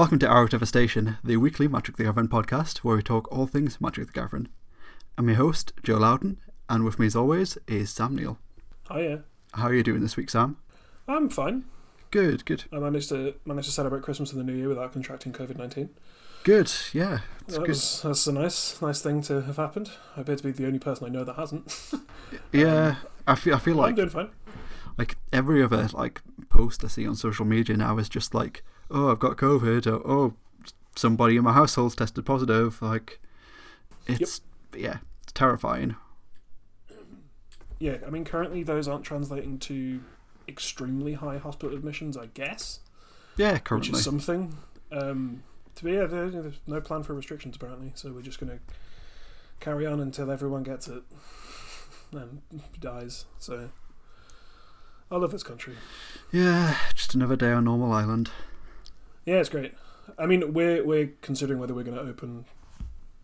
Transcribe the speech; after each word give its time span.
Welcome 0.00 0.18
to 0.20 0.26
Our 0.28 0.48
Devastation, 0.48 1.18
the 1.22 1.36
weekly 1.36 1.68
Magic 1.68 1.98
the 1.98 2.04
Gathering 2.04 2.28
podcast 2.28 2.78
where 2.78 2.96
we 2.96 3.02
talk 3.02 3.30
all 3.30 3.46
things 3.46 3.82
Magic 3.82 4.06
the 4.06 4.12
Gathering. 4.14 4.48
I'm 5.18 5.28
your 5.28 5.36
host, 5.36 5.74
Joe 5.82 5.98
Loudon, 5.98 6.38
and 6.70 6.86
with 6.86 6.98
me 6.98 7.04
as 7.04 7.14
always 7.14 7.58
is 7.68 7.90
Sam 7.90 8.16
Neal. 8.16 8.38
Hiya. 8.90 9.24
How 9.52 9.64
are 9.66 9.74
you 9.74 9.82
doing 9.82 10.00
this 10.00 10.16
week, 10.16 10.30
Sam? 10.30 10.56
I'm 11.06 11.28
fine. 11.28 11.66
Good, 12.10 12.46
good. 12.46 12.64
I 12.72 12.78
managed 12.78 13.10
to 13.10 13.34
managed 13.44 13.66
to 13.68 13.74
celebrate 13.74 14.00
Christmas 14.02 14.32
and 14.32 14.40
the 14.40 14.44
New 14.50 14.56
Year 14.56 14.70
without 14.70 14.94
contracting 14.94 15.34
COVID 15.34 15.58
nineteen. 15.58 15.90
Good, 16.44 16.72
yeah. 16.94 17.18
It's 17.42 17.56
That 17.56 17.60
good. 17.60 17.68
was, 17.68 18.00
that's 18.00 18.26
a 18.26 18.32
nice 18.32 18.80
nice 18.80 19.02
thing 19.02 19.20
to 19.24 19.42
have 19.42 19.58
happened. 19.58 19.90
I 20.16 20.22
appear 20.22 20.36
to 20.36 20.42
be 20.42 20.50
the 20.50 20.66
only 20.66 20.78
person 20.78 21.06
I 21.08 21.10
know 21.10 21.24
that 21.24 21.36
hasn't. 21.36 21.76
Yeah, 22.52 22.86
um, 22.86 22.96
I 23.26 23.34
feel 23.34 23.54
I 23.54 23.58
feel 23.58 23.76
like 23.76 23.90
I'm 23.90 23.96
doing 23.96 24.08
fine. 24.08 24.30
like 24.96 25.16
every 25.30 25.62
other 25.62 25.88
like 25.92 26.22
post 26.48 26.82
I 26.84 26.88
see 26.88 27.06
on 27.06 27.16
social 27.16 27.44
media 27.44 27.76
now 27.76 27.98
is 27.98 28.08
just 28.08 28.32
like, 28.34 28.62
oh, 28.90 29.10
I've 29.10 29.18
got 29.18 29.36
COVID, 29.36 29.86
or 29.86 30.02
oh, 30.04 30.34
somebody 30.96 31.36
in 31.36 31.44
my 31.44 31.52
household's 31.52 31.94
tested 31.94 32.24
positive. 32.26 32.80
Like, 32.82 33.20
it's 34.06 34.40
yeah, 34.76 34.98
it's 35.22 35.32
terrifying. 35.32 35.96
Yeah, 37.82 37.96
I 38.06 38.10
mean 38.10 38.26
currently 38.26 38.62
those 38.62 38.86
aren't 38.86 39.04
translating 39.06 39.58
to 39.60 40.02
extremely 40.46 41.14
high 41.14 41.38
hospital 41.38 41.74
admissions, 41.74 42.14
I 42.14 42.26
guess, 42.26 42.80
Yeah, 43.38 43.54
which 43.54 43.64
currently. 43.64 43.98
is 43.98 44.04
something. 44.04 44.54
Um, 44.92 45.42
to 45.76 45.84
be 45.84 45.92
yeah, 45.92 46.04
there's 46.04 46.56
no 46.66 46.82
plan 46.82 47.02
for 47.04 47.14
restrictions 47.14 47.56
apparently, 47.56 47.92
so 47.94 48.12
we're 48.12 48.20
just 48.20 48.38
going 48.38 48.52
to 48.52 48.58
carry 49.60 49.86
on 49.86 49.98
until 49.98 50.30
everyone 50.30 50.62
gets 50.62 50.88
it 50.88 51.02
and 52.12 52.42
dies. 52.78 53.24
So 53.38 53.70
I 55.10 55.16
love 55.16 55.30
this 55.32 55.42
country. 55.42 55.76
Yeah, 56.30 56.76
just 56.94 57.14
another 57.14 57.36
day 57.36 57.52
on 57.52 57.64
normal 57.64 57.92
island. 57.92 58.30
Yeah, 59.30 59.36
it's 59.36 59.48
great. 59.48 59.74
I 60.18 60.26
mean, 60.26 60.52
we're 60.52 60.84
we're 60.84 61.12
considering 61.22 61.60
whether 61.60 61.72
we're 61.72 61.84
going 61.84 61.96
to 61.96 62.02
open 62.02 62.46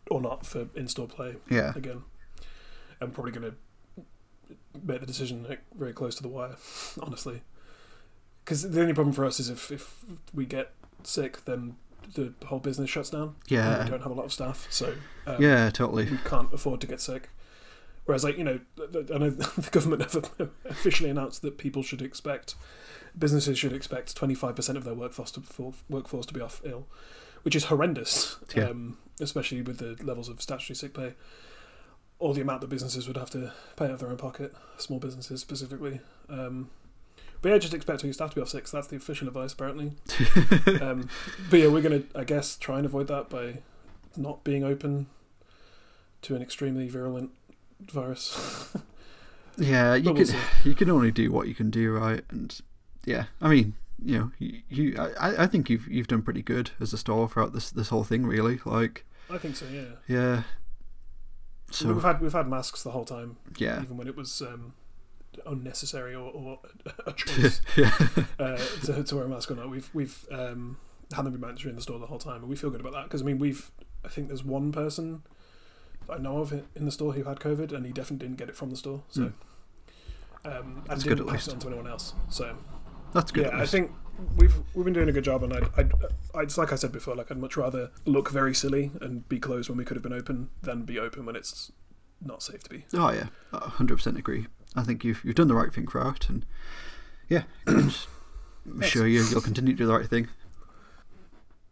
or 0.08 0.20
not 0.20 0.46
for 0.46 0.68
in-store 0.76 1.08
play 1.08 1.34
Yeah, 1.50 1.72
again. 1.74 2.04
I'm 3.00 3.10
probably 3.10 3.32
going 3.32 3.50
to 3.50 4.04
make 4.84 5.00
the 5.00 5.06
decision 5.06 5.44
like, 5.48 5.62
very 5.76 5.92
close 5.92 6.14
to 6.14 6.22
the 6.22 6.28
wire, 6.28 6.54
honestly. 7.02 7.42
Because 8.44 8.70
the 8.70 8.80
only 8.80 8.94
problem 8.94 9.12
for 9.12 9.24
us 9.24 9.40
is 9.40 9.50
if 9.50 9.72
if 9.72 10.04
we 10.32 10.46
get 10.46 10.70
sick, 11.02 11.44
then 11.44 11.74
the 12.14 12.32
whole 12.44 12.60
business 12.60 12.88
shuts 12.88 13.10
down. 13.10 13.22
and 13.22 13.34
yeah, 13.48 13.82
we 13.82 13.90
don't 13.90 14.02
have 14.02 14.12
a 14.12 14.14
lot 14.14 14.26
of 14.26 14.32
staff, 14.32 14.68
so 14.70 14.94
um, 15.26 15.42
yeah, 15.42 15.70
totally. 15.70 16.04
we 16.08 16.18
can't 16.18 16.54
afford 16.54 16.80
to 16.82 16.86
get 16.86 17.00
sick. 17.00 17.30
Whereas, 18.06 18.24
like 18.24 18.38
you 18.38 18.44
know, 18.44 18.60
I 18.80 19.18
know 19.18 19.30
the 19.30 19.68
government 19.70 20.02
have 20.02 20.30
officially 20.64 21.10
announced 21.10 21.42
that 21.42 21.58
people 21.58 21.82
should 21.82 22.00
expect, 22.00 22.54
businesses 23.18 23.58
should 23.58 23.72
expect 23.72 24.16
twenty 24.16 24.34
five 24.34 24.56
percent 24.56 24.78
of 24.78 24.84
their 24.84 24.94
workforce 24.94 25.30
to 25.32 25.40
for- 25.40 25.74
workforce 25.90 26.26
to 26.26 26.34
be 26.34 26.40
off 26.40 26.60
ill, 26.64 26.86
which 27.42 27.54
is 27.54 27.64
horrendous. 27.64 28.36
Yeah. 28.54 28.70
Um, 28.70 28.98
especially 29.20 29.62
with 29.62 29.78
the 29.78 30.02
levels 30.04 30.28
of 30.28 30.40
statutory 30.40 30.76
sick 30.76 30.94
pay, 30.94 31.14
or 32.18 32.32
the 32.32 32.40
amount 32.40 32.60
that 32.60 32.68
businesses 32.68 33.08
would 33.08 33.16
have 33.16 33.30
to 33.30 33.52
pay 33.76 33.86
out 33.86 33.92
of 33.92 33.98
their 34.00 34.08
own 34.08 34.16
pocket, 34.16 34.54
small 34.78 34.98
businesses 34.98 35.40
specifically. 35.40 36.00
Um, 36.28 36.70
but 37.42 37.50
yeah, 37.50 37.58
just 37.58 37.74
expecting 37.74 38.08
your 38.08 38.14
staff 38.14 38.30
to 38.30 38.36
be 38.36 38.42
off 38.42 38.48
sick. 38.48 38.66
So 38.68 38.76
that's 38.76 38.88
the 38.88 38.96
official 38.96 39.28
advice, 39.28 39.52
apparently. 39.52 39.92
um, 40.80 41.08
but 41.50 41.60
yeah, 41.60 41.68
we're 41.68 41.82
gonna, 41.82 42.02
I 42.14 42.24
guess, 42.24 42.56
try 42.56 42.76
and 42.76 42.86
avoid 42.86 43.08
that 43.08 43.28
by 43.28 43.58
not 44.16 44.44
being 44.44 44.64
open 44.64 45.06
to 46.22 46.34
an 46.34 46.42
extremely 46.42 46.88
virulent 46.88 47.30
virus. 47.80 48.74
Yeah, 49.58 49.94
you 49.94 50.04
But 50.04 50.14
we'll 50.16 50.26
can 50.26 50.36
you 50.64 50.74
can 50.74 50.90
only 50.90 51.10
do 51.10 51.32
what 51.32 51.48
you 51.48 51.54
can 51.54 51.70
do, 51.70 51.92
right? 51.92 52.22
And 52.28 52.60
yeah, 53.04 53.24
I 53.40 53.48
mean, 53.48 53.74
you 54.04 54.18
know, 54.18 54.30
you, 54.38 54.60
you 54.68 54.96
I, 55.18 55.44
I 55.44 55.46
think 55.46 55.70
you've 55.70 55.88
you've 55.88 56.08
done 56.08 56.22
pretty 56.22 56.42
good 56.42 56.70
as 56.80 56.92
a 56.92 56.98
store 56.98 57.28
throughout 57.28 57.52
this 57.52 57.70
this 57.70 57.88
whole 57.88 58.04
thing, 58.04 58.26
really. 58.26 58.60
Like, 58.64 59.06
I 59.30 59.38
think 59.38 59.56
so. 59.56 59.64
Yeah. 59.72 59.84
yeah. 60.06 60.42
So 61.70 61.92
we've 61.92 62.02
had 62.02 62.20
we've 62.20 62.32
had 62.32 62.48
masks 62.48 62.82
the 62.82 62.90
whole 62.90 63.04
time, 63.04 63.38
yeah, 63.56 63.82
even 63.82 63.96
when 63.96 64.06
it 64.06 64.16
was 64.16 64.40
um, 64.42 64.74
unnecessary 65.46 66.14
or, 66.14 66.30
or 66.30 66.58
a 67.06 67.12
choice 67.16 67.60
yeah, 67.76 67.92
uh, 68.38 68.56
to, 68.84 69.02
to 69.02 69.16
wear 69.16 69.24
a 69.24 69.28
mask 69.28 69.50
or 69.50 69.54
not. 69.54 69.70
We've 69.70 69.90
we've 69.92 70.26
um, 70.30 70.76
had 71.12 71.24
them 71.24 71.32
be 71.32 71.38
mandatory 71.38 71.70
in 71.70 71.76
the 71.76 71.82
store 71.82 71.98
the 71.98 72.06
whole 72.06 72.18
time, 72.18 72.42
and 72.42 72.48
we 72.48 72.56
feel 72.56 72.70
good 72.70 72.80
about 72.80 72.92
that 72.92 73.04
because 73.04 73.22
I 73.22 73.24
mean 73.24 73.38
we've 73.38 73.70
I 74.04 74.08
think 74.08 74.28
there's 74.28 74.44
one 74.44 74.70
person 74.70 75.22
I 76.10 76.18
know 76.18 76.38
of 76.38 76.52
in 76.52 76.84
the 76.84 76.90
store 76.92 77.12
who 77.12 77.24
had 77.24 77.40
COVID, 77.40 77.72
and 77.72 77.84
he 77.86 77.92
definitely 77.92 78.26
didn't 78.26 78.38
get 78.38 78.48
it 78.48 78.56
from 78.56 78.70
the 78.70 78.76
store. 78.76 79.02
So. 79.08 79.32
Um, 80.44 80.52
and 80.54 80.86
That's 80.86 81.02
good 81.02 81.16
didn't 81.18 81.28
at 81.28 81.32
pass 81.34 81.46
least. 81.46 81.48
it 81.48 81.54
on 81.54 81.60
to 81.60 81.66
anyone 81.68 81.86
else. 81.88 82.14
So 82.28 82.56
that's 83.12 83.32
good. 83.32 83.46
yeah, 83.46 83.60
I 83.60 83.66
think 83.66 83.90
we've 84.36 84.54
we've 84.74 84.84
been 84.84 84.94
doing 84.94 85.08
a 85.08 85.12
good 85.12 85.24
job, 85.24 85.42
and 85.42 85.52
I'd, 85.52 85.68
I'd, 85.76 85.92
I'd 86.34 86.42
it's 86.44 86.56
like 86.56 86.72
I 86.72 86.76
said 86.76 86.92
before, 86.92 87.16
like 87.16 87.30
I'd 87.32 87.38
much 87.38 87.56
rather 87.56 87.90
look 88.04 88.30
very 88.30 88.54
silly 88.54 88.92
and 89.00 89.28
be 89.28 89.40
closed 89.40 89.68
when 89.68 89.76
we 89.78 89.84
could 89.84 89.96
have 89.96 90.04
been 90.04 90.12
open 90.12 90.50
than 90.62 90.82
be 90.84 90.98
open 91.00 91.26
when 91.26 91.34
it's 91.34 91.72
not 92.24 92.42
safe 92.44 92.62
to 92.64 92.70
be. 92.70 92.84
Oh 92.94 93.10
yeah, 93.10 93.26
hundred 93.52 93.96
percent 93.96 94.18
agree. 94.18 94.46
I 94.76 94.84
think 94.84 95.02
you've 95.04 95.24
you've 95.24 95.34
done 95.34 95.48
the 95.48 95.54
right 95.54 95.72
thing 95.72 95.88
throughout, 95.88 96.28
and 96.28 96.46
yeah, 97.28 97.42
I'm 97.66 97.90
sure 98.82 99.06
you 99.06 99.24
you'll 99.24 99.40
continue 99.40 99.72
to 99.72 99.78
do 99.78 99.86
the 99.86 99.94
right 99.98 100.08
thing. 100.08 100.28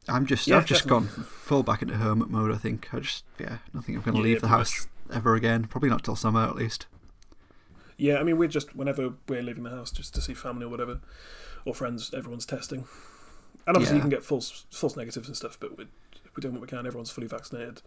I'm 0.08 0.26
just 0.26 0.46
Yeah, 0.46 0.58
I've 0.58 0.66
just 0.66 0.84
definitely. 0.86 1.08
gone 1.16 1.24
full 1.24 1.62
back 1.62 1.82
into 1.82 1.94
hermit 1.94 2.28
mode. 2.30 2.52
I 2.52 2.56
think 2.58 2.88
I 2.92 3.00
just 3.00 3.24
yeah, 3.38 3.58
I 3.76 3.80
think 3.80 3.98
I'm 3.98 4.02
going 4.04 4.14
to 4.16 4.18
Yeah, 4.18 4.34
leave 4.34 4.40
the 4.40 4.48
house 4.48 4.86
ever 5.12 5.34
again. 5.34 5.64
Probably 5.64 5.88
not 5.90 6.04
till 6.04 6.16
summer 6.16 6.40
at 6.44 6.56
least. 6.56 6.86
Yeah, 7.96 8.18
I 8.18 8.22
mean 8.24 8.36
we're 8.38 8.48
just 8.48 8.74
whenever 8.76 9.14
we're 9.28 9.42
leaving 9.42 9.62
the 9.64 9.70
house 9.70 9.90
just 9.90 10.14
to 10.14 10.20
see 10.20 10.34
family 10.34 10.64
or 10.64 10.68
whatever, 10.68 11.00
or 11.64 11.74
friends, 11.74 12.12
everyone's 12.12 12.44
testing, 12.46 12.86
and 13.66 13.76
obviously 13.76 13.94
Yeah. 13.94 13.98
you 13.98 14.00
can 14.02 14.10
get 14.10 14.24
false 14.24 14.66
false 14.70 14.96
negatives 14.96 15.28
and 15.28 15.36
stuff, 15.36 15.56
but 15.60 15.78
we're 15.78 15.86
we're 16.36 16.40
doing 16.40 16.54
what 16.54 16.60
we 16.62 16.66
can. 16.66 16.86
Everyone's 16.86 17.10
fully 17.10 17.28
vaccinated. 17.28 17.80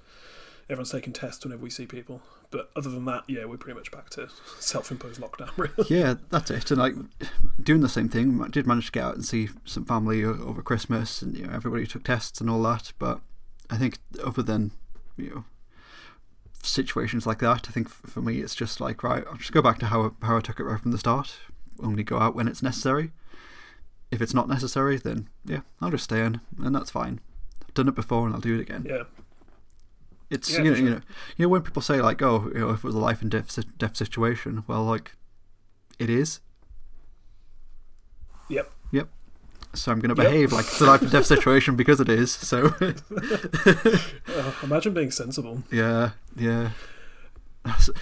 Everyone's 0.70 0.92
taking 0.92 1.14
tests 1.14 1.46
whenever 1.46 1.64
we 1.64 1.70
see 1.70 1.86
people. 1.86 2.22
But 2.52 2.72
other 2.76 2.90
than 2.90 3.06
that, 3.06 3.24
yeah, 3.28 3.46
we're 3.46 3.58
pretty 3.58 3.78
much 3.78 3.92
back 3.92 4.10
to 4.12 4.30
self-imposed 4.60 5.22
lockdown. 5.22 5.50
Really. 5.58 5.88
yeah, 5.90 6.16
that's 6.30 6.52
it. 6.52 6.72
And 6.72 6.80
like 6.80 6.94
doing 7.62 7.82
the 7.82 7.90
same 7.90 8.10
thing, 8.10 8.42
I 8.44 8.48
did 8.50 8.68
manage 8.68 8.88
to 8.88 8.92
get 8.92 9.04
out 9.04 9.16
and 9.16 9.26
see 9.26 9.50
some 9.66 9.86
family 9.86 10.24
over 10.24 10.62
Christmas, 10.62 11.22
and 11.22 11.38
you 11.38 11.46
know 11.46 11.54
everybody 11.54 11.88
took 11.88 12.04
tests 12.04 12.42
and 12.42 12.50
all 12.50 12.62
that. 12.64 12.92
But 13.00 13.22
I 13.70 13.78
think 13.78 14.00
other 14.24 14.44
than 14.44 14.72
you 15.16 15.30
know 15.30 15.44
situations 16.64 17.26
like 17.26 17.40
that, 17.40 17.68
I 17.70 17.72
think 17.72 17.90
for 17.90 18.22
me 18.22 18.40
it's 18.40 18.56
just 18.56 18.82
like 18.82 19.04
right, 19.04 19.24
I'll 19.30 19.38
just 19.38 19.52
go 19.54 19.62
back 19.62 19.80
to 19.80 19.88
how 19.88 20.14
how 20.22 20.38
I 20.38 20.42
took 20.42 20.60
it 20.60 20.64
right 20.64 20.80
from 20.80 20.92
the 20.92 20.98
start. 20.98 21.38
Only 21.82 22.04
go 22.04 22.20
out 22.20 22.36
when 22.36 22.48
it's 22.48 22.64
necessary. 22.64 23.12
If 24.12 24.22
it's 24.22 24.34
not 24.34 24.48
necessary, 24.48 24.98
then 24.98 25.30
yeah, 25.46 25.62
I'll 25.82 25.92
just 25.92 26.06
stay 26.06 26.24
in, 26.24 26.42
and 26.62 26.76
that's 26.76 26.92
fine. 26.92 27.20
I've 27.64 27.74
done 27.74 27.88
it 27.88 27.96
before, 27.96 28.26
and 28.26 28.34
I'll 28.36 28.42
do 28.42 28.56
it 28.58 28.62
again. 28.62 28.86
Yeah, 28.88 29.04
It's 30.30 30.52
Yeah, 30.52 30.58
you 30.64 30.64
know, 30.72 30.76
for 30.76 30.82
you 30.82 30.90
know 30.90 31.02
you 31.38 31.46
know 31.46 31.50
when 31.50 31.62
people 31.62 31.82
say 31.82 32.02
like 32.02 32.22
oh 32.22 32.50
you 32.54 32.60
know 32.60 32.70
if 32.72 32.80
it 32.80 32.84
was 32.84 32.96
a 32.96 33.00
life 33.00 33.22
and 33.22 33.32
death 33.32 33.58
death 33.78 33.96
situation, 33.96 34.64
well 34.68 34.84
like 34.84 35.14
it 36.00 36.10
is. 36.10 36.42
Yep. 38.50 38.72
Yep. 38.92 39.10
So 39.74 39.92
I'm 39.92 40.00
going 40.00 40.16
to 40.16 40.22
Yep. 40.22 40.32
behave 40.32 40.52
like 40.54 40.66
it's 40.66 40.80
a 40.82 40.86
life 40.86 41.02
and 41.02 41.12
death 41.12 41.26
situation 41.26 41.76
because 41.82 42.00
it 42.00 42.10
is. 42.10 42.32
So 42.32 42.74
Uh, 44.28 44.52
imagine 44.64 44.94
being 44.94 45.12
sensible. 45.12 45.64
yeah, 45.72 46.12
yeah. 46.36 46.70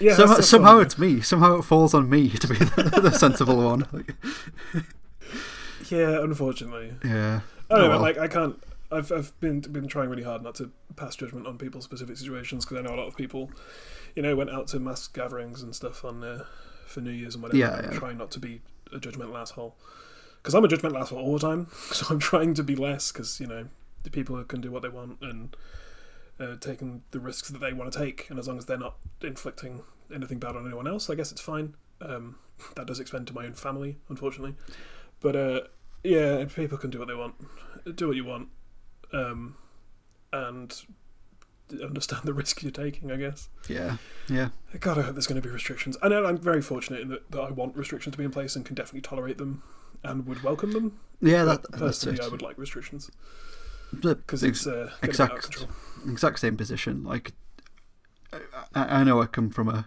Yeah, 0.00 0.14
somehow, 0.14 0.40
somehow 0.40 0.78
it's 0.78 0.96
me. 0.96 1.20
Somehow 1.20 1.56
it 1.58 1.62
falls 1.62 1.92
on 1.92 2.08
me 2.08 2.28
to 2.30 2.46
be 2.46 2.54
the, 2.56 3.00
the 3.02 3.10
sensible 3.18 3.56
one. 3.56 3.84
Yeah, 5.88 6.22
unfortunately. 6.22 6.92
yeah. 7.04 7.40
I 7.68 7.74
don't 7.74 7.80
Oh, 7.80 7.82
know, 7.82 7.88
well. 7.90 8.00
like 8.00 8.16
I 8.18 8.28
can't. 8.28 8.62
I've 8.90 9.10
I've 9.12 9.38
been 9.40 9.60
been 9.60 9.88
trying 9.88 10.08
really 10.10 10.22
hard 10.22 10.42
not 10.42 10.54
to 10.56 10.70
pass 10.94 11.16
judgment 11.16 11.46
on 11.46 11.58
people's 11.58 11.84
specific 11.84 12.16
situations 12.16 12.64
because 12.64 12.78
I 12.78 12.82
know 12.82 12.94
a 12.94 13.00
lot 13.00 13.08
of 13.08 13.16
people, 13.16 13.50
you 14.14 14.22
know, 14.22 14.36
went 14.36 14.50
out 14.50 14.68
to 14.68 14.80
mass 14.80 15.06
gatherings 15.08 15.62
and 15.62 15.74
stuff 15.74 16.04
on 16.04 16.22
uh, 16.22 16.44
for 16.86 17.00
New 17.00 17.10
Year's 17.10 17.34
and 17.34 17.42
whatever. 17.42 17.58
Yeah, 17.58 17.74
I'm 17.74 17.92
yeah. 17.92 17.98
trying 17.98 18.18
not 18.18 18.30
to 18.32 18.38
be 18.38 18.62
a 18.92 18.98
judgmental 18.98 19.38
asshole 19.38 19.76
because 20.38 20.54
I'm 20.54 20.64
a 20.64 20.68
judgmental 20.68 21.00
asshole 21.00 21.18
all 21.18 21.32
the 21.32 21.46
time. 21.46 21.68
So 21.92 22.06
I'm 22.10 22.18
trying 22.18 22.54
to 22.54 22.62
be 22.62 22.76
less 22.76 23.12
because 23.12 23.40
you 23.40 23.46
know 23.46 23.68
the 24.02 24.10
people 24.10 24.42
can 24.44 24.60
do 24.60 24.70
what 24.70 24.82
they 24.82 24.88
want 24.88 25.18
and 25.20 25.56
uh, 26.38 26.56
taking 26.60 27.02
the 27.10 27.18
risks 27.20 27.48
that 27.50 27.58
they 27.58 27.72
want 27.72 27.92
to 27.92 27.98
take, 27.98 28.28
and 28.30 28.38
as 28.38 28.46
long 28.46 28.58
as 28.58 28.66
they're 28.66 28.78
not 28.78 28.96
inflicting 29.22 29.82
anything 30.14 30.38
bad 30.38 30.56
on 30.56 30.66
anyone 30.66 30.86
else, 30.86 31.10
I 31.10 31.14
guess 31.14 31.32
it's 31.32 31.40
fine. 31.40 31.74
Um, 32.00 32.36
that 32.74 32.86
does 32.86 33.00
extend 33.00 33.26
to 33.28 33.34
my 33.34 33.46
own 33.46 33.54
family, 33.54 33.96
unfortunately. 34.08 34.54
But 35.20 35.36
uh, 35.36 35.60
yeah, 36.04 36.44
people 36.44 36.78
can 36.78 36.90
do 36.90 36.98
what 36.98 37.08
they 37.08 37.14
want. 37.14 37.34
Do 37.96 38.08
what 38.08 38.16
you 38.16 38.24
want, 38.24 38.48
um, 39.16 39.56
and 40.32 40.82
understand 41.82 42.22
the 42.24 42.34
risk 42.34 42.62
you're 42.62 42.70
taking. 42.70 43.10
I 43.10 43.16
guess. 43.16 43.48
Yeah. 43.68 43.96
Yeah. 44.28 44.48
God, 44.80 44.98
I 44.98 45.02
hope 45.02 45.14
there's 45.14 45.26
going 45.26 45.40
to 45.40 45.46
be 45.46 45.52
restrictions. 45.52 45.96
I 46.02 46.08
know 46.08 46.24
I'm 46.24 46.38
very 46.38 46.62
fortunate 46.62 47.00
in 47.00 47.08
that, 47.08 47.30
that 47.30 47.40
I 47.40 47.50
want 47.50 47.76
restrictions 47.76 48.12
to 48.12 48.18
be 48.18 48.24
in 48.24 48.30
place 48.30 48.56
and 48.56 48.64
can 48.64 48.74
definitely 48.74 49.02
tolerate 49.02 49.38
them 49.38 49.62
and 50.02 50.26
would 50.26 50.42
welcome 50.42 50.72
them. 50.72 50.98
Yeah. 51.20 51.44
But 51.44 51.62
That, 51.62 51.72
that's 51.72 52.04
personally. 52.04 52.20
I 52.20 52.28
would 52.28 52.42
like 52.42 52.58
restrictions 52.58 53.10
because 54.00 54.42
it's 54.42 54.66
uh, 54.66 54.90
exact- 55.02 55.66
exact 56.06 56.38
same 56.40 56.56
position. 56.56 57.04
Like, 57.04 57.32
I, 58.32 59.00
I 59.00 59.04
know 59.04 59.22
I 59.22 59.26
come 59.26 59.50
from 59.50 59.68
a, 59.68 59.86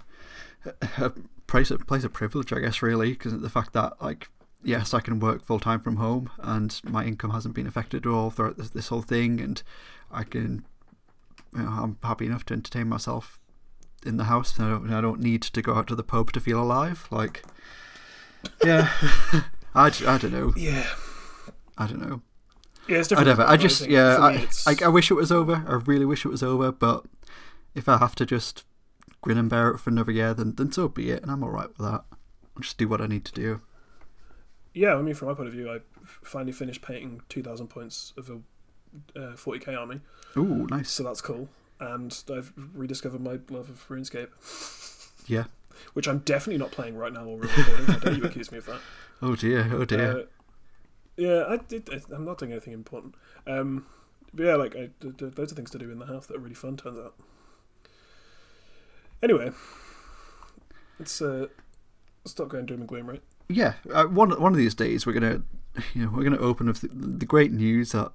a 0.98 1.12
place 1.48 1.72
of 1.72 1.86
place 1.86 2.04
of 2.04 2.14
privilege, 2.14 2.54
I 2.54 2.60
guess, 2.60 2.82
really, 2.82 3.12
because 3.12 3.34
of 3.34 3.42
the 3.42 3.50
fact 3.50 3.74
that 3.74 4.02
like 4.02 4.30
yes, 4.64 4.94
I 4.94 5.00
can 5.00 5.20
work 5.20 5.44
full 5.44 5.60
time 5.60 5.80
from 5.80 5.98
home, 5.98 6.30
and 6.40 6.80
my 6.84 7.06
income 7.06 7.32
hasn't 7.32 7.56
been 7.56 7.68
affected 7.68 8.06
at 8.06 8.12
all 8.12 8.30
throughout 8.30 8.58
this, 8.58 8.70
this 8.70 8.88
whole 8.88 9.02
thing, 9.02 9.40
and 9.40 9.62
I 10.12 10.24
can, 10.24 10.66
you 11.56 11.64
know, 11.64 11.70
I'm 11.70 11.98
happy 12.04 12.26
enough 12.26 12.46
to 12.46 12.54
entertain 12.54 12.88
myself 12.88 13.40
in 14.06 14.18
the 14.18 14.26
house. 14.26 14.58
And 14.58 14.66
I 14.66 14.70
don't, 14.70 14.94
I 14.94 15.02
don't 15.02 15.22
need 15.22 15.42
to 15.44 15.62
go 15.62 15.76
out 15.76 15.88
to 15.88 15.96
the 15.96 16.04
pub 16.04 16.32
to 16.34 16.40
feel 16.40 16.62
alive. 16.62 17.08
Like, 17.12 17.44
yeah, 18.64 18.90
I, 19.76 19.88
I 20.08 20.18
don't 20.18 20.32
know. 20.32 20.54
Yeah. 20.56 20.88
I 21.78 21.88
don't 21.88 22.02
know. 22.02 22.22
Yeah, 22.88 22.98
it's 22.98 23.08
different. 23.08 23.28
Whatever. 23.28 23.50
I 23.50 23.56
just, 23.56 23.88
yeah, 23.88 24.18
I, 24.18 24.48
I, 24.66 24.76
I 24.86 24.88
wish 24.88 25.12
it 25.12 25.16
was 25.16 25.32
over. 25.32 25.64
I 25.68 25.76
really 25.86 26.06
wish 26.06 26.26
it 26.26 26.30
was 26.30 26.44
over. 26.44 26.72
But 26.72 27.06
if 27.76 27.88
I 27.88 27.98
have 27.98 28.16
to 28.16 28.26
just 28.26 28.66
grin 29.22 29.38
and 29.38 29.50
bear 29.50 29.70
it 29.70 29.78
for 29.78 29.90
another 29.90 30.12
year, 30.12 30.34
then 30.34 30.56
then 30.56 30.72
so 30.72 30.88
be 30.88 31.12
it, 31.12 31.22
and 31.22 31.32
I'm 31.32 31.44
all 31.44 31.52
right 31.52 31.68
with 31.70 31.78
that. 31.78 32.04
I'll 32.56 32.62
just 32.62 32.78
do 32.78 32.88
what 32.88 33.02
I 33.02 33.08
need 33.08 33.26
to 33.26 33.32
do. 33.32 33.62
Yeah, 34.74 34.96
I 34.96 35.02
mean, 35.02 35.16
from 35.16 35.28
my 35.30 35.34
point 35.34 35.48
of 35.48 35.54
view, 35.54 35.70
I 35.72 35.80
finally 36.06 36.52
finished 36.52 36.82
painting 36.82 37.22
2,000 37.30 37.68
points 37.68 38.14
of 38.18 38.30
a 38.30 38.36
uh, 39.20 39.34
40k 39.36 39.78
army, 39.78 40.02
Ooh, 40.38 40.68
nice. 40.70 40.90
so 40.92 41.04
that's 41.04 41.22
cool. 41.22 41.50
And 41.80 42.16
I've 42.32 42.54
rediscovered 42.74 43.22
my 43.22 43.40
love 43.50 43.70
of 43.70 43.86
RuneScape, 43.90 44.30
Yeah. 45.28 45.46
which 45.94 46.08
I'm 46.08 46.20
definitely 46.20 46.60
not 46.60 46.72
playing 46.72 46.98
right 46.98 47.12
now 47.14 47.24
we're 47.26 47.38
recording. 47.48 47.86
How 47.86 47.98
dare 48.00 48.14
you 48.14 48.24
accuse 48.24 48.52
me 48.52 48.58
of 48.60 48.66
that? 48.68 48.80
Oh 49.22 49.36
dear. 49.36 49.70
Oh 49.74 49.84
dear. 49.84 50.20
Uh, 50.20 50.24
yeah, 51.18 51.44
I 51.50 51.58
did. 51.58 51.90
I'm 52.14 52.24
not 52.24 52.38
doing 52.38 52.52
anything 52.54 52.72
important. 52.72 53.16
Um, 53.46 53.86
but 54.34 54.46
yeah, 54.46 54.56
like 54.56 54.78
I, 54.78 54.92
d- 55.02 55.12
d- 55.18 55.26
loads 55.36 55.52
of 55.52 55.58
things 55.58 55.72
to 55.72 55.78
do 55.78 55.92
in 55.92 56.00
the 56.00 56.06
house 56.06 56.28
that 56.28 56.38
are 56.38 56.40
really 56.40 56.56
fun. 56.56 56.78
Turns 56.78 56.98
out. 57.00 57.16
Anyway, 59.22 59.52
let's 61.00 61.22
uh, 61.22 61.48
stop 62.26 62.48
going 62.48 62.66
doom 62.66 62.80
and 62.80 62.88
gloom, 62.88 63.10
right? 63.10 63.22
Yeah. 63.50 63.74
Uh, 63.92 64.06
one 64.06 64.32
one 64.40 64.52
of 64.54 64.58
these 64.58 64.76
days, 64.76 65.06
we're 65.06 65.14
gonna, 65.14 65.42
you 65.94 66.06
know, 66.06 66.12
we're 66.14 66.24
gonna 66.24 66.38
open 66.38 66.68
with 66.68 66.82
the, 66.82 66.88
the 66.90 67.26
great 67.26 67.52
news 67.52 67.92
that 67.92 68.12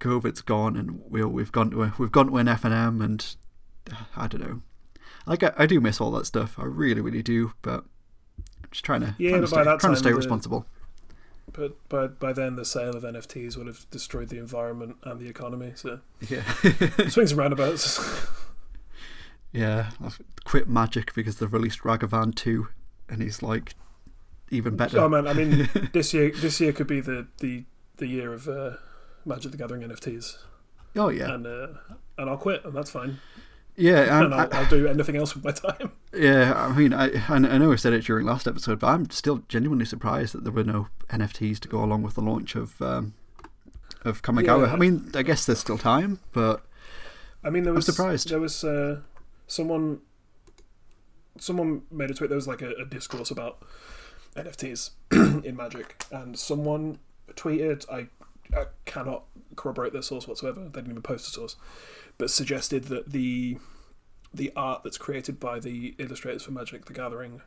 COVID's 0.00 0.42
gone, 0.42 0.76
and 0.76 1.00
we 1.08 1.24
we've 1.24 1.52
gone 1.52 1.70
to 1.70 1.82
a, 1.84 1.94
we've 1.98 2.12
gone 2.12 2.26
to 2.28 2.36
an 2.38 2.48
F 2.48 2.64
and 2.64 2.74
M, 2.74 3.00
and 3.00 3.36
I 4.16 4.26
don't 4.26 4.40
know. 4.42 4.62
Like 5.26 5.42
I, 5.42 5.52
I 5.58 5.66
do 5.66 5.80
miss 5.80 6.00
all 6.00 6.10
that 6.12 6.26
stuff. 6.26 6.58
I 6.58 6.64
really, 6.64 7.00
really 7.00 7.22
do. 7.22 7.52
But 7.62 7.84
I'm 8.38 8.70
just 8.70 8.84
trying 8.84 9.00
to 9.02 9.14
Yeah, 9.18 9.30
trying, 9.30 9.40
to 9.42 9.46
stay, 9.48 9.62
trying 9.64 9.78
to 9.92 9.96
stay 9.96 10.10
the- 10.10 10.16
responsible. 10.16 10.66
But 11.52 11.76
by 11.88 12.06
by 12.06 12.32
then, 12.32 12.54
the 12.56 12.64
sale 12.64 12.96
of 12.96 13.02
NFTs 13.02 13.56
would 13.56 13.66
have 13.66 13.84
destroyed 13.90 14.28
the 14.28 14.38
environment 14.38 14.96
and 15.02 15.18
the 15.20 15.28
economy. 15.28 15.72
So 15.74 15.98
Yeah. 16.28 16.42
swings 17.08 17.32
and 17.32 17.38
roundabouts. 17.38 18.00
Yeah, 19.52 19.90
I've 20.00 20.20
quit 20.44 20.68
Magic 20.68 21.12
because 21.12 21.38
they've 21.38 21.52
released 21.52 21.80
Ragavan 21.80 22.36
2, 22.36 22.68
and 23.08 23.20
he's 23.20 23.42
like 23.42 23.74
even 24.50 24.76
better. 24.76 24.98
oh 25.00 25.08
man, 25.08 25.26
I 25.26 25.32
mean, 25.32 25.68
this 25.92 26.12
year 26.12 26.30
this 26.30 26.60
year 26.60 26.72
could 26.72 26.86
be 26.86 27.00
the 27.00 27.26
the, 27.38 27.64
the 27.96 28.06
year 28.06 28.32
of 28.32 28.48
uh, 28.48 28.72
Magic 29.24 29.52
the 29.52 29.58
Gathering 29.58 29.82
NFTs, 29.82 30.38
oh 30.96 31.08
yeah, 31.08 31.32
and 31.32 31.46
uh, 31.46 31.68
and 32.18 32.28
I'll 32.28 32.36
quit, 32.36 32.64
and 32.64 32.74
that's 32.74 32.90
fine. 32.90 33.18
yeah, 33.76 34.18
and 34.24 34.34
I'll, 34.34 34.52
I, 34.52 34.58
I'll 34.58 34.68
do 34.68 34.86
anything 34.86 35.16
else 35.16 35.34
with 35.34 35.44
my 35.44 35.52
time. 35.52 35.92
yeah. 36.14 36.52
I 36.56 36.72
mean, 36.72 36.92
I 36.92 37.10
I 37.28 37.38
know 37.38 37.72
I 37.72 37.76
said 37.76 37.92
it 37.92 38.04
during 38.04 38.26
last 38.26 38.46
episode, 38.46 38.80
but 38.80 38.88
I'm 38.88 39.08
still 39.10 39.42
genuinely 39.48 39.84
surprised 39.84 40.34
that 40.34 40.44
there 40.44 40.52
were 40.52 40.64
no 40.64 40.88
NFTs 41.08 41.60
to 41.60 41.68
go 41.68 41.82
along 41.82 42.02
with 42.02 42.14
the 42.14 42.22
launch 42.22 42.56
of 42.56 42.80
um, 42.82 43.14
of 44.04 44.22
Kamigawa. 44.22 44.66
Yeah. 44.66 44.72
I 44.72 44.76
mean, 44.76 45.10
I 45.14 45.22
guess 45.22 45.46
there's 45.46 45.60
still 45.60 45.78
time, 45.78 46.20
but 46.32 46.64
I 47.44 47.50
mean, 47.50 47.62
there 47.62 47.72
I'm 47.72 47.76
was 47.76 47.86
surprised. 47.86 48.30
There 48.30 48.40
was 48.40 48.64
uh, 48.64 49.00
someone. 49.46 50.00
Someone 51.38 51.82
made 51.90 52.10
a 52.10 52.14
tweet. 52.14 52.28
There 52.28 52.36
was 52.36 52.48
like 52.48 52.60
a, 52.60 52.72
a 52.72 52.84
discourse 52.84 53.30
about 53.30 53.62
NFTs 54.36 54.90
in 55.44 55.56
Magic, 55.56 56.04
and 56.10 56.38
someone 56.38 56.98
tweeted. 57.34 57.88
I, 57.90 58.08
I 58.56 58.66
cannot 58.84 59.24
corroborate 59.56 59.92
their 59.92 60.02
source 60.02 60.26
whatsoever. 60.26 60.60
They 60.60 60.80
didn't 60.80 60.90
even 60.90 61.02
post 61.02 61.28
a 61.28 61.30
source, 61.30 61.56
but 62.18 62.30
suggested 62.30 62.84
that 62.84 63.10
the 63.12 63.58
the 64.32 64.52
art 64.54 64.82
that's 64.84 64.98
created 64.98 65.40
by 65.40 65.58
the 65.60 65.94
illustrators 65.98 66.42
for 66.42 66.52
Magic: 66.52 66.84
The 66.86 66.92
Gathering 66.92 67.42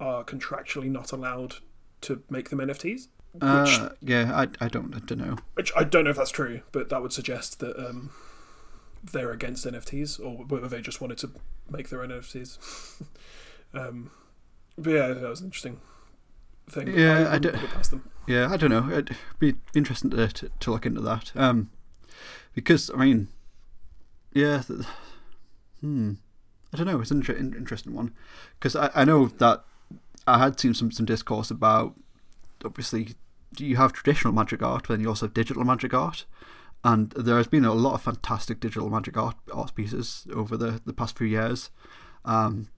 are 0.00 0.24
contractually 0.24 0.90
not 0.90 1.12
allowed 1.12 1.56
to 2.02 2.22
make 2.30 2.50
them 2.50 2.60
NFTs. 2.60 3.08
Which, 3.32 3.42
uh, 3.44 3.90
yeah, 4.00 4.32
I 4.34 4.64
I 4.64 4.68
don't 4.68 4.94
I 4.94 5.00
don't 5.00 5.18
know. 5.18 5.36
which 5.54 5.72
I 5.76 5.84
don't 5.84 6.04
know 6.04 6.10
if 6.10 6.16
that's 6.16 6.30
true, 6.30 6.62
but 6.72 6.88
that 6.90 7.02
would 7.02 7.12
suggest 7.12 7.60
that 7.60 7.78
um, 7.78 8.10
they're 9.02 9.32
against 9.32 9.66
NFTs, 9.66 10.20
or 10.20 10.44
whether 10.44 10.68
they 10.68 10.80
just 10.80 11.00
wanted 11.00 11.18
to 11.18 11.30
make 11.70 11.88
their 11.88 12.02
own 12.02 12.10
NFTs. 12.10 13.02
um, 13.74 14.10
but 14.76 14.90
yeah, 14.90 15.08
that 15.08 15.28
was 15.28 15.42
interesting 15.42 15.80
thing. 16.68 16.88
Yeah, 16.88 17.28
I 17.28 17.34
wouldn't 17.34 17.42
don't- 17.54 17.70
past 17.70 17.90
them. 17.90 18.08
Yeah, 18.26 18.48
I 18.52 18.56
don't 18.58 18.70
know. 18.70 18.90
It'd 18.90 19.16
be 19.38 19.54
interesting 19.74 20.10
to 20.10 20.28
to, 20.28 20.50
to 20.60 20.70
look 20.70 20.84
into 20.86 21.00
that. 21.00 21.32
Um, 21.34 21.70
because 22.54 22.90
I 22.94 22.96
mean, 22.98 23.28
yeah, 24.34 24.62
th- 24.62 24.80
hmm, 25.80 26.12
I 26.72 26.76
don't 26.76 26.86
know. 26.86 27.00
It's 27.00 27.10
an 27.10 27.18
inter- 27.18 27.34
interesting 27.36 27.94
one 27.94 28.12
because 28.58 28.76
I, 28.76 28.90
I 28.94 29.04
know 29.04 29.26
that 29.26 29.64
I 30.26 30.38
had 30.38 30.60
seen 30.60 30.74
some 30.74 30.90
some 30.90 31.06
discourse 31.06 31.50
about 31.50 31.94
obviously 32.64 33.14
you 33.56 33.76
have 33.76 33.92
traditional 33.94 34.34
magic 34.34 34.62
art, 34.62 34.82
but 34.86 34.94
then 34.94 35.00
you 35.00 35.08
also 35.08 35.26
have 35.26 35.34
digital 35.34 35.64
magic 35.64 35.94
art. 35.94 36.26
And 36.84 37.10
there 37.12 37.38
has 37.38 37.48
been 37.48 37.64
a 37.64 37.72
lot 37.74 37.94
of 37.94 38.02
fantastic 38.02 38.60
digital 38.60 38.88
magic 38.90 39.16
art 39.16 39.36
art 39.52 39.74
pieces 39.74 40.26
over 40.34 40.56
the, 40.56 40.80
the 40.84 40.92
past 40.92 41.16
few 41.18 41.26
years. 41.26 41.70
Um, 42.24 42.68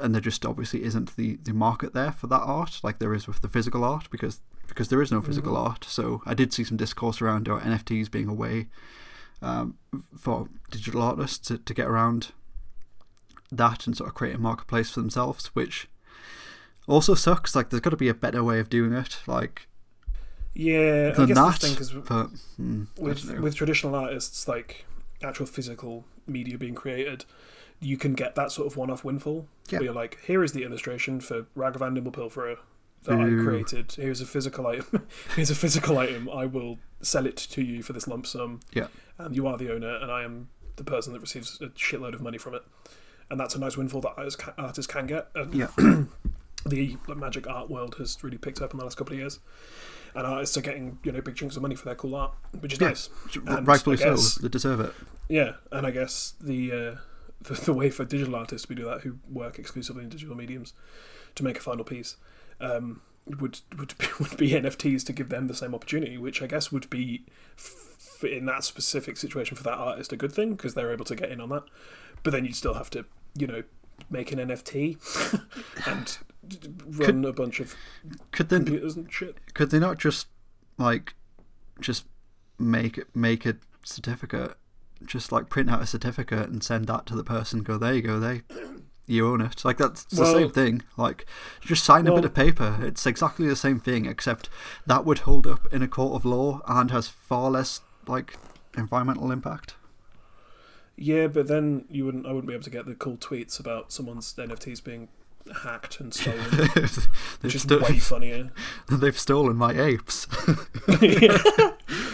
and 0.00 0.14
there 0.14 0.20
just 0.20 0.44
obviously 0.44 0.84
isn't 0.84 1.16
the, 1.16 1.36
the 1.42 1.52
market 1.52 1.94
there 1.94 2.12
for 2.12 2.26
that 2.26 2.42
art 2.42 2.80
like 2.82 2.98
there 2.98 3.14
is 3.14 3.26
with 3.26 3.40
the 3.40 3.48
physical 3.48 3.84
art 3.84 4.08
because 4.10 4.40
because 4.68 4.88
there 4.88 5.02
is 5.02 5.10
no 5.10 5.20
physical 5.20 5.56
art. 5.56 5.84
So 5.84 6.22
I 6.26 6.34
did 6.34 6.52
see 6.52 6.62
some 6.62 6.76
discourse 6.76 7.20
around 7.20 7.48
our 7.48 7.60
NFTs 7.60 8.10
being 8.10 8.28
a 8.28 8.34
way 8.34 8.68
um, 9.42 9.78
for 10.16 10.48
digital 10.70 11.02
artists 11.02 11.38
to, 11.48 11.58
to 11.58 11.74
get 11.74 11.86
around 11.86 12.32
that 13.50 13.86
and 13.86 13.96
sort 13.96 14.08
of 14.08 14.14
create 14.14 14.36
a 14.36 14.38
marketplace 14.38 14.90
for 14.90 15.00
themselves, 15.00 15.46
which 15.48 15.88
also 16.86 17.14
sucks. 17.14 17.56
Like 17.56 17.70
there's 17.70 17.80
got 17.80 17.90
to 17.90 17.96
be 17.96 18.08
a 18.08 18.14
better 18.14 18.44
way 18.44 18.60
of 18.60 18.68
doing 18.68 18.92
it. 18.92 19.20
Like 19.26 19.66
Yeah, 20.54 21.14
I 21.16 21.24
guess 21.24 21.36
that, 21.36 21.60
the 21.60 21.66
thing 21.66 21.72
because 21.72 21.92
but 21.92 22.26
hmm, 22.56 22.84
with 22.98 23.38
with 23.40 23.54
traditional 23.54 23.94
artists, 23.94 24.46
like 24.46 24.84
actual 25.22 25.46
physical 25.46 26.04
media 26.26 26.58
being 26.58 26.74
created, 26.74 27.24
you 27.80 27.96
can 27.96 28.14
get 28.14 28.34
that 28.34 28.50
sort 28.52 28.66
of 28.66 28.76
one-off 28.76 29.04
windfall. 29.04 29.46
Yeah. 29.70 29.78
Where 29.78 29.84
you're 29.86 29.94
like, 29.94 30.18
here 30.24 30.42
is 30.42 30.52
the 30.52 30.64
illustration 30.64 31.20
for 31.20 31.42
Ragavan 31.56 31.92
Nimble 31.92 32.12
Pilferer 32.12 32.56
that 33.04 33.14
Ooh. 33.14 33.40
I 33.40 33.44
created. 33.44 33.92
Here's 33.92 34.20
a 34.20 34.26
physical 34.26 34.66
item. 34.66 35.06
Here's 35.36 35.50
a 35.50 35.54
physical 35.54 35.98
item. 35.98 36.28
I 36.28 36.46
will 36.46 36.78
sell 37.00 37.26
it 37.26 37.36
to 37.36 37.62
you 37.62 37.82
for 37.82 37.92
this 37.92 38.08
lump 38.08 38.26
sum. 38.26 38.60
Yeah. 38.72 38.88
And 39.18 39.36
you 39.36 39.46
are 39.46 39.56
the 39.56 39.72
owner, 39.72 39.96
and 39.96 40.10
I 40.10 40.24
am 40.24 40.48
the 40.76 40.84
person 40.84 41.12
that 41.12 41.20
receives 41.20 41.60
a 41.60 41.68
shitload 41.68 42.14
of 42.14 42.20
money 42.20 42.38
from 42.38 42.54
it. 42.54 42.62
And 43.30 43.38
that's 43.38 43.54
a 43.54 43.58
nice 43.58 43.76
windfall 43.76 44.00
that 44.00 44.14
artists 44.16 44.40
can, 44.42 44.54
artists 44.58 44.90
can 44.92 45.06
get. 45.06 45.28
And 45.34 45.54
Yeah. 45.54 45.68
the 46.66 46.96
magic 47.14 47.46
art 47.48 47.70
world 47.70 47.94
has 47.98 48.22
really 48.22 48.38
picked 48.38 48.60
up 48.60 48.72
in 48.72 48.78
the 48.78 48.84
last 48.84 48.96
couple 48.96 49.12
of 49.14 49.18
years. 49.20 49.38
And 50.14 50.26
artists 50.26 50.56
are 50.56 50.62
getting 50.62 50.98
you 51.04 51.12
know 51.12 51.20
big 51.20 51.36
chunks 51.36 51.54
of 51.56 51.62
money 51.62 51.74
for 51.74 51.84
their 51.84 51.94
cool 51.94 52.14
art, 52.16 52.32
which 52.60 52.72
is 52.72 52.80
Yeah. 52.80 52.88
nice. 52.88 53.10
Rightfully 53.44 53.96
so. 53.98 54.16
They 54.40 54.48
deserve 54.48 54.80
it. 54.80 54.92
Yeah, 55.28 55.52
and 55.70 55.86
I 55.86 55.90
guess 55.90 56.34
the, 56.40 56.72
uh, 56.72 56.94
the 57.42 57.54
the 57.54 57.72
way 57.72 57.90
for 57.90 58.04
digital 58.04 58.34
artists 58.36 58.68
we 58.68 58.74
do 58.76 58.84
that, 58.84 59.02
who 59.02 59.18
work 59.30 59.58
exclusively 59.58 60.02
in 60.04 60.08
digital 60.08 60.36
mediums, 60.36 60.72
to 61.34 61.44
make 61.44 61.58
a 61.58 61.62
final 61.62 61.84
piece, 61.84 62.16
um, 62.60 63.00
would 63.40 63.60
would 63.78 63.94
be, 63.98 64.06
would 64.20 64.36
be 64.36 64.50
NFTs 64.50 65.04
to 65.06 65.12
give 65.12 65.28
them 65.28 65.46
the 65.46 65.54
same 65.54 65.74
opportunity, 65.74 66.18
which 66.18 66.42
I 66.42 66.46
guess 66.46 66.72
would 66.72 66.88
be 66.90 67.24
f- 67.56 68.24
in 68.24 68.46
that 68.46 68.64
specific 68.64 69.16
situation 69.16 69.56
for 69.56 69.62
that 69.64 69.78
artist 69.78 70.12
a 70.12 70.16
good 70.16 70.32
thing 70.32 70.52
because 70.54 70.74
they're 70.74 70.92
able 70.92 71.04
to 71.04 71.14
get 71.16 71.30
in 71.30 71.40
on 71.40 71.50
that. 71.50 71.64
But 72.22 72.32
then 72.32 72.44
you'd 72.44 72.56
still 72.56 72.74
have 72.74 72.90
to, 72.90 73.04
you 73.36 73.46
know, 73.46 73.62
make 74.10 74.32
an 74.32 74.38
NFT 74.40 74.98
and 75.86 76.18
run 76.98 77.24
a 77.24 77.32
bunch 77.32 77.60
of 77.60 77.76
Could 78.32 78.48
they 78.48 78.56
computers 78.56 78.96
and 78.96 79.12
shit. 79.12 79.36
could 79.54 79.70
they 79.70 79.78
not 79.78 79.98
just 79.98 80.26
like 80.78 81.14
just 81.80 82.06
make 82.58 83.00
make 83.14 83.46
a 83.46 83.56
certificate 83.84 84.56
just 85.04 85.30
like 85.32 85.48
print 85.48 85.70
out 85.70 85.82
a 85.82 85.86
certificate 85.86 86.48
and 86.48 86.62
send 86.62 86.86
that 86.86 87.06
to 87.06 87.14
the 87.14 87.24
person 87.24 87.62
go 87.62 87.78
there 87.78 87.94
you 87.94 88.02
go 88.02 88.18
they 88.18 88.42
you 89.06 89.26
own 89.26 89.40
it 89.40 89.64
like 89.64 89.78
that's 89.78 90.04
the 90.04 90.22
Well- 90.22 90.34
same 90.34 90.50
thing 90.50 90.82
like 90.96 91.24
just 91.60 91.84
sign 91.84 92.06
a 92.06 92.14
bit 92.14 92.24
of 92.24 92.34
paper 92.34 92.78
it's 92.82 93.06
exactly 93.06 93.46
the 93.48 93.56
same 93.56 93.80
thing 93.80 94.04
except 94.06 94.50
that 94.86 95.04
would 95.04 95.20
hold 95.20 95.46
up 95.46 95.66
in 95.72 95.82
a 95.82 95.88
court 95.88 96.14
of 96.14 96.24
law 96.24 96.60
and 96.66 96.90
has 96.90 97.08
far 97.08 97.50
less 97.50 97.80
like 98.06 98.36
environmental 98.76 99.30
impact 99.32 99.74
Yeah, 100.96 101.28
but 101.28 101.46
then 101.46 101.84
you 101.88 102.04
wouldn't. 102.04 102.26
I 102.26 102.30
wouldn't 102.32 102.48
be 102.48 102.54
able 102.54 102.64
to 102.64 102.70
get 102.70 102.84
the 102.86 102.94
cool 102.96 103.16
tweets 103.16 103.60
about 103.60 103.92
someone's 103.92 104.34
NFTs 104.34 104.82
being 104.82 105.08
hacked 105.62 106.00
and 106.00 106.12
stolen. 106.12 106.40
which 107.40 107.54
is 107.54 107.62
sto- 107.62 107.78
way 107.80 107.98
funnier. 108.00 108.50
they've 108.90 109.18
stolen 109.18 109.56
my 109.56 109.72
apes 109.80 110.26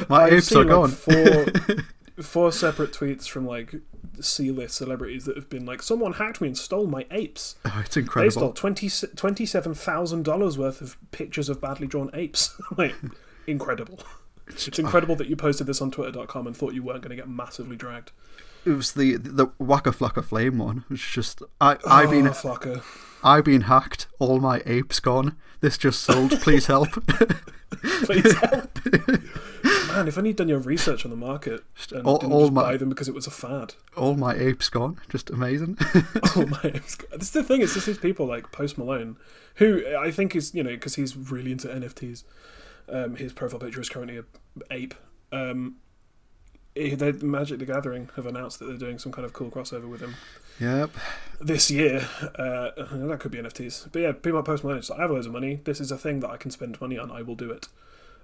my 0.08 0.24
I've 0.24 0.32
apes 0.34 0.52
are 0.52 0.58
like, 0.58 0.68
gone 0.68 0.90
four, 0.90 1.46
four 2.22 2.52
separate 2.52 2.92
tweets 2.92 3.28
from 3.28 3.46
like 3.46 3.74
C-list 4.20 4.76
celebrities 4.76 5.24
that 5.24 5.36
have 5.36 5.48
been 5.48 5.66
like, 5.66 5.82
someone 5.82 6.14
hacked 6.14 6.40
me 6.40 6.48
and 6.48 6.58
stole 6.58 6.86
my 6.86 7.06
apes. 7.10 7.56
Oh, 7.66 7.82
it's 7.84 7.96
incredible. 7.96 8.30
They 8.30 8.30
stole 8.30 8.52
20, 8.52 8.86
$27,000 8.88 10.56
worth 10.58 10.80
of 10.80 10.96
pictures 11.10 11.48
of 11.48 11.60
badly 11.60 11.86
drawn 11.86 12.10
apes. 12.14 12.54
like, 12.76 12.94
incredible. 13.46 13.98
It's 14.46 14.78
incredible 14.78 15.16
that 15.16 15.28
you 15.28 15.36
posted 15.36 15.66
this 15.66 15.80
on 15.80 15.90
twitter.com 15.90 16.46
and 16.46 16.56
thought 16.56 16.74
you 16.74 16.82
weren't 16.82 17.02
going 17.02 17.10
to 17.10 17.16
get 17.16 17.28
massively 17.28 17.76
dragged. 17.76 18.12
It 18.64 18.70
was 18.70 18.92
the 18.92 19.16
the 19.16 19.48
Waka 19.58 19.90
Flocka 19.90 20.24
Flame 20.24 20.58
one. 20.58 20.84
Which 20.88 21.12
just 21.12 21.42
I 21.60 21.76
I've 21.86 22.08
oh, 22.08 22.10
been 22.10 22.28
ah, 22.28 22.32
fucker. 22.32 22.82
I've 23.24 23.44
been 23.44 23.62
hacked. 23.62 24.06
All 24.18 24.38
my 24.38 24.62
apes 24.66 25.00
gone. 25.00 25.36
This 25.60 25.78
just 25.78 26.02
sold. 26.02 26.30
Please 26.42 26.66
help. 26.66 26.90
Please 28.04 28.34
help. 28.38 28.78
Man, 29.88 30.08
if 30.08 30.18
only 30.18 30.30
you'd 30.30 30.36
done 30.36 30.48
your 30.48 30.58
research 30.58 31.04
on 31.04 31.10
the 31.10 31.16
market 31.16 31.64
and 31.92 32.06
all- 32.06 32.18
didn't 32.18 32.32
all 32.32 32.42
just 32.42 32.52
my- 32.52 32.62
buy 32.62 32.76
them 32.76 32.88
because 32.90 33.08
it 33.08 33.14
was 33.14 33.26
a 33.26 33.30
fad. 33.30 33.74
all 33.96 34.14
my 34.14 34.34
apes 34.34 34.68
gone. 34.68 35.00
Just 35.08 35.30
amazing. 35.30 35.78
oh 36.36 36.46
my! 36.46 36.60
Apes 36.74 36.96
gone. 36.96 37.08
This 37.18 37.28
is 37.28 37.30
the 37.30 37.42
thing. 37.42 37.62
It's 37.62 37.74
just 37.74 37.86
these 37.86 37.98
people 37.98 38.26
like 38.26 38.52
Post 38.52 38.76
Malone, 38.76 39.16
who 39.56 39.82
I 39.96 40.10
think 40.10 40.36
is 40.36 40.54
you 40.54 40.62
know 40.62 40.70
because 40.70 40.96
he's 40.96 41.16
really 41.16 41.52
into 41.52 41.68
NFTs. 41.68 42.24
Um, 42.88 43.16
his 43.16 43.32
profile 43.32 43.60
picture 43.60 43.80
is 43.80 43.88
currently 43.88 44.18
a 44.18 44.24
ape. 44.70 44.94
Um, 45.32 45.76
they 46.74 47.12
Magic 47.12 47.58
the 47.58 47.66
Gathering 47.66 48.10
have 48.16 48.26
announced 48.26 48.58
that 48.58 48.66
they're 48.66 48.76
doing 48.76 48.98
some 48.98 49.12
kind 49.12 49.24
of 49.24 49.32
cool 49.32 49.50
crossover 49.50 49.88
with 49.88 50.00
him 50.00 50.14
yep. 50.60 50.90
this 51.40 51.70
year. 51.70 52.08
Uh, 52.36 52.70
that 52.76 53.18
could 53.20 53.30
be 53.30 53.38
NFTs, 53.38 53.92
but 53.92 54.02
yeah, 54.02 54.12
people 54.12 54.34
like 54.36 54.44
Post 54.44 54.64
Malone. 54.64 54.78
It's 54.78 54.90
like, 54.90 54.98
I 54.98 55.02
have 55.02 55.10
loads 55.10 55.26
of 55.26 55.32
money. 55.32 55.60
This 55.64 55.80
is 55.80 55.90
a 55.90 55.98
thing 55.98 56.20
that 56.20 56.30
I 56.30 56.36
can 56.36 56.50
spend 56.50 56.80
money 56.80 56.98
on. 56.98 57.10
I 57.10 57.22
will 57.22 57.36
do 57.36 57.50
it, 57.50 57.68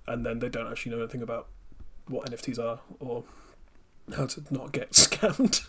and 0.07 0.27
then 0.27 0.41
they 0.41 0.49
don't 0.49 0.71
actually 0.71 0.93
know 0.93 0.99
anything 1.03 1.23
about 1.23 1.47
what 2.09 2.31
NFTs 2.31 2.59
are 2.59 2.81
or 2.99 3.25
how 4.17 4.27
to 4.27 4.43
not 4.51 4.73
get 4.73 4.91
scammed, 4.93 5.65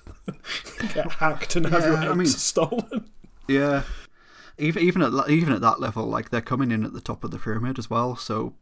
get 0.94 1.12
hacked, 1.14 1.56
and 1.56 1.68
have 1.68 1.84
your 1.84 1.94
Yeah, 1.94 2.02
apes 2.04 2.12
I 2.12 2.16
mean- 2.16 2.28
stolen. 2.28 3.10
Yeah. 3.48 3.84
Even 4.58 4.84
even 4.84 5.02
at 5.02 5.30
even 5.30 5.54
at 5.54 5.62
that 5.62 5.80
level, 5.80 6.06
like 6.06 6.30
they're 6.30 6.42
coming 6.42 6.72
in 6.72 6.84
at 6.86 6.94
the 6.94 7.02
top 7.02 7.24
of 7.24 7.32
the 7.32 7.40
pyramid 7.40 7.80
as 7.80 7.90
well. 7.90 8.16
So 8.16 8.54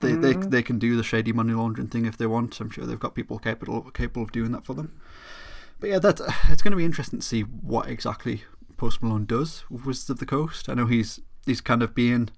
they 0.00 0.12
they 0.14 0.34
Mhm. 0.34 0.50
they 0.50 0.62
can 0.62 0.78
do 0.78 0.96
the 0.96 1.02
shady 1.02 1.32
money 1.32 1.52
laundering 1.52 1.88
thing 1.88 2.04
if 2.06 2.16
they 2.16 2.26
want. 2.26 2.60
I'm 2.60 2.70
sure 2.70 2.86
they've 2.86 2.98
got 3.00 3.14
people 3.14 3.38
capable 3.38 3.82
capable 3.90 4.22
of 4.22 4.32
doing 4.32 4.52
that 4.52 4.64
for 4.66 4.74
them. 4.74 4.92
But 5.80 5.90
yeah, 5.90 5.98
that 6.00 6.20
it's 6.48 6.62
going 6.62 6.72
to 6.72 6.76
be 6.76 6.84
interesting 6.84 7.20
to 7.20 7.24
see 7.26 7.42
what 7.42 7.88
exactly 7.88 8.42
Post 8.76 9.02
Malone 9.02 9.26
does 9.26 9.64
with 9.70 9.84
Wizards 9.84 10.10
of 10.10 10.18
the 10.18 10.26
Coast. 10.26 10.68
I 10.68 10.74
know 10.74 10.86
he's 10.86 11.20
he's 11.46 11.60
kind 11.60 11.82
of 11.82 11.94
being 11.94 12.30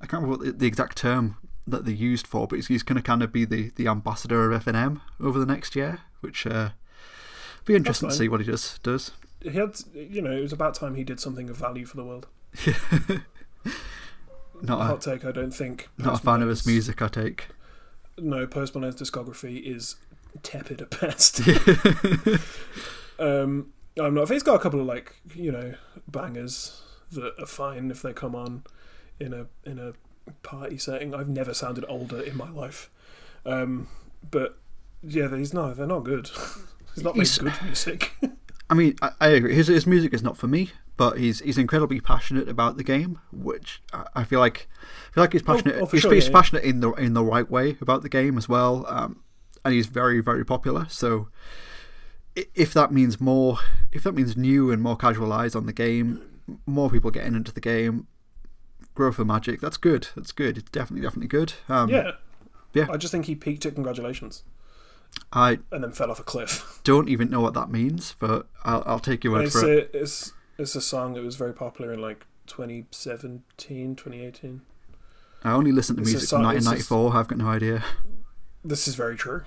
I 0.00 0.06
can't 0.06 0.22
remember 0.22 0.36
what 0.38 0.46
the, 0.46 0.52
the 0.52 0.66
exact 0.66 0.96
term 0.96 1.36
that 1.66 1.84
they 1.84 1.92
used 1.92 2.26
for, 2.26 2.46
but 2.48 2.56
he's, 2.56 2.66
he's 2.66 2.82
going 2.82 2.96
to 2.96 3.02
kind 3.02 3.22
of 3.22 3.32
be 3.32 3.44
the, 3.44 3.70
the 3.76 3.86
ambassador 3.86 4.50
of 4.50 4.64
FNM 4.64 5.00
over 5.20 5.38
the 5.38 5.46
next 5.46 5.76
year, 5.76 6.00
which 6.20 6.44
uh, 6.44 6.70
be 7.64 7.76
interesting 7.76 8.08
to 8.08 8.14
see 8.14 8.28
what 8.28 8.40
he 8.40 8.46
does 8.46 8.80
does. 8.82 9.12
he 9.40 9.50
had 9.50 9.78
you 9.94 10.20
know 10.20 10.32
it 10.32 10.40
was 10.42 10.52
about 10.52 10.74
time 10.74 10.94
he 10.96 11.04
did 11.04 11.20
something 11.20 11.48
of 11.48 11.56
value 11.56 11.86
for 11.86 11.96
the 11.96 12.04
world 12.04 12.26
Not 14.62 14.80
a, 14.80 14.84
hot 14.84 15.00
take 15.02 15.24
i 15.24 15.32
don't 15.32 15.50
think. 15.52 15.88
not 15.98 16.14
a 16.20 16.22
fan 16.22 16.40
of 16.42 16.48
his 16.48 16.66
music, 16.66 17.02
I 17.02 17.08
take. 17.08 17.48
no 18.18 18.46
post 18.46 18.74
malone's 18.74 18.94
discography 18.96 19.62
is 19.62 19.96
tepid 20.42 20.80
at 20.82 21.00
best. 21.00 21.40
Um 23.18 23.72
i'm 24.00 24.14
not 24.14 24.30
he's 24.30 24.42
got 24.42 24.54
a 24.54 24.58
couple 24.58 24.80
of 24.80 24.86
like 24.86 25.14
you 25.34 25.52
know 25.52 25.74
bangers 26.08 26.80
that 27.12 27.34
are 27.38 27.46
fine 27.46 27.90
if 27.90 28.00
they 28.00 28.12
come 28.14 28.34
on 28.34 28.64
in 29.20 29.34
a 29.34 29.46
in 29.68 29.78
a 29.78 29.92
party 30.42 30.78
setting. 30.78 31.14
I've 31.14 31.28
never 31.28 31.52
sounded 31.52 31.84
older 31.88 32.20
in 32.22 32.36
my 32.36 32.48
life. 32.50 32.90
Um 33.44 33.88
but 34.30 34.58
yeah 35.02 35.34
he's 35.36 35.52
not 35.52 35.76
they're 35.76 35.86
not 35.86 36.04
good. 36.04 36.30
He's 36.94 37.04
not 37.04 37.16
making 37.16 37.44
good 37.44 37.62
music. 37.64 38.12
I 38.70 38.74
mean, 38.74 38.96
I, 39.00 39.12
I 39.18 39.28
agree. 39.28 39.54
His 39.54 39.68
his 39.68 39.86
music 39.86 40.12
is 40.12 40.22
not 40.22 40.36
for 40.36 40.46
me, 40.46 40.70
but 40.96 41.18
he's 41.18 41.40
he's 41.40 41.58
incredibly 41.58 42.00
passionate 42.00 42.48
about 42.48 42.76
the 42.76 42.84
game, 42.84 43.18
which 43.32 43.82
I, 44.14 44.24
feel 44.24 44.40
like 44.40 44.68
I 45.10 45.14
feel 45.14 45.24
like 45.24 45.32
he's 45.32 45.42
passionate. 45.42 45.76
oh, 45.80 45.86
for 45.86 45.96
he's, 45.96 46.02
sure, 46.02 46.12
he's 46.12 46.24
yeah, 46.24 46.30
yeah. 46.30 46.36
passionate 46.36 46.64
in 46.64 46.80
the 46.80 46.92
in 46.92 47.14
the 47.14 47.24
right 47.24 47.50
way 47.50 47.76
about 47.80 48.02
the 48.02 48.08
game 48.08 48.36
as 48.36 48.48
well, 48.48 48.84
um, 48.88 49.22
and 49.64 49.74
he's 49.74 49.86
very 49.86 50.20
very 50.20 50.44
popular. 50.44 50.86
So 50.88 51.28
if 52.34 52.72
that 52.74 52.92
means 52.92 53.20
more, 53.20 53.58
if 53.92 54.02
that 54.04 54.12
means 54.12 54.36
new 54.36 54.70
and 54.70 54.82
more 54.82 54.96
casual 54.96 55.32
eyes 55.32 55.54
on 55.54 55.66
the 55.66 55.72
game, 55.72 56.40
more 56.66 56.90
people 56.90 57.10
getting 57.10 57.34
into 57.34 57.52
the 57.52 57.60
game, 57.60 58.06
growth 58.94 59.18
of 59.18 59.26
Magic, 59.26 59.60
that's 59.60 59.76
good. 59.76 60.08
That's 60.14 60.32
good. 60.32 60.58
It's 60.58 60.70
definitely 60.70 61.02
definitely 61.02 61.28
good. 61.28 61.54
Um, 61.68 61.88
yeah 61.88 62.12
Yeah. 62.74 62.86
i 62.90 62.96
just 62.96 63.12
think 63.12 63.26
he 63.26 63.34
peaked 63.34 63.66
at 63.66 63.74
congratulations 63.74 64.44
I 65.30 65.58
and 65.70 65.84
then 65.84 65.92
fell 65.92 66.10
off 66.10 66.20
a 66.20 66.22
cliff 66.22 66.80
don't 66.84 67.08
even 67.08 67.28
know 67.28 67.40
what 67.40 67.52
that 67.54 67.70
means, 67.70 68.14
but 68.18 68.46
I'll 68.64 68.82
I'll 68.86 68.98
take 68.98 69.24
your 69.24 69.34
word 69.34 69.44
it's 69.44 69.60
for 69.60 69.70
it. 69.70 69.90
it's 69.92 70.32
it's 70.62 70.74
a 70.76 70.80
song 70.80 71.14
that 71.14 71.22
was 71.22 71.36
very 71.36 71.52
popular 71.52 71.92
in 71.92 72.00
like 72.00 72.24
2017 72.46 73.94
2018 73.96 74.62
I 75.44 75.52
only 75.52 75.72
listened 75.72 75.98
to 75.98 76.02
it's 76.02 76.10
music 76.12 76.28
from 76.30 76.44
song- 76.44 76.54
just- 76.54 76.66
1994. 76.66 77.16
I've 77.20 77.28
got 77.28 77.38
no 77.38 77.48
idea. 77.48 77.84
This 78.64 78.86
is 78.86 78.94
very 78.94 79.16
true. 79.16 79.42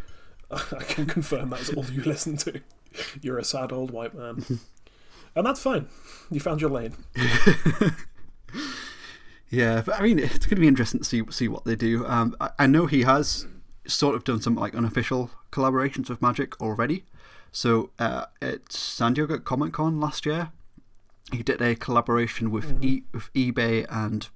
I 0.50 0.82
can 0.82 1.06
confirm 1.06 1.50
that's 1.50 1.70
all 1.72 1.84
you 1.86 2.02
listen 2.04 2.36
to. 2.38 2.60
You're 3.22 3.38
a 3.38 3.44
sad 3.44 3.72
old 3.72 3.90
white 3.92 4.14
man. 4.14 4.44
And 5.36 5.44
that's 5.46 5.60
fine. 5.60 5.86
You 6.30 6.40
found 6.40 6.62
your 6.62 6.70
lane. 6.70 6.94
Yeah, 9.50 9.82
but 9.86 10.00
I 10.00 10.02
mean, 10.02 10.18
it's 10.18 10.38
going 10.46 10.56
to 10.56 10.60
be 10.60 10.66
interesting 10.66 11.00
to 11.00 11.04
see 11.04 11.22
see 11.30 11.46
what 11.46 11.64
they 11.64 11.76
do. 11.76 12.04
Um, 12.06 12.34
I, 12.40 12.50
I 12.60 12.66
know 12.66 12.86
he 12.86 13.02
has 13.02 13.46
sort 13.86 14.16
of 14.16 14.24
done 14.24 14.40
some 14.40 14.56
like 14.56 14.74
unofficial 14.74 15.30
collaborations 15.52 16.08
with 16.08 16.20
Magic 16.20 16.60
already. 16.60 17.04
So 17.52 17.90
uh, 17.98 18.26
at 18.42 18.72
San 18.72 19.12
Diego 19.14 19.38
Comic 19.38 19.74
Con 19.74 20.00
last 20.00 20.26
year, 20.26 20.50
he 21.32 21.42
did 21.42 21.60
a 21.60 21.74
collaboration 21.74 22.50
with 22.50 22.82
e- 22.82 23.04
with 23.12 23.32
eBay 23.34 23.86
and 23.90 24.28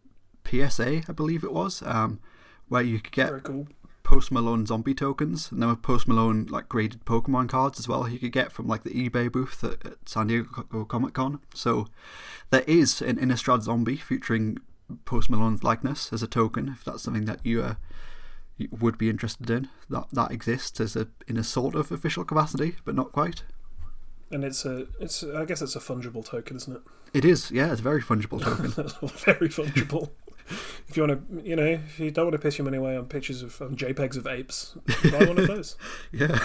PSA, 0.45 1.03
I 1.09 1.13
believe 1.13 1.45
it 1.45 1.53
was, 1.53 1.83
um, 1.83 2.21
where 2.69 2.83
you 2.83 3.01
could 3.01 3.13
get 3.13 3.45
cool. 3.45 3.69
Post 4.03 4.33
Malone 4.33 4.67
zombie 4.67 4.95
tokens, 4.95 5.53
and 5.53 5.63
there 5.63 5.69
were 5.69 5.77
Post 5.77 6.09
Malone 6.09 6.47
like 6.47 6.69
graded 6.69 7.05
Pokemon 7.05 7.49
cards 7.49 7.79
as 7.79 7.87
well. 7.87 8.09
You 8.09 8.19
could 8.19 8.33
get 8.33 8.51
from 8.51 8.67
like 8.67 8.83
the 8.83 8.91
eBay 8.91 9.31
booth 9.31 9.63
at, 9.63 9.87
at 9.87 10.09
San 10.09 10.27
Diego 10.27 10.85
Comic 10.85 11.15
Con. 11.15 11.41
So 11.55 11.87
there 12.51 12.65
is 12.67 13.01
an 13.01 13.19
Innistrad 13.19 13.63
zombie 13.63 13.97
featuring 13.97 14.59
Post 15.05 15.31
Malone's 15.31 15.63
likeness 15.63 16.13
as 16.13 16.25
a 16.25 16.27
token. 16.27 16.69
If 16.69 16.83
that's 16.83 17.05
something 17.05 17.27
that 17.27 17.47
you, 17.47 17.63
uh, 17.63 17.75
you 18.57 18.69
would 18.73 18.99
be 18.99 19.09
interested 19.09 19.49
in, 19.49 19.69
that 19.89 20.07
that 20.13 20.33
exists 20.33 20.81
as 20.81 20.97
a 20.97 21.07
in 21.29 21.37
a 21.37 21.45
sort 21.45 21.77
of 21.77 21.93
official 21.93 22.25
capacity, 22.25 22.77
but 22.85 22.97
not 22.97 23.13
quite. 23.13 23.45
And 24.31 24.45
it's 24.45 24.65
a 24.65 24.87
it's 25.01 25.25
I 25.25 25.45
guess 25.45 25.61
it's 25.63 25.77
a 25.77 25.81
fungible 25.81 26.25
token, 26.25 26.57
isn't 26.57 26.77
it? 26.77 26.83
It 27.13 27.25
is, 27.25 27.51
yeah, 27.51 27.73
it's 27.73 27.81
a 27.81 27.83
very 27.83 28.01
fungible 28.01 28.41
token. 28.41 28.71
Very 29.25 29.49
fungible. 29.49 30.11
if 30.87 30.97
you 30.97 31.03
want 31.05 31.29
to, 31.29 31.43
you 31.43 31.57
know, 31.57 31.65
if 31.65 31.99
you 31.99 32.13
don't 32.13 32.27
want 32.27 32.35
to 32.35 32.39
piss 32.39 32.57
your 32.57 32.65
money 32.67 32.77
away 32.77 32.97
on 32.97 33.07
pictures 33.07 33.43
of 33.43 33.61
on 33.61 33.75
JPEGs 33.75 34.17
of 34.17 34.29
apes, 34.29 34.77
buy 35.11 35.25
one 35.25 35.37
of 35.39 35.49
those. 35.49 35.77
yeah, 36.13 36.39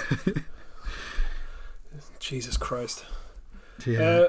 Jesus 2.20 2.58
Christ. 2.58 3.06
yeah. 3.86 4.00
Uh, 4.02 4.28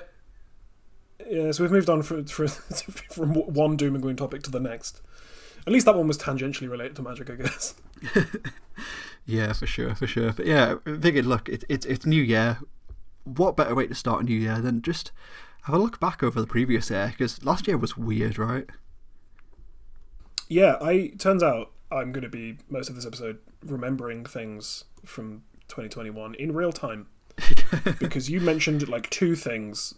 yeah, 1.26 1.50
so 1.52 1.64
we've 1.64 1.72
moved 1.72 1.88
on 1.88 2.02
from, 2.04 2.26
from, 2.26 2.48
from 2.48 3.34
one 3.34 3.76
doom 3.78 3.94
and 3.94 4.02
gloom 4.02 4.16
topic 4.16 4.42
to 4.42 4.50
the 4.50 4.60
next. 4.60 5.00
At 5.66 5.72
least 5.72 5.86
that 5.86 5.96
one 5.96 6.06
was 6.06 6.18
tangentially 6.18 6.70
related 6.70 6.96
to 6.96 7.02
magic, 7.02 7.30
I 7.30 7.36
guess. 7.36 7.74
Yeah, 9.24 9.52
for 9.54 9.66
sure, 9.66 9.94
for 9.96 10.06
sure. 10.06 10.32
But 10.32 10.46
yeah, 10.46 10.76
I 10.86 10.96
figured, 10.98 11.26
look, 11.26 11.48
it, 11.48 11.64
it, 11.68 11.84
it's 11.86 12.06
New 12.06 12.22
Year. 12.22 12.58
What 13.26 13.56
better 13.56 13.74
way 13.74 13.86
to 13.86 13.94
start 13.94 14.22
a 14.22 14.24
new 14.24 14.38
year 14.38 14.60
than 14.60 14.82
just 14.82 15.12
have 15.64 15.74
a 15.74 15.78
look 15.78 16.00
back 16.00 16.22
over 16.22 16.40
the 16.40 16.46
previous 16.46 16.90
year? 16.90 17.08
Because 17.10 17.44
last 17.44 17.66
year 17.66 17.76
was 17.76 17.96
weird, 17.96 18.38
right? 18.38 18.66
Yeah, 20.48 20.76
I 20.80 21.12
turns 21.18 21.42
out 21.42 21.72
I'm 21.90 22.12
going 22.12 22.22
to 22.22 22.30
be 22.30 22.58
most 22.68 22.88
of 22.88 22.94
this 22.94 23.06
episode 23.06 23.38
remembering 23.64 24.24
things 24.24 24.84
from 25.04 25.42
2021 25.68 26.34
in 26.36 26.54
real 26.54 26.72
time 26.72 27.08
because 27.98 28.30
you 28.30 28.40
mentioned 28.40 28.88
like 28.88 29.10
two 29.10 29.34
things 29.34 29.94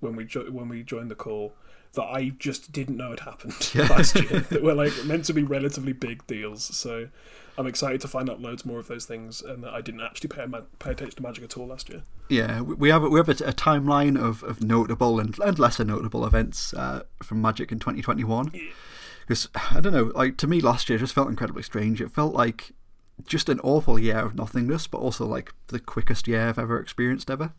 when 0.00 0.16
we 0.16 0.24
jo- 0.24 0.50
when 0.50 0.68
we 0.68 0.82
joined 0.82 1.10
the 1.10 1.14
call 1.14 1.54
that 1.94 2.04
I 2.04 2.30
just 2.38 2.72
didn't 2.72 2.96
know 2.96 3.10
had 3.10 3.20
happened 3.20 3.74
last 3.74 4.20
year 4.20 4.40
that 4.50 4.62
were 4.62 4.74
like 4.74 4.92
meant 5.04 5.26
to 5.26 5.32
be 5.32 5.42
relatively 5.42 5.92
big 5.92 6.26
deals. 6.26 6.64
So 6.64 7.08
I'm 7.58 7.66
excited 7.66 8.00
to 8.00 8.08
find 8.08 8.30
out 8.30 8.40
loads 8.40 8.64
more 8.64 8.78
of 8.78 8.88
those 8.88 9.04
things 9.04 9.42
and 9.42 9.62
that 9.62 9.72
I 9.74 9.80
didn't 9.82 10.00
actually 10.00 10.28
pay, 10.28 10.46
ma- 10.46 10.62
pay 10.78 10.92
attention 10.92 11.16
to 11.16 11.22
magic 11.22 11.44
at 11.44 11.56
all 11.56 11.66
last 11.66 11.88
year. 11.90 12.02
Yeah, 12.28 12.62
we 12.62 12.88
have 12.88 13.02
a, 13.04 13.08
we 13.10 13.18
have 13.18 13.28
a, 13.28 13.32
a 13.44 13.52
timeline 13.52 14.18
of, 14.18 14.42
of 14.42 14.62
notable 14.62 15.20
and, 15.20 15.38
and 15.38 15.58
lesser 15.58 15.84
notable 15.84 16.24
events 16.24 16.72
uh, 16.74 17.02
from 17.22 17.42
Magic 17.42 17.70
in 17.70 17.78
2021. 17.78 18.52
Because 19.20 19.48
I 19.70 19.80
don't 19.80 19.92
know, 19.92 20.10
like 20.14 20.36
to 20.38 20.46
me, 20.46 20.60
last 20.60 20.88
year 20.88 20.98
just 20.98 21.12
felt 21.14 21.28
incredibly 21.28 21.62
strange. 21.62 22.00
It 22.00 22.10
felt 22.10 22.34
like 22.34 22.72
just 23.26 23.48
an 23.50 23.60
awful 23.60 23.98
year 23.98 24.18
of 24.18 24.34
nothingness, 24.34 24.86
but 24.86 24.98
also 24.98 25.26
like 25.26 25.52
the 25.68 25.78
quickest 25.78 26.26
year 26.26 26.48
I've 26.48 26.58
ever 26.58 26.80
experienced 26.80 27.30
ever. 27.30 27.52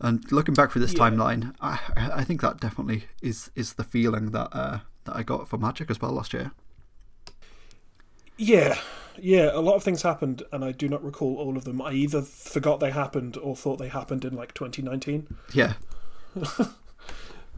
And 0.00 0.30
looking 0.30 0.54
back 0.54 0.70
through 0.72 0.82
this 0.82 0.92
Yeah. 0.92 1.00
timeline, 1.00 1.54
I 1.60 1.78
I 1.96 2.24
think 2.24 2.42
that 2.42 2.60
definitely 2.60 3.04
is 3.22 3.50
is 3.56 3.74
the 3.74 3.84
feeling 3.84 4.32
that 4.32 4.48
uh, 4.52 4.80
that 5.04 5.16
I 5.16 5.22
got 5.22 5.48
for 5.48 5.56
Magic 5.56 5.90
as 5.90 6.00
well 6.00 6.12
last 6.12 6.32
year. 6.34 6.52
Yeah, 8.36 8.78
yeah. 9.16 9.50
A 9.52 9.60
lot 9.60 9.76
of 9.76 9.82
things 9.82 10.02
happened, 10.02 10.42
and 10.52 10.64
I 10.64 10.72
do 10.72 10.88
not 10.88 11.04
recall 11.04 11.36
all 11.36 11.56
of 11.56 11.64
them. 11.64 11.80
I 11.80 11.92
either 11.92 12.22
forgot 12.22 12.80
they 12.80 12.90
happened 12.90 13.36
or 13.36 13.54
thought 13.56 13.78
they 13.78 13.88
happened 13.88 14.24
in 14.24 14.34
like 14.34 14.54
2019. 14.54 15.36
Yeah. 15.52 15.74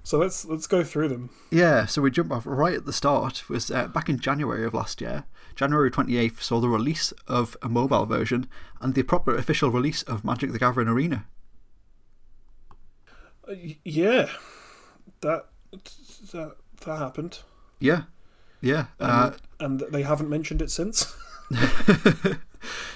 So 0.06 0.18
let's 0.18 0.44
let's 0.44 0.68
go 0.68 0.84
through 0.84 1.08
them. 1.08 1.30
Yeah, 1.50 1.84
so 1.86 2.00
we 2.00 2.12
jump 2.12 2.30
off 2.30 2.46
right 2.46 2.74
at 2.74 2.86
the 2.86 2.92
start. 2.92 3.48
Was 3.48 3.72
uh, 3.72 3.88
back 3.88 4.08
in 4.08 4.20
January 4.20 4.64
of 4.64 4.72
last 4.72 5.00
year. 5.00 5.24
January 5.56 5.90
28th 5.90 6.40
saw 6.42 6.60
the 6.60 6.68
release 6.68 7.12
of 7.26 7.56
a 7.60 7.68
mobile 7.68 8.06
version 8.06 8.46
and 8.80 8.94
the 8.94 9.02
proper 9.02 9.34
official 9.34 9.72
release 9.72 10.04
of 10.04 10.24
Magic 10.24 10.52
the 10.52 10.60
Gathering 10.60 10.86
Arena. 10.86 11.26
Uh, 13.48 13.54
yeah, 13.82 14.28
that 15.22 15.46
that 16.30 16.54
that 16.84 16.98
happened. 16.98 17.40
Yeah, 17.80 18.02
yeah. 18.60 18.86
Uh, 18.98 19.32
and 19.60 19.80
they 19.90 20.02
haven't 20.02 20.28
mentioned 20.28 20.62
it 20.62 20.70
since. 20.70 21.16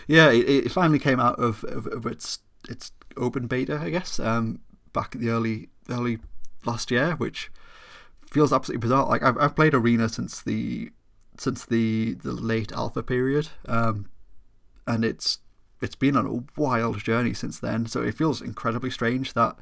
yeah, 0.07 0.31
it, 0.31 0.49
it, 0.49 0.73
finally 0.73 0.99
came 0.99 1.21
out 1.21 1.39
of, 1.39 1.65
of, 1.65 1.87
of, 1.87 2.07
its 2.07 2.41
its 2.69 2.93
open 3.17 3.47
beta, 3.47 3.79
I 3.81 3.91
guess, 3.91 4.19
um, 4.19 4.61
back 4.93 5.15
in 5.15 5.21
the 5.21 5.31
early 5.31 5.69
early 5.89 6.19
last 6.65 6.91
year, 6.91 7.13
which 7.13 7.51
feels 8.31 8.53
absolutely 8.53 8.81
bizarre. 8.81 9.07
Like 9.07 9.23
I've 9.23 9.39
I've 9.39 9.57
played 9.57 9.75
Arena 9.75 10.09
since 10.09 10.43
the 10.43 10.91
since 11.39 11.65
the 11.65 12.15
the 12.15 12.33
late 12.33 12.73
alpha 12.73 13.03
period, 13.03 13.49
um, 13.67 14.11
and 14.87 15.05
it's 15.05 15.39
it's 15.81 15.97
been 15.97 16.17
on 16.17 16.27
a 16.27 16.61
wild 16.61 17.03
journey 17.03 17.35
since 17.35 17.59
then. 17.59 17.87
So 17.87 18.03
it 18.03 18.15
feels 18.15 18.43
incredibly 18.43 18.91
strange 18.91 19.33
that 19.35 19.57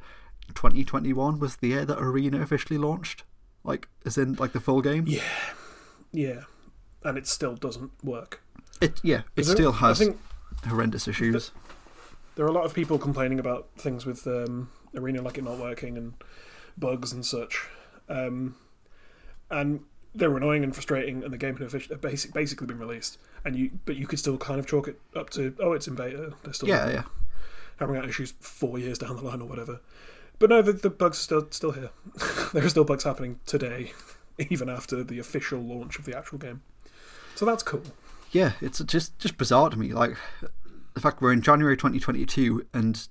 2021 0.53 1.39
was 1.39 1.57
the 1.57 1.69
year 1.69 1.85
that 1.85 1.99
Arena 1.99 2.41
officially 2.41 2.77
launched, 2.77 3.23
like 3.63 3.87
as 4.05 4.17
in 4.17 4.33
like 4.33 4.53
the 4.53 4.59
full 4.59 4.81
game. 4.81 5.05
Yeah, 5.07 5.21
yeah, 6.11 6.41
and 7.03 7.17
it 7.17 7.27
still 7.27 7.55
doesn't 7.55 7.91
work. 8.03 8.41
It 8.81 8.99
yeah, 9.03 9.23
it 9.35 9.45
still 9.45 9.73
has 9.73 10.07
horrendous 10.67 11.07
issues. 11.07 11.51
There 12.35 12.45
are 12.45 12.49
a 12.49 12.53
lot 12.53 12.65
of 12.65 12.73
people 12.73 12.97
complaining 12.97 13.39
about 13.39 13.67
things 13.77 14.05
with 14.05 14.25
um, 14.25 14.69
Arena, 14.95 15.21
like 15.21 15.37
it 15.37 15.43
not 15.43 15.57
working 15.57 15.97
and 15.97 16.13
bugs 16.77 17.11
and 17.11 17.25
such. 17.25 17.67
Um, 18.07 18.55
and 19.49 19.81
they 20.15 20.27
were 20.27 20.37
annoying 20.37 20.63
and 20.63 20.73
frustrating, 20.73 21.23
and 21.23 21.33
the 21.33 21.37
game 21.37 21.57
had 21.57 22.01
basic, 22.01 22.33
basically 22.33 22.67
been 22.67 22.79
released, 22.79 23.17
and 23.45 23.55
you 23.55 23.71
but 23.85 23.95
you 23.95 24.07
could 24.07 24.19
still 24.19 24.37
kind 24.37 24.59
of 24.59 24.67
chalk 24.67 24.87
it 24.87 24.99
up 25.15 25.29
to 25.31 25.55
oh 25.59 25.73
it's 25.73 25.87
in 25.87 25.95
beta. 25.95 26.33
They're 26.43 26.53
still 26.53 26.69
yeah 26.69 26.89
yeah 26.89 27.03
having 27.79 27.95
out 27.95 28.07
issues 28.07 28.33
four 28.39 28.77
years 28.77 28.97
down 28.97 29.15
the 29.15 29.23
line 29.23 29.41
or 29.41 29.47
whatever. 29.47 29.79
But 30.37 30.49
no, 30.49 30.61
the, 30.61 30.73
the 30.73 30.89
bugs 30.89 31.17
are 31.19 31.23
still 31.23 31.47
still 31.51 31.71
here. 31.71 31.89
there 32.53 32.63
are 32.63 32.69
still 32.69 32.83
bugs 32.83 33.03
happening 33.03 33.39
today, 33.45 33.91
even 34.49 34.69
after 34.69 35.03
the 35.03 35.19
official 35.19 35.59
launch 35.59 35.99
of 35.99 36.05
the 36.05 36.17
actual 36.17 36.37
game. 36.37 36.61
So 37.35 37.45
that's 37.45 37.63
cool. 37.63 37.83
Yeah, 38.31 38.53
it's 38.61 38.79
just 38.79 39.17
just 39.19 39.37
bizarre 39.37 39.69
to 39.69 39.77
me. 39.77 39.93
Like 39.93 40.15
the 40.93 41.01
fact 41.01 41.21
we're 41.21 41.33
in 41.33 41.41
January 41.41 41.77
2022 41.77 42.67
and 42.73 43.07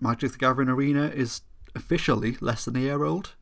Magic 0.00 0.32
the 0.32 0.38
Gathering 0.38 0.68
Arena 0.68 1.08
is 1.08 1.42
officially 1.74 2.36
less 2.40 2.64
than 2.64 2.76
a 2.76 2.80
year 2.80 3.04
old 3.04 3.34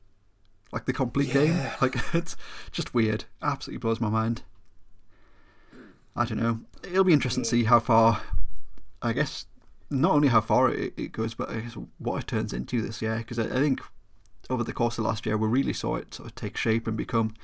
like 0.72 0.86
the 0.86 0.92
complete 0.92 1.28
yeah. 1.28 1.34
game. 1.34 1.70
Like 1.80 1.96
it's 2.14 2.36
just 2.72 2.94
weird. 2.94 3.26
Absolutely 3.42 3.78
blows 3.78 4.00
my 4.00 4.08
mind. 4.08 4.42
I 6.16 6.24
don't 6.24 6.40
know. 6.40 6.60
It'll 6.82 7.04
be 7.04 7.12
interesting 7.12 7.44
yeah. 7.44 7.50
to 7.50 7.56
see 7.56 7.64
how 7.64 7.78
far. 7.78 8.22
I 9.00 9.12
guess 9.12 9.46
not 9.90 10.12
only 10.12 10.28
how 10.28 10.40
far 10.40 10.70
it, 10.70 10.94
it 10.96 11.12
goes, 11.12 11.34
but 11.34 11.50
I 11.50 11.60
guess 11.60 11.76
what 11.98 12.22
it 12.22 12.26
turns 12.26 12.52
into 12.52 12.80
this 12.80 13.02
year. 13.02 13.18
Because 13.18 13.38
I, 13.38 13.44
I, 13.44 13.60
think 13.60 13.80
over 14.50 14.64
the 14.64 14.72
course 14.72 14.98
of 14.98 15.04
last 15.04 15.26
year, 15.26 15.36
we 15.36 15.48
really 15.48 15.72
saw 15.72 15.96
it 15.96 16.14
sort 16.14 16.28
of 16.28 16.34
take 16.34 16.56
shape 16.56 16.86
and 16.86 16.96
become 16.96 17.34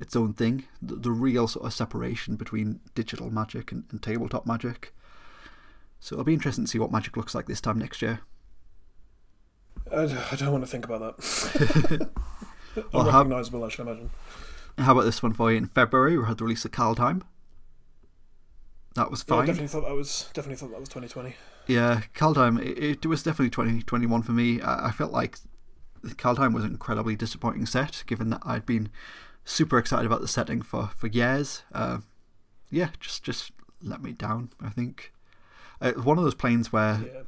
its 0.00 0.16
own 0.16 0.32
thing. 0.32 0.64
The, 0.82 0.96
the 0.96 1.10
real 1.10 1.48
sort 1.48 1.66
of 1.66 1.72
separation 1.72 2.36
between 2.36 2.80
digital 2.94 3.30
magic 3.30 3.72
and, 3.72 3.84
and 3.90 4.02
tabletop 4.02 4.46
magic. 4.46 4.94
So 6.00 6.14
it'll 6.14 6.24
be 6.24 6.34
interesting 6.34 6.64
to 6.64 6.70
see 6.70 6.78
what 6.78 6.92
magic 6.92 7.16
looks 7.16 7.34
like 7.34 7.46
this 7.46 7.60
time 7.60 7.78
next 7.78 8.02
year. 8.02 8.20
I, 9.90 10.06
don't 10.36 10.52
want 10.52 10.64
to 10.64 10.70
think 10.70 10.84
about 10.84 11.16
that. 11.16 12.10
well, 12.92 13.06
Unrecognisable, 13.06 13.64
I 13.64 13.68
should 13.68 13.86
imagine. 13.86 14.10
How 14.78 14.92
about 14.92 15.04
this 15.04 15.22
one 15.22 15.32
for 15.32 15.50
you? 15.50 15.56
In 15.58 15.66
February, 15.66 16.18
we 16.18 16.24
had 16.24 16.38
the 16.38 16.44
release 16.44 16.64
of 16.64 16.72
Kaldheim. 16.72 17.22
That 18.94 19.10
was 19.10 19.22
fine. 19.22 19.38
Yeah, 19.38 19.42
I 19.42 19.46
definitely 19.46 19.68
thought 19.68 19.86
that 19.86 19.94
was 19.94 20.30
definitely 20.32 20.56
thought 20.56 20.70
that 20.70 20.80
was 20.80 20.88
2020. 20.88 21.36
Yeah, 21.66 22.02
Kaldheim. 22.14 22.60
It, 22.60 23.04
it 23.04 23.06
was 23.06 23.22
definitely 23.22 23.50
2021 23.50 24.22
for 24.22 24.32
me. 24.32 24.60
I, 24.60 24.88
I 24.88 24.90
felt 24.90 25.12
like 25.12 25.38
Kaldheim 26.14 26.54
was 26.54 26.64
an 26.64 26.70
incredibly 26.70 27.16
disappointing 27.16 27.66
set, 27.66 28.04
given 28.06 28.30
that 28.30 28.42
I'd 28.44 28.66
been 28.66 28.90
super 29.44 29.78
excited 29.78 30.06
about 30.06 30.20
the 30.20 30.28
setting 30.28 30.62
for 30.62 30.90
for 30.96 31.06
years. 31.06 31.62
Uh, 31.72 31.98
yeah, 32.70 32.90
just 33.00 33.22
just 33.22 33.52
let 33.82 34.02
me 34.02 34.12
down. 34.12 34.50
I 34.60 34.70
think 34.70 35.12
uh, 35.80 35.92
one 35.92 36.18
of 36.18 36.24
those 36.24 36.34
planes 36.34 36.72
where 36.72 37.00
yeah 37.00 37.22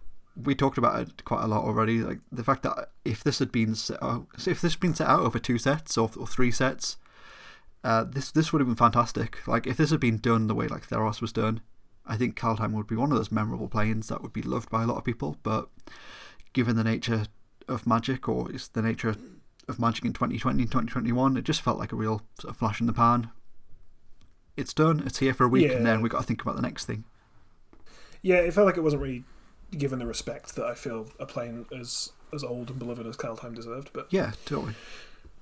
we 0.45 0.55
talked 0.55 0.79
about 0.79 1.01
it 1.01 1.25
quite 1.25 1.43
a 1.43 1.49
lot 1.49 1.65
already. 1.65 1.99
Like 1.99 2.21
the 2.31 2.45
fact 2.45 2.63
that 2.63 2.91
if 3.05 3.25
this 3.25 3.39
had 3.39 3.51
been 3.51 3.75
set 3.75 4.03
out, 4.03 4.27
if 4.47 4.61
this 4.61 4.75
had 4.75 4.81
been 4.81 4.95
set 4.95 5.09
out 5.09 5.21
over 5.21 5.39
two 5.39 5.59
sets 5.59 5.99
or, 5.99 6.11
or 6.17 6.27
three 6.27 6.51
sets, 6.51 6.97
uh, 7.83 8.05
this 8.05 8.31
this 8.31 8.53
would 8.53 8.61
have 8.61 8.69
been 8.69 8.77
fantastic. 8.77 9.47
Like 9.47 9.67
if 9.67 9.77
this 9.77 9.91
had 9.91 10.01
been 10.01 10.19
done 10.19 10.47
the 10.47 10.55
way 10.55 10.69
like 10.69 10.89
Theros 10.89 11.21
was 11.21 11.33
done, 11.33 11.61
I 12.07 12.17
think 12.17 12.39
Kaldheim 12.39 12.73
would 12.73 12.87
be 12.87 12.97
one 12.97 13.11
of 13.11 13.19
those 13.19 13.33
memorable 13.33 13.69
planes 13.69 14.09
that 14.09 14.23
would 14.23 14.33
be 14.33 14.43
loved 14.43 14.71
by 14.71 14.83
a 14.83 14.87
lot 14.87 14.99
of 14.99 15.05
people. 15.05 15.37
But 15.43 15.69
given 16.53 16.77
the 16.77 16.85
nature 16.85 17.25
of 17.69 17.87
Magic, 17.87 18.29
or 18.29 18.51
is 18.51 18.69
the 18.69 18.83
nature 18.83 19.15
of 19.69 19.79
Magic 19.79 20.05
in 20.05 20.13
2020 20.13 20.63
and 20.63 20.71
2021, 20.71 21.37
it 21.37 21.45
just 21.45 21.61
felt 21.61 21.79
like 21.79 21.93
a 21.93 21.97
real 21.97 22.23
sort 22.41 22.51
of 22.51 22.57
flash 22.57 22.81
in 22.81 22.87
the 22.87 22.93
pan. 22.93 23.31
It's 24.57 24.75
done. 24.75 25.03
It's 25.07 25.19
here 25.19 25.35
for 25.35 25.45
a 25.45 25.49
week, 25.49 25.71
yeah. 25.71 25.77
and 25.77 25.87
then 25.87 26.03
we've 26.03 26.11
got 26.11 26.21
to 26.21 26.27
think 26.27 26.43
about 26.43 26.57
the 26.57 26.63
next 26.63 26.87
thing. 26.87 27.05
Yeah, 28.23 28.37
it 28.37 28.53
felt 28.53 28.67
like 28.67 28.77
it 28.77 28.83
wasn't 28.83 29.03
really 29.03 29.25
given 29.77 29.99
the 29.99 30.07
respect 30.07 30.57
that 30.57 30.65
I 30.65 30.75
feel 30.75 31.09
a 31.21 31.27
plane 31.27 31.67
as 31.79 32.13
as 32.33 32.43
old 32.43 32.71
and 32.71 32.79
beloved 32.79 33.07
as 33.07 33.17
Kaldheim 33.17 33.55
deserved. 33.55 33.91
But 33.93 34.09
yeah, 34.11 34.33
totally. 34.45 34.75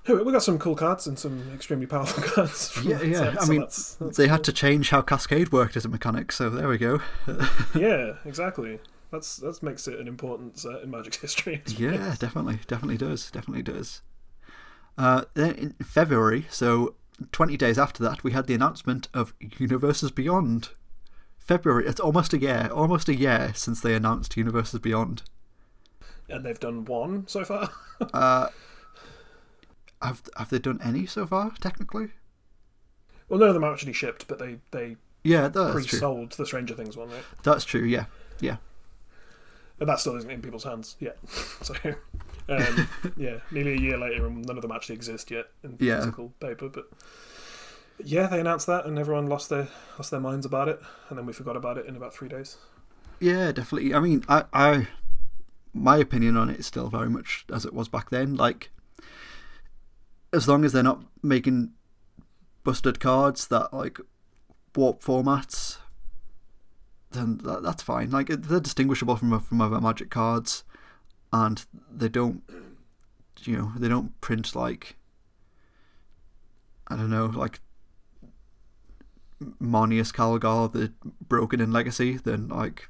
We 0.07 0.31
got 0.31 0.43
some 0.43 0.57
cool 0.57 0.75
cards 0.75 1.05
and 1.05 1.19
some 1.19 1.51
extremely 1.53 1.85
powerful 1.85 2.23
cards. 2.31 2.79
Yeah, 2.81 3.01
yeah. 3.01 3.17
Set, 3.17 3.41
I 3.41 3.43
so 3.43 3.51
mean, 3.51 3.59
that's, 3.61 3.95
that's 3.95 4.17
they 4.17 4.25
cool. 4.25 4.31
had 4.31 4.43
to 4.45 4.53
change 4.53 4.89
how 4.89 5.01
Cascade 5.01 5.51
worked 5.51 5.75
as 5.75 5.83
a 5.83 5.89
mechanic, 5.89 6.31
so 6.31 6.49
there 6.49 6.69
we 6.69 6.77
go. 6.77 7.01
yeah, 7.75 8.13
exactly. 8.23 8.79
That's 9.11 9.37
that 9.37 9.63
makes 9.63 9.87
it 9.87 9.99
an 9.99 10.07
important 10.07 10.59
set 10.59 10.81
in 10.81 10.91
Magic's 10.91 11.17
history. 11.21 11.61
Yeah, 11.65 12.15
definitely, 12.19 12.59
definitely 12.67 12.97
does, 12.97 13.31
definitely 13.31 13.63
does. 13.63 14.01
Uh, 14.97 15.25
then 15.33 15.55
in 15.55 15.73
February, 15.83 16.45
so 16.49 16.95
twenty 17.31 17.57
days 17.57 17.77
after 17.77 18.03
that, 18.03 18.23
we 18.23 18.31
had 18.31 18.47
the 18.47 18.53
announcement 18.53 19.07
of 19.13 19.33
Universes 19.39 20.11
Beyond, 20.11 20.69
February. 21.37 21.87
It's 21.87 21.99
almost 21.99 22.33
a 22.33 22.39
year, 22.39 22.69
almost 22.73 23.07
a 23.07 23.15
year 23.15 23.53
since 23.55 23.81
they 23.81 23.95
announced 23.95 24.35
Universes 24.35 24.79
Beyond. 24.79 25.23
And 26.29 26.45
they've 26.45 26.59
done 26.59 26.83
one 26.83 27.25
so 27.27 27.45
far. 27.45 27.69
uh, 28.13 28.49
have 30.01 30.23
have 30.35 30.49
they 30.49 30.59
done 30.59 30.79
any 30.83 31.05
so 31.05 31.25
far? 31.25 31.51
Technically. 31.59 32.09
Well, 33.29 33.39
none 33.39 33.49
of 33.49 33.53
them 33.53 33.63
are 33.63 33.71
actually 33.71 33.93
shipped, 33.93 34.27
but 34.27 34.39
they 34.39 34.59
they 34.71 34.97
yeah 35.23 35.47
that's 35.47 35.71
pre-sold 35.71 36.31
true. 36.31 36.43
the 36.43 36.45
Stranger 36.45 36.73
Things 36.73 36.97
one, 36.97 37.09
right? 37.09 37.23
That's 37.43 37.63
true. 37.63 37.83
Yeah, 37.83 38.05
yeah. 38.39 38.57
And 39.79 39.87
that 39.87 39.99
still 39.99 40.15
isn't 40.15 40.29
in 40.29 40.41
people's 40.41 40.63
hands 40.63 40.95
yet. 40.99 41.17
so, 41.61 41.73
um, 42.49 42.89
yeah, 43.17 43.37
nearly 43.51 43.73
a 43.73 43.79
year 43.79 43.97
later, 43.97 44.25
and 44.25 44.45
none 44.45 44.57
of 44.57 44.61
them 44.61 44.71
actually 44.71 44.95
exist 44.95 45.29
yet 45.29 45.45
in 45.63 45.77
yeah. 45.79 45.99
physical 45.99 46.33
paper. 46.39 46.69
But 46.69 46.85
yeah, 48.03 48.27
they 48.27 48.39
announced 48.39 48.67
that, 48.67 48.85
and 48.85 48.97
everyone 48.97 49.27
lost 49.27 49.49
their 49.49 49.67
lost 49.97 50.11
their 50.11 50.19
minds 50.19 50.45
about 50.45 50.67
it, 50.67 50.79
and 51.09 51.17
then 51.17 51.25
we 51.25 51.33
forgot 51.33 51.55
about 51.55 51.77
it 51.77 51.85
in 51.85 51.95
about 51.95 52.13
three 52.13 52.29
days. 52.29 52.57
Yeah, 53.19 53.51
definitely. 53.51 53.93
I 53.93 53.99
mean, 53.99 54.23
I, 54.29 54.45
I, 54.53 54.87
my 55.73 55.97
opinion 55.97 56.37
on 56.37 56.49
it 56.49 56.59
is 56.59 56.67
still 56.67 56.89
very 56.89 57.09
much 57.09 57.45
as 57.51 57.65
it 57.65 57.73
was 57.73 57.87
back 57.87 58.09
then. 58.09 58.35
Like, 58.35 58.69
as 60.31 60.47
long 60.47 60.63
as 60.63 60.73
they're 60.73 60.83
not 60.83 61.03
making 61.23 61.71
busted 62.63 62.99
cards 62.99 63.47
that 63.47 63.73
like 63.73 63.99
warp 64.75 65.01
formats, 65.01 65.76
then 67.11 67.39
that, 67.43 67.63
that's 67.63 67.83
fine. 67.83 68.11
Like, 68.11 68.27
they're 68.27 68.59
distinguishable 68.59 69.15
from 69.15 69.39
from 69.39 69.61
other 69.61 69.81
Magic 69.81 70.09
cards, 70.09 70.63
and 71.31 71.65
they 71.91 72.09
don't, 72.09 72.43
you 73.41 73.57
know, 73.57 73.71
they 73.77 73.87
don't 73.87 74.19
print 74.21 74.55
like. 74.55 74.95
I 76.89 76.95
don't 76.95 77.09
know, 77.09 77.25
like 77.25 77.59
Marneus 79.61 80.13
Calgar, 80.13 80.71
the 80.71 80.93
broken 81.27 81.59
in 81.59 81.71
Legacy, 81.71 82.17
then 82.17 82.47
like 82.47 82.89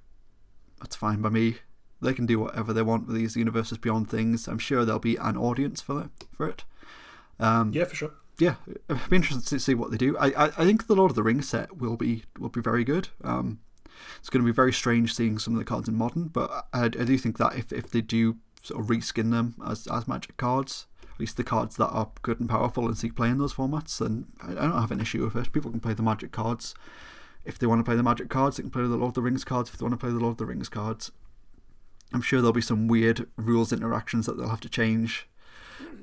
that's 0.79 0.95
fine 0.95 1.21
by 1.21 1.29
me. 1.29 1.57
They 2.01 2.13
can 2.13 2.27
do 2.27 2.39
whatever 2.39 2.73
they 2.73 2.83
want 2.83 3.07
with 3.07 3.15
these 3.15 3.35
universes 3.35 3.79
beyond 3.79 4.09
things. 4.09 4.47
I'm 4.47 4.59
sure 4.59 4.85
there'll 4.85 4.99
be 4.99 5.15
an 5.15 5.35
audience 5.35 5.81
for 5.81 6.03
it. 6.03 6.27
For 6.31 6.47
it. 6.47 6.63
Um, 7.39 7.71
yeah, 7.73 7.85
for 7.85 7.95
sure. 7.95 8.11
Yeah, 8.39 8.55
it'll 8.87 9.09
be 9.09 9.15
interesting 9.15 9.57
to 9.57 9.59
see 9.59 9.73
what 9.73 9.89
they 9.89 9.97
do. 9.97 10.15
I, 10.17 10.27
I, 10.27 10.45
I 10.45 10.65
think 10.65 10.85
the 10.85 10.95
Lord 10.95 11.09
of 11.09 11.15
the 11.15 11.23
Rings 11.23 11.49
set 11.49 11.77
will 11.77 11.97
be 11.97 12.23
will 12.37 12.49
be 12.49 12.61
very 12.61 12.83
good. 12.83 13.09
Um, 13.23 13.59
it's 14.19 14.29
going 14.29 14.43
to 14.43 14.45
be 14.45 14.55
very 14.55 14.73
strange 14.73 15.13
seeing 15.13 15.37
some 15.37 15.53
of 15.53 15.59
the 15.59 15.65
cards 15.65 15.87
in 15.87 15.95
modern, 15.95 16.27
but 16.27 16.67
I, 16.73 16.85
I 16.85 16.89
do 16.89 17.17
think 17.17 17.37
that 17.37 17.55
if, 17.55 17.71
if 17.71 17.89
they 17.89 18.01
do 18.01 18.37
sort 18.63 18.81
of 18.81 18.87
reskin 18.87 19.31
them 19.31 19.55
as 19.65 19.87
as 19.87 20.07
magic 20.07 20.37
cards, 20.37 20.87
at 21.03 21.19
least 21.19 21.37
the 21.37 21.43
cards 21.43 21.77
that 21.77 21.87
are 21.87 22.11
good 22.21 22.39
and 22.39 22.49
powerful 22.49 22.85
and 22.85 22.97
seek 22.97 23.15
play 23.15 23.29
in 23.29 23.37
those 23.37 23.53
formats, 23.53 23.97
then 23.97 24.27
I 24.41 24.53
don't 24.53 24.81
have 24.81 24.91
an 24.91 25.01
issue 25.01 25.23
with 25.23 25.35
it. 25.35 25.51
People 25.51 25.71
can 25.71 25.79
play 25.79 25.93
the 25.93 26.03
magic 26.03 26.31
cards 26.31 26.75
if 27.47 27.57
they 27.57 27.65
want 27.65 27.79
to 27.79 27.83
play 27.83 27.95
the 27.95 28.03
Magic 28.03 28.29
cards, 28.29 28.57
they 28.57 28.63
can 28.63 28.69
play 28.69 28.83
the 28.83 28.89
Lord 28.89 29.11
of 29.11 29.13
the 29.13 29.21
Rings 29.21 29.45
cards. 29.45 29.69
If 29.69 29.77
they 29.77 29.83
want 29.83 29.93
to 29.93 29.97
play 29.97 30.11
the 30.11 30.19
Lord 30.19 30.33
of 30.33 30.37
the 30.37 30.45
Rings 30.45 30.67
cards, 30.67 31.11
I'm 32.13 32.21
sure 32.21 32.41
there'll 32.41 32.51
be 32.51 32.61
some 32.61 32.87
weird 32.87 33.27
rules 33.37 33.71
interactions 33.71 34.25
that 34.25 34.37
they'll 34.37 34.49
have 34.49 34.59
to 34.61 34.69
change 34.69 35.29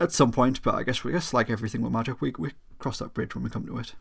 at 0.01 0.11
some 0.11 0.33
point. 0.33 0.63
But 0.63 0.75
I 0.75 0.83
guess 0.83 1.05
we 1.05 1.13
guess 1.13 1.35
like 1.35 1.51
everything 1.51 1.83
with 1.83 1.93
Magic, 1.93 2.23
we 2.23 2.33
we 2.39 2.53
cross 2.79 2.99
that 2.99 3.13
bridge 3.13 3.35
when 3.35 3.45
we 3.45 3.51
come 3.51 3.67
to 3.67 3.79
it. 3.79 3.95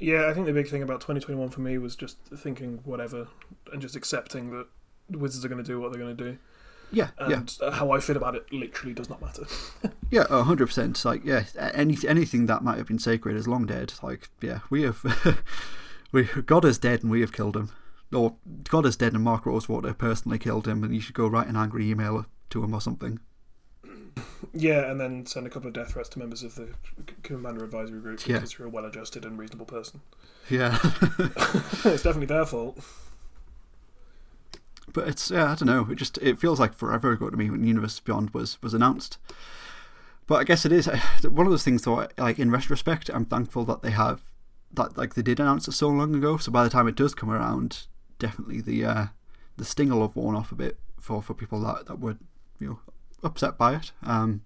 Yeah, 0.00 0.28
I 0.28 0.34
think 0.34 0.46
the 0.46 0.52
big 0.52 0.68
thing 0.68 0.82
about 0.82 1.02
2021 1.02 1.50
for 1.50 1.60
me 1.60 1.76
was 1.78 1.94
just 1.94 2.16
thinking 2.34 2.80
whatever 2.84 3.28
and 3.70 3.82
just 3.82 3.94
accepting 3.94 4.50
that 4.50 4.66
the 5.10 5.18
Wizards 5.18 5.44
are 5.44 5.48
going 5.48 5.62
to 5.62 5.68
do 5.68 5.78
what 5.78 5.92
they're 5.92 6.00
going 6.00 6.16
to 6.16 6.24
do. 6.24 6.38
Yeah, 6.90 7.10
and 7.18 7.56
yeah. 7.60 7.70
how 7.70 7.92
I 7.92 8.00
feel 8.00 8.16
about 8.16 8.34
it 8.34 8.52
literally 8.52 8.94
does 8.94 9.08
not 9.08 9.20
matter. 9.20 9.44
yeah, 10.10 10.26
hundred 10.26 10.66
percent. 10.66 11.04
Like, 11.04 11.24
yeah, 11.24 11.44
any 11.56 11.96
anything 12.08 12.46
that 12.46 12.64
might 12.64 12.78
have 12.78 12.88
been 12.88 12.98
sacred 12.98 13.36
is 13.36 13.46
long 13.46 13.66
dead. 13.66 13.92
Like, 14.02 14.28
yeah, 14.40 14.60
we 14.70 14.82
have, 14.82 15.44
we 16.12 16.24
God 16.24 16.64
is 16.64 16.78
dead 16.78 17.02
and 17.02 17.10
we 17.10 17.20
have 17.20 17.32
killed 17.32 17.56
him. 17.56 17.70
Or 18.12 18.34
God 18.68 18.86
is 18.86 18.96
dead 18.96 19.12
and 19.12 19.22
Mark 19.22 19.46
Rosewater 19.46 19.94
personally 19.94 20.38
killed 20.38 20.66
him, 20.66 20.82
and 20.82 20.92
you 20.92 21.00
should 21.00 21.14
go 21.14 21.28
write 21.28 21.46
an 21.46 21.56
angry 21.56 21.88
email 21.88 22.26
to 22.50 22.64
him 22.64 22.74
or 22.74 22.80
something. 22.80 23.20
Yeah, 24.52 24.90
and 24.90 25.00
then 25.00 25.26
send 25.26 25.46
a 25.46 25.50
couple 25.50 25.68
of 25.68 25.74
death 25.74 25.92
threats 25.92 26.08
to 26.10 26.18
members 26.18 26.42
of 26.42 26.56
the 26.56 26.70
Commander 27.22 27.62
Advisory 27.64 28.00
Group 28.00 28.26
Yeah. 28.26 28.36
because 28.36 28.58
you're 28.58 28.66
a 28.66 28.70
well-adjusted 28.70 29.24
and 29.24 29.38
reasonable 29.38 29.66
person. 29.66 30.00
Yeah, 30.48 30.76
it's 30.82 32.02
definitely 32.02 32.26
their 32.26 32.44
fault. 32.44 32.80
but 34.92 35.06
it's 35.06 35.30
yeah, 35.30 35.52
I 35.52 35.54
don't 35.54 35.66
know. 35.66 35.86
It 35.90 35.94
just 35.96 36.18
it 36.18 36.38
feels 36.40 36.58
like 36.58 36.74
forever 36.74 37.12
ago 37.12 37.30
to 37.30 37.36
me 37.36 37.48
when 37.50 37.62
Universe 37.62 38.00
Beyond 38.00 38.30
was 38.30 38.60
was 38.62 38.74
announced. 38.74 39.18
But 40.26 40.40
I 40.40 40.44
guess 40.44 40.64
it 40.66 40.72
is 40.72 40.86
one 41.22 41.46
of 41.46 41.52
those 41.52 41.62
things. 41.62 41.82
Though, 41.82 42.08
like 42.18 42.38
in 42.40 42.50
retrospect, 42.50 43.08
I'm 43.12 43.24
thankful 43.24 43.64
that 43.66 43.82
they 43.82 43.90
have 43.92 44.22
that 44.72 44.96
like 44.98 45.14
they 45.14 45.22
did 45.22 45.38
announce 45.38 45.68
it 45.68 45.72
so 45.72 45.88
long 45.88 46.14
ago. 46.16 46.36
So 46.36 46.50
by 46.50 46.64
the 46.64 46.70
time 46.70 46.88
it 46.88 46.96
does 46.96 47.14
come 47.14 47.30
around, 47.30 47.86
definitely 48.18 48.60
the 48.60 48.84
uh, 48.84 49.06
the 49.56 49.64
sting 49.64 49.90
will 49.90 50.02
have 50.02 50.16
worn 50.16 50.34
off 50.34 50.50
a 50.50 50.56
bit 50.56 50.78
for, 50.98 51.22
for 51.22 51.34
people 51.34 51.60
that, 51.60 51.86
that 51.86 52.00
were 52.00 52.16
you 52.58 52.66
know 52.68 52.78
upset 53.22 53.58
by 53.58 53.74
it. 53.74 53.92
Um, 54.02 54.42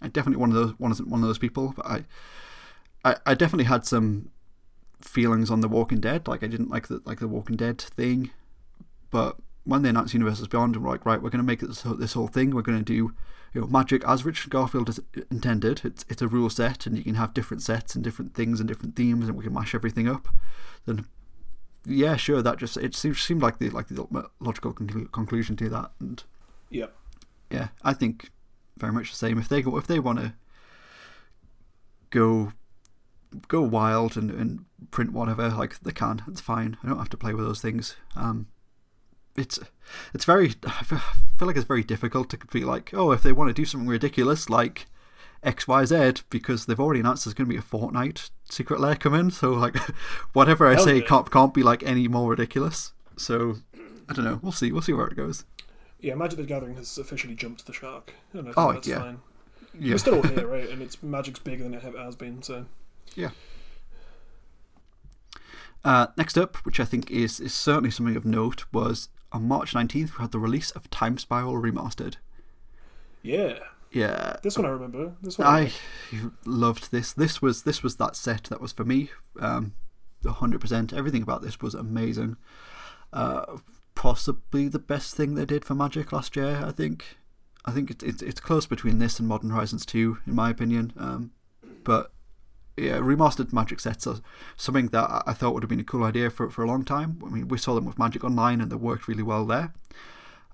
I 0.00 0.08
definitely 0.08 0.40
one 0.40 0.50
of 0.50 0.56
those 0.56 0.78
one 0.78 0.92
isn't 0.92 1.08
one 1.08 1.22
of 1.22 1.26
those 1.28 1.38
people, 1.38 1.72
but 1.76 1.86
I, 1.86 2.04
I 3.04 3.16
I 3.26 3.34
definitely 3.34 3.64
had 3.64 3.86
some 3.86 4.30
feelings 5.00 5.50
on 5.50 5.60
the 5.60 5.68
Walking 5.68 6.00
Dead. 6.00 6.26
Like 6.26 6.42
I 6.42 6.46
didn't 6.48 6.70
like 6.70 6.88
the 6.88 7.00
like 7.04 7.20
the 7.20 7.28
Walking 7.28 7.56
Dead 7.56 7.80
thing, 7.80 8.30
but 9.10 9.36
when 9.64 9.82
they 9.82 9.90
announced 9.90 10.14
Universes 10.14 10.48
Beyond, 10.48 10.74
and 10.74 10.84
we're 10.84 10.90
like, 10.90 11.06
right, 11.06 11.22
we're 11.22 11.30
going 11.30 11.44
to 11.44 11.46
make 11.46 11.60
this 11.60 11.82
this 11.82 12.14
whole 12.14 12.28
thing. 12.28 12.50
We're 12.50 12.62
going 12.62 12.78
to 12.78 12.84
do 12.84 13.14
you 13.54 13.60
know 13.60 13.66
magic 13.66 14.02
as 14.06 14.24
Richard 14.24 14.50
Garfield 14.50 14.98
intended. 15.30 15.82
It's 15.84 16.04
it's 16.08 16.22
a 16.22 16.28
rule 16.28 16.50
set, 16.50 16.86
and 16.86 16.96
you 16.96 17.04
can 17.04 17.14
have 17.14 17.34
different 17.34 17.62
sets 17.62 17.94
and 17.94 18.02
different 18.02 18.34
things 18.34 18.60
and 18.60 18.68
different 18.68 18.96
themes, 18.96 19.28
and 19.28 19.36
we 19.36 19.44
can 19.44 19.54
mash 19.54 19.74
everything 19.74 20.08
up. 20.08 20.28
Then 20.86 21.06
yeah, 21.84 22.16
sure, 22.16 22.42
that 22.42 22.58
just 22.58 22.76
it 22.76 22.94
seemed, 22.94 23.42
like 23.42 23.58
the 23.58 23.70
like 23.70 23.88
the 23.88 24.06
logical 24.40 24.72
conclu- 24.72 25.10
conclusion 25.12 25.56
to 25.56 25.68
that, 25.68 25.92
and 26.00 26.22
Yep. 26.70 26.94
Yeah, 27.52 27.68
I 27.82 27.92
think 27.92 28.30
very 28.76 28.92
much 28.92 29.10
the 29.10 29.16
same. 29.16 29.38
If 29.38 29.48
they 29.48 29.62
go, 29.62 29.76
if 29.76 29.86
they 29.86 29.98
want 29.98 30.18
to 30.18 30.32
go 32.10 32.52
go 33.48 33.62
wild 33.62 34.16
and, 34.16 34.30
and 34.30 34.64
print 34.90 35.12
whatever, 35.12 35.48
like 35.50 35.78
they 35.80 35.92
can, 35.92 36.22
it's 36.28 36.40
fine. 36.40 36.76
I 36.82 36.88
don't 36.88 36.98
have 36.98 37.10
to 37.10 37.16
play 37.16 37.34
with 37.34 37.44
those 37.44 37.60
things. 37.60 37.96
Um, 38.16 38.48
it's 39.36 39.58
it's 40.12 40.24
very 40.24 40.54
I 40.66 40.84
feel 40.84 41.00
like 41.40 41.56
it's 41.56 41.66
very 41.66 41.84
difficult 41.84 42.30
to 42.30 42.38
be 42.52 42.64
like, 42.64 42.90
oh, 42.94 43.12
if 43.12 43.22
they 43.22 43.32
want 43.32 43.48
to 43.48 43.54
do 43.54 43.64
something 43.64 43.88
ridiculous 43.88 44.50
like 44.50 44.86
X 45.42 45.66
Y 45.66 45.84
Z, 45.84 46.14
because 46.30 46.66
they've 46.66 46.80
already 46.80 47.00
announced 47.00 47.24
there's 47.24 47.34
going 47.34 47.48
to 47.48 47.52
be 47.52 47.58
a 47.58 47.62
Fortnite 47.62 48.30
secret 48.44 48.80
lair 48.80 48.94
coming. 48.94 49.30
So 49.30 49.52
like, 49.52 49.76
whatever 50.32 50.68
I 50.68 50.74
Hell 50.74 50.84
say 50.84 50.96
yeah. 50.98 51.06
can't 51.06 51.30
can't 51.30 51.54
be 51.54 51.62
like 51.62 51.82
any 51.82 52.08
more 52.08 52.30
ridiculous. 52.30 52.92
So 53.16 53.56
I 54.08 54.14
don't 54.14 54.24
know. 54.24 54.40
We'll 54.42 54.52
see. 54.52 54.72
We'll 54.72 54.82
see 54.82 54.92
where 54.92 55.08
it 55.08 55.16
goes. 55.16 55.44
Yeah, 56.02 56.14
Magic 56.14 56.36
the 56.38 56.44
Gathering 56.44 56.74
has 56.76 56.98
officially 56.98 57.34
jumped 57.34 57.64
the 57.66 57.72
shark. 57.72 58.12
And 58.32 58.42
I 58.42 58.44
think 58.44 58.58
Oh, 58.58 58.72
that's 58.72 58.88
yeah. 58.88 58.98
fine. 58.98 59.20
Yeah. 59.78 59.94
We're 59.94 59.98
still 59.98 60.16
all 60.16 60.22
here, 60.28 60.46
right? 60.46 60.68
And 60.68 60.82
it's 60.82 61.02
Magic's 61.02 61.38
bigger 61.38 61.62
than 61.62 61.72
it 61.74 61.82
has 61.82 62.16
been, 62.16 62.42
so. 62.42 62.66
Yeah. 63.14 63.30
Uh, 65.84 66.08
next 66.16 66.36
up, 66.38 66.56
which 66.64 66.78
I 66.78 66.84
think 66.84 67.10
is, 67.10 67.40
is 67.40 67.54
certainly 67.54 67.90
something 67.90 68.16
of 68.16 68.24
note, 68.24 68.64
was 68.72 69.08
on 69.32 69.48
March 69.48 69.74
19th, 69.74 70.18
we 70.18 70.22
had 70.22 70.32
the 70.32 70.38
release 70.38 70.70
of 70.72 70.90
Time 70.90 71.18
Spiral 71.18 71.54
Remastered. 71.54 72.16
Yeah. 73.22 73.58
Yeah. 73.90 74.36
This 74.42 74.56
one 74.56 74.66
I 74.66 74.70
remember. 74.70 75.12
This 75.22 75.38
one 75.38 75.46
I 75.46 75.72
loved 76.44 76.90
this. 76.90 77.12
This 77.12 77.40
was 77.42 77.62
this 77.62 77.82
was 77.82 77.96
that 77.96 78.16
set 78.16 78.44
that 78.44 78.60
was 78.60 78.72
for 78.72 78.84
me. 78.84 79.10
Um, 79.40 79.74
100%. 80.24 80.92
Everything 80.92 81.22
about 81.22 81.42
this 81.42 81.60
was 81.60 81.74
amazing. 81.74 82.36
Uh, 83.12 83.44
possibly 83.94 84.68
the 84.68 84.78
best 84.78 85.14
thing 85.14 85.34
they 85.34 85.44
did 85.44 85.64
for 85.64 85.74
Magic 85.74 86.12
last 86.12 86.36
year, 86.36 86.62
I 86.64 86.72
think. 86.72 87.16
I 87.64 87.70
think 87.70 87.90
it's 87.90 88.02
it's, 88.02 88.22
it's 88.22 88.40
close 88.40 88.66
between 88.66 88.98
this 88.98 89.18
and 89.18 89.28
Modern 89.28 89.50
Horizons 89.50 89.86
2, 89.86 90.18
in 90.26 90.34
my 90.34 90.50
opinion. 90.50 90.92
Um, 90.96 91.30
but 91.84 92.12
yeah, 92.76 92.98
remastered 92.98 93.52
Magic 93.52 93.80
sets 93.80 94.06
are 94.06 94.20
something 94.56 94.88
that 94.88 95.04
I- 95.04 95.22
I 95.28 95.32
thought 95.32 95.54
would 95.54 95.62
have 95.62 95.70
been 95.70 95.80
a 95.80 95.84
cool 95.84 96.04
idea 96.04 96.30
for, 96.30 96.50
for 96.50 96.62
a 96.64 96.66
long 96.66 96.84
time. 96.84 97.20
I 97.24 97.28
mean, 97.28 97.48
we 97.48 97.58
saw 97.58 97.74
them 97.74 97.84
with 97.84 97.98
Magic 97.98 98.24
Online 98.24 98.60
and 98.60 98.70
they 98.72 98.76
worked 98.76 99.06
really 99.08 99.22
well 99.22 99.44
there. 99.46 99.72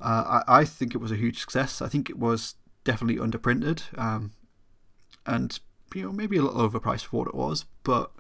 Uh, 0.01 0.43
I, 0.47 0.61
I 0.61 0.65
think 0.65 0.95
it 0.95 0.99
was 0.99 1.11
a 1.13 1.17
huge 1.17 1.41
success. 1.41 1.81
I 1.81 1.89
think 1.89 2.11
it 2.11 2.19
was 2.19 2.55
definitely 2.85 3.21
underprinted 3.21 3.83
um, 3.99 4.33
and 5.27 5.59
you 5.95 6.03
know 6.05 6.13
maybe 6.13 6.37
a 6.37 6.43
little 6.43 6.69
overpriced 6.69 7.05
for 7.07 7.19
what 7.19 7.29
it 7.29 7.35
was, 7.35 7.65
but 7.83 8.13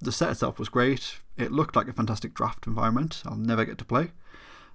the 0.00 0.12
set 0.12 0.30
itself 0.30 0.58
was 0.58 0.68
great. 0.68 1.18
It 1.40 1.52
looked 1.52 1.76
like 1.76 1.88
a 1.88 1.92
fantastic 1.92 2.34
draft 2.34 2.66
environment. 2.66 3.22
I'll 3.24 3.36
never 3.36 3.64
get 3.64 3.78
to 3.78 3.84
play. 3.84 4.10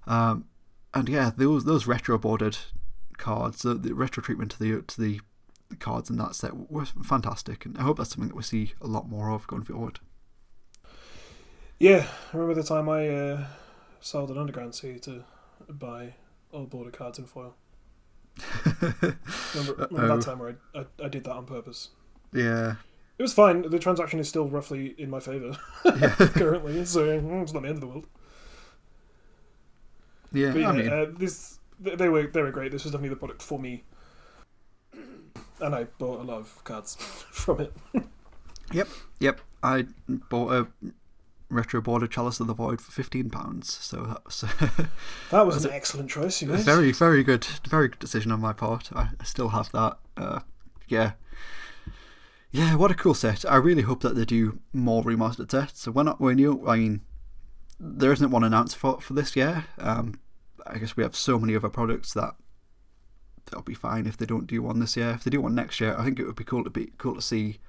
Um, 0.08 0.46
and 0.94 1.10
yeah, 1.10 1.32
those 1.36 1.66
those 1.66 1.88
retro 1.88 2.18
bordered 2.18 2.58
cards, 3.18 3.62
the, 3.62 3.74
the 3.74 3.94
retro 3.94 4.24
treatment 4.24 4.52
to 4.52 4.60
the 4.60 4.82
to 4.82 5.02
the 5.02 5.20
cards 5.80 6.10
in 6.10 6.18
that 6.18 6.36
set 6.36 6.72
were 6.72 6.86
fantastic, 6.86 7.66
and 7.66 7.78
I 7.78 7.82
hope 7.82 7.98
that's 7.98 8.12
something 8.12 8.30
that 8.30 8.36
we 8.36 8.44
see 8.44 8.74
a 8.82 8.88
lot 8.88 9.10
more 9.10 9.32
of 9.32 9.48
going 9.48 9.64
forward. 9.64 10.00
Yeah, 11.80 12.08
I 12.32 12.38
remember 12.38 12.62
the 12.62 12.68
time 12.68 12.88
I 12.88 13.10
uh, 13.10 13.46
sold 14.00 14.32
an 14.32 14.38
Underground 14.38 14.76
Sea 14.76 14.98
to 15.00 15.24
buy 15.68 16.16
all 16.52 16.66
border 16.66 16.92
cards 16.92 17.20
in 17.20 17.26
foil. 17.26 17.56
Remember, 19.54 19.88
remember 19.90 20.18
that 20.18 20.22
time 20.26 20.40
where 20.40 20.58
I, 20.74 20.80
I, 20.80 21.06
I 21.06 21.08
did 21.08 21.24
that 21.24 21.32
on 21.32 21.46
purpose? 21.46 21.92
Yeah, 22.34 22.76
It 23.18 23.22
was 23.22 23.34
fine. 23.34 23.70
The 23.70 23.80
transaction 23.80 24.20
is 24.20 24.28
still 24.28 24.48
roughly 24.48 24.94
in 24.98 25.10
my 25.10 25.20
favour 25.20 25.58
yeah, 25.86 26.10
currently, 26.16 26.84
so 26.86 27.08
mm, 27.08 27.44
it's 27.44 27.54
not 27.54 27.64
the 27.64 27.70
end 27.70 27.78
of 27.78 27.82
the 27.82 27.88
world. 27.88 28.08
yeah. 30.34 30.52
But 30.52 30.62
yeah, 30.62 30.70
I 30.70 30.72
mean, 30.74 30.90
uh, 30.90 31.06
this 31.18 31.60
they 31.80 32.10
were 32.10 32.28
they 32.28 32.42
were 32.42 32.52
great. 32.52 32.72
This 32.72 32.84
was 32.84 32.92
definitely 32.92 33.10
the 33.10 33.16
product 33.16 33.42
for 33.42 33.58
me, 33.58 33.84
and 35.62 35.76
I 35.76 35.86
bought 35.86 36.20
a 36.20 36.24
lot 36.24 36.40
of 36.40 36.64
cards 36.66 36.96
from 37.32 37.62
it. 37.62 37.74
Yep, 38.74 38.88
yep. 39.20 39.42
I 39.64 39.86
bought 40.08 40.52
a 40.52 40.68
retro 41.50 41.82
border 41.82 42.08
Chalice 42.08 42.40
of 42.40 42.48
the 42.48 42.54
Void 42.54 42.82
for 42.82 42.92
fifteen 42.92 43.30
pounds. 43.30 43.74
So 43.74 44.04
that 44.04 44.26
was 44.26 44.42
That 45.32 45.46
was 45.46 45.64
an 45.64 45.72
excellent 45.72 46.10
choice, 46.10 46.42
you 46.42 46.54
a 46.54 46.58
very, 46.58 46.92
very 46.92 47.24
good, 47.24 47.46
very 47.70 47.88
good 47.88 48.00
decision 48.00 48.32
on 48.34 48.42
my 48.42 48.52
part. 48.52 48.90
I, 48.94 49.10
I 49.20 49.24
still 49.24 49.50
have 49.50 49.72
that. 49.72 50.00
Uh, 50.18 50.42
yeah, 50.88 51.14
yeah. 52.56 52.76
What 52.76 52.92
a 52.92 52.96
cool 52.96 53.14
set! 53.14 53.44
I 53.50 53.58
really 53.58 53.82
hope 53.82 54.02
that 54.02 54.16
they 54.16 54.26
do 54.26 54.60
more 54.72 55.04
remastered 55.04 55.52
sets. 55.52 55.82
So 55.82 55.92
when 55.92 56.08
when 56.08 56.38
you, 56.38 56.68
I 56.68 56.78
mean, 56.78 57.02
there 57.80 58.14
isn't 58.14 58.32
one 58.32 58.44
announced 58.44 58.78
for 58.78 59.02
for 59.02 59.14
this 59.14 59.36
year. 59.36 59.66
Um, 59.78 60.20
I 60.66 60.78
guess 60.78 60.96
we 60.96 61.04
have 61.04 61.16
so 61.16 61.38
many 61.38 61.56
other 61.56 61.70
products 61.70 62.14
that 62.14 62.36
that'll 63.46 63.64
be 63.64 63.74
fine 63.74 64.08
if 64.08 64.18
they 64.18 64.26
don't 64.26 64.48
do 64.48 64.62
one 64.62 64.80
this 64.80 64.96
year. 64.96 65.12
If 65.12 65.24
they 65.24 65.32
do 65.32 65.42
one 65.42 65.54
next 65.54 65.80
year, 65.80 65.96
I 65.98 66.04
think 66.04 66.20
it 66.20 66.26
would 66.26 66.36
be 66.36 66.44
cool 66.44 66.64
to 66.64 66.70
be 66.70 66.92
cool 66.98 67.16
to 67.16 67.22
see 67.22 67.60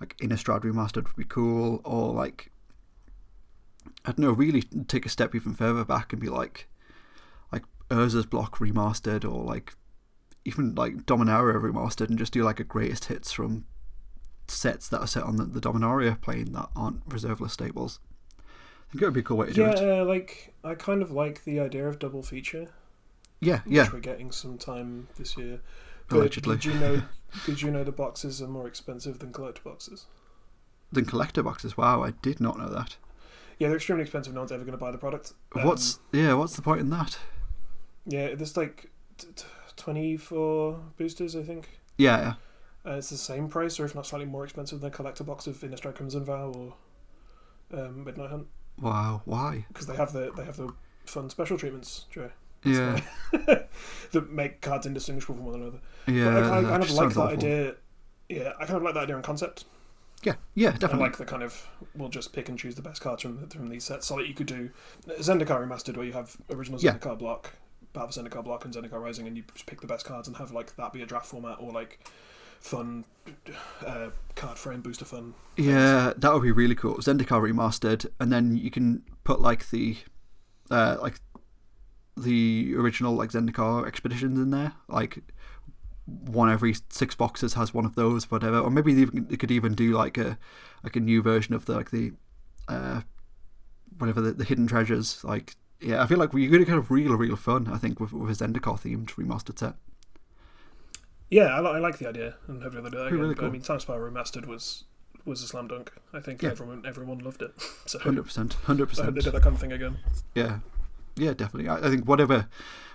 like 0.00 0.16
Innistrad 0.18 0.62
remastered 0.62 1.04
would 1.04 1.16
be 1.16 1.24
cool, 1.24 1.80
or 1.84 2.14
like 2.14 2.50
I 4.04 4.12
don't 4.12 4.20
know, 4.20 4.30
really 4.30 4.62
take 4.62 5.06
a 5.06 5.10
step 5.10 5.34
even 5.34 5.54
further 5.54 5.84
back 5.84 6.12
and 6.12 6.22
be 6.22 6.28
like 6.28 6.68
like 7.52 7.64
Urza's 7.90 8.26
block 8.26 8.58
remastered, 8.58 9.24
or 9.24 9.44
like 9.44 9.74
even 10.44 10.74
like 10.74 11.04
Dominaria 11.04 11.60
remastered, 11.60 12.08
and 12.08 12.18
just 12.18 12.32
do 12.32 12.42
like 12.42 12.60
a 12.60 12.64
greatest 12.64 13.06
hits 13.06 13.32
from 13.32 13.64
sets 14.50 14.88
that 14.88 15.00
are 15.00 15.06
set 15.06 15.22
on 15.22 15.36
the, 15.36 15.44
the 15.44 15.60
Dominaria 15.60 16.20
plane 16.20 16.52
that 16.52 16.68
aren't 16.76 17.02
reserve 17.06 17.40
list 17.40 17.54
stables. 17.54 18.00
I 18.38 18.92
think 18.92 19.02
it 19.02 19.04
would 19.06 19.14
be 19.14 19.20
a 19.20 19.22
cool 19.22 19.36
way 19.36 19.46
to 19.46 19.52
do 19.52 19.60
Yeah, 19.62 19.70
it. 19.70 20.00
uh, 20.00 20.04
like 20.04 20.52
I 20.64 20.74
kind 20.74 21.00
of 21.02 21.10
like 21.12 21.44
the 21.44 21.60
idea 21.60 21.86
of 21.88 21.98
double 21.98 22.22
feature, 22.22 22.68
Yeah, 23.40 23.60
which 23.60 23.74
yeah, 23.74 23.88
we're 23.92 24.00
getting 24.00 24.32
some 24.32 24.58
this 25.16 25.36
year. 25.36 25.60
allegedly. 26.10 26.56
Did 26.56 26.64
you 26.64 26.74
know? 26.74 27.02
did 27.46 27.62
you 27.62 27.70
know 27.70 27.84
the 27.84 27.92
boxes 27.92 28.42
are 28.42 28.48
more 28.48 28.66
expensive 28.66 29.20
than 29.20 29.32
collector 29.32 29.62
boxes? 29.64 30.06
Then 30.90 31.04
collector 31.04 31.42
boxes. 31.44 31.76
Wow, 31.76 32.02
I 32.02 32.10
did 32.22 32.40
not 32.40 32.58
know 32.58 32.68
that. 32.68 32.96
Yeah, 33.58 33.68
they're 33.68 33.76
extremely 33.76 34.02
expensive. 34.02 34.34
No 34.34 34.40
one's 34.40 34.50
ever 34.50 34.64
going 34.64 34.72
to 34.76 34.78
buy 34.78 34.90
the 34.90 34.98
product. 34.98 35.34
Um, 35.54 35.64
what's 35.64 36.00
yeah? 36.12 36.34
What's 36.34 36.56
the 36.56 36.62
point 36.62 36.80
in 36.80 36.90
that? 36.90 37.16
yeah? 38.06 38.34
There's 38.34 38.56
like 38.56 38.90
t- 39.18 39.28
t- 39.36 39.44
twenty-four 39.76 40.80
boosters, 40.98 41.36
I 41.36 41.42
think. 41.44 41.68
Yeah, 41.96 42.18
yeah. 42.20 42.34
Uh, 42.86 42.92
it's 42.92 43.10
the 43.10 43.16
same 43.16 43.48
price, 43.48 43.78
or 43.78 43.84
if 43.84 43.94
not 43.94 44.06
slightly 44.06 44.26
more 44.26 44.44
expensive 44.44 44.80
than 44.80 44.88
a 44.88 44.90
collector 44.94 45.24
box 45.24 45.46
of 45.46 45.56
Innistrad 45.58 45.94
Crimson 45.96 46.24
Vow 46.24 46.52
or 46.56 47.78
um, 47.78 48.04
Midnight 48.04 48.30
Hunt. 48.30 48.46
Wow, 48.80 49.20
why? 49.26 49.66
because 49.68 49.86
they 49.86 49.96
have 49.96 50.12
the 50.12 50.32
they 50.36 50.44
have 50.44 50.56
the 50.56 50.72
fun 51.04 51.28
special 51.28 51.58
treatments, 51.58 52.06
Joe, 52.10 52.30
Yeah, 52.64 53.00
that 54.12 54.30
make 54.30 54.60
cards 54.62 54.86
indistinguishable 54.86 55.36
from 55.36 55.44
one 55.44 55.60
another. 55.60 55.78
yeah. 56.06 56.24
but 56.24 56.34
I, 56.44 56.58
I 56.58 56.60
that 56.62 56.68
kind 56.70 56.82
of 56.82 56.90
like 56.92 57.08
that 57.10 57.20
awful. 57.20 57.28
idea. 57.36 57.74
Yeah, 58.30 58.52
I 58.58 58.64
kind 58.64 58.76
of 58.78 58.82
like 58.82 58.94
that 58.94 59.02
idea 59.04 59.16
in 59.16 59.22
concept. 59.22 59.64
Yeah, 60.22 60.34
yeah, 60.54 60.70
definitely. 60.72 61.00
I 61.00 61.06
like 61.08 61.16
the 61.18 61.24
kind 61.24 61.42
of 61.42 61.66
we'll 61.94 62.08
just 62.10 62.32
pick 62.32 62.48
and 62.48 62.58
choose 62.58 62.74
the 62.74 62.82
best 62.82 63.00
cards 63.02 63.22
from 63.22 63.46
from 63.48 63.68
these 63.68 63.84
sets. 63.84 64.06
So 64.06 64.16
that 64.16 64.26
you 64.28 64.34
could 64.34 64.46
do 64.46 64.70
Zendikar 65.18 65.66
remastered, 65.66 65.96
where 65.96 66.06
you 66.06 66.12
have 66.12 66.36
original 66.50 66.80
Yeah. 66.80 66.94
Zendikar 66.94 67.18
block, 67.18 67.50
Battle 67.92 68.10
for 68.10 68.22
Zendikar 68.22 68.44
block, 68.44 68.64
and 68.64 68.72
Zendikar 68.72 69.00
Rising, 69.02 69.26
and 69.26 69.36
you 69.36 69.42
just 69.52 69.66
pick 69.66 69.80
the 69.82 69.86
best 69.86 70.06
cards 70.06 70.28
and 70.28 70.36
have 70.38 70.52
like 70.52 70.76
that 70.76 70.92
be 70.94 71.02
a 71.02 71.06
draft 71.06 71.26
format 71.26 71.56
or 71.60 71.72
like 71.72 71.98
fun 72.60 73.04
uh, 73.84 74.10
card 74.36 74.58
frame 74.58 74.80
booster 74.80 75.04
fun. 75.04 75.34
Yeah, 75.56 76.12
that 76.16 76.32
would 76.32 76.42
be 76.42 76.52
really 76.52 76.74
cool. 76.74 76.96
Zendikar 76.96 77.40
remastered, 77.40 78.06
and 78.20 78.32
then 78.32 78.56
you 78.56 78.70
can 78.70 79.02
put 79.24 79.40
like 79.40 79.70
the, 79.70 79.96
uh, 80.70 80.96
like 81.00 81.20
the 82.16 82.74
original 82.76 83.14
like 83.14 83.30
Zendikar 83.30 83.86
expeditions 83.86 84.38
in 84.38 84.50
there. 84.50 84.74
Like 84.88 85.18
one 86.06 86.50
every 86.50 86.74
six 86.88 87.14
boxes 87.14 87.54
has 87.54 87.74
one 87.74 87.84
of 87.84 87.94
those, 87.94 88.30
whatever. 88.30 88.58
Or 88.58 88.70
maybe 88.70 88.94
they, 88.94 89.02
even, 89.02 89.26
they 89.28 89.36
could 89.36 89.50
even 89.50 89.74
do 89.74 89.92
like 89.92 90.18
a 90.18 90.38
like 90.84 90.96
a 90.96 91.00
new 91.00 91.22
version 91.22 91.54
of 91.54 91.66
the 91.66 91.74
like 91.74 91.90
the, 91.90 92.12
uh, 92.68 93.02
whatever 93.98 94.20
the, 94.20 94.32
the 94.32 94.44
hidden 94.44 94.66
treasures. 94.66 95.22
Like 95.24 95.56
yeah, 95.80 96.02
I 96.02 96.06
feel 96.06 96.18
like 96.18 96.32
you're 96.32 96.50
gonna 96.50 96.64
kind 96.64 96.78
of 96.78 96.90
real 96.90 97.14
real 97.14 97.36
fun. 97.36 97.68
I 97.68 97.78
think 97.78 98.00
with 98.00 98.12
with 98.12 98.40
a 98.40 98.44
Zendikar 98.44 98.80
themed 98.80 99.08
remastered 99.14 99.58
set. 99.58 99.74
Yeah, 101.30 101.46
I, 101.46 101.60
li- 101.60 101.70
I 101.70 101.78
like 101.78 101.98
the 101.98 102.08
idea, 102.08 102.34
and 102.48 102.62
hopefully 102.62 102.82
they'll 102.82 102.90
do 102.90 102.98
that 102.98 103.06
again. 103.06 103.18
really 103.20 103.34
But 103.34 103.44
I 103.44 103.50
mean, 103.50 103.62
Time 103.62 103.78
Spiral 103.80 104.10
remastered 104.10 104.46
was 104.46 104.84
was 105.24 105.42
a 105.42 105.46
slam 105.46 105.68
dunk. 105.68 105.92
I 106.12 106.18
think 106.20 106.42
Yeah. 106.42 106.50
everyone 106.50 106.84
everyone 106.86 107.18
loved 107.20 107.42
it. 107.42 107.52
So 107.86 107.98
Hundred 108.00 108.24
percent, 108.24 108.54
hundred 108.64 108.84
I 108.84 108.86
hope 108.86 108.88
percent. 108.90 109.14
they 109.14 109.20
do 109.20 109.30
that 109.30 109.42
kind 109.42 109.54
of 109.54 109.60
thing 109.60 109.72
again. 109.72 109.98
Yeah, 110.34 110.58
yeah, 111.16 111.32
definitely. 111.34 111.68
I, 111.68 111.76
I 111.86 111.90
think 111.90 112.04
whatever, 112.06 112.48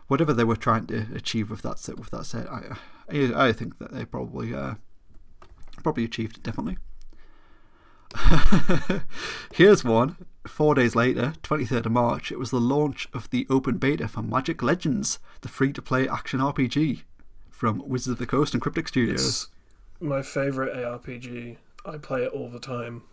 whatever 0.08 0.34
they 0.34 0.44
were 0.44 0.56
trying 0.56 0.88
to 0.88 1.06
achieve 1.16 1.50
with 1.50 1.62
that 1.62 1.80
set, 1.80 1.98
with 1.98 2.10
that 2.12 2.26
set, 2.26 2.50
I, 2.52 2.76
I, 3.10 3.48
I 3.48 3.54
think 3.54 3.78
that 3.80 3.92
they 3.94 4.04
probably, 4.06 4.54
uh, 4.54 4.76
probably 5.84 6.04
achieved 6.04 6.38
it. 6.38 6.44
Definitely. 6.44 6.78
Here's 9.54 9.84
one. 9.84 10.18
Four 10.48 10.76
days 10.76 10.96
later, 10.96 11.34
23rd 11.44 11.88
of 11.88 11.92
March, 11.92 12.32
it 12.32 12.38
was 12.40 12.52
the 12.52 12.62
launch 12.62 13.08
of 13.14 13.30
the 13.32 13.48
open 13.50 13.78
beta 13.78 14.08
for 14.08 14.22
Magic 14.22 14.62
Legends, 14.62 15.18
the 15.42 15.48
free-to-play 15.50 16.08
action 16.08 16.40
RPG 16.40 17.02
from 17.56 17.82
Wizards 17.88 18.14
of 18.14 18.18
the 18.20 18.26
Coast 18.28 18.54
and 18.54 18.62
Cryptic 18.62 18.88
Studios. 18.88 19.26
It's 19.26 19.48
my 20.02 20.22
favorite 20.22 20.76
ARPG. 20.76 21.58
I 21.86 21.98
play 21.98 22.24
it 22.24 22.32
all 22.34 22.50
the 22.50 22.60
time. 22.60 23.04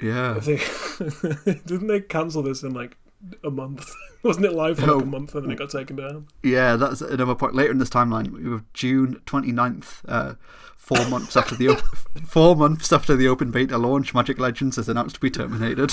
yeah. 0.00 0.34
I 0.36 0.40
think 0.40 0.60
didn't 1.66 1.86
they 1.86 2.00
cancel 2.00 2.42
this 2.42 2.62
in 2.62 2.74
like 2.74 2.96
a 3.42 3.50
month? 3.50 3.90
Wasn't 4.22 4.44
it 4.44 4.52
live 4.52 4.76
for 4.78 4.82
like 4.86 4.96
No. 4.96 5.00
a 5.00 5.06
month 5.06 5.34
and 5.34 5.44
then 5.44 5.52
it 5.52 5.58
got 5.58 5.70
taken 5.70 5.96
down? 5.96 6.26
Yeah, 6.42 6.76
that's 6.76 7.00
another 7.00 7.34
point. 7.34 7.54
Later 7.54 7.70
in 7.72 7.78
this 7.78 7.88
timeline, 7.90 8.30
we 8.30 8.50
have 8.50 8.64
June 8.74 9.20
29th, 9.24 10.00
uh, 10.08 10.34
four 10.76 11.06
months 11.08 11.36
after 11.36 11.54
the 11.54 11.68
op- 11.68 11.96
four 12.26 12.56
months 12.56 12.92
after 12.92 13.16
the 13.16 13.28
open 13.28 13.50
beta 13.50 13.78
launch, 13.78 14.12
Magic 14.12 14.38
Legends 14.38 14.76
is 14.78 14.88
announced 14.88 15.14
to 15.14 15.20
be 15.20 15.30
terminated. 15.30 15.92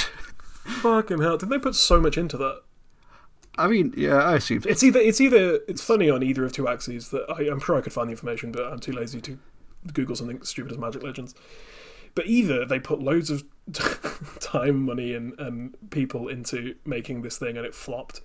Fucking 0.65 1.21
hell! 1.21 1.37
Did 1.37 1.49
they 1.49 1.59
put 1.59 1.75
so 1.75 1.99
much 2.01 2.17
into 2.17 2.37
that? 2.37 2.61
I 3.57 3.67
mean, 3.67 3.93
yeah, 3.95 4.15
I 4.15 4.35
assume. 4.35 4.63
It's 4.67 4.83
either 4.83 4.99
it's 4.99 5.21
either 5.21 5.59
it's 5.67 5.83
funny 5.83 6.09
on 6.09 6.23
either 6.23 6.43
of 6.45 6.51
two 6.53 6.67
axes 6.67 7.09
that 7.09 7.25
I, 7.29 7.43
I'm 7.51 7.59
sure 7.59 7.77
I 7.77 7.81
could 7.81 7.93
find 7.93 8.09
the 8.09 8.13
information, 8.13 8.51
but 8.51 8.63
I'm 8.71 8.79
too 8.79 8.91
lazy 8.93 9.21
to 9.21 9.37
Google 9.93 10.15
something 10.15 10.41
stupid 10.43 10.71
as 10.71 10.77
Magic 10.77 11.03
Legends. 11.03 11.35
But 12.15 12.27
either 12.27 12.65
they 12.65 12.79
put 12.79 12.99
loads 13.01 13.29
of 13.31 13.43
time, 14.39 14.83
money, 14.85 15.13
and, 15.13 15.33
and 15.39 15.75
people 15.89 16.27
into 16.27 16.75
making 16.85 17.21
this 17.23 17.37
thing 17.37 17.57
and 17.57 17.65
it 17.65 17.73
flopped, 17.73 18.21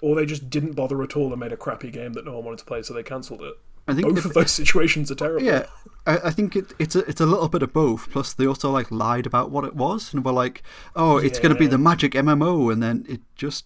or 0.00 0.14
they 0.14 0.26
just 0.26 0.50
didn't 0.50 0.72
bother 0.72 1.02
at 1.02 1.16
all 1.16 1.30
and 1.30 1.40
made 1.40 1.52
a 1.52 1.56
crappy 1.56 1.90
game 1.90 2.12
that 2.12 2.24
no 2.24 2.34
one 2.34 2.44
wanted 2.44 2.58
to 2.58 2.64
play, 2.66 2.82
so 2.82 2.92
they 2.94 3.02
cancelled 3.02 3.42
it. 3.42 3.54
I 3.88 3.94
think 3.94 4.06
Both 4.06 4.18
if- 4.18 4.24
of 4.26 4.34
those 4.34 4.50
situations 4.62 5.10
are 5.10 5.14
terrible. 5.16 5.44
Yeah, 5.44 5.66
I, 6.06 6.18
I 6.24 6.30
think 6.30 6.54
it, 6.56 6.72
it's 6.78 6.94
a 6.94 7.00
it's 7.00 7.20
a 7.20 7.26
little 7.26 7.48
bit 7.48 7.62
of 7.62 7.72
both. 7.72 8.10
Plus, 8.10 8.32
they 8.32 8.46
also 8.46 8.70
like 8.70 8.90
lied 8.90 9.26
about 9.26 9.50
what 9.50 9.64
it 9.64 9.74
was, 9.74 10.12
and 10.14 10.24
were 10.24 10.30
like, 10.32 10.62
"Oh, 10.94 11.16
it's 11.16 11.38
going 11.40 11.52
to 11.52 11.58
be 11.58 11.66
the 11.66 11.78
Magic 11.78 12.12
MMO," 12.12 12.72
and 12.72 12.82
then 12.82 13.04
it 13.08 13.20
just 13.34 13.64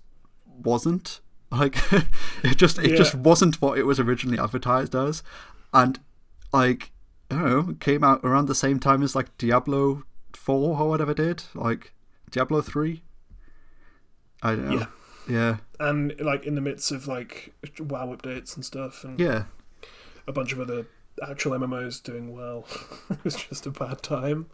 wasn't. 0.56 1.20
Like, 1.50 1.76
it 2.42 2.56
just 2.56 2.78
it 2.78 2.96
just 2.96 3.14
wasn't 3.14 3.60
what 3.62 3.78
it 3.78 3.84
was 3.84 4.00
originally 4.00 4.38
advertised 4.38 4.94
as, 4.94 5.22
and 5.72 5.98
like 6.52 6.90
I 7.30 7.34
don't 7.34 7.44
know, 7.68 7.74
came 7.74 8.02
out 8.02 8.20
around 8.24 8.46
the 8.46 8.54
same 8.54 8.80
time 8.80 9.02
as 9.02 9.14
like 9.14 9.36
Diablo 9.38 10.04
four 10.32 10.78
or 10.78 10.88
whatever 10.88 11.14
did, 11.14 11.44
like 11.54 11.92
Diablo 12.30 12.62
three. 12.62 13.02
I 14.42 14.50
don't 14.54 14.68
know. 14.68 14.78
Yeah. 14.78 14.86
Yeah, 15.28 15.56
and 15.80 16.14
like 16.20 16.44
in 16.44 16.54
the 16.54 16.60
midst 16.60 16.92
of 16.92 17.08
like 17.08 17.52
WoW 17.80 18.14
updates 18.14 18.54
and 18.54 18.64
stuff, 18.64 19.02
and 19.02 19.18
yeah, 19.18 19.44
a 20.28 20.32
bunch 20.32 20.52
of 20.52 20.60
other 20.60 20.86
actual 21.26 21.58
MMOs 21.58 22.02
doing 22.02 22.32
well. 22.32 22.64
it 23.10 23.24
was 23.24 23.34
just 23.34 23.66
a 23.66 23.70
bad 23.70 24.02
time. 24.02 24.46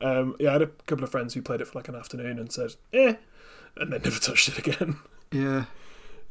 Um, 0.00 0.36
yeah, 0.38 0.50
I 0.50 0.52
had 0.54 0.62
a 0.62 0.66
couple 0.86 1.04
of 1.04 1.10
friends 1.10 1.34
who 1.34 1.42
played 1.42 1.60
it 1.60 1.66
for 1.66 1.78
like 1.78 1.88
an 1.88 1.94
afternoon 1.94 2.38
and 2.38 2.52
said, 2.52 2.74
"Eh," 2.92 3.14
and 3.76 3.92
then 3.92 4.02
never 4.02 4.20
touched 4.20 4.48
it 4.48 4.58
again. 4.58 4.98
Yeah. 5.32 5.64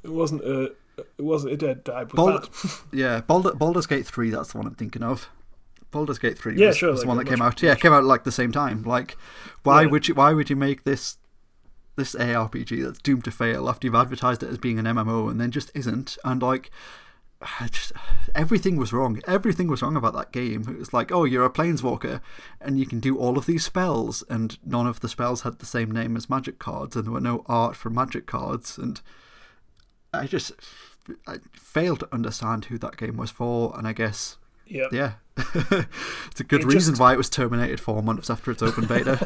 It 0.03 0.11
wasn't 0.11 0.43
a. 0.43 0.71
It 0.97 1.21
wasn't. 1.23 1.61
a 1.61 1.75
died. 1.75 2.11
Was 2.11 2.15
Bald-. 2.15 2.49
Yeah, 2.91 3.21
Baldur, 3.21 3.53
Baldur's 3.53 3.85
Gate 3.85 4.05
3, 4.05 4.29
that's 4.31 4.51
the 4.51 4.57
one 4.57 4.67
I'm 4.67 4.75
thinking 4.75 5.03
of. 5.03 5.29
Baldur's 5.91 6.19
Gate 6.19 6.37
3 6.37 6.57
Yeah, 6.57 6.67
was, 6.67 6.77
sure, 6.77 6.91
was 6.91 7.01
the 7.01 7.07
one 7.07 7.17
that 7.17 7.27
came 7.27 7.41
out. 7.41 7.61
Yeah, 7.61 7.71
it 7.73 7.79
came 7.79 7.93
out 7.93 8.03
like 8.03 8.23
the 8.23 8.31
same 8.31 8.51
time. 8.51 8.83
Like, 8.83 9.17
why 9.63 9.83
Yeah. 9.83 9.87
would 9.89 10.07
you 10.07 10.15
why 10.15 10.33
would 10.33 10.49
you 10.49 10.55
make 10.55 10.83
this 10.83 11.17
this 11.95 12.13
ARPG 12.15 12.83
that's 12.83 12.99
doomed 12.99 13.23
to 13.25 13.31
fail 13.31 13.69
after 13.69 13.87
you've 13.87 13.95
advertised 13.95 14.43
it 14.43 14.49
as 14.49 14.57
being 14.57 14.77
an 14.79 14.85
MMO 14.85 15.29
and 15.31 15.39
then 15.39 15.51
just 15.51 15.71
isn't? 15.73 16.17
And 16.23 16.41
like 16.41 16.71
just 17.71 17.91
everything 18.35 18.77
was 18.77 18.91
wrong. 18.93 19.21
Everything 19.27 19.67
was 19.67 19.81
wrong 19.81 19.95
about 19.95 20.13
that 20.15 20.31
game. 20.31 20.63
It 20.69 20.77
was 20.77 20.93
like, 20.93 21.11
oh, 21.11 21.23
you're 21.23 21.45
a 21.45 21.49
planeswalker 21.49 22.21
and 22.61 22.79
you 22.79 22.85
can 22.85 22.99
do 22.99 23.17
all 23.17 23.37
of 23.37 23.45
these 23.45 23.63
spells 23.65 24.23
and 24.29 24.57
none 24.65 24.87
of 24.87 24.99
the 25.01 25.09
spells 25.09 25.41
had 25.41 25.59
the 25.59 25.65
same 25.65 25.91
name 25.91 26.15
as 26.17 26.29
magic 26.29 26.59
cards 26.59 26.95
and 26.95 27.05
there 27.05 27.13
were 27.13 27.21
no 27.21 27.43
art 27.47 27.75
for 27.75 27.89
magic 27.89 28.25
cards 28.25 28.77
and 28.77 29.01
I 30.13 30.25
just 30.27 30.51
I 31.27 31.37
failed 31.53 31.99
to 32.01 32.09
understand 32.13 32.65
who 32.65 32.77
that 32.79 32.97
game 32.97 33.17
was 33.17 33.31
for, 33.31 33.77
and 33.77 33.87
I 33.87 33.93
guess 33.93 34.37
Yeah. 34.65 34.87
yeah, 34.91 35.11
it's 35.37 36.39
a 36.41 36.43
good 36.43 36.61
It 36.61 36.65
reason 36.67 36.93
just- 36.93 36.99
why 37.01 37.13
it 37.13 37.17
was 37.17 37.29
terminated 37.29 37.79
four 37.79 38.01
months 38.01 38.29
after 38.29 38.51
its 38.51 38.61
open 38.63 38.87
beta. 38.87 39.17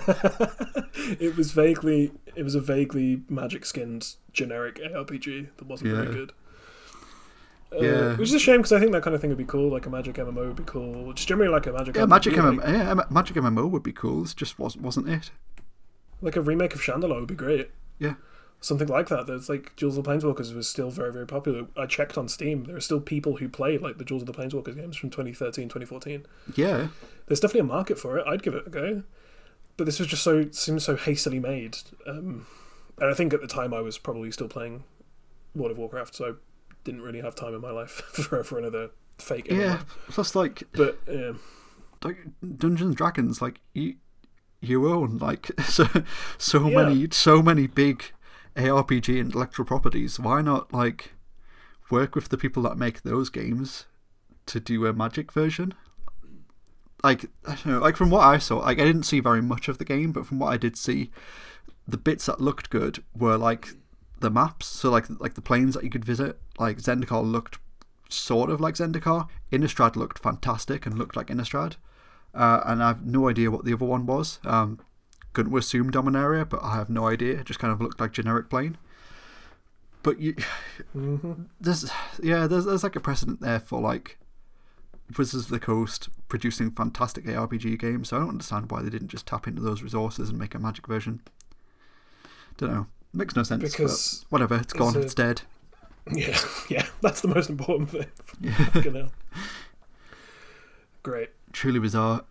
it 1.20 1.36
was 1.36 1.52
vaguely. 1.54 2.12
It 2.36 2.44
was 2.44 2.54
a 2.56 2.62
vaguely 2.62 3.22
magic 3.30 3.66
skinned 3.66 4.16
generic 4.32 4.76
ARPG 4.78 5.48
that 5.58 5.66
wasn't 5.68 5.92
Yeah. 5.92 6.02
very 6.04 6.14
good. 6.14 6.34
Uh, 7.74 7.80
Yeah. 7.84 8.16
which 8.18 8.28
is 8.30 8.34
a 8.34 8.40
shame 8.40 8.58
because 8.58 8.74
I 8.74 8.80
think 8.80 8.92
that 8.92 9.02
kind 9.04 9.16
of 9.16 9.22
thing 9.22 9.30
would 9.30 9.38
be 9.38 9.46
cool. 9.46 9.72
Like 9.72 9.86
a 9.86 9.90
magic 9.90 10.16
MMO 10.16 10.48
would 10.48 10.56
be 10.58 10.64
cool. 10.66 11.14
Just 11.14 11.28
generally 11.28 11.50
like 11.52 11.66
a 11.68 11.72
magic. 11.72 11.96
yeah, 11.96 12.04
RPG, 12.04 12.10
Magic 12.10 12.36
like- 12.38 12.46
MMO, 12.60 12.68
yeah, 12.98 13.04
Magic 13.10 13.36
MMO 13.38 13.70
would 13.70 13.84
be 13.84 13.94
cool. 13.94 14.24
It 14.26 14.34
just 14.36 14.60
wasn't 14.60 14.84
wasn't 14.84 15.08
it? 15.10 15.32
Like 16.22 16.36
a 16.36 16.42
remake 16.42 16.76
of 16.76 16.82
Shandalar 16.82 17.20
would 17.20 17.28
be 17.30 17.36
great. 17.36 17.72
Yeah. 17.98 18.16
Something 18.64 18.90
like 18.90 19.08
that. 19.10 19.26
There's 19.26 19.50
like 19.50 19.76
Duels 19.76 19.98
of 19.98 20.04
the 20.04 20.10
Planeswalkers 20.12 20.54
was 20.54 20.68
still 20.70 20.92
very, 20.92 21.12
very 21.12 21.26
popular. 21.26 21.66
I 21.76 21.88
checked 21.88 22.16
on 22.18 22.28
Steam. 22.28 22.66
There 22.66 22.76
are 22.76 22.80
still 22.82 23.00
people 23.00 23.38
who 23.38 23.50
play 23.50 23.78
like 23.80 23.98
the 23.98 24.04
Duels 24.06 24.22
of 24.22 24.28
the 24.28 24.34
Planeswalkers 24.34 24.76
games 24.76 24.98
from 24.98 25.10
2013, 25.10 25.68
2014. 25.70 26.26
Yeah, 26.56 26.90
There's 27.26 27.40
definitely 27.40 27.62
a 27.62 27.64
market 27.74 27.98
for 27.98 28.20
it. 28.20 28.28
I'd 28.28 28.44
give 28.44 28.54
it 28.54 28.68
a 28.68 28.70
go. 28.70 29.04
But 29.78 29.86
this 29.86 29.98
was 29.98 30.08
just 30.10 30.22
so 30.24 30.52
seems 30.52 30.84
so 30.84 30.96
hastily 30.96 31.40
made. 31.40 31.78
Um, 32.06 32.46
and 33.00 33.10
I 33.10 33.14
think 33.16 33.34
at 33.34 33.42
the 33.42 33.48
time 33.48 33.74
I 33.74 33.80
was 33.80 33.98
probably 33.98 34.30
still 34.30 34.50
playing 34.50 34.84
World 35.56 35.72
of 35.72 35.78
Warcraft, 35.80 36.14
so 36.14 36.36
didn't 36.84 37.02
really 37.02 37.22
have 37.22 37.36
time 37.36 37.54
in 37.54 37.62
my 37.62 37.72
life 37.72 37.92
for, 38.14 38.44
for 38.44 38.58
another 38.60 38.90
fake 39.18 39.48
yeah. 39.50 39.82
Plus, 40.10 40.36
like 40.36 40.64
But 40.74 41.00
um, 41.08 41.40
like 42.04 42.18
Dungeons 42.42 42.82
and 42.82 42.96
Dragons, 42.96 43.42
like 43.42 43.60
you 43.74 43.96
you 44.60 44.88
own 44.92 45.18
like 45.18 45.52
so 45.64 45.86
so 46.38 46.68
Yeah. 46.68 46.84
many 46.84 47.08
so 47.12 47.42
many 47.42 47.68
big 47.68 48.04
ARPG 48.56 49.18
intellectual 49.20 49.66
properties. 49.66 50.20
Why 50.20 50.42
not 50.42 50.74
like 50.74 51.14
work 51.90 52.16
with 52.16 52.30
the 52.30 52.38
people 52.38 52.64
that 52.64 52.78
make 52.78 53.02
those 53.04 53.30
games 53.30 53.86
to 54.48 54.60
do 54.60 54.86
a 54.86 54.94
Magic 54.94 55.32
version? 55.32 55.74
Like 57.04 57.26
I 57.48 57.56
don't 57.56 57.66
know, 57.66 57.80
like 57.80 57.98
from 57.98 58.10
what 58.12 58.22
I 58.22 58.38
saw, 58.38 58.60
like 58.60 58.80
I 58.80 58.86
didn't 58.86 59.04
see 59.04 59.20
very 59.20 59.42
much 59.42 59.68
of 59.68 59.78
the 59.80 59.86
game, 59.86 60.12
but 60.12 60.26
from 60.26 60.38
what 60.40 60.54
I 60.54 60.58
did 60.58 60.78
see, 60.78 61.10
the 61.88 61.98
bits 61.98 62.28
that 62.28 62.40
looked 62.40 62.70
good 62.70 63.04
were 63.16 63.38
like 63.38 63.70
the 64.22 64.30
maps. 64.30 64.68
So 64.68 64.90
like 64.90 65.06
like 65.20 65.34
the 65.34 65.42
planes 65.42 65.74
that 65.76 65.84
you 65.84 65.90
could 65.90 66.06
visit. 66.06 66.40
Like 66.60 66.78
Zendikar 66.78 67.30
looked 67.30 67.60
sort 68.10 68.50
of 68.50 68.62
like 68.62 68.76
Zendikar. 68.76 69.28
Innistrad 69.52 69.96
looked 69.96 70.20
fantastic 70.20 70.86
and 70.86 70.98
looked 70.98 71.16
like 71.16 71.28
Innistrad. 71.28 71.76
Uh, 72.34 72.62
and 72.66 72.82
I 72.82 72.88
have 72.90 73.06
no 73.06 73.28
idea 73.28 73.52
what 73.52 73.66
the 73.66 73.74
other 73.74 73.86
one 73.86 74.06
was. 74.06 74.40
Um, 74.46 74.80
to 75.34 75.58
assume 75.58 75.92
Dominaria, 75.92 76.48
but 76.48 76.62
I 76.64 76.76
have 76.76 76.90
no 76.90 77.08
idea. 77.08 77.40
It 77.40 77.46
just 77.46 77.60
kind 77.60 77.74
of 77.74 77.82
looked 77.82 78.00
like 78.00 78.12
generic 78.12 78.50
plane. 78.50 78.78
But 80.04 80.20
you, 80.20 80.36
mhm. 80.96 81.48
there's 81.60 81.90
yeah, 82.22 82.48
there's 82.48 82.66
there's 82.66 82.84
like 82.84 82.96
a 82.96 83.02
precedent 83.02 83.42
there 83.42 83.60
for 83.60 83.80
like 83.80 84.18
Wizards 85.18 85.46
of 85.46 85.52
the 85.52 85.60
Coast 85.60 86.10
producing 86.28 86.72
fantastic 86.72 87.26
ARPG 87.26 87.80
games. 87.80 88.10
So 88.10 88.18
I 88.18 88.20
don't 88.20 88.30
understand 88.30 88.72
why 88.72 88.82
they 88.82 88.90
didn't 88.90 89.10
just 89.10 89.28
tap 89.28 89.48
into 89.48 89.62
those 89.62 89.84
resources 89.84 90.30
and 90.30 90.40
make 90.40 90.56
a 90.56 90.60
Magic 90.60 90.88
version. 90.88 91.22
Don't 92.58 92.74
know. 92.74 92.88
Makes 93.14 93.36
no 93.36 93.44
sense. 93.44 93.62
Because 93.64 94.26
whatever, 94.30 94.56
it's 94.56 94.74
gone. 94.74 94.96
a- 94.96 95.00
It's 95.00 95.14
dead. 95.14 95.42
Yeah, 96.12 96.38
yeah, 96.70 96.86
that's 97.02 97.22
the 97.22 97.28
most 97.28 97.50
important 97.50 97.90
thing. 97.92 98.08
Yeah. 98.42 99.08
Great. 101.04 101.30
Truly 101.52 101.80
bizarre. 101.80 102.24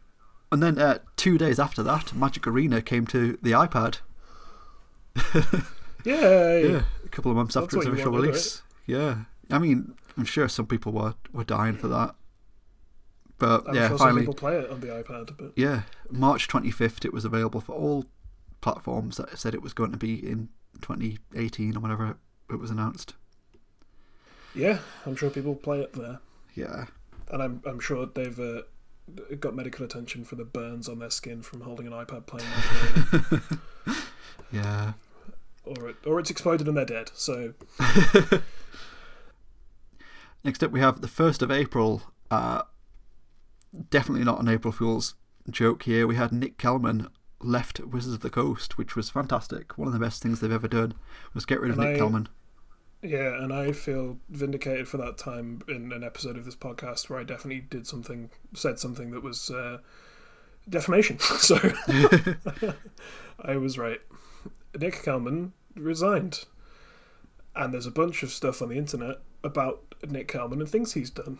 And 0.52 0.62
then 0.62 0.78
uh, 0.78 0.98
two 1.16 1.38
days 1.38 1.58
after 1.60 1.82
that, 1.84 2.12
Magic 2.14 2.46
Arena 2.46 2.82
came 2.82 3.06
to 3.08 3.38
the 3.42 3.52
iPad. 3.52 3.98
Yay! 6.04 6.70
Yeah, 6.72 6.82
a 7.04 7.08
couple 7.08 7.30
of 7.30 7.36
months 7.36 7.54
That's 7.54 7.64
after 7.66 7.78
its 7.78 7.86
official 7.86 8.12
release. 8.12 8.62
Yeah, 8.86 9.18
I 9.50 9.58
mean, 9.58 9.94
I'm 10.16 10.24
sure 10.24 10.48
some 10.48 10.66
people 10.66 10.92
were 10.92 11.14
were 11.32 11.44
dying 11.44 11.76
for 11.76 11.88
that. 11.88 12.14
But 13.38 13.68
I'm 13.68 13.74
yeah, 13.74 13.88
sure 13.88 13.98
finally, 13.98 14.20
some 14.26 14.32
people 14.32 14.34
play 14.34 14.58
it 14.58 14.70
on 14.70 14.80
the 14.80 14.88
iPad, 14.88 15.36
but 15.36 15.52
yeah, 15.56 15.82
March 16.10 16.48
25th, 16.48 17.04
it 17.04 17.12
was 17.12 17.24
available 17.24 17.60
for 17.60 17.72
all 17.74 18.06
platforms 18.60 19.16
that 19.16 19.38
said 19.38 19.54
it 19.54 19.62
was 19.62 19.72
going 19.72 19.92
to 19.92 19.96
be 19.98 20.14
in 20.14 20.48
2018 20.80 21.76
or 21.76 21.80
whenever 21.80 22.16
it 22.50 22.58
was 22.58 22.70
announced. 22.70 23.14
yeah, 24.54 24.78
I'm 25.06 25.16
sure 25.16 25.30
people 25.30 25.54
play 25.54 25.80
it 25.80 25.92
there, 25.92 26.18
Yeah, 26.54 26.86
and 27.30 27.42
I'm 27.42 27.62
I'm 27.66 27.80
sure 27.80 28.06
they've 28.06 28.38
uh, 28.38 28.62
got 29.38 29.54
medical 29.54 29.84
attention 29.84 30.24
for 30.24 30.36
the 30.36 30.44
burns 30.44 30.88
on 30.88 30.98
their 30.98 31.10
skin 31.10 31.42
from 31.42 31.60
holding 31.62 31.86
an 31.86 31.92
iPad 31.92 32.26
playing 32.26 32.48
yeah. 34.52 34.92
or 35.64 35.88
it, 35.90 35.96
or 36.06 36.18
it's 36.20 36.30
exploded 36.30 36.66
and 36.68 36.76
they're 36.76 36.84
dead. 36.84 37.10
So 37.14 37.54
Next 40.44 40.62
up, 40.62 40.70
we 40.70 40.80
have 40.80 41.00
the 41.02 41.08
1st 41.08 41.42
of 41.42 41.50
April. 41.50 42.02
Uh, 42.30 42.62
definitely 43.90 44.24
not 44.24 44.40
an 44.40 44.48
April 44.48 44.72
Fool's 44.72 45.14
joke 45.50 45.82
here. 45.82 46.06
We 46.06 46.16
had 46.16 46.32
Nick 46.32 46.56
Kelman 46.56 47.08
left 47.40 47.80
Wizards 47.80 48.14
of 48.14 48.20
the 48.20 48.30
Coast, 48.30 48.76
which 48.78 48.94
was 48.96 49.10
fantastic. 49.10 49.76
One 49.78 49.86
of 49.88 49.94
the 49.94 50.00
best 50.00 50.22
things 50.22 50.40
they've 50.40 50.52
ever 50.52 50.68
done 50.68 50.94
was 51.34 51.44
get 51.46 51.60
rid 51.60 51.70
of 51.70 51.78
And 51.78 51.86
Nick 51.88 51.96
I- 51.96 51.98
Kelman. 51.98 52.28
yeah, 53.02 53.42
and 53.42 53.52
I 53.52 53.72
feel 53.72 54.18
vindicated 54.28 54.88
for 54.88 54.98
that 54.98 55.16
time 55.18 55.62
in 55.68 55.92
an 55.92 56.04
episode 56.04 56.36
of 56.36 56.44
this 56.44 56.56
podcast 56.56 57.08
where 57.08 57.18
I 57.18 57.24
definitely 57.24 57.60
did 57.62 57.86
something, 57.86 58.30
said 58.54 58.78
something 58.78 59.10
that 59.12 59.22
was 59.22 59.50
uh, 59.50 59.78
defamation. 60.68 61.18
so 61.38 61.56
I 63.42 63.56
was 63.56 63.78
right. 63.78 64.00
Nick 64.78 65.02
Kalman 65.02 65.52
resigned, 65.74 66.44
and 67.56 67.72
there's 67.72 67.86
a 67.86 67.90
bunch 67.90 68.22
of 68.22 68.30
stuff 68.30 68.60
on 68.62 68.68
the 68.68 68.76
internet 68.76 69.16
about 69.42 69.94
Nick 70.08 70.28
Kalman 70.28 70.60
and 70.60 70.68
things 70.68 70.92
he's 70.92 71.10
done. 71.10 71.38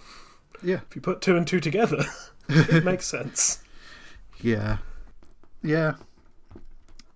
Yeah. 0.62 0.80
If 0.88 0.96
you 0.96 1.02
put 1.02 1.20
two 1.20 1.36
and 1.36 1.46
two 1.46 1.60
together, 1.60 2.04
it 2.48 2.84
makes 2.84 3.06
sense. 3.06 3.62
Yeah. 4.40 4.78
Yeah. 5.62 5.94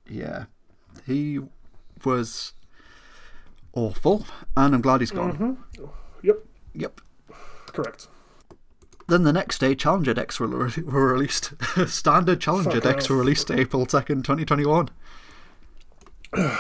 Yeah. 0.09 0.45
He 1.07 1.41
was 2.05 2.53
awful, 3.73 4.27
and 4.57 4.75
I'm 4.75 4.81
glad 4.83 5.01
he's 5.01 5.11
gone. 5.11 5.35
hmm 5.37 5.85
Yep, 6.23 6.39
Yep. 6.75 7.01
correct. 7.69 8.09
Then 9.07 9.25
the 9.25 9.33
next 9.33 9.59
day, 9.59 9.75
Challenger 9.75 10.15
decks 10.15 10.41
were, 10.41 10.47
re- 10.47 10.83
were 10.83 11.13
released. 11.13 11.53
Standard 11.87 12.41
Challenger 12.41 12.71
Fuck 12.81 12.83
decks 12.83 13.05
off. 13.05 13.11
were 13.11 13.17
released 13.19 13.51
April 13.51 13.85
2nd, 13.87 14.25
2021. 14.25 14.89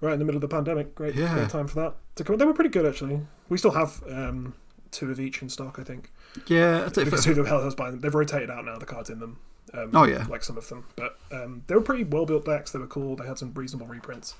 Right 0.00 0.12
in 0.12 0.18
the 0.18 0.24
middle 0.26 0.36
of 0.36 0.42
the 0.42 0.48
pandemic, 0.48 0.94
great, 0.94 1.14
Yeah. 1.14 1.32
great 1.34 1.48
time 1.48 1.66
for 1.66 1.76
that 1.80 1.94
to 2.16 2.24
come. 2.24 2.36
They 2.36 2.44
were 2.44 2.52
pretty 2.52 2.68
good 2.68 2.84
actually. 2.84 3.20
We 3.48 3.56
still 3.56 3.70
have 3.70 4.02
um, 4.10 4.54
two 4.90 5.10
of 5.10 5.18
each 5.18 5.40
in 5.40 5.48
stock, 5.48 5.78
I 5.78 5.82
think. 5.82 6.12
Yeah. 6.46 6.90
Because 6.94 7.24
who 7.24 7.32
the 7.32 7.44
hell 7.44 7.62
has 7.62 7.74
buying 7.74 7.92
them? 7.92 8.00
They've 8.00 8.14
rotated 8.14 8.50
out 8.50 8.66
now 8.66 8.76
the 8.76 8.84
cards 8.84 9.08
in 9.08 9.20
them. 9.20 9.38
Um, 9.72 9.90
Oh, 9.94 10.04
yeah. 10.04 10.26
like 10.28 10.44
some 10.44 10.56
of 10.58 10.68
them, 10.68 10.84
but 10.94 11.18
um, 11.32 11.62
they 11.66 11.74
were 11.74 11.80
pretty 11.80 12.04
well 12.04 12.26
built 12.26 12.44
decks. 12.44 12.70
They 12.70 12.78
were 12.78 12.86
cool. 12.86 13.16
They 13.16 13.26
had 13.26 13.38
some 13.38 13.52
reasonable 13.54 13.86
reprints. 13.86 14.34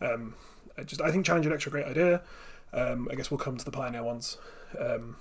Um, 0.00 0.34
I 0.76 0.82
just 0.82 1.00
I 1.00 1.10
think 1.10 1.26
Challenger 1.26 1.50
decks 1.50 1.66
are 1.66 1.70
a 1.70 1.72
great 1.72 1.86
idea. 1.86 2.22
Um, 2.72 3.08
I 3.10 3.14
guess 3.14 3.30
we'll 3.30 3.38
come 3.38 3.56
to 3.56 3.64
the 3.64 3.70
Pioneer 3.70 4.02
ones 4.02 4.36
um, 4.78 5.16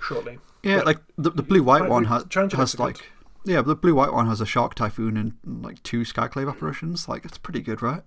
shortly. 0.00 0.38
Yeah, 0.62 0.78
But- 0.78 0.86
like 0.86 0.98
the, 1.16 1.30
the 1.30 1.42
blue 1.42 1.62
white 1.62 1.88
one 1.88 2.04
has, 2.06 2.24
Challenger 2.28 2.56
has 2.56 2.78
like 2.78 2.98
yeah, 3.44 3.62
the 3.62 3.74
blue 3.76 3.94
white 3.94 4.12
one 4.12 4.26
has 4.26 4.40
a 4.40 4.46
shark 4.46 4.74
typhoon 4.74 5.16
and 5.16 5.64
like 5.64 5.82
two 5.82 6.00
skyclave 6.02 6.48
apparitions. 6.48 7.08
Like 7.08 7.24
it's 7.24 7.38
pretty 7.38 7.60
good, 7.60 7.82
right? 7.82 8.02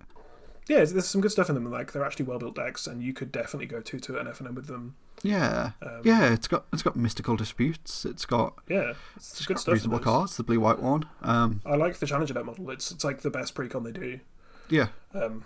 Yeah, 0.68 0.84
there's- 0.86 1.08
some 1.08 1.22
good 1.22 1.32
stuff 1.32 1.50
in 1.50 1.56
them. 1.56 1.70
Like 1.70 1.92
they're 1.92 2.06
actually 2.06 2.26
well 2.26 2.40
built 2.40 2.56
decks, 2.56 2.88
and 2.88 3.02
you 3.04 3.14
could 3.14 3.32
definitely 3.32 3.66
go 3.68 3.82
two 3.82 4.00
to 4.00 4.18
an 4.20 4.28
FNM 4.28 4.54
with 4.56 4.68
them. 4.68 4.96
Yeah, 5.24 5.72
Um, 5.84 6.02
yeah. 6.04 6.32
It's 6.34 6.48
got 6.48 6.66
it's 6.74 6.82
got 6.84 6.96
mystical 6.96 7.36
disputes. 7.36 8.06
It's 8.06 8.26
got, 8.26 8.56
yeah, 8.68 8.94
it's, 9.16 9.32
it's 9.34 9.46
good 9.46 9.56
got 9.56 9.62
stuff. 9.62 9.74
reasonable 9.74 10.00
cards. 10.00 10.38
The 10.38 10.44
blue 10.44 10.60
white 10.60 10.80
one. 10.80 11.06
Um, 11.22 11.62
I 11.66 11.76
like 11.76 11.98
the 12.00 12.08
Challenger 12.08 12.34
deck 12.34 12.46
model. 12.46 12.70
It's 12.72 12.92
it's 12.92 13.04
like 13.04 13.22
the 13.22 13.30
best 13.30 13.54
precon 13.54 13.84
they 13.84 13.92
do. 13.92 14.20
yeah, 14.70 14.88
Um, 15.14 15.44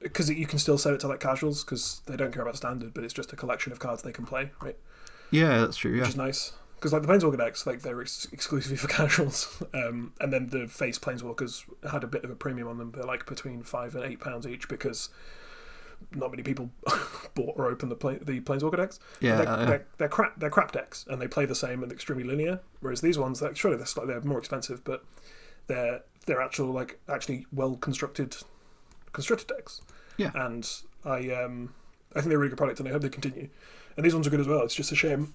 because 0.00 0.28
you 0.30 0.46
can 0.46 0.58
still 0.58 0.78
sell 0.78 0.94
it 0.94 1.00
to 1.00 1.08
like 1.08 1.20
casuals 1.20 1.62
because 1.64 2.00
they 2.06 2.16
don't 2.16 2.32
care 2.32 2.42
about 2.42 2.56
standard, 2.56 2.92
but 2.94 3.04
it's 3.04 3.14
just 3.14 3.32
a 3.32 3.36
collection 3.36 3.70
of 3.72 3.78
cards 3.78 4.02
they 4.02 4.10
can 4.12 4.26
play, 4.26 4.50
right? 4.60 4.76
yeah. 5.30 5.58
That's 5.60 5.76
true. 5.76 5.92
Yeah, 5.92 6.00
Which 6.00 6.08
is 6.10 6.16
nice. 6.16 6.52
Because 6.82 6.92
like 6.92 7.02
the 7.02 7.08
Planeswalker 7.08 7.38
decks, 7.38 7.64
like 7.64 7.82
they're 7.82 8.00
ex- 8.00 8.26
exclusively 8.32 8.76
for 8.76 8.88
casuals, 9.00 9.62
um, 9.72 10.12
and 10.20 10.32
then 10.32 10.48
the 10.48 10.66
face 10.66 10.98
Planeswalkers 10.98 11.62
had 11.88 12.02
a 12.02 12.08
bit 12.08 12.24
of 12.24 12.30
a 12.30 12.34
premium 12.34 12.66
on 12.66 12.76
them. 12.78 12.90
They're 12.90 13.04
like 13.04 13.24
between 13.24 13.62
five 13.62 13.94
and 13.94 14.04
eight 14.04 14.18
pounds 14.18 14.48
each 14.48 14.68
because 14.68 15.08
not 16.12 16.32
many 16.32 16.42
people 16.42 16.70
bought 17.36 17.56
or 17.56 17.70
opened 17.70 17.92
the 17.92 17.94
play- 17.94 18.18
the 18.20 18.40
Planeswalker 18.40 18.78
decks. 18.78 18.98
yeah. 19.20 19.36
they're, 19.36 19.48
uh, 19.48 19.64
they're, 19.66 19.86
they're 19.98 20.08
crap. 20.08 20.40
They're 20.40 20.50
crap 20.50 20.72
decks, 20.72 21.06
and 21.08 21.22
they 21.22 21.28
play 21.28 21.46
the 21.46 21.54
same 21.54 21.84
and 21.84 21.92
extremely 21.92 22.24
linear. 22.24 22.58
Whereas 22.80 23.00
these 23.00 23.16
ones, 23.16 23.38
they're, 23.38 23.54
surely 23.54 23.76
they're 23.76 23.86
slightly 23.86 24.14
they're 24.14 24.22
more 24.22 24.40
expensive, 24.40 24.82
but 24.82 25.04
they're 25.68 26.00
they're 26.26 26.42
actual 26.42 26.66
like 26.72 26.98
actually 27.08 27.46
well 27.52 27.76
constructed 27.76 28.36
constructed 29.12 29.46
decks. 29.46 29.80
Yeah. 30.16 30.32
and 30.34 30.68
I 31.04 31.30
um 31.30 31.74
I 32.14 32.20
think 32.20 32.26
they're 32.30 32.38
a 32.38 32.40
really 32.40 32.50
good 32.50 32.58
product, 32.58 32.80
and 32.80 32.88
I 32.88 32.92
hope 32.92 33.02
they 33.02 33.08
continue. 33.08 33.48
And 33.96 34.04
these 34.04 34.14
ones 34.14 34.26
are 34.26 34.30
good 34.30 34.40
as 34.40 34.48
well. 34.48 34.62
It's 34.62 34.74
just 34.74 34.90
a 34.90 34.96
shame. 34.96 35.34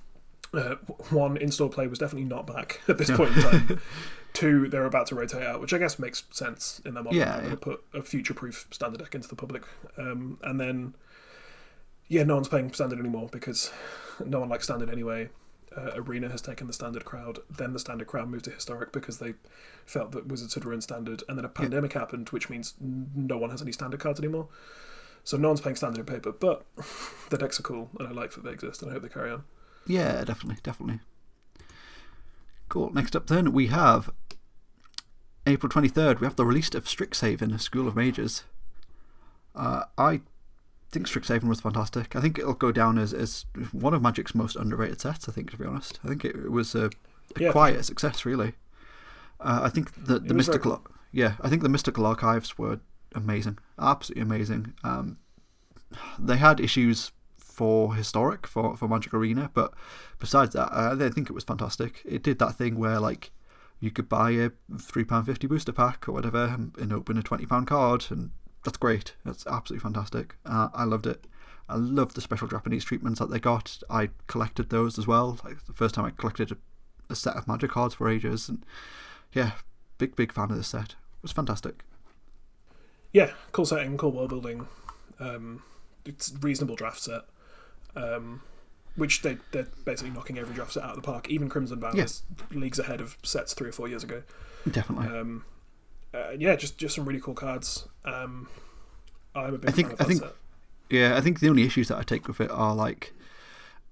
Uh, 0.53 0.75
one 1.09 1.37
in-store 1.37 1.69
play 1.69 1.87
was 1.87 1.99
definitely 1.99 2.27
not 2.27 2.47
back 2.47 2.81
at 2.87 2.97
this 2.97 3.11
point 3.11 3.35
in 3.35 3.43
time. 3.43 3.81
Two, 4.33 4.67
they're 4.69 4.85
about 4.85 5.07
to 5.07 5.15
rotate 5.15 5.43
out, 5.43 5.59
which 5.61 5.73
I 5.73 5.77
guess 5.77 5.97
makes 5.97 6.23
sense 6.31 6.81
in 6.85 6.93
their 6.93 7.03
model. 7.03 7.17
Yeah, 7.17 7.25
They're 7.25 7.35
yeah. 7.35 7.41
going 7.41 7.51
to 7.51 7.57
put 7.57 7.83
a 7.93 8.01
future-proof 8.03 8.67
standard 8.71 8.99
deck 8.99 9.15
into 9.15 9.27
the 9.27 9.35
public, 9.35 9.63
um, 9.97 10.37
and 10.43 10.59
then 10.59 10.93
yeah, 12.07 12.23
no 12.23 12.35
one's 12.35 12.47
playing 12.47 12.71
standard 12.73 12.99
anymore 12.99 13.29
because 13.31 13.71
no 14.25 14.39
one 14.39 14.49
likes 14.49 14.65
standard 14.65 14.89
anyway. 14.89 15.29
Uh, 15.75 15.91
Arena 15.95 16.29
has 16.29 16.41
taken 16.41 16.65
the 16.65 16.73
standard 16.73 17.05
crowd. 17.05 17.39
Then 17.49 17.73
the 17.73 17.79
standard 17.79 18.07
crowd 18.07 18.29
moved 18.29 18.45
to 18.45 18.51
historic 18.51 18.91
because 18.91 19.19
they 19.19 19.33
felt 19.85 20.11
that 20.13 20.27
Wizards 20.27 20.55
had 20.55 20.65
ruined 20.65 20.83
standard. 20.83 21.23
And 21.27 21.37
then 21.37 21.45
a 21.45 21.49
pandemic 21.49 21.93
happened, 21.93 22.29
which 22.29 22.49
means 22.49 22.73
no 22.79 23.37
one 23.37 23.51
has 23.51 23.61
any 23.61 23.71
standard 23.71 23.99
cards 23.99 24.19
anymore. 24.19 24.47
So 25.23 25.37
no 25.37 25.49
one's 25.49 25.61
playing 25.61 25.75
standard 25.75 25.99
in 25.99 26.05
paper, 26.05 26.31
but 26.31 26.65
the 27.29 27.37
decks 27.37 27.59
are 27.59 27.63
cool, 27.63 27.89
and 27.99 28.07
I 28.07 28.11
like 28.11 28.31
that 28.31 28.45
they 28.45 28.51
exist, 28.51 28.81
and 28.81 28.89
I 28.89 28.93
hope 28.93 29.03
they 29.03 29.09
carry 29.09 29.29
on. 29.29 29.43
Yeah, 29.87 30.23
definitely, 30.23 30.59
definitely. 30.61 30.99
Cool. 32.69 32.91
Next 32.93 33.15
up, 33.15 33.27
then 33.27 33.53
we 33.53 33.67
have 33.67 34.09
April 35.45 35.69
twenty 35.69 35.87
third. 35.87 36.19
We 36.19 36.27
have 36.27 36.35
the 36.35 36.45
release 36.45 36.75
of 36.75 36.85
Strixhaven: 36.85 37.59
School 37.61 37.87
of 37.87 37.95
Mages. 37.95 38.43
Uh, 39.55 39.83
I 39.97 40.21
think 40.91 41.07
Strixhaven 41.07 41.45
was 41.45 41.61
fantastic. 41.61 42.15
I 42.15 42.21
think 42.21 42.37
it'll 42.37 42.53
go 42.53 42.71
down 42.71 42.97
as, 42.97 43.13
as 43.13 43.45
one 43.71 43.93
of 43.93 44.01
Magic's 44.01 44.35
most 44.35 44.55
underrated 44.55 45.01
sets. 45.01 45.27
I 45.27 45.31
think, 45.31 45.51
to 45.51 45.57
be 45.57 45.65
honest, 45.65 45.99
I 46.03 46.09
think 46.09 46.23
it, 46.25 46.35
it 46.35 46.51
was 46.51 46.75
a, 46.75 46.91
a 47.35 47.39
Yeah, 47.39 47.51
quiet 47.51 47.85
success, 47.85 48.25
really. 48.25 48.53
Uh, 49.39 49.61
I 49.63 49.69
think 49.69 49.93
the 49.95 50.19
the 50.19 50.33
was 50.33 50.47
very 50.47 50.57
mystical, 50.57 50.85
yeah, 51.11 51.35
I 51.41 51.49
think 51.49 51.63
the 51.63 51.69
mystical 51.69 52.05
archives 52.05 52.57
were 52.57 52.79
amazing, 53.15 53.57
absolutely 53.79 54.23
amazing. 54.23 54.73
Um, 54.83 55.17
they 56.19 56.37
had 56.37 56.59
issues 56.59 57.11
for 57.57 57.95
historic 57.95 58.45
for, 58.45 58.77
for 58.77 58.87
Magic 58.87 59.15
Arena, 59.15 59.49
but 59.51 59.73
besides 60.19 60.53
that, 60.53 60.69
I 60.71 61.09
think 61.09 61.27
it 61.27 61.33
was 61.33 61.43
fantastic. 61.43 62.03
It 62.05 62.21
did 62.21 62.37
that 62.37 62.53
thing 62.53 62.77
where 62.77 62.99
like 62.99 63.31
you 63.79 63.89
could 63.89 64.07
buy 64.07 64.29
a 64.31 64.51
three 64.79 65.03
pound 65.03 65.25
fifty 65.25 65.47
booster 65.47 65.71
pack 65.71 66.07
or 66.07 66.11
whatever 66.11 66.43
and, 66.45 66.77
and 66.77 66.93
open 66.93 67.17
a 67.17 67.23
twenty 67.23 67.47
pound 67.47 67.65
card, 67.65 68.05
and 68.11 68.29
that's 68.63 68.77
great. 68.77 69.15
That's 69.25 69.47
absolutely 69.47 69.81
fantastic. 69.81 70.35
Uh, 70.45 70.69
I 70.71 70.83
loved 70.83 71.07
it. 71.07 71.25
I 71.67 71.77
loved 71.77 72.15
the 72.15 72.21
special 72.21 72.47
Japanese 72.47 72.85
treatments 72.85 73.19
that 73.19 73.31
they 73.31 73.39
got. 73.39 73.79
I 73.89 74.09
collected 74.27 74.69
those 74.69 74.99
as 74.99 75.07
well. 75.07 75.39
Like 75.43 75.65
the 75.65 75.73
first 75.73 75.95
time 75.95 76.05
I 76.05 76.11
collected 76.11 76.51
a, 76.51 76.57
a 77.09 77.15
set 77.15 77.35
of 77.35 77.47
Magic 77.47 77.71
cards 77.71 77.95
for 77.95 78.07
ages, 78.07 78.47
and 78.49 78.63
yeah, 79.33 79.53
big 79.97 80.15
big 80.15 80.31
fan 80.31 80.51
of 80.51 80.57
this 80.57 80.67
set. 80.67 80.91
It 80.91 81.23
was 81.23 81.31
fantastic. 81.31 81.83
Yeah, 83.11 83.31
cool 83.51 83.65
setting, 83.65 83.97
cool 83.97 84.11
world 84.11 84.29
building. 84.29 84.67
Um, 85.19 85.63
it's 86.05 86.31
reasonable 86.39 86.75
draft 86.75 87.01
set, 87.01 87.23
um, 87.97 88.41
which 88.95 89.21
they 89.21 89.37
they're 89.51 89.67
basically 89.85 90.11
knocking 90.11 90.37
every 90.37 90.53
draft 90.55 90.73
set 90.73 90.83
out 90.83 90.91
of 90.91 90.95
the 90.95 91.01
park. 91.01 91.29
Even 91.29 91.49
Crimson 91.49 91.83
is 91.95 92.23
leagues 92.51 92.79
ahead 92.79 93.01
of 93.01 93.17
sets 93.23 93.53
three 93.53 93.69
or 93.69 93.73
four 93.73 93.87
years 93.87 94.03
ago. 94.03 94.23
Definitely. 94.69 95.07
Um, 95.17 95.45
uh, 96.13 96.31
yeah, 96.37 96.55
just 96.55 96.77
just 96.77 96.95
some 96.95 97.05
really 97.05 97.19
cool 97.21 97.33
cards. 97.33 97.87
Um, 98.05 98.47
I'm 99.35 99.55
a 99.55 99.57
big 99.57 99.69
I 99.69 99.73
think- 99.73 99.87
fan 99.89 99.95
of 99.95 100.01
I 100.01 100.05
think- 100.05 100.19
set. 100.21 100.33
Yeah, 100.89 101.17
I 101.17 101.21
think 101.21 101.41
the 101.41 101.49
only 101.49 101.63
issues 101.63 101.89
that 101.89 101.97
I 101.97 102.03
take 102.03 102.27
with 102.29 102.39
it 102.39 102.49
are 102.49 102.73
like 102.73 103.13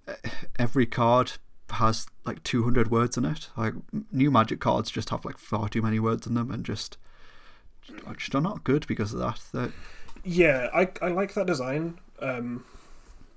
eh, 0.08 0.14
every 0.58 0.86
card 0.86 1.34
has 1.72 2.08
like 2.26 2.42
200 2.44 2.90
words 2.90 3.18
in 3.18 3.26
it. 3.26 3.50
Like 3.58 3.74
new 4.14 4.32
magic 4.32 4.62
cards 4.62 4.90
just 4.90 5.10
have 5.10 5.26
like 5.26 5.38
far 5.38 5.68
too 5.68 5.82
many 5.82 6.00
words 6.00 6.26
in 6.26 6.36
them 6.36 6.52
and 6.52 6.64
just 6.66 6.98
are 8.34 8.42
not 8.42 8.64
good 8.64 8.88
because 8.88 9.14
of 9.14 9.20
that. 9.20 9.42
They're, 9.54 9.74
Yeah, 10.24 10.70
I 10.74 10.90
I 11.02 11.10
like 11.10 11.34
that 11.34 11.48
design. 11.48 12.00
Um, 12.20 12.64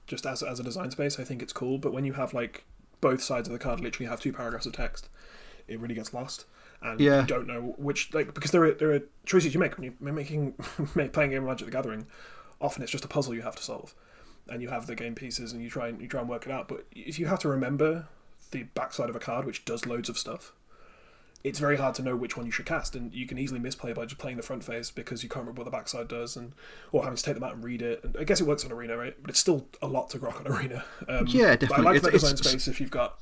just 0.08 0.26
as 0.26 0.42
as 0.42 0.58
a 0.58 0.64
design 0.64 0.90
space, 0.90 1.20
I 1.20 1.24
think 1.24 1.40
it's 1.42 1.52
cool. 1.52 1.78
But 1.78 1.92
when 1.92 2.04
you 2.04 2.14
have 2.14 2.34
like 2.34 2.64
both 3.00 3.22
sides 3.22 3.46
of 3.46 3.52
the 3.52 3.58
card 3.60 3.78
literally 3.80 4.08
have 4.10 4.20
two 4.20 4.32
paragraphs 4.32 4.66
of 4.66 4.72
text, 4.72 5.08
it 5.68 5.78
really 5.78 5.94
gets 5.94 6.12
lost. 6.12 6.46
And 6.82 6.98
Yeah. 7.00 7.20
you 7.20 7.26
don't 7.26 7.46
know 7.46 7.74
which 7.78 8.12
like 8.14 8.34
because 8.34 8.50
there 8.50 8.64
are 8.64 8.72
there 8.72 8.92
are 8.92 9.00
choices 9.24 9.54
you 9.54 9.60
make 9.60 9.76
when 9.78 9.94
you're 10.00 10.12
making 10.12 10.52
playing 10.94 11.10
a 11.32 11.34
game 11.34 11.42
of 11.42 11.44
Magic 11.44 11.66
the 11.66 11.72
Gathering. 11.72 12.06
Often 12.60 12.82
it's 12.82 12.90
just 12.92 13.04
a 13.04 13.08
puzzle 13.08 13.34
you 13.34 13.42
have 13.42 13.54
to 13.56 13.62
solve, 13.62 13.94
and 14.48 14.60
you 14.62 14.68
have 14.68 14.86
the 14.88 14.96
game 14.96 15.14
pieces 15.14 15.52
and 15.52 15.62
you 15.62 15.70
try 15.70 15.88
and 15.88 16.00
you 16.00 16.08
try 16.08 16.20
and 16.20 16.28
work 16.28 16.44
it 16.46 16.50
out. 16.52 16.66
But 16.66 16.86
if 16.92 17.18
you 17.20 17.26
have 17.26 17.38
to 17.40 17.48
remember 17.48 18.08
the 18.50 18.64
backside 18.74 19.10
of 19.10 19.14
a 19.16 19.20
card, 19.20 19.44
which 19.44 19.64
does 19.64 19.86
loads 19.86 20.08
of 20.08 20.16
stuff, 20.18 20.52
it's 21.44 21.58
very 21.60 21.76
hard 21.76 21.94
to 21.94 22.02
know 22.02 22.16
which 22.16 22.36
one 22.36 22.46
you 22.46 22.52
should 22.52 22.66
cast, 22.66 22.94
and 22.96 23.14
you 23.14 23.26
can 23.26 23.38
easily 23.38 23.60
misplay 23.60 23.92
by 23.92 24.04
just 24.04 24.18
playing 24.20 24.36
the 24.36 24.42
front 24.42 24.64
face 24.64 24.90
because 24.90 25.22
you 25.22 25.28
can't 25.28 25.42
remember 25.44 25.60
what 25.60 25.64
the 25.64 25.70
backside 25.76 26.08
does, 26.08 26.36
and 26.36 26.52
or 26.92 27.04
having 27.04 27.16
to 27.16 27.22
take 27.22 27.34
them 27.34 27.44
out 27.44 27.54
and 27.54 27.62
read 27.64 27.80
it. 27.82 28.02
And 28.02 28.16
I 28.18 28.24
guess 28.24 28.40
it 28.40 28.46
works 28.46 28.64
on 28.64 28.72
Arena, 28.72 28.96
right? 28.96 29.14
But 29.20 29.30
it's 29.30 29.38
still 29.38 29.66
a 29.80 29.86
lot 29.86 30.10
to 30.10 30.18
grok 30.18 30.40
on 30.44 30.46
Arena. 30.52 30.84
Um, 31.08 31.26
Yeah, 31.28 31.42
but 31.44 31.50
I 31.50 31.56
definitely. 31.56 31.84
like 31.84 31.96
It's- 31.96 32.12
design 32.12 32.32
it's- 32.34 32.48
space 32.48 32.68
if 32.68 32.80
you've 32.80 32.90
got. 32.90 33.18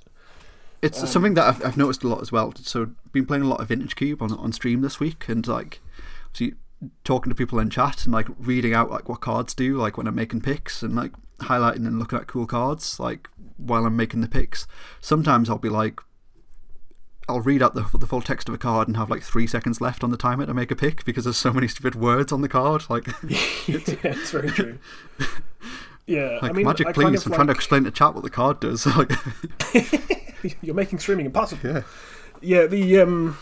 It's 0.83 1.01
Um, 1.01 1.07
something 1.07 1.35
that 1.35 1.45
I've, 1.45 1.65
I've 1.65 1.77
noticed 1.77 2.05
a 2.05 2.09
lot 2.09 2.21
as 2.21 2.31
well. 2.33 2.53
So, 2.57 2.91
been 3.13 3.25
playing 3.27 3.43
a 3.45 3.49
lot 3.49 3.61
of 3.61 3.69
Vintage 3.69 3.97
Cube 3.97 4.21
on 4.23 4.33
on 4.33 4.53
stream 4.53 4.81
this 4.83 4.99
week, 5.01 5.29
and 5.29 5.47
like, 5.47 5.81
see, 6.33 6.55
talking 7.05 7.31
to 7.31 7.35
people 7.35 7.59
in 7.59 7.71
chat 7.71 8.05
and 8.05 8.13
like 8.13 8.29
reading 8.39 8.75
out 8.75 8.91
like 8.91 9.09
what 9.09 9.21
cards 9.21 9.55
do, 9.55 9.77
like 9.79 9.97
when 9.97 10.07
I'm 10.07 10.15
making 10.15 10.43
picks, 10.43 10.83
and 10.83 10.95
like 10.95 11.13
highlighting 11.41 11.87
and 11.87 11.99
looking 11.99 12.19
at 12.19 12.27
cool 12.27 12.47
cards, 12.47 12.99
like 13.01 13.29
while 13.57 13.87
I'm 13.87 13.97
making 13.97 14.21
the 14.21 14.29
picks. 14.29 14.67
Sometimes 15.01 15.49
I'll 15.51 15.59
be 15.59 15.69
like, 15.71 16.01
I'll 17.29 17.41
read 17.41 17.63
out 17.63 17.75
the 17.75 17.83
the 17.99 18.07
full 18.07 18.23
text 18.23 18.49
of 18.49 18.55
a 18.55 18.59
card 18.59 18.87
and 18.89 18.97
have 18.97 19.11
like 19.11 19.23
three 19.23 19.47
seconds 19.47 19.81
left 19.81 20.05
on 20.05 20.11
the 20.11 20.17
timer 20.17 20.47
to 20.47 20.55
make 20.55 20.71
a 20.71 20.77
pick 20.77 21.05
because 21.05 21.25
there's 21.25 21.37
so 21.37 21.53
many 21.53 21.67
stupid 21.69 21.95
words 21.97 22.33
on 22.33 22.41
the 22.41 22.49
card. 22.49 22.85
Like, 22.89 23.07
yeah, 23.29 23.79
it's 24.05 24.31
very 24.31 24.51
true. 24.51 24.79
Yeah, 26.09 26.39
like 26.41 26.53
I 26.53 26.55
mean, 26.55 26.67
magic, 26.67 26.87
I 26.87 26.93
please! 26.93 27.03
kind 27.03 27.17
I'm 27.17 27.33
of 27.33 27.35
trying 27.35 27.47
to 27.49 27.53
explain 27.53 27.83
to 27.83 27.91
chat 27.91 28.15
what 28.15 28.23
the 28.23 28.31
card 28.31 28.61
does. 28.61 28.87
Like, 28.97 29.11
You're 30.63 30.77
making 30.77 31.01
streaming 31.01 31.27
impossible. 31.27 31.69
yeah, 31.69 31.83
Yeah, 32.41 32.67
the 32.67 33.01
um, 33.01 33.37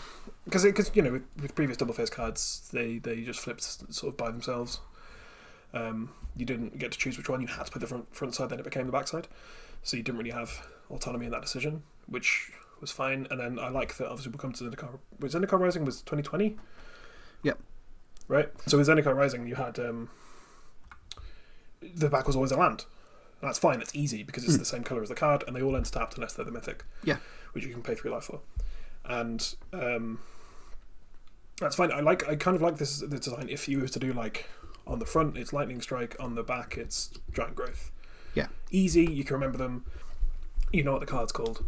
because 0.45 0.63
because 0.63 0.89
you 0.95 1.03
know 1.03 1.11
with, 1.11 1.23
with 1.39 1.53
previous 1.53 1.77
double 1.77 1.93
face 1.93 2.09
cards, 2.09 2.67
they 2.73 2.97
they 2.97 3.21
just 3.21 3.39
flipped 3.39 3.61
sort 3.61 4.11
of 4.13 4.17
by 4.17 4.31
themselves. 4.31 4.79
Um, 5.75 6.11
you 6.35 6.45
didn't 6.45 6.79
get 6.79 6.91
to 6.91 6.97
choose 6.97 7.17
which 7.19 7.29
one. 7.29 7.39
You 7.41 7.47
had 7.47 7.67
to 7.67 7.71
put 7.71 7.81
the 7.81 7.87
front 7.87 8.15
front 8.15 8.33
side, 8.33 8.49
then 8.49 8.57
it 8.57 8.63
became 8.65 8.87
the 8.87 8.91
back 8.91 9.07
side. 9.07 9.27
So 9.83 9.95
you 9.97 10.01
didn't 10.01 10.17
really 10.17 10.31
have 10.31 10.65
autonomy 10.89 11.27
in 11.27 11.31
that 11.33 11.43
decision, 11.43 11.83
which 12.07 12.51
was 12.85 12.91
fine. 12.91 13.27
And 13.29 13.39
then 13.39 13.59
I 13.59 13.69
like 13.69 13.97
that. 13.97 14.07
Obviously, 14.07 14.31
we'll 14.31 14.39
come 14.39 14.53
to 14.53 14.63
Zendikar. 14.63 14.99
Was 15.19 15.33
Zendikar 15.33 15.59
Rising 15.59 15.83
was 15.83 16.01
twenty 16.03 16.23
twenty? 16.23 16.57
Yep. 17.43 17.59
Right. 18.27 18.49
So 18.67 18.77
with 18.77 18.87
Zendikar 18.87 19.15
Rising, 19.15 19.47
you 19.47 19.55
had 19.55 19.79
um, 19.79 20.09
the 21.81 22.09
back 22.09 22.27
was 22.27 22.35
always 22.35 22.51
a 22.51 22.57
land. 22.57 22.85
And 23.41 23.49
that's 23.49 23.59
fine. 23.59 23.81
It's 23.81 23.93
easy 23.93 24.23
because 24.23 24.45
it's 24.45 24.57
the 24.57 24.65
same 24.65 24.83
color 24.83 25.01
as 25.03 25.09
the 25.09 25.15
card, 25.15 25.43
and 25.45 25.55
they 25.55 25.61
all 25.61 25.75
end 25.75 25.91
tapped 25.91 26.15
unless 26.15 26.33
they're 26.33 26.45
the 26.45 26.51
mythic. 26.51 26.85
Yeah. 27.03 27.17
Which 27.51 27.65
you 27.65 27.73
can 27.73 27.81
pay 27.81 27.95
three 27.95 28.11
life 28.11 28.23
for, 28.23 28.39
and 29.03 29.55
um, 29.73 30.19
that's 31.59 31.75
fine. 31.75 31.91
I 31.91 31.99
like. 31.99 32.27
I 32.27 32.35
kind 32.35 32.55
of 32.55 32.61
like 32.61 32.77
this, 32.77 32.99
this 32.99 33.19
design. 33.19 33.47
If 33.49 33.67
you 33.67 33.81
were 33.81 33.87
to 33.87 33.99
do 33.99 34.13
like 34.13 34.49
on 34.87 34.99
the 34.99 35.05
front, 35.05 35.37
it's 35.37 35.51
lightning 35.53 35.81
strike. 35.81 36.15
On 36.19 36.35
the 36.35 36.43
back, 36.43 36.77
it's 36.77 37.11
giant 37.33 37.55
growth. 37.55 37.91
Yeah. 38.33 38.47
Easy. 38.71 39.05
You 39.05 39.23
can 39.23 39.35
remember 39.35 39.57
them. 39.57 39.85
You 40.73 40.83
know 40.83 40.93
what 40.93 41.01
the 41.01 41.05
card's 41.05 41.31
called. 41.31 41.63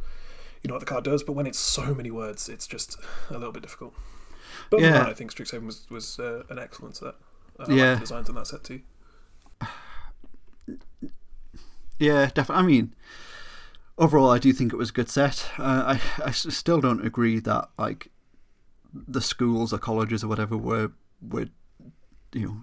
You 0.67 0.73
know 0.73 0.75
what 0.75 0.79
the 0.81 0.85
card 0.85 1.05
does. 1.05 1.23
But 1.23 1.31
when 1.31 1.47
it's 1.47 1.57
so 1.57 1.95
many 1.95 2.11
words, 2.11 2.49
it's 2.49 2.67
just 2.67 2.97
a 3.29 3.33
little 3.37 3.53
bit 3.53 3.63
difficult. 3.63 3.93
But 4.69 4.81
Yeah. 4.81 4.91
that, 4.91 5.07
I 5.07 5.13
think 5.13 5.33
Strixhaven 5.33 5.65
was 5.65 5.89
was 5.89 6.19
uh, 6.19 6.43
an 6.49 6.59
excellent 6.59 6.97
set. 6.97 7.15
Like 7.57 7.69
Yeah. 7.69 7.93
the 7.93 8.01
designs 8.01 8.27
on 8.27 8.35
that 8.35 8.47
set 8.47 8.65
too. 8.65 8.81
Yeah, 11.99 12.25
definitely. 12.33 12.63
I 12.63 12.67
mean, 12.67 12.95
overall, 13.97 14.29
I 14.29 14.39
do 14.39 14.51
think 14.51 14.73
it 14.73 14.75
was 14.77 14.89
a 14.89 14.93
good 14.93 15.09
set. 15.09 15.49
Uh, 15.57 15.97
I 15.97 16.01
I 16.25 16.31
still 16.31 16.81
don't 16.81 17.05
agree 17.05 17.39
that 17.39 17.69
like 17.77 18.09
the 18.93 19.21
schools 19.21 19.71
or 19.71 19.77
colleges 19.77 20.21
or 20.21 20.27
whatever 20.27 20.57
were 20.57 20.91
were 21.21 21.47
you 22.33 22.45
know 22.45 22.57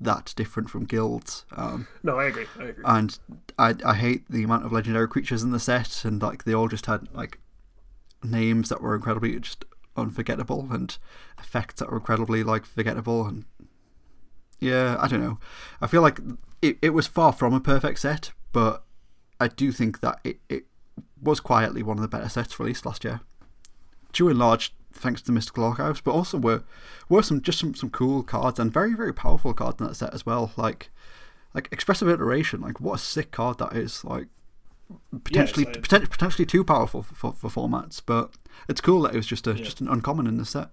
that 0.00 0.32
different 0.34 0.70
from 0.70 0.86
guilds. 0.86 1.44
Um, 1.52 1.86
No, 2.02 2.18
I 2.18 2.24
agree. 2.24 2.46
I 2.58 2.64
agree. 2.64 2.84
and 2.86 3.18
I 3.58 3.74
I 3.84 3.94
hate 3.96 4.30
the 4.30 4.44
amount 4.44 4.64
of 4.64 4.72
legendary 4.72 5.08
creatures 5.08 5.42
in 5.42 5.50
the 5.50 5.60
set, 5.60 6.06
and 6.06 6.22
like 6.22 6.44
they 6.44 6.54
all 6.54 6.68
just 6.68 6.86
had 6.86 7.06
like 7.14 7.38
names 8.22 8.68
that 8.68 8.80
were 8.80 8.94
incredibly 8.94 9.38
just 9.38 9.64
unforgettable 9.96 10.68
and 10.70 10.98
effects 11.38 11.74
that 11.74 11.90
were 11.90 11.98
incredibly 11.98 12.42
like 12.42 12.64
forgettable 12.64 13.26
and 13.26 13.44
yeah, 14.60 14.96
I 15.00 15.08
don't 15.08 15.22
know. 15.22 15.38
I 15.80 15.86
feel 15.86 16.02
like 16.02 16.20
it, 16.60 16.76
it 16.82 16.90
was 16.90 17.06
far 17.06 17.32
from 17.32 17.54
a 17.54 17.60
perfect 17.60 17.98
set, 17.98 18.32
but 18.52 18.84
I 19.40 19.48
do 19.48 19.72
think 19.72 20.00
that 20.00 20.20
it, 20.22 20.38
it 20.50 20.64
was 21.20 21.40
quietly 21.40 21.82
one 21.82 21.96
of 21.96 22.02
the 22.02 22.08
better 22.08 22.28
sets 22.28 22.60
released 22.60 22.84
last 22.84 23.02
year. 23.02 23.20
Due 24.12 24.28
in 24.28 24.38
large 24.38 24.74
thanks 24.92 25.22
to 25.22 25.32
Mystical 25.32 25.64
Archives, 25.64 26.00
but 26.00 26.12
also 26.12 26.36
were 26.36 26.62
were 27.08 27.22
some 27.22 27.40
just 27.40 27.58
some, 27.58 27.74
some 27.74 27.90
cool 27.90 28.22
cards 28.22 28.58
and 28.58 28.72
very, 28.72 28.94
very 28.94 29.14
powerful 29.14 29.54
cards 29.54 29.80
in 29.80 29.86
that 29.86 29.94
set 29.94 30.12
as 30.12 30.26
well. 30.26 30.52
Like 30.56 30.90
like 31.54 31.68
expressive 31.72 32.08
iteration, 32.08 32.60
like 32.60 32.80
what 32.80 32.94
a 32.94 32.98
sick 32.98 33.30
card 33.30 33.58
that 33.58 33.72
is. 33.74 34.04
Like 34.04 34.26
potentially 35.24 35.64
so- 35.64 35.72
poten- 35.80 36.10
potentially 36.10 36.46
too 36.46 36.64
powerful 36.64 37.02
for, 37.02 37.14
for, 37.14 37.32
for 37.32 37.68
formats, 37.68 38.00
but 38.04 38.32
it's 38.68 38.80
cool 38.80 39.02
that 39.02 39.14
it 39.14 39.16
was 39.16 39.26
just 39.26 39.46
a 39.46 39.50
Yeah. 39.52 39.64
just 39.64 39.80
an 39.80 39.88
uncommon 39.88 40.26
in 40.26 40.36
the 40.38 40.44
set. 40.44 40.70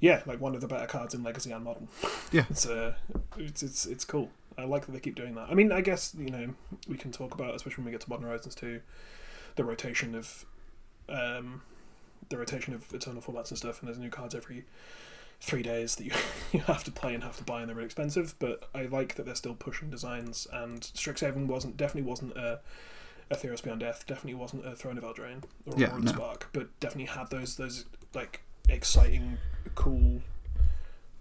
Yeah, 0.00 0.22
like 0.26 0.40
one 0.40 0.54
of 0.54 0.60
the 0.60 0.68
better 0.68 0.86
cards 0.86 1.14
in 1.14 1.22
Legacy 1.22 1.50
and 1.50 1.64
Modern. 1.64 1.88
Yeah. 2.30 2.44
it's 2.50 2.66
uh, 2.66 2.94
it's 3.38 3.62
it's 3.62 3.86
it's 3.86 4.04
cool. 4.04 4.30
I 4.58 4.64
like 4.64 4.86
that 4.86 4.92
they 4.92 5.00
keep 5.00 5.14
doing 5.14 5.34
that. 5.34 5.48
I 5.50 5.54
mean, 5.54 5.72
I 5.72 5.80
guess 5.80 6.14
you 6.18 6.30
know 6.30 6.54
we 6.88 6.96
can 6.96 7.10
talk 7.10 7.34
about, 7.34 7.54
especially 7.54 7.82
when 7.82 7.86
we 7.86 7.90
get 7.92 8.02
to 8.02 8.10
Modern 8.10 8.26
Horizons 8.26 8.54
two, 8.54 8.80
the 9.56 9.64
rotation 9.64 10.14
of, 10.14 10.44
um, 11.08 11.62
the 12.28 12.36
rotation 12.36 12.74
of 12.74 12.92
eternal 12.92 13.22
formats 13.22 13.48
and 13.48 13.58
stuff, 13.58 13.80
and 13.80 13.88
there's 13.88 13.98
new 13.98 14.10
cards 14.10 14.34
every 14.34 14.64
three 15.40 15.62
days 15.62 15.96
that 15.96 16.04
you 16.04 16.12
you 16.52 16.60
have 16.60 16.84
to 16.84 16.90
play 16.90 17.14
and 17.14 17.22
have 17.24 17.36
to 17.38 17.44
buy, 17.44 17.60
and 17.60 17.68
they're 17.68 17.76
really 17.76 17.86
expensive. 17.86 18.34
But 18.38 18.68
I 18.74 18.84
like 18.86 19.14
that 19.16 19.26
they're 19.26 19.34
still 19.34 19.54
pushing 19.54 19.90
designs, 19.90 20.46
and 20.52 20.80
Strixhaven 20.80 21.46
wasn't 21.46 21.76
definitely 21.76 22.08
wasn't 22.08 22.36
a. 22.36 22.60
A 23.30 23.36
Theros 23.36 23.62
Beyond 23.62 23.80
Death 23.80 24.04
definitely 24.06 24.34
wasn't 24.34 24.66
a 24.66 24.76
Throne 24.76 24.98
of 24.98 25.02
Eldraine 25.02 25.42
or, 25.64 25.78
Yeah, 25.78 25.96
a 25.96 25.98
no. 25.98 26.12
Spark, 26.12 26.50
but 26.52 26.78
definitely 26.78 27.06
had 27.06 27.30
those 27.30 27.56
those 27.56 27.86
like 28.12 28.42
exciting, 28.68 29.38
cool 29.74 30.20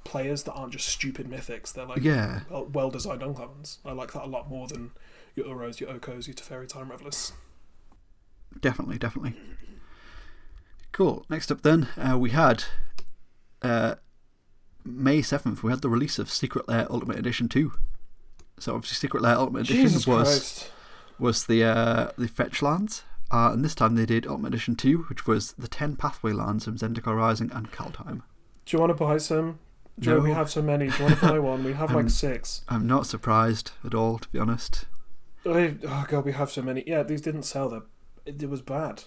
players 0.04 0.44
that 0.44 0.52
aren't 0.52 0.74
just 0.74 0.90
stupid 0.90 1.28
mythics. 1.30 1.72
They're 1.72 1.86
like 1.86 2.04
Yeah. 2.04 2.42
well 2.52 2.90
designed 2.90 3.22
uncommons. 3.22 3.78
I 3.86 3.94
like 3.94 4.12
that 4.12 4.26
a 4.26 4.28
lot 4.28 4.50
more 4.50 4.68
than 4.68 4.92
your 5.34 5.46
Uros, 5.48 5.80
your 5.80 5.94
Okos, 5.94 6.28
your 6.28 6.34
Teferi 6.36 6.68
Time 6.68 6.90
Ravelers. 6.90 7.32
Definitely, 8.60 8.98
definitely. 8.98 9.36
Cool. 10.92 11.26
Next 11.30 11.52
up, 11.54 11.62
then, 11.62 11.88
uh, 11.98 12.18
we 12.18 12.32
had 12.32 12.66
uh, 13.64 13.96
May 14.86 15.20
7th, 15.20 15.64
we 15.64 15.72
had 15.72 15.82
the 15.82 15.90
release 15.90 16.20
of 16.20 16.30
Secret 16.30 16.68
Lair 16.68 16.88
Ultimate 16.90 17.18
Edition 17.18 17.48
2. 17.48 17.72
So, 18.60 18.76
obviously, 18.76 18.96
Secret 18.96 19.24
Lair 19.24 19.36
Ultimate 19.36 19.70
Edition 19.70 20.12
was 20.12 20.70
was 21.20 21.46
the 21.46 21.64
uh, 21.64 22.12
the 22.18 22.28
fetch 22.28 22.62
lands, 22.62 23.04
uh, 23.32 23.52
and 23.54 23.64
this 23.64 23.76
time 23.76 23.96
they 23.96 24.06
did 24.06 24.28
Ultimate 24.28 24.50
Edition 24.50 24.76
2, 24.76 25.04
which 25.04 25.26
was 25.26 25.54
the 25.54 25.68
10 25.68 25.96
pathway 25.96 26.34
lands 26.34 26.66
from 26.66 26.78
Zendikar 26.78 27.16
Rising 27.16 27.52
and 27.52 27.72
Kaldheim. 27.72 28.22
Do 28.66 28.78
you 28.78 28.80
want 28.80 28.92
to 28.92 28.96
buy 28.96 29.18
some? 29.18 29.60
Joe, 30.00 30.20
we 30.20 30.32
have 30.32 30.50
so 30.50 30.62
many. 30.62 30.88
Do 30.88 30.96
you 30.98 31.04
want 31.04 31.20
to 31.20 31.28
buy 31.28 31.40
one? 31.40 31.64
We 31.64 31.74
have 31.74 31.94
like 31.94 32.10
six. 32.12 32.64
I'm 32.68 32.88
not 32.88 33.06
surprised 33.06 33.72
at 33.86 33.94
all, 33.94 34.18
to 34.18 34.28
be 34.30 34.40
honest. 34.40 34.86
Oh 35.46 36.06
god, 36.08 36.26
we 36.26 36.32
have 36.32 36.52
so 36.52 36.62
many. 36.62 36.84
Yeah, 36.88 37.04
these 37.04 37.22
didn't 37.22 37.44
sell. 37.44 37.70
Them. 37.70 37.86
It, 38.26 38.42
it 38.42 38.50
was 38.50 38.62
bad. 38.62 39.04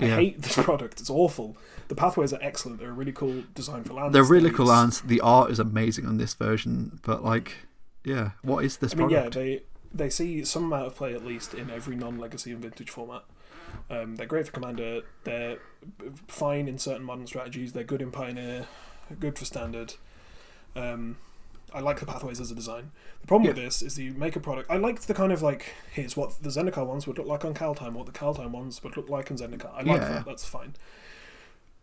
I 0.00 0.06
Yeah. 0.06 0.16
hate 0.16 0.42
this 0.42 0.54
product. 0.64 1.00
It's 1.00 1.10
awful. 1.10 1.56
The 1.88 1.94
pathways 1.94 2.32
are 2.32 2.38
excellent. 2.42 2.78
They're 2.80 2.90
a 2.90 2.92
really 2.94 3.12
cool 3.12 3.44
design 3.54 3.84
for 3.84 3.94
lands. 3.94 4.12
They're 4.12 4.22
really 4.24 4.50
cool 4.50 4.66
lands. 4.66 5.00
The 5.02 5.20
art 5.20 5.50
is 5.50 5.58
amazing 5.58 6.06
on 6.06 6.16
this 6.18 6.34
version, 6.34 6.98
but, 7.02 7.22
like, 7.24 7.66
yeah, 8.04 8.30
what 8.42 8.64
is 8.64 8.78
this 8.78 8.92
I 8.94 8.96
mean, 8.96 9.08
product? 9.10 9.36
yeah, 9.36 9.42
they 9.42 9.62
they 9.94 10.08
see 10.08 10.42
some 10.44 10.64
amount 10.64 10.86
of 10.86 10.94
play 10.96 11.12
at 11.14 11.22
least 11.24 11.52
in 11.52 11.68
every 11.68 11.94
non-legacy 11.94 12.50
and 12.50 12.62
vintage 12.62 12.88
format. 12.88 13.24
Um, 13.90 14.16
they're 14.16 14.26
great 14.26 14.46
for 14.46 14.52
commander. 14.52 15.02
They're 15.24 15.58
fine 16.28 16.66
in 16.66 16.78
certain 16.78 17.04
modern 17.04 17.26
strategies. 17.26 17.74
They're 17.74 17.84
good 17.84 18.00
in 18.00 18.10
pioneer. 18.10 18.66
Good 19.20 19.38
for 19.38 19.44
standard. 19.44 19.94
Um, 20.74 21.18
I 21.74 21.80
like 21.80 22.00
the 22.00 22.06
pathways 22.06 22.40
as 22.40 22.50
a 22.50 22.54
design. 22.54 22.90
The 23.20 23.26
problem 23.26 23.48
with 23.48 23.56
this 23.56 23.82
is 23.82 23.96
that 23.96 24.02
you 24.02 24.14
make 24.14 24.36
a 24.36 24.40
product. 24.40 24.70
I 24.70 24.76
like 24.76 25.00
the 25.02 25.14
kind 25.14 25.32
of 25.32 25.42
like 25.42 25.72
here's 25.92 26.16
what 26.16 26.42
the 26.42 26.48
Zendikar 26.50 26.86
ones 26.86 27.06
would 27.06 27.18
look 27.18 27.26
like 27.26 27.44
on 27.44 27.54
Kaldheim, 27.54 27.92
what 27.92 28.06
the 28.06 28.12
Kaldheim 28.12 28.50
ones 28.50 28.82
would 28.82 28.96
look 28.96 29.08
like 29.08 29.30
on 29.30 29.36
Zendikar. 29.38 29.70
I 29.72 29.78
like 29.82 30.00
Yeah. 30.02 30.08
that. 30.08 30.24
That's 30.26 30.44
fine. 30.44 30.74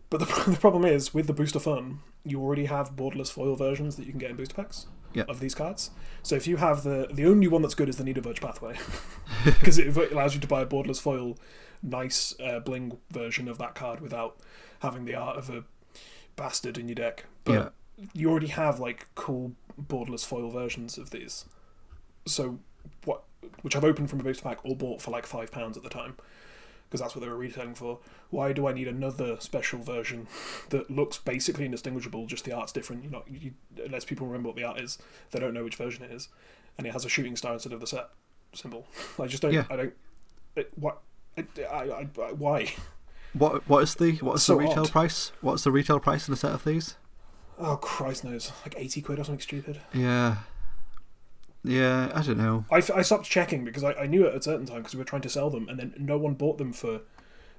But 0.10 0.20
the, 0.20 0.26
the 0.52 0.58
problem 0.58 0.86
is 0.86 1.14
with 1.14 1.28
the 1.28 1.34
booster 1.34 1.60
fun, 1.60 2.00
you 2.24 2.42
already 2.42 2.66
have 2.66 2.96
borderless 2.96 3.32
foil 3.32 3.56
versions 3.56 3.96
that 3.96 4.06
you 4.06 4.12
can 4.12 4.20
get 4.20 4.32
in 4.32 4.36
booster 4.36 4.56
packs 4.56 4.88
Yeah. 5.14 5.24
of 5.28 5.40
these 5.40 5.56
cards. 5.56 5.92
So 6.24 6.36
if 6.36 6.48
you 6.48 6.58
have 6.58 6.84
the 6.84 7.08
the 7.12 7.26
only 7.26 7.48
one 7.48 7.62
that's 7.62 7.76
good 7.76 7.90
is 7.90 7.98
the 7.98 8.04
Needleverge 8.04 8.42
pathway, 8.42 8.76
because 9.46 9.78
it 9.78 9.96
allows 10.12 10.34
you 10.36 10.42
to 10.42 10.48
buy 10.48 10.62
a 10.62 10.66
borderless 10.66 11.00
foil, 11.02 11.38
nice 11.84 12.34
uh, 12.40 12.60
bling 12.60 12.98
version 13.12 13.48
of 13.48 13.58
that 13.60 13.76
card 13.76 14.02
without 14.02 14.38
having 14.80 15.06
the 15.06 15.16
art 15.16 15.38
of 15.38 15.50
a 15.50 15.64
bastard 16.36 16.78
in 16.78 16.88
your 16.88 16.96
deck, 16.96 17.26
but 17.44 17.54
Yeah. 17.54 17.70
you 18.14 18.30
already 18.32 18.48
have 18.48 18.80
like 18.80 19.08
cool 19.16 19.54
borderless 19.88 20.26
foil 20.26 20.50
versions 20.50 20.98
of 20.98 21.12
these. 21.12 21.46
So 22.26 22.60
what, 23.06 23.24
which 23.62 23.76
I've 23.76 23.84
opened 23.84 24.10
from 24.10 24.20
a 24.20 24.24
booster 24.24 24.44
pack 24.44 24.60
or 24.64 24.76
bought 24.76 25.02
for 25.02 25.12
like 25.12 25.26
five 25.26 25.52
pounds 25.52 25.78
at 25.78 25.84
the 25.84 25.90
time, 25.90 26.16
because 26.90 27.02
that's 27.02 27.16
what 27.16 27.22
they 27.24 27.30
were 27.30 27.38
retailing 27.38 27.76
for. 27.76 28.00
Why 28.30 28.52
do 28.54 28.68
I 28.68 28.74
need 28.74 28.88
another 28.88 29.38
special 29.40 29.80
version 29.80 30.28
that 30.70 30.90
looks 30.92 31.18
basically 31.18 31.66
indistinguishable? 31.66 32.26
Just 32.26 32.46
the 32.46 32.52
art's 32.52 32.72
different. 32.72 33.04
You 33.04 33.10
know, 33.10 33.24
you, 33.30 33.54
unless 33.84 34.06
people 34.06 34.28
remember 34.28 34.50
what 34.50 34.56
the 34.56 34.64
art 34.64 34.80
is, 34.80 34.98
they 35.32 35.40
don't 35.40 35.54
know 35.54 35.64
which 35.64 35.76
version 35.76 36.04
it 36.04 36.12
is, 36.12 36.30
and 36.78 36.86
it 36.86 36.94
has 36.94 37.06
a 37.06 37.10
shooting 37.10 37.36
star 37.36 37.54
instead 37.54 37.74
of 37.74 37.80
the 37.80 37.88
set 37.88 38.10
symbol. 38.54 38.88
I 39.20 39.28
just 39.28 39.42
don't. 39.42 39.54
Yeah. 39.54 39.66
I 39.70 39.76
don't. 39.76 39.94
It, 40.56 40.72
what? 40.76 41.00
I, 41.38 41.46
I, 41.64 41.84
I, 41.84 42.08
I- 42.22 42.32
why? 42.34 42.74
What 43.34 43.68
what 43.70 43.84
is 43.84 43.94
the 43.96 44.14
what 44.18 44.38
is 44.38 44.44
So 44.44 44.56
the 44.56 44.62
retail 44.62 44.84
odd. 44.84 44.92
price? 44.92 45.32
What's 45.42 45.64
the 45.64 45.72
retail 45.72 46.00
price 46.00 46.28
in 46.28 46.34
a 46.34 46.38
set 46.38 46.52
of 46.52 46.64
these? 46.66 46.96
Oh 47.60 47.76
Christ 47.78 48.24
knows, 48.24 48.52
like 48.64 48.76
eighty 48.78 49.02
quid 49.02 49.20
or 49.20 49.24
something 49.24 49.42
stupid. 49.42 49.82
Yeah. 49.94 50.38
Yeah, 51.64 52.10
I 52.16 52.22
don't 52.22 52.38
know. 52.38 52.64
I, 52.72 52.78
I 52.78 53.02
stopped 53.02 53.26
checking 53.30 53.66
because 53.66 53.84
I, 53.84 53.92
I 53.94 54.06
knew 54.08 54.26
at 54.26 54.34
a 54.34 54.42
certain 54.42 54.66
time 54.66 54.78
because 54.78 54.94
we 54.96 55.00
were 55.00 55.04
trying 55.06 55.24
to 55.24 55.30
sell 55.30 55.50
them 55.50 55.68
and 55.68 55.78
then 55.78 55.94
no 55.98 56.18
one 56.18 56.36
bought 56.36 56.58
them 56.58 56.72
for 56.72 57.02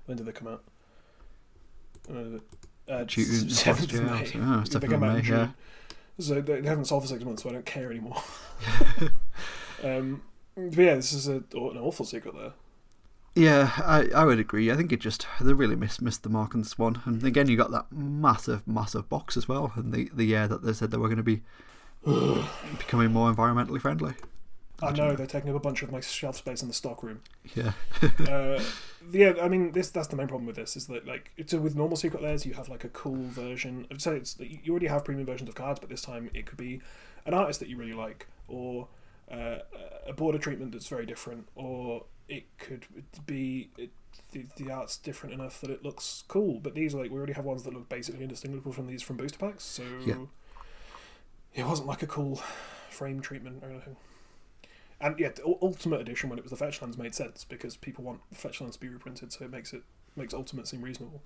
when 0.07 0.17
did 0.17 0.25
they 0.25 0.33
come 0.33 0.49
out? 0.49 0.63
Uh, 2.11 3.05
seventh 3.07 3.93
of 3.93 4.03
May. 4.03 4.11
oh, 4.37 4.63
They 4.63 4.79
7th 4.79 4.81
came 4.81 4.93
of 4.95 5.03
out 5.03 5.09
in 5.11 5.15
May, 5.17 5.23
June. 5.23 5.37
yeah. 5.39 5.49
So 6.19 6.41
they 6.41 6.61
they 6.61 6.69
haven't 6.69 6.87
sold 6.87 7.03
for 7.03 7.09
six 7.09 7.23
months, 7.25 7.43
so 7.43 7.51
I 7.51 7.53
don't 7.53 7.67
care 7.67 7.91
anymore. 7.91 8.23
um, 9.85 10.23
but 10.57 10.77
yeah, 10.79 10.95
this 10.95 11.13
is 11.13 11.29
a, 11.29 11.37
an 11.37 11.79
awful 11.79 12.05
secret 12.07 12.35
lair. 12.35 12.53
Yeah, 13.35 13.71
I, 13.77 14.09
I 14.15 14.25
would 14.25 14.41
agree. 14.41 14.71
I 14.71 14.77
think 14.77 14.93
it 14.93 15.01
just 15.01 15.27
they 15.41 15.53
really 15.53 15.77
missed 15.77 16.03
missed 16.03 16.25
the 16.25 16.29
mark 16.29 16.55
on 16.55 16.63
this 16.63 16.79
one. 16.79 17.01
And 17.05 17.23
again, 17.23 17.49
you 17.49 17.57
got 17.57 17.71
that 17.71 17.87
massive, 17.93 18.67
massive 18.67 19.09
box 19.09 19.37
as 19.37 19.49
well, 19.49 19.73
and 19.77 19.93
the 19.93 20.11
the 20.13 20.25
year 20.25 20.49
that 20.49 20.63
they 20.63 20.73
said 20.73 20.91
they 20.91 20.97
were 20.97 21.09
going 21.09 21.17
to 21.17 21.23
be 21.23 21.43
becoming 22.79 23.13
more 23.13 23.33
environmentally 23.33 23.81
friendly. 23.81 24.15
I 24.83 24.93
know 24.93 25.15
they're 25.15 25.27
taking 25.27 25.51
up 25.51 25.57
a 25.57 25.61
bunch 25.61 25.83
of 25.83 25.93
my 25.93 26.01
shelf 26.01 26.37
space 26.37 26.63
in 26.63 26.69
the 26.69 26.75
stock 26.75 27.03
room. 27.03 27.21
Yeah, 27.55 27.73
uh, 28.27 28.63
yeah, 29.13 29.35
I 29.41 29.49
mean, 29.49 29.73
this 29.73 29.91
that's 29.91 30.09
the 30.09 30.17
main 30.17 30.27
problem 30.27 30.47
with 30.47 30.57
this 30.57 30.77
is 30.77 30.87
that 30.87 31.07
like 31.07 31.31
so 31.47 31.59
with 31.59 31.77
normal 31.77 31.97
secret 31.97 32.23
lairs, 32.23 32.47
you 32.47 32.55
have 32.55 32.69
like 32.69 32.85
a 32.85 32.89
cool 32.89 33.25
version. 33.25 33.87
So 33.99 34.13
it's 34.13 34.37
you 34.41 34.71
already 34.73 34.87
have 34.87 35.05
premium 35.05 35.27
versions 35.27 35.49
of 35.49 35.55
cards, 35.55 35.79
but 35.79 35.89
this 35.89 36.03
time 36.03 36.31
it 36.35 36.47
could 36.47 36.59
be 36.59 36.81
an 37.27 37.35
artist 37.35 37.61
that 37.61 37.69
you 37.69 37.77
really 37.77 37.93
like, 37.93 38.27
or 38.49 38.89
uh, 39.31 39.59
a 40.07 40.13
border 40.15 40.39
treatment 40.39 40.73
that's 40.73 40.89
very 40.89 41.07
different, 41.07 41.47
or 41.55 42.05
it 42.31 42.45
could 42.59 42.87
be 43.27 43.69
it, 43.77 43.91
the, 44.33 44.47
the 44.57 44.71
art's 44.73 44.97
different 44.97 45.35
enough 45.35 45.61
that 45.61 45.71
it 45.71 45.85
looks 45.85 46.25
cool. 46.29 46.61
But 46.61 46.75
these 46.75 46.95
like 46.95 47.11
we 47.11 47.19
already 47.19 47.35
have 47.35 47.45
ones 47.45 47.65
that 47.65 47.75
look 47.75 47.89
basically 47.91 48.23
indistinguishable 48.23 48.73
from 48.73 48.87
these 48.87 49.03
from 49.03 49.17
booster 49.19 49.39
packs, 49.39 49.65
so 49.65 49.83
Yeah. 50.07 50.15
it 51.55 51.67
wasn't 51.67 51.89
like 51.89 52.03
a 52.03 52.07
cool 52.07 52.41
frame 52.89 53.21
treatment 53.21 53.63
or 53.63 53.71
anything. 53.71 53.97
And 55.03 55.19
yeah, 55.19 55.31
the 55.31 55.45
Ultimate 55.63 56.01
Edition 56.03 56.29
when 56.31 56.39
it 56.39 56.43
was 56.45 56.51
the 56.51 56.57
fetch 56.59 56.81
lands 56.83 56.99
made 56.99 57.15
sense 57.15 57.45
because 57.45 57.77
people 57.77 58.05
want 58.05 58.21
the 58.31 58.37
fetch 58.37 58.61
lands 58.61 58.77
to 58.77 58.81
be 58.81 58.89
reprinted, 58.89 59.33
so 59.33 59.45
it 59.45 59.51
makes 59.51 59.73
it 59.73 59.83
makes 60.17 60.33
Ultimate 60.35 60.69
seem 60.69 60.83
reasonable. 60.83 61.23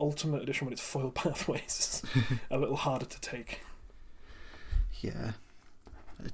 Ultimate 0.00 0.42
Edition 0.42 0.66
when 0.66 0.72
it's 0.72 0.82
foil 0.82 1.10
pathways 1.14 2.02
is 2.14 2.38
a 2.50 2.58
little 2.58 2.76
harder 2.76 3.06
to 3.06 3.20
take. 3.20 3.60
yeah. 5.00 5.32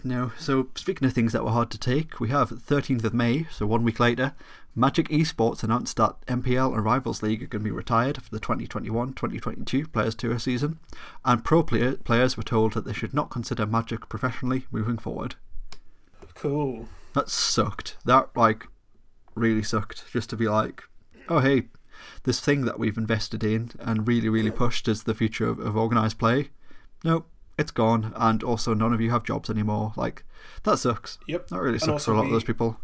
No, 0.03 0.33
so 0.39 0.69
speaking 0.75 1.07
of 1.07 1.13
things 1.13 1.33
that 1.33 1.45
were 1.45 1.51
hard 1.51 1.71
to 1.71 1.79
take, 1.79 2.21
we 2.21 2.29
have 2.31 2.51
13th 2.51 3.05
of 3.05 3.15
May, 3.15 3.47
so 3.51 3.67
one 3.67 3.85
week 3.85 4.01
later, 4.01 4.35
Magic 4.75 5.09
Esports 5.09 5.63
announced 5.63 5.97
that 5.97 6.17
MPL 6.27 6.75
and 6.75 6.85
Rivals 6.85 7.23
League 7.23 7.43
are 7.43 7.47
going 7.47 7.63
to 7.63 7.71
be 7.71 7.71
retired 7.71 8.23
for 8.23 8.31
the 8.31 8.41
2021-2022 8.41 9.93
Players 9.93 10.15
Tour 10.15 10.39
season, 10.39 10.79
and 11.25 11.45
pro 11.45 11.63
player, 11.63 11.97
players 11.97 12.37
were 12.37 12.43
told 12.43 12.73
that 12.73 12.85
they 12.85 12.93
should 12.93 13.15
not 13.15 13.31
consider 13.31 13.67
Magic 13.67 14.09
professionally 14.09 14.67
moving 14.71 14.99
forward. 14.99 15.37
Cool. 16.35 16.89
That 17.15 17.31
sucked. 17.31 17.97
That 18.05 18.31
like 18.37 18.67
really 19.35 19.63
sucked. 19.63 20.05
Just 20.13 20.31
to 20.31 20.37
be 20.37 20.49
like, 20.49 20.83
oh 21.29 21.39
hey, 21.39 21.69
this 22.25 22.41
thing 22.41 22.65
that 22.65 22.79
we've 22.79 22.99
invested 22.99 23.45
in 23.45 23.71
and 23.79 24.07
really 24.09 24.29
really 24.29 24.51
pushed 24.51 24.89
as 24.89 25.05
the 25.05 25.15
future 25.15 25.49
of, 25.49 25.59
of 25.61 25.77
organized 25.77 26.19
play. 26.19 26.51
Nope, 27.05 27.29
it's 27.59 27.71
gone, 27.71 28.13
and 28.17 28.43
also 28.43 28.75
none 28.75 28.93
of 28.93 29.01
you 29.01 29.11
have 29.11 29.25
jobs 29.25 29.49
anymore. 29.51 29.93
Like 29.97 30.25
that 30.65 30.79
sucks. 30.79 31.19
Yep. 31.27 31.49
That 31.49 31.61
really 31.61 31.79
sucks 31.79 32.05
for 32.05 32.13
a 32.13 32.17
lot 32.17 32.27
of 32.27 32.31
those 32.31 32.45
people. 32.45 32.79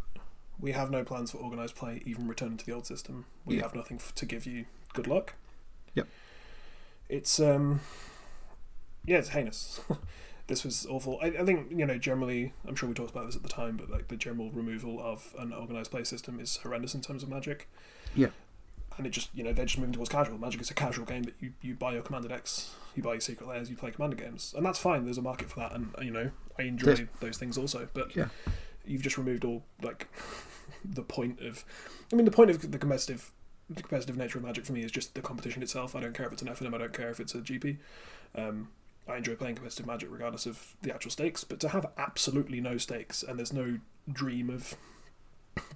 We 0.59 0.73
have 0.73 0.91
no 0.91 1.05
plans 1.05 1.31
for 1.31 1.39
organised 1.39 1.75
play, 1.75 2.03
even 2.05 2.29
returning 2.29 2.59
to 2.59 2.67
the 2.67 2.73
old 2.73 2.87
system. 2.87 3.25
We 3.47 3.57
Yeah. 3.57 3.63
have 3.63 3.75
nothing 3.75 3.97
f- 3.97 4.15
to 4.17 4.27
give 4.27 4.45
you. 4.47 4.67
Good 4.93 5.07
luck. 5.07 5.35
Yep. 5.95 6.07
It's 7.09 7.41
um, 7.41 7.81
yeah, 9.05 9.19
it's 9.19 9.31
heinous. 9.31 9.81
this 10.47 10.65
was 10.65 10.87
awful. 10.87 11.19
I, 11.23 11.27
I 11.29 11.45
think 11.45 11.71
you 11.71 11.87
know 11.87 11.99
generally. 11.99 12.53
I'm 12.69 12.77
sure 12.77 12.89
we 12.89 12.95
talked 12.95 13.11
about 13.11 13.27
this 13.27 13.37
at 13.37 13.43
the 13.43 13.49
time, 13.49 13.77
but 13.77 13.91
like 13.91 14.09
the 14.09 14.17
general 14.17 14.51
removal 14.51 15.01
of 15.01 15.35
an 15.39 15.53
organised 15.53 15.91
play 15.91 16.05
system 16.05 16.39
is 16.41 16.57
horrendous 16.59 16.95
in 16.95 17.01
terms 17.01 17.23
of 17.23 17.29
Magic. 17.29 17.69
Yeah. 18.15 18.29
And 18.99 19.07
it 19.07 19.11
just 19.11 19.31
you 19.35 19.43
know 19.43 19.53
they're 19.53 19.65
just 19.65 19.79
moving 19.79 19.95
towards 19.95 20.11
casual. 20.11 20.37
Magic 20.39 20.61
is 20.61 20.71
a 20.71 20.75
casual 20.75 21.07
game 21.07 21.23
that 21.23 21.35
you, 21.41 21.53
you 21.63 21.75
buy 21.75 21.95
your 21.95 22.03
commander 22.03 22.29
decks, 22.29 22.75
you 22.97 23.03
buy 23.03 23.13
your 23.13 23.21
secret 23.21 23.49
lairs, 23.49 23.71
you 23.71 23.77
play 23.77 23.91
commander 23.91 24.17
games, 24.17 24.55
and 24.57 24.65
that's 24.67 24.79
fine. 24.79 25.05
There's 25.05 25.19
a 25.19 25.23
market 25.23 25.51
for 25.51 25.61
that, 25.61 25.73
and 25.73 25.95
you 26.03 26.11
know 26.11 26.31
I 26.59 26.63
enjoy 26.63 27.09
those 27.21 27.37
things 27.39 27.57
also. 27.59 27.89
But 27.95 28.15
Yeah. 28.17 28.29
you've 28.87 29.03
just 29.03 29.19
removed 29.19 29.45
all 29.45 29.63
like 29.83 30.09
the 30.85 31.03
point 31.03 31.41
of 31.41 31.65
I 32.13 32.17
mean 32.17 32.25
the 32.25 32.31
point 32.31 32.51
of 32.51 32.71
the 32.71 32.79
competitive 32.79 33.31
the 33.69 33.83
competitive 33.83 34.17
nature 34.17 34.39
of 34.39 34.45
Magic 34.45 34.65
for 34.67 34.73
me 34.73 34.83
is 34.83 34.91
just 34.91 35.15
the 35.15 35.21
competition 35.23 35.63
itself. 35.63 35.95
I 35.95 36.01
don't 36.01 36.13
care 36.15 36.27
if 36.27 36.33
it's 36.33 36.43
an 36.43 36.49
FNM, 36.49 36.75
I 36.75 36.79
don't 36.79 36.93
care 36.93 37.11
if 37.11 37.21
it's 37.21 37.35
a 37.35 37.39
GP. 37.39 37.77
Um, 38.35 38.69
I 39.09 39.17
enjoy 39.17 39.37
playing 39.37 39.55
competitive 39.57 39.87
Magic 39.87 40.09
regardless 40.11 40.47
of 40.47 40.75
the 40.83 40.93
actual 40.93 41.11
stakes, 41.13 41.45
but 41.45 41.61
to 41.61 41.69
have 41.69 41.87
absolutely 41.97 42.61
no 42.61 42.79
stakes 42.79 43.23
and 43.23 43.39
there's 43.39 43.53
no 43.53 43.79
dream 44.13 44.51
of 44.51 44.75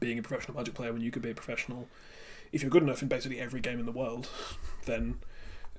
being 0.00 0.18
a 0.18 0.22
professional 0.22 0.56
Magic 0.56 0.74
player 0.74 0.92
when 0.92 1.02
you 1.02 1.10
could 1.12 1.22
be 1.22 1.30
a 1.30 1.34
professional 1.34 1.88
if 2.52 2.62
you're 2.62 2.70
good 2.70 2.82
enough 2.84 3.02
in 3.02 3.08
basically 3.08 3.40
every 3.40 3.60
game 3.60 3.80
in 3.80 3.86
the 3.86 3.92
world, 3.92 4.28
then 4.86 5.16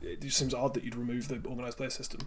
it 0.05 0.21
just 0.21 0.37
seems 0.37 0.53
odd 0.53 0.73
that 0.75 0.83
you'd 0.83 0.95
remove 0.95 1.27
the 1.27 1.41
organised 1.47 1.77
play 1.77 1.89
system 1.89 2.21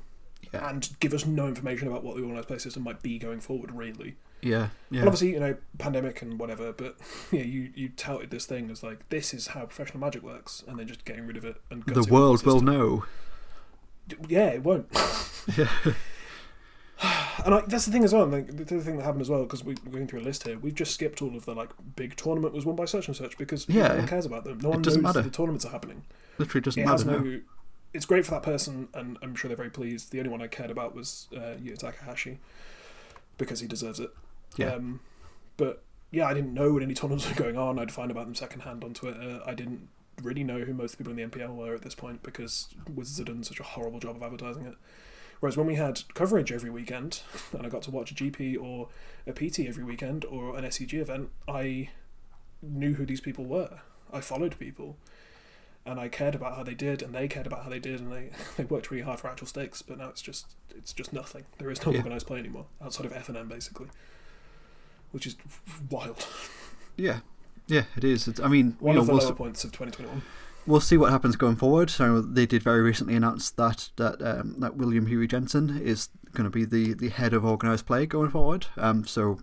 Yeah. 0.52 0.68
and 0.68 0.88
give 1.00 1.14
us 1.14 1.24
no 1.26 1.46
information 1.48 1.88
about 1.88 2.04
what 2.04 2.16
the 2.16 2.22
organised 2.22 2.48
play 2.48 2.58
system 2.58 2.82
might 2.82 3.02
be 3.02 3.18
going 3.18 3.40
forward, 3.40 3.70
really. 3.72 4.16
Yeah, 4.42 4.68
yeah. 4.90 5.00
And 5.00 5.08
obviously, 5.08 5.30
you 5.32 5.40
know, 5.40 5.56
pandemic 5.78 6.22
and 6.22 6.38
whatever, 6.38 6.72
but 6.72 6.96
yeah, 7.32 7.42
you, 7.42 7.70
you 7.74 7.88
touted 7.90 8.30
this 8.30 8.46
thing 8.46 8.70
as 8.70 8.82
like 8.82 9.08
this 9.08 9.32
is 9.34 9.48
how 9.48 9.66
professional 9.66 10.00
magic 10.00 10.22
works, 10.22 10.62
and 10.68 10.78
then 10.78 10.86
just 10.86 11.04
getting 11.04 11.26
rid 11.26 11.36
of 11.36 11.44
it 11.44 11.56
and 11.70 11.82
the 11.86 12.06
world 12.10 12.44
will 12.44 12.60
know. 12.60 13.04
Yeah, 14.28 14.48
it 14.48 14.62
won't. 14.64 14.86
Yeah. 15.56 15.68
And 17.44 17.54
I, 17.54 17.60
that's 17.68 17.86
the 17.86 17.92
thing 17.92 18.02
as 18.02 18.12
well. 18.12 18.26
Like, 18.26 18.48
the 18.48 18.62
other 18.64 18.80
thing 18.80 18.96
that 18.96 19.04
happened 19.04 19.22
as 19.22 19.30
well 19.30 19.44
because 19.44 19.62
we, 19.62 19.76
we're 19.86 19.92
going 19.92 20.08
through 20.08 20.20
a 20.20 20.22
list 20.22 20.42
here. 20.42 20.58
We've 20.58 20.74
just 20.74 20.92
skipped 20.92 21.22
all 21.22 21.36
of 21.36 21.44
the 21.44 21.54
like 21.54 21.70
big 21.94 22.16
tournament 22.16 22.52
was 22.52 22.66
won 22.66 22.74
by 22.74 22.84
such 22.86 23.06
and 23.06 23.16
such 23.16 23.38
because 23.38 23.68
Yeah. 23.68 23.88
no 23.88 23.96
one 23.98 24.08
cares 24.08 24.26
about 24.26 24.42
them. 24.44 24.58
No 24.58 24.70
one 24.70 24.82
knows 24.82 24.98
matter. 24.98 25.22
the 25.22 25.30
tournaments 25.30 25.64
are 25.64 25.70
happening. 25.70 26.02
Literally 26.38 26.62
doesn't 26.62 26.82
it 26.82 26.84
matter 26.86 26.92
has 26.96 27.06
now. 27.06 27.18
no. 27.18 27.40
It's 27.95 28.05
great 28.05 28.24
for 28.24 28.32
that 28.32 28.43
person, 28.43 28.89
and 28.95 29.18
I'm 29.22 29.34
sure 29.34 29.49
they're 29.49 29.57
very 29.57 29.70
pleased. 29.70 30.12
The 30.12 30.18
only 30.18 30.30
one 30.30 30.43
I 30.43 30.47
cared 30.47 30.70
about 30.70 30.95
was 30.95 31.26
uh, 31.34 31.57
Yuya 31.57 31.78
Takahashi 31.78 32.39
because 33.39 33.61
he 33.61 33.66
deserves 33.66 34.01
it. 34.01 34.11
Yeah. 34.57 34.74
Um, 34.74 35.01
but 35.57 35.82
yeah, 36.11 36.26
I 36.26 36.34
didn't 36.34 36.55
know 36.55 36.72
when 36.74 36.82
any 36.82 36.95
tournaments 36.95 37.28
were 37.28 37.34
going 37.34 37.57
on. 37.57 37.78
I'd 37.78 37.93
find 37.93 38.11
about 38.11 38.26
them 38.26 38.34
secondhand 38.34 38.84
on 38.84 38.95
Twitter. 38.95 39.41
I 39.47 39.55
didn't 39.55 39.89
really 40.22 40.45
know 40.45 40.61
who 40.61 40.74
most 40.74 40.99
people 40.99 41.12
in 41.12 41.16
the 41.16 41.39
MPL 41.39 41.55
were 41.55 41.74
at 41.74 41.82
this 41.82 41.95
point 41.95 42.22
because 42.22 42.68
Wizards 42.93 43.18
had 43.18 43.26
done 43.28 43.45
such 43.45 43.61
a 43.61 43.64
horrible 43.64 44.01
job 44.01 44.16
of 44.16 44.22
advertising 44.22 44.66
it. 44.66 44.74
Whereas 45.41 45.57
when 45.57 45.66
we 45.66 45.76
had 45.76 46.03
coverage 46.14 46.51
every 46.51 46.70
weekend, 46.70 47.22
and 47.53 47.64
I 47.64 47.68
got 47.68 47.82
to 47.82 47.91
watch 47.91 48.11
a 48.11 48.14
GP 48.14 48.61
or 48.61 48.89
a 49.26 49.32
PT 49.32 49.61
every 49.61 49.84
weekend 49.84 50.24
or 50.24 50.57
an 50.57 50.64
SCG 50.64 50.95
event, 50.95 51.30
I 51.47 51.91
knew 52.61 52.95
who 52.95 53.07
these 53.07 53.20
people 53.20 53.45
were. 53.45 53.80
I 54.12 54.20
followed 54.20 54.59
people, 54.59 54.97
and 55.89 55.99
I 55.99 56.09
cared 56.09 56.34
about 56.34 56.55
how 56.57 56.62
they 56.62 56.74
did, 56.74 57.03
and 57.03 57.14
they 57.14 57.26
cared 57.28 57.47
about 57.47 57.64
how 57.64 57.70
they 57.70 57.78
did, 57.78 58.01
and 58.01 58.12
they, 58.12 58.30
they 58.57 58.64
worked 58.64 58.91
really 58.91 59.03
hard 59.05 59.18
for 59.20 59.28
actual 59.28 59.47
stakes. 59.47 59.82
But 59.82 59.99
now 59.99 60.09
it's 60.09 60.22
just 60.22 60.55
it's 60.76 60.93
just 60.93 61.12
nothing. 61.12 61.45
There 61.59 61.70
is 61.70 61.84
no 61.84 61.93
Yeah. 61.93 61.99
organized 61.99 62.26
play 62.26 62.39
anymore 62.39 62.66
outside 62.82 63.07
of 63.07 63.12
FNM 63.12 63.49
basically, 63.49 63.89
which 65.12 65.26
is 65.26 65.36
wild. 65.91 66.26
Yeah, 66.97 67.20
yeah, 67.66 67.84
it 67.97 68.05
is. 68.05 68.28
It's, 68.28 68.41
I 68.41 68.49
mean, 68.49 68.76
One 68.80 68.93
you 68.93 68.97
know, 68.97 69.01
of 69.03 69.07
the 69.07 69.12
we'll, 69.14 69.22
lower 69.22 69.32
s- 69.32 69.36
points 69.39 69.64
of 69.64 69.72
2021. 69.72 70.22
we'll 70.66 70.80
see 70.80 70.97
what 70.97 71.11
happens 71.12 71.36
going 71.36 71.57
forward. 71.57 71.91
So 71.91 72.20
they 72.20 72.45
did 72.47 72.62
very 72.62 72.82
recently 72.82 73.14
announce 73.14 73.51
that 73.53 73.91
that 73.97 74.20
um, 74.22 74.57
that 74.59 74.76
William 74.76 75.07
Huey 75.07 75.26
Jensen 75.26 75.78
is 75.82 76.09
going 76.32 76.45
to 76.45 76.51
be 76.51 76.64
the, 76.64 76.93
the 76.95 77.09
head 77.09 77.32
of 77.34 77.45
organised 77.45 77.86
play 77.86 78.05
going 78.07 78.30
forward. 78.30 78.66
Um, 78.76 79.07
so 79.07 79.39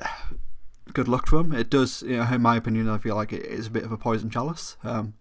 good 0.94 1.08
luck 1.08 1.26
to 1.26 1.38
him. 1.38 1.52
It 1.52 1.70
does, 1.70 2.02
you 2.02 2.16
know, 2.16 2.24
in 2.32 2.42
my 2.42 2.56
opinion, 2.56 2.88
I 2.88 2.98
feel 2.98 3.14
like 3.16 3.32
it 3.32 3.44
is 3.44 3.66
a 3.66 3.70
bit 3.70 3.84
of 3.84 3.92
a 3.92 3.96
poison 3.98 4.30
chalice. 4.30 4.76
Um, 4.82 5.14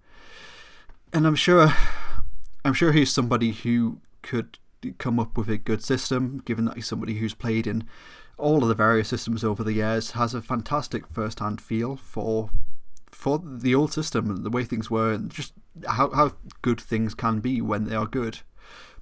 and 1.14 1.28
I'm 1.28 1.36
sure, 1.36 1.74
I'm 2.64 2.74
sure 2.74 2.92
he's 2.92 3.12
somebody 3.12 3.52
who 3.52 4.00
could 4.22 4.58
come 4.98 5.20
up 5.20 5.38
with 5.38 5.50
a 5.50 5.58
good 5.58 5.84
system, 5.84 6.42
given 6.46 6.66
that 6.66 6.76
he's 6.76 6.88
somebody 6.88 7.16
who's 7.16 7.34
played 7.34 7.68
in 7.68 7.88
all 8.38 8.64
of 8.64 8.70
the 8.70 8.76
various 8.76 9.10
systems 9.10 9.44
over 9.44 9.64
the 9.64 9.74
years, 9.74 10.12
has 10.12 10.34
a 10.34 10.42
fantastic 10.42 11.08
first-hand 11.08 11.62
feel 11.62 11.96
for 11.96 12.50
for 13.12 13.42
the 13.44 13.76
old 13.76 13.92
system 13.92 14.30
and 14.30 14.44
the 14.44 14.50
way 14.50 14.64
things 14.64 14.90
were, 14.90 15.14
and 15.14 15.30
just 15.30 15.54
how 15.88 16.10
how 16.12 16.32
good 16.62 16.80
things 16.80 17.14
can 17.14 17.40
be 17.40 17.62
when 17.62 17.84
they 17.84 17.96
are 17.96 18.08
good. 18.08 18.40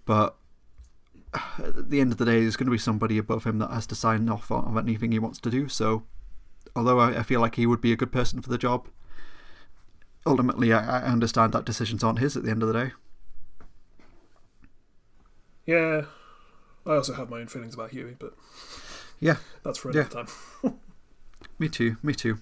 But 0.06 0.36
at 1.34 1.90
the 1.90 2.02
end 2.02 2.12
of 2.12 2.18
the 2.18 2.26
day, 2.26 2.42
there's 2.42 2.58
going 2.58 2.66
to 2.66 2.72
be 2.72 2.78
somebody 2.78 3.18
above 3.18 3.44
him 3.44 3.60
that 3.60 3.70
has 3.72 3.86
to 3.88 3.96
sign 3.96 4.28
off 4.30 4.52
on 4.52 4.78
anything 4.78 5.12
he 5.12 5.20
wants 5.20 5.40
to 5.40 5.52
do. 5.52 5.68
So, 5.70 6.04
although 6.76 7.00
I, 7.00 7.20
I 7.20 7.24
feel 7.24 7.40
like 7.40 7.56
he 7.56 7.68
would 7.68 7.82
be 7.82 7.94
a 7.94 7.98
good 7.98 8.12
person 8.12 8.42
for 8.42 8.50
the 8.50 8.58
job, 8.58 8.88
ultimately, 10.26 10.74
I, 10.74 11.00
I 11.02 11.04
understand 11.12 11.54
that 11.54 11.66
decisions 11.66 12.04
aren't 12.04 12.20
his 12.20 12.36
at 12.38 12.44
the 12.44 12.52
end 12.52 12.62
of 12.64 12.68
the 12.72 12.74
day. 12.86 12.92
Yeah, 15.66 16.06
I 16.86 16.96
also 16.96 17.14
have 17.14 17.30
my 17.30 17.40
own 17.40 17.48
feelings 17.48 17.74
about 17.76 17.92
Huey, 17.92 18.16
but 18.20 18.34
Yeah, 19.20 19.38
that's 19.64 19.78
for 19.78 19.90
another 19.90 20.10
Yeah. 20.12 20.24
time. 20.24 20.80
me 21.60 21.70
too, 21.70 21.98
me 22.02 22.14
too. 22.14 22.40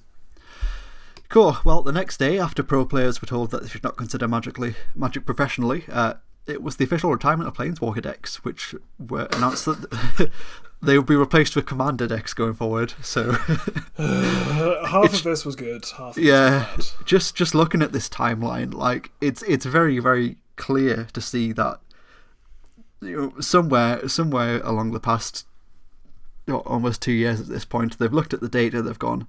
Cool. 1.30 1.58
Well, 1.66 1.82
the 1.82 1.92
next 1.92 2.18
day, 2.18 2.40
after 2.40 2.64
pro 2.64 2.86
players 2.86 3.22
were 3.22 3.28
told 3.28 3.52
that 3.52 3.62
they 3.62 3.68
should 3.68 3.84
not 3.84 3.98
consider 3.98 4.28
magically 4.30 4.76
magic 4.96 5.26
professionally, 5.26 5.84
uh, 5.90 6.14
it 6.48 6.64
was 6.64 6.78
the 6.78 6.86
official 6.86 7.12
retirement 7.12 7.48
of 7.48 7.56
Planeswalker 7.56 8.02
decks, 8.02 8.44
which 8.44 8.76
were 9.00 9.28
announced 9.34 9.66
that 9.66 10.32
they 10.82 10.98
would 10.98 11.08
be 11.08 11.16
replaced 11.16 11.56
with 11.56 11.66
Commander 11.66 12.08
decks 12.08 12.34
going 12.34 12.54
forward. 12.54 12.94
So, 13.02 13.36
Uh, 13.98 14.86
half 14.88 15.14
of 15.14 15.24
this 15.24 15.46
was 15.46 15.56
good, 15.56 15.86
half 15.98 16.18
of 16.18 16.24
yeah, 16.24 16.68
this 16.76 16.78
was 16.78 16.92
bad. 16.92 17.06
just 17.06 17.36
just 17.36 17.56
looking 17.56 17.82
at 17.82 17.92
this 17.92 18.08
timeline, 18.08 18.74
like 18.74 19.12
it's 19.22 19.42
it's 19.44 19.66
very 19.66 20.00
very 20.00 20.38
clear 20.56 21.08
to 21.14 21.22
see 21.22 21.52
that 21.52 21.80
you 23.02 23.16
know 23.16 23.40
somewhere 23.40 24.08
somewhere 24.08 24.62
along 24.62 24.92
the 24.92 25.00
past 25.00 25.46
you 26.48 26.54
know, 26.54 26.60
almost 26.60 27.02
two 27.02 27.12
years 27.12 27.42
at 27.42 27.48
this 27.48 27.66
point, 27.66 28.00
they've 28.00 28.14
looked 28.14 28.34
at 28.34 28.40
the 28.40 28.50
data, 28.50 28.82
they've 28.82 28.98
gone, 28.98 29.28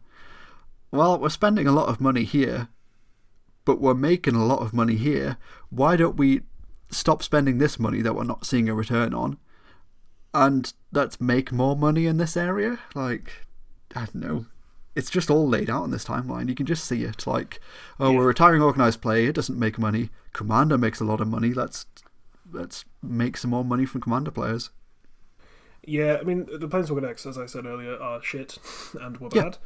well, 0.91 1.19
we're 1.19 1.29
spending 1.29 1.67
a 1.67 1.73
lot 1.73 1.89
of 1.89 2.01
money 2.01 2.25
here, 2.25 2.69
but 3.65 3.81
we're 3.81 3.95
making 3.95 4.37
a 4.37 4.47
lot 4.47 4.61
of 4.61 4.73
money 4.73 4.95
here. 4.95 5.37
Why 5.69 5.97
don't 5.97 6.17
we 6.17 6.43
stop 6.91 7.23
spending 7.23 7.59
this 7.59 7.79
money 7.79 8.01
that 8.03 8.15
we're 8.15 8.25
not 8.25 8.47
seeing 8.47 8.69
a 8.69 8.75
return 8.75 9.13
on, 9.15 9.39
and 10.35 10.73
let's 10.93 11.21
make 11.21 11.53
more 11.53 11.77
money 11.77 12.07
in 12.07 12.17
this 12.19 12.37
area? 12.37 12.79
Like, 12.95 13.47
I 13.95 14.01
don't 14.07 14.15
know. 14.17 14.47
It's 14.95 15.11
just 15.11 15.31
all 15.31 15.47
laid 15.49 15.71
out 15.71 15.83
on 15.85 15.91
this 15.93 16.05
timeline. 16.05 16.49
You 16.49 16.55
can 16.57 16.67
just 16.67 16.85
see 16.85 17.05
it. 17.05 17.27
Like, 17.27 17.61
oh, 18.01 18.11
Yeah. 18.11 18.19
we're 18.19 18.27
retiring 18.27 18.63
organized 18.63 19.01
play. 19.01 19.27
It 19.27 19.35
doesn't 19.35 19.59
make 19.59 19.79
money. 19.79 20.11
Commander 20.33 20.77
makes 20.77 21.01
a 21.01 21.05
lot 21.05 21.21
of 21.21 21.29
money. 21.29 21.53
Let's 21.55 21.87
let's 22.51 22.85
make 23.03 23.37
some 23.37 23.51
more 23.51 23.65
money 23.65 23.85
from 23.85 24.01
Commander 24.01 24.31
players. 24.31 24.71
Yeah, 25.87 26.19
I 26.21 26.25
mean 26.25 26.47
the 26.47 26.69
Planeswalker 26.69 27.03
decks, 27.03 27.25
as 27.27 27.39
I 27.39 27.47
said 27.47 27.65
earlier, 27.67 27.97
are 27.97 28.23
shit 28.23 28.59
and 29.01 29.17
were 29.19 29.29
Yeah. 29.33 29.43
bad. 29.45 29.59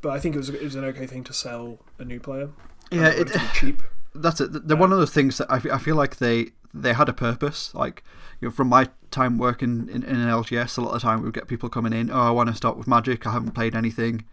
But 0.00 0.10
I 0.10 0.20
think 0.20 0.34
it 0.34 0.38
was 0.38 0.48
it 0.48 0.62
was 0.62 0.74
an 0.74 0.84
okay 0.84 1.06
thing 1.06 1.24
to 1.24 1.32
sell 1.32 1.78
a 1.98 2.04
new 2.04 2.18
player. 2.20 2.50
Yeah, 2.90 3.08
it, 3.08 3.18
wanted 3.18 3.32
to 3.34 3.38
be 3.40 3.46
cheap. 3.52 3.82
That's 4.22 4.40
it. 4.40 4.66
They're 4.68 4.76
one 4.76 4.92
of 4.92 4.98
those 4.98 5.12
things 5.12 5.38
that 5.38 5.50
I, 5.50 5.56
I 5.74 5.78
feel 5.78 5.96
like 5.96 6.16
they 6.16 6.50
they 6.74 6.92
had 6.92 7.08
a 7.08 7.12
purpose. 7.12 7.74
Like 7.74 8.02
you 8.40 8.48
know, 8.48 8.52
from 8.52 8.68
my 8.68 8.88
time 9.10 9.38
working 9.38 9.88
in, 9.88 10.02
in 10.02 10.20
an 10.20 10.28
LGS, 10.28 10.76
a 10.76 10.80
lot 10.80 10.94
of 10.94 10.94
the 10.94 11.06
time 11.06 11.20
we 11.20 11.26
would 11.26 11.34
get 11.34 11.48
people 11.48 11.68
coming 11.68 11.92
in. 11.92 12.10
Oh, 12.10 12.20
I 12.20 12.30
want 12.30 12.48
to 12.48 12.54
start 12.54 12.76
with 12.76 12.86
Magic. 12.86 13.26
I 13.26 13.32
haven't 13.32 13.52
played 13.52 13.74
anything. 13.74 14.24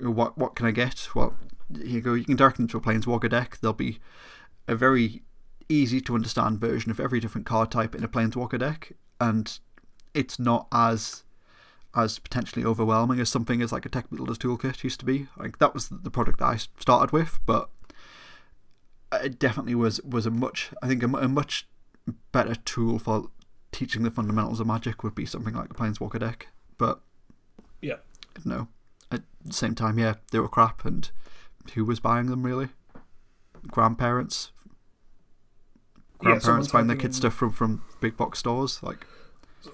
What 0.00 0.36
what 0.36 0.54
can 0.54 0.66
I 0.66 0.72
get? 0.72 1.08
Well, 1.14 1.34
here 1.74 1.86
you 1.86 2.00
go. 2.00 2.14
You 2.14 2.24
can 2.24 2.36
direct 2.36 2.56
them 2.56 2.68
to 2.68 2.76
a 2.76 2.80
Planeswalker 2.80 3.30
deck. 3.30 3.58
There'll 3.60 3.74
be 3.74 3.98
a 4.68 4.74
very 4.74 5.22
easy 5.68 6.00
to 6.00 6.14
understand 6.14 6.58
version 6.58 6.90
of 6.90 7.00
every 7.00 7.20
different 7.20 7.46
card 7.46 7.70
type 7.70 7.94
in 7.94 8.04
a 8.04 8.08
Planeswalker 8.08 8.58
deck, 8.58 8.92
and 9.20 9.58
it's 10.14 10.38
not 10.38 10.66
as 10.72 11.24
as 11.94 12.18
potentially 12.20 12.64
overwhelming 12.64 13.18
as 13.18 13.28
something 13.28 13.60
as 13.60 13.72
like 13.72 13.84
a 13.84 13.88
Deck 13.88 14.08
Builder's 14.10 14.38
Toolkit 14.38 14.84
used 14.84 15.00
to 15.00 15.06
be. 15.06 15.26
Like 15.36 15.58
that 15.58 15.74
was 15.74 15.88
the 15.88 16.10
product 16.10 16.38
that 16.38 16.44
I 16.46 16.56
started 16.56 17.12
with, 17.12 17.40
but 17.46 17.68
it 19.12 19.38
definitely 19.38 19.74
was 19.74 20.00
was 20.02 20.26
a 20.26 20.30
much 20.30 20.70
I 20.82 20.88
think 20.88 21.02
a, 21.02 21.06
a 21.06 21.28
much 21.28 21.66
better 22.32 22.54
tool 22.54 22.98
for 22.98 23.30
teaching 23.72 24.02
the 24.02 24.10
fundamentals 24.10 24.60
of 24.60 24.66
Magic 24.66 25.02
would 25.04 25.14
be 25.14 25.26
something 25.26 25.54
like 25.54 25.70
a 25.70 25.74
Planeswalker 25.74 26.18
deck. 26.20 26.48
But 26.78 27.00
Yeah. 27.80 27.96
no, 28.44 28.68
at 29.12 29.22
the 29.44 29.52
same 29.52 29.74
time, 29.74 29.98
yeah, 29.98 30.14
they 30.32 30.40
were 30.40 30.48
crap, 30.48 30.84
and 30.84 31.10
who 31.74 31.84
was 31.84 32.00
buying 32.00 32.26
them 32.26 32.42
really? 32.44 32.68
Grandparents. 33.68 34.50
Yeah, 36.22 36.30
Grandparents 36.30 36.68
buying 36.72 36.86
their 36.86 36.96
kids 36.96 37.16
in- 37.16 37.20
stuff 37.22 37.34
from, 37.34 37.52
from 37.52 37.82
big 38.00 38.16
box 38.16 38.38
stores, 38.40 38.82
like 38.82 39.06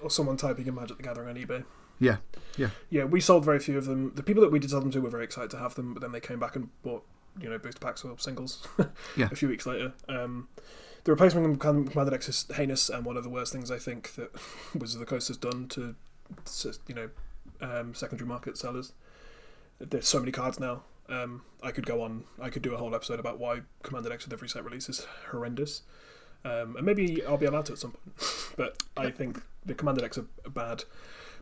Or 0.01 0.09
someone 0.09 0.37
typing 0.37 0.67
in 0.67 0.75
Magic 0.75 0.97
the 0.97 1.03
Gathering 1.03 1.29
on 1.29 1.35
eBay. 1.35 1.63
Yeah, 1.99 2.17
yeah, 2.55 2.69
Yeah, 2.89 3.05
we 3.05 3.19
sold 3.19 3.43
very 3.43 3.59
few 3.59 3.77
of 3.77 3.85
them. 3.85 4.11
The 4.15 4.21
people 4.23 4.41
that 4.43 4.51
we 4.51 4.59
did 4.59 4.69
sell 4.69 4.79
them 4.81 4.91
to 4.91 4.99
were 5.01 5.09
very 5.09 5.23
excited 5.23 5.49
to 5.51 5.57
have 5.57 5.75
them, 5.75 5.93
but 5.93 6.01
then 6.01 6.11
they 6.11 6.19
came 6.19 6.39
back 6.39 6.55
and 6.55 6.69
bought, 6.83 7.03
you 7.41 7.49
know, 7.49 7.57
booster 7.57 7.79
packs 7.79 8.03
or 8.03 8.17
singles. 8.19 8.67
Yeah. 9.15 9.29
A 9.31 9.35
few 9.35 9.47
weeks 9.47 9.65
later. 9.65 9.93
Um, 10.07 10.47
the 11.03 11.11
replacement 11.11 11.47
of 11.47 11.59
Commander 11.59 12.11
decks 12.11 12.27
is 12.29 12.45
heinous 12.55 12.89
and 12.89 13.05
one 13.05 13.17
of 13.17 13.23
the 13.23 13.29
worst 13.29 13.53
things 13.53 13.71
I 13.71 13.77
think 13.77 14.13
that 14.15 14.31
Wizards 14.73 14.95
of 14.95 14.99
the 14.99 15.05
Coast 15.05 15.29
has 15.29 15.37
done 15.37 15.67
to, 15.69 15.95
you 16.87 16.95
know, 16.95 17.09
um, 17.61 17.93
secondary 17.93 18.27
market 18.27 18.57
sellers. 18.57 18.93
There's 19.79 20.07
so 20.07 20.19
many 20.19 20.31
cards 20.31 20.59
now. 20.59 20.83
Um, 21.09 21.43
I 21.63 21.71
could 21.71 21.85
go 21.85 22.01
on. 22.01 22.25
I 22.41 22.49
could 22.49 22.61
do 22.61 22.73
a 22.73 22.77
whole 22.77 22.93
episode 22.93 23.19
about 23.19 23.39
why 23.39 23.61
Commander 23.83 24.09
decks 24.09 24.25
with 24.25 24.33
every 24.33 24.49
set 24.49 24.65
release 24.65 24.89
is 24.89 25.07
horrendous. 25.31 25.83
Um, 26.43 26.75
and 26.75 26.85
maybe 26.85 27.25
I'll 27.25 27.37
be 27.37 27.45
allowed 27.45 27.65
to 27.67 27.73
at 27.73 27.79
some 27.79 27.91
point. 27.91 28.15
but 28.57 28.83
I 28.95 29.09
think 29.09 29.41
the 29.65 29.73
Commander 29.73 30.01
decks 30.01 30.17
are 30.17 30.25
bad 30.49 30.83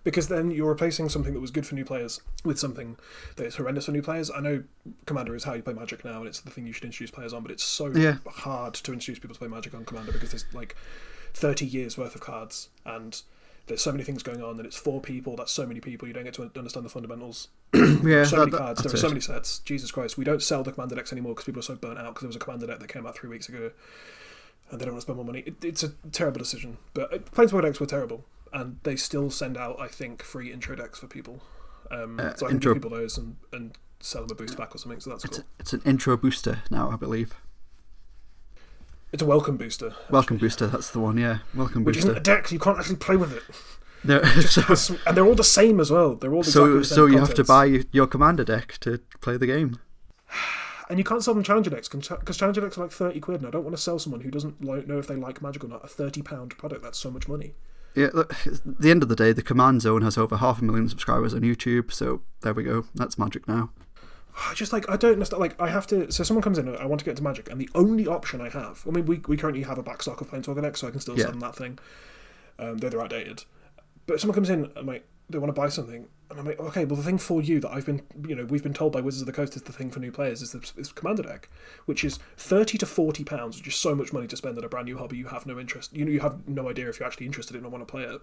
because 0.05 0.29
then 0.29 0.49
you're 0.51 0.69
replacing 0.69 1.09
something 1.09 1.33
that 1.33 1.41
was 1.41 1.51
good 1.51 1.67
for 1.67 1.75
new 1.75 1.83
players 1.83 2.21
with 2.45 2.57
something 2.57 2.95
that 3.35 3.45
is 3.45 3.55
horrendous 3.57 3.85
for 3.87 3.91
new 3.91 4.01
players. 4.01 4.31
I 4.31 4.39
know 4.39 4.63
Commander 5.05 5.35
is 5.35 5.43
how 5.43 5.53
you 5.55 5.61
play 5.63 5.73
Magic 5.73 6.05
now, 6.05 6.19
and 6.19 6.27
it's 6.27 6.39
the 6.39 6.49
thing 6.51 6.65
you 6.65 6.71
should 6.71 6.85
introduce 6.85 7.11
players 7.11 7.33
on, 7.33 7.41
but 7.41 7.51
it's 7.51 7.63
so 7.63 7.87
Yeah. 7.87 8.19
hard 8.25 8.73
to 8.75 8.93
introduce 8.93 9.19
people 9.19 9.33
to 9.35 9.39
play 9.39 9.49
Magic 9.49 9.73
on 9.73 9.83
Commander 9.83 10.13
because 10.13 10.31
there's 10.31 10.45
like 10.53 10.75
30 11.33 11.65
years 11.65 11.97
worth 11.97 12.15
of 12.15 12.21
cards 12.21 12.69
and 12.85 13.21
there's 13.67 13.81
so 13.81 13.91
many 13.91 14.03
things 14.03 14.21
going 14.21 14.43
on, 14.43 14.57
and 14.57 14.65
it's 14.67 14.77
four 14.77 15.01
people. 15.01 15.35
That's 15.35 15.51
so 15.51 15.65
many 15.65 15.79
people. 15.79 16.07
You 16.07 16.13
don't 16.13 16.23
get 16.23 16.35
to 16.35 16.43
understand 16.55 16.85
the 16.85 16.89
fundamentals. 16.91 17.47
yeah. 17.73 18.23
so 18.23 18.35
that- 18.35 18.37
many 18.37 18.51
that- 18.51 18.57
cards. 18.59 18.83
There 18.83 18.93
are 18.93 18.97
so 18.97 19.07
it. 19.07 19.09
many 19.09 19.21
sets. 19.21 19.57
Jesus 19.57 19.89
Christ, 19.89 20.19
we 20.19 20.23
don't 20.23 20.43
sell 20.43 20.61
the 20.61 20.71
Commander 20.71 20.93
decks 20.93 21.11
anymore 21.11 21.33
because 21.33 21.45
people 21.45 21.61
are 21.61 21.63
so 21.63 21.73
burnt 21.75 21.97
out 21.97 22.13
because 22.13 22.21
there 22.21 22.27
was 22.29 22.35
a 22.35 22.39
Commander 22.39 22.67
deck 22.67 22.77
that 22.79 22.89
came 22.89 23.07
out 23.07 23.15
three 23.17 23.27
weeks 23.31 23.49
ago, 23.49 23.71
and 24.69 24.79
they 24.79 24.85
don't 24.85 24.93
want 24.93 25.01
to 25.01 25.05
spend 25.05 25.15
more 25.15 25.25
money. 25.25 25.39
It, 25.47 25.55
it's 25.65 25.81
a 25.81 25.89
terrible 26.11 26.37
decision. 26.37 26.77
But 26.93 27.11
uh, 27.11 27.17
Planeswalker 27.17 27.63
decks 27.63 27.79
were 27.79 27.87
terrible, 27.87 28.23
and 28.53 28.79
they 28.83 28.95
still 28.95 29.29
send 29.29 29.57
out, 29.57 29.79
I 29.79 29.87
think, 29.87 30.23
free 30.23 30.51
intro 30.51 30.75
decks 30.75 30.99
for 30.99 31.07
people. 31.07 31.41
Um, 31.91 32.19
Uh, 32.19 32.35
so 32.35 32.45
I 32.45 32.49
can 32.49 32.57
intro- 32.57 32.73
give 32.73 32.83
people 32.83 32.97
those 32.97 33.17
and, 33.17 33.35
and 33.51 33.77
sell 33.99 34.21
them 34.25 34.31
a 34.31 34.35
boost 34.35 34.57
pack 34.57 34.73
or 34.75 34.77
something. 34.77 34.99
So 34.99 35.09
that's 35.11 35.25
It's, 35.25 35.37
cool. 35.37 35.47
it's 35.59 35.73
an 35.73 35.81
intro 35.85 36.17
booster 36.17 36.59
now, 36.69 36.89
I 36.91 36.95
believe. 36.95 37.33
It's 39.11 39.21
a 39.21 39.25
welcome 39.25 39.55
booster. 39.57 39.93
Welcome 40.09 40.37
booster, 40.37 40.67
that's 40.67 40.89
the 40.89 40.99
one. 40.99 41.17
Yeah, 41.17 41.39
welcome 41.53 41.83
Which 41.83 41.97
isn't 41.97 42.17
a 42.17 42.19
deck, 42.19 42.47
so 42.47 42.53
you 42.53 42.59
can't 42.59 42.77
actually 42.77 42.97
play 42.97 43.15
with 43.15 43.33
it. 43.33 43.43
No, 44.03 44.21
so, 44.41 44.97
and 45.07 45.15
they're 45.15 45.25
all 45.25 45.35
the 45.35 45.43
same 45.43 45.79
as 45.79 45.89
well. 45.89 46.15
They're 46.15 46.33
all 46.33 46.43
so, 46.43 46.79
the 46.79 46.83
same 46.83 46.95
so 46.95 47.05
you 47.05 47.19
have 47.19 47.33
to 47.35 47.43
buy 47.43 47.83
your 47.91 48.07
commander 48.07 48.43
deck 48.43 48.77
to 48.81 48.99
play 49.21 49.37
the 49.37 49.47
game. 49.47 49.79
And 50.87 50.99
you 50.99 51.03
can't 51.03 51.23
sell 51.23 51.33
them 51.33 51.41
challenger 51.41 51.71
decks 51.71 51.89
because 51.89 52.37
challenger 52.37 52.61
decks 52.61 52.77
are 52.77 52.81
like 52.81 52.91
thirty 52.91 53.19
quid, 53.19 53.37
and 53.37 53.47
I 53.47 53.49
don't 53.49 53.63
want 53.63 53.75
to 53.75 53.81
sell 53.81 53.97
someone 53.97 54.21
who 54.21 54.29
doesn't 54.29 54.61
know 54.61 54.99
if 54.99 55.07
they 55.07 55.15
like 55.15 55.41
Magic 55.41 55.63
or 55.63 55.67
not 55.67 55.83
a 55.83 55.87
thirty 55.87 56.21
pound 56.21 56.55
product. 56.59 56.83
That's 56.83 56.99
so 56.99 57.09
much 57.09 57.27
money. 57.27 57.55
Yeah, 57.95 58.09
look, 58.13 58.33
at 58.45 58.59
the 58.65 58.91
end 58.91 59.03
of 59.03 59.09
the 59.09 59.15
day, 59.15 59.31
the 59.31 59.41
Command 59.41 59.81
Zone 59.81 60.01
has 60.01 60.17
over 60.17 60.37
half 60.37 60.61
a 60.61 60.65
million 60.65 60.89
subscribers 60.89 61.33
on 61.33 61.41
YouTube, 61.41 61.91
so 61.93 62.21
there 62.41 62.53
we 62.53 62.63
go. 62.63 62.85
That's 62.93 63.17
magic 63.17 63.47
now. 63.47 63.69
I 64.49 64.53
just 64.53 64.73
like 64.73 64.89
I 64.89 64.97
don't 64.97 65.13
understand. 65.13 65.39
Like 65.39 65.59
I 65.61 65.69
have 65.69 65.87
to. 65.87 66.11
So 66.11 66.23
someone 66.25 66.41
comes 66.43 66.57
in. 66.57 66.75
I 66.75 66.85
want 66.85 66.99
to 66.99 67.05
get 67.05 67.11
into 67.11 67.23
Magic, 67.23 67.49
and 67.49 67.59
the 67.59 67.69
only 67.73 68.05
option 68.05 68.41
I 68.41 68.49
have. 68.49 68.83
I 68.85 68.91
mean, 68.91 69.05
we, 69.05 69.21
we 69.27 69.37
currently 69.37 69.63
have 69.63 69.77
a 69.77 69.83
backstock 69.83 70.19
of 70.19 70.29
Planeswalker 70.29 70.61
decks, 70.61 70.81
so 70.81 70.87
I 70.89 70.91
can 70.91 70.99
still 70.99 71.15
Yeah. 71.17 71.23
sell 71.23 71.31
them 71.31 71.39
that 71.39 71.55
thing. 71.55 71.79
Um, 72.59 72.77
though 72.79 72.89
they're 72.89 73.01
outdated. 73.01 73.45
But 74.07 74.19
someone 74.19 74.35
comes 74.35 74.49
in 74.49 74.71
and 74.75 74.85
like 74.87 75.07
they 75.29 75.37
want 75.37 75.55
to 75.55 75.59
buy 75.61 75.69
something, 75.69 76.07
and 76.29 76.39
I'm 76.39 76.45
like, 76.45 76.59
okay, 76.59 76.85
well 76.85 76.95
the 76.95 77.03
thing 77.03 77.17
for 77.17 77.41
you 77.41 77.59
that 77.59 77.71
I've 77.71 77.85
been, 77.85 78.01
you 78.27 78.35
know, 78.35 78.45
we've 78.45 78.63
been 78.63 78.73
told 78.73 78.93
by 78.93 79.01
Wizards 79.01 79.21
of 79.21 79.27
the 79.27 79.33
Coast 79.33 79.55
is 79.55 79.63
the 79.63 79.73
thing 79.73 79.91
for 79.91 79.99
new 79.99 80.11
players 80.11 80.41
is 80.41 80.51
this 80.51 80.73
is 80.75 80.91
Commander 80.91 81.23
deck, 81.23 81.49
which 81.85 82.03
is 82.03 82.19
thirty 82.37 82.77
to 82.77 82.85
forty 82.85 83.23
pounds, 83.23 83.57
which 83.57 83.67
is 83.67 83.75
so 83.75 83.95
much 83.95 84.13
money 84.13 84.27
to 84.27 84.37
spend 84.37 84.57
on 84.57 84.63
a 84.63 84.69
brand 84.69 84.85
new 84.85 84.97
hobby 84.97 85.17
you 85.17 85.27
have 85.27 85.45
no 85.45 85.59
interest. 85.59 85.93
You 85.95 86.05
know, 86.05 86.11
you 86.11 86.21
have 86.21 86.47
no 86.47 86.69
idea 86.69 86.89
if 86.89 86.99
you're 86.99 87.07
actually 87.07 87.25
interested 87.25 87.55
in 87.55 87.65
or 87.65 87.69
want 87.69 87.87
to 87.87 87.91
play 87.91 88.03
it, 88.03 88.21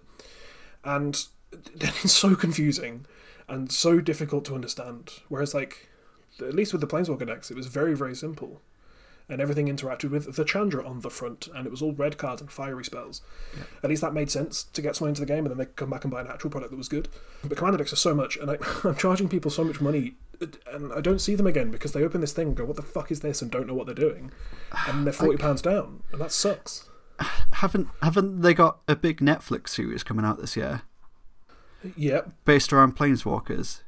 and 0.84 1.24
it's 1.80 2.12
so 2.12 2.34
confusing 2.34 3.06
and 3.48 3.70
so 3.70 4.00
difficult 4.00 4.44
to 4.46 4.54
understand. 4.54 5.10
Whereas 5.28 5.54
like 5.54 5.88
at 6.40 6.54
least 6.54 6.72
with 6.72 6.80
the 6.80 6.86
Planeswalker 6.86 7.26
decks, 7.26 7.50
it 7.50 7.56
was 7.56 7.66
very, 7.66 7.94
very 7.94 8.14
simple. 8.14 8.60
And 9.28 9.40
everything 9.40 9.66
interacted 9.68 10.10
with 10.10 10.34
the 10.36 10.44
Chandra 10.44 10.86
on 10.86 11.00
the 11.00 11.10
front, 11.10 11.48
and 11.54 11.66
it 11.66 11.70
was 11.70 11.80
all 11.80 11.92
red 11.94 12.18
cards 12.18 12.40
and 12.42 12.50
fiery 12.50 12.84
spells. 12.84 13.22
At 13.82 13.88
least 13.88 14.02
that 14.02 14.12
made 14.12 14.30
sense 14.30 14.64
to 14.64 14.82
get 14.82 14.96
someone 14.96 15.10
into 15.10 15.20
the 15.22 15.26
game, 15.26 15.46
and 15.46 15.50
then 15.50 15.58
they 15.58 15.64
could 15.66 15.76
come 15.76 15.90
back 15.90 16.04
and 16.04 16.10
buy 16.10 16.20
an 16.20 16.26
actual 16.26 16.50
product 16.50 16.70
that 16.70 16.76
was 16.76 16.88
good. 16.88 17.08
But 17.44 17.56
Commander 17.56 17.78
decks 17.78 17.92
are 17.92 17.96
so 17.96 18.14
much, 18.14 18.36
and 18.36 18.50
I, 18.50 18.58
I'm 18.84 18.96
charging 18.96 19.28
people 19.28 19.50
so 19.50 19.64
much 19.64 19.80
money, 19.80 20.16
and 20.72 20.92
I 20.92 21.00
don't 21.00 21.20
see 21.20 21.34
them 21.34 21.46
again 21.46 21.70
because 21.70 21.92
they 21.92 22.02
open 22.02 22.20
this 22.20 22.32
thing 22.32 22.48
and 22.48 22.56
go, 22.56 22.64
"What 22.64 22.76
the 22.76 22.82
fuck 22.82 23.10
is 23.10 23.20
this?" 23.20 23.40
and 23.40 23.50
don't 23.50 23.66
know 23.66 23.74
what 23.74 23.86
they're 23.86 23.94
doing, 23.94 24.32
and 24.88 25.06
they're 25.06 25.12
forty 25.12 25.38
pounds 25.38 25.62
down, 25.62 26.02
and 26.12 26.20
that 26.20 26.32
sucks. 26.32 26.88
Haven't 27.52 27.88
haven't 28.02 28.40
they 28.42 28.52
got 28.54 28.80
a 28.88 28.96
big 28.96 29.20
Netflix 29.20 29.68
series 29.68 30.02
coming 30.02 30.24
out 30.24 30.40
this 30.40 30.56
year 30.56 30.82
Yep, 31.96 32.30
based 32.44 32.72
around 32.72 32.96
planeswalkers? 32.96 33.82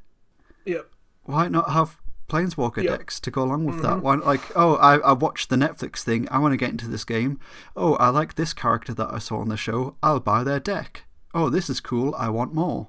yep. 0.65 0.89
Why 1.25 1.49
not 1.49 1.71
have 1.73 2.01
planeswalker 2.35 2.83
Yeah. 2.83 2.97
decks 2.97 3.21
to 3.21 3.31
go 3.31 3.43
along 3.43 3.65
with 3.65 3.83
that 3.83 3.99
Mhm. 3.99 4.03
one. 4.03 4.21
Like, 4.21 4.41
oh, 4.57 4.75
I, 4.77 4.97
I 4.99 5.13
watched 5.13 5.49
the 5.51 5.57
Netflix 5.57 5.99
thing. 6.03 6.27
I 6.31 6.39
want 6.39 6.53
to 6.53 6.57
get 6.57 6.71
into 6.71 6.89
this 6.89 7.05
game. 7.05 7.39
Oh, 7.77 7.95
I 7.97 8.09
like 8.09 8.35
this 8.35 8.53
character 8.53 8.93
that 8.95 9.13
I 9.13 9.19
saw 9.19 9.39
on 9.39 9.49
the 9.49 9.57
show. 9.57 9.97
I'll 10.03 10.21
buy 10.21 10.43
their 10.45 10.61
deck. 10.61 11.05
Oh, 11.35 11.49
this 11.51 11.69
is 11.71 11.81
cool. 11.81 12.15
I 12.17 12.29
want 12.29 12.53
more. 12.55 12.89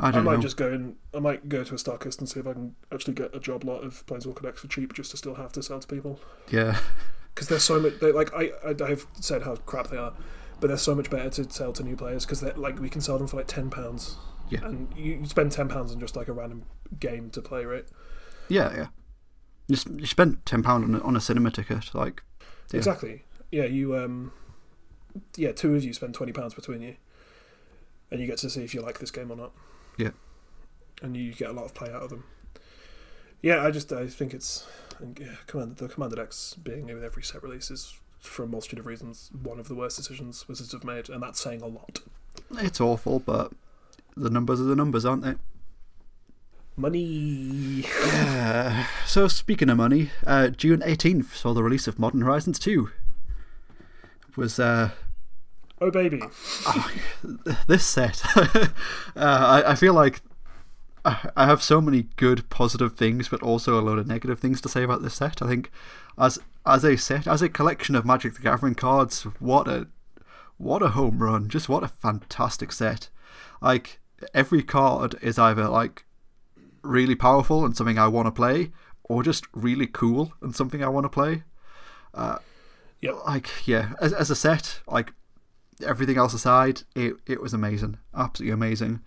I 0.00 0.08
I, 0.08 0.20
might 0.20 0.36
know. 0.36 0.40
just 0.40 0.56
go 0.56 0.72
and 0.72 0.96
I 1.14 1.20
might 1.20 1.48
go 1.48 1.62
to 1.62 1.74
a 1.74 1.76
Starkist 1.76 2.18
and 2.18 2.28
see 2.28 2.40
if 2.40 2.46
I 2.46 2.54
can 2.54 2.74
actually 2.92 3.14
get 3.14 3.34
a 3.36 3.38
job 3.38 3.62
lot 3.62 3.84
of 3.84 4.04
Planeswalker 4.06 4.42
decks 4.42 4.60
for 4.60 4.66
cheap, 4.68 4.94
just 4.94 5.10
to 5.12 5.16
still 5.16 5.34
have 5.36 5.52
to 5.52 5.62
sell 5.62 5.78
to 5.80 5.86
people. 5.86 6.18
Yeah, 6.50 6.78
Because 7.34 7.48
there's 7.48 7.62
so 7.62 7.78
much. 7.80 8.00
They, 8.00 8.10
like 8.12 8.32
I, 8.34 8.50
I, 8.66 8.74
I've 8.84 9.06
said 9.20 9.42
how 9.42 9.56
crap 9.56 9.88
they 9.88 9.96
are, 9.96 10.12
but 10.60 10.68
they're 10.68 10.76
so 10.76 10.94
much 10.94 11.08
better 11.08 11.30
to 11.30 11.50
sell 11.50 11.72
to 11.74 11.82
new 11.84 11.96
players 11.96 12.24
because 12.26 12.40
they're 12.40 12.54
like 12.54 12.78
we 12.80 12.88
can 12.88 13.00
sell 13.00 13.16
them 13.18 13.26
for 13.26 13.36
like 13.36 13.46
ten 13.46 13.70
pounds. 13.70 14.16
Yeah. 14.48 14.64
And 14.64 14.88
you, 14.96 15.18
you 15.20 15.26
spend 15.26 15.52
ten 15.52 15.68
pounds 15.68 15.92
on 15.92 16.00
just 16.00 16.16
like 16.16 16.28
a 16.28 16.32
random 16.32 16.64
game 16.98 17.30
to 17.30 17.42
play, 17.42 17.64
right? 17.64 17.86
yeah, 18.48 18.74
yeah. 18.74 18.86
You, 19.68 19.76
you 19.96 20.06
spend 20.06 20.44
ten 20.44 20.62
pound 20.62 20.84
on 20.84 20.94
a, 20.94 21.00
on 21.02 21.16
a 21.16 21.20
cinema 21.20 21.50
ticket. 21.50 21.94
Like, 21.94 22.22
Yeah. 22.72 22.78
Exactly. 22.78 23.24
Yeah, 23.50 23.64
you 23.64 23.96
um, 23.96 24.32
yeah, 25.36 25.52
two 25.52 25.74
of 25.74 25.84
you 25.84 25.92
spend 25.92 26.14
twenty 26.14 26.32
pounds 26.32 26.54
between 26.54 26.82
you, 26.82 26.96
and 28.10 28.20
you 28.20 28.26
get 28.26 28.38
to 28.38 28.50
see 28.50 28.64
if 28.64 28.74
you 28.74 28.80
like 28.82 28.98
this 28.98 29.10
game 29.10 29.30
or 29.30 29.36
not. 29.36 29.52
Yeah. 29.96 30.10
And 31.02 31.16
you 31.16 31.32
get 31.32 31.50
a 31.50 31.52
lot 31.52 31.64
of 31.64 31.74
play 31.74 31.90
out 31.90 32.02
of 32.02 32.10
them. 32.10 32.24
Yeah, 33.40 33.64
I 33.64 33.70
just 33.70 33.92
I 33.92 34.06
think 34.06 34.34
it's 34.34 34.66
yeah, 35.18 35.36
Commander 35.46 35.74
the 35.74 35.92
Commander 35.92 36.16
decks 36.16 36.54
being 36.54 36.86
with 36.86 37.04
every 37.04 37.22
set 37.22 37.42
release 37.42 37.70
is 37.70 37.98
for 38.20 38.44
a 38.44 38.46
multitude 38.46 38.78
of 38.78 38.86
reasons 38.86 39.30
one 39.42 39.58
of 39.58 39.66
the 39.66 39.74
worst 39.74 39.96
decisions 39.96 40.46
Wizards 40.48 40.72
have 40.72 40.84
made, 40.84 41.08
and 41.08 41.22
that's 41.22 41.40
saying 41.40 41.60
a 41.60 41.66
lot. 41.66 42.00
it's 42.58 42.80
awful, 42.80 43.18
but 43.18 43.52
the 44.16 44.30
numbers 44.30 44.60
are 44.60 44.64
the 44.64 44.76
numbers, 44.76 45.04
aren't 45.04 45.24
they? 45.24 45.34
Money. 46.76 47.84
Yeah. 47.86 48.86
So 49.06 49.28
speaking 49.28 49.68
of 49.68 49.76
money, 49.76 50.10
uh, 50.26 50.48
June 50.48 50.82
eighteenth 50.82 51.36
saw 51.36 51.52
the 51.52 51.62
release 51.62 51.86
of 51.86 51.98
Modern 51.98 52.22
Horizons 52.22 52.58
two. 52.58 52.90
Was 54.36 54.58
uh, 54.58 54.92
Oh 55.82 55.90
baby. 55.90 56.22
this 57.66 57.84
set? 57.84 58.22
uh, 58.36 58.70
I, 59.16 59.72
I 59.72 59.74
feel 59.74 59.92
like 59.94 60.22
I 61.04 61.28
I 61.36 61.46
have 61.46 61.60
so 61.60 61.80
many 61.80 62.04
good 62.16 62.48
positive 62.50 62.96
things, 62.96 63.28
but 63.28 63.42
also 63.42 63.78
a 63.78 63.82
load 63.82 63.98
of 63.98 64.06
negative 64.06 64.38
things 64.38 64.60
to 64.60 64.68
say 64.68 64.84
about 64.84 65.02
this 65.02 65.14
set. 65.14 65.42
I 65.42 65.48
think 65.48 65.72
as 66.16 66.38
as 66.64 66.84
a 66.84 66.96
set, 66.96 67.26
as 67.26 67.42
a 67.42 67.48
collection 67.48 67.96
of 67.96 68.06
Magic 68.06 68.34
the 68.34 68.42
Gathering 68.42 68.76
cards, 68.76 69.24
what 69.40 69.66
a 69.66 69.88
what 70.56 70.82
a 70.82 70.90
home 70.90 71.18
run! 71.18 71.48
Just 71.48 71.68
what 71.68 71.82
a 71.82 71.88
fantastic 71.88 72.70
set. 72.70 73.08
Like 73.60 73.98
every 74.32 74.62
card 74.62 75.16
is 75.20 75.36
either 75.36 75.68
like 75.68 76.04
really 76.82 77.14
powerful 77.14 77.64
and 77.64 77.76
something 77.76 77.98
I 77.98 78.08
want 78.08 78.26
to 78.26 78.32
play, 78.32 78.72
or 79.04 79.22
just 79.22 79.46
really 79.52 79.86
cool 79.86 80.32
and 80.40 80.54
something 80.54 80.82
I 80.82 80.88
want 80.88 81.04
to 81.04 81.10
play. 81.10 81.44
Yep. 83.02 83.14
Like 83.26 83.66
yeah, 83.66 83.94
as 84.00 84.12
as 84.12 84.30
a 84.30 84.36
set, 84.36 84.80
like 84.86 85.12
everything 85.84 86.16
else 86.16 86.32
aside, 86.32 86.82
it 86.94 87.14
it 87.26 87.42
was 87.42 87.52
amazing, 87.52 87.98
absolutely 88.14 88.52
amazing. 88.52 89.00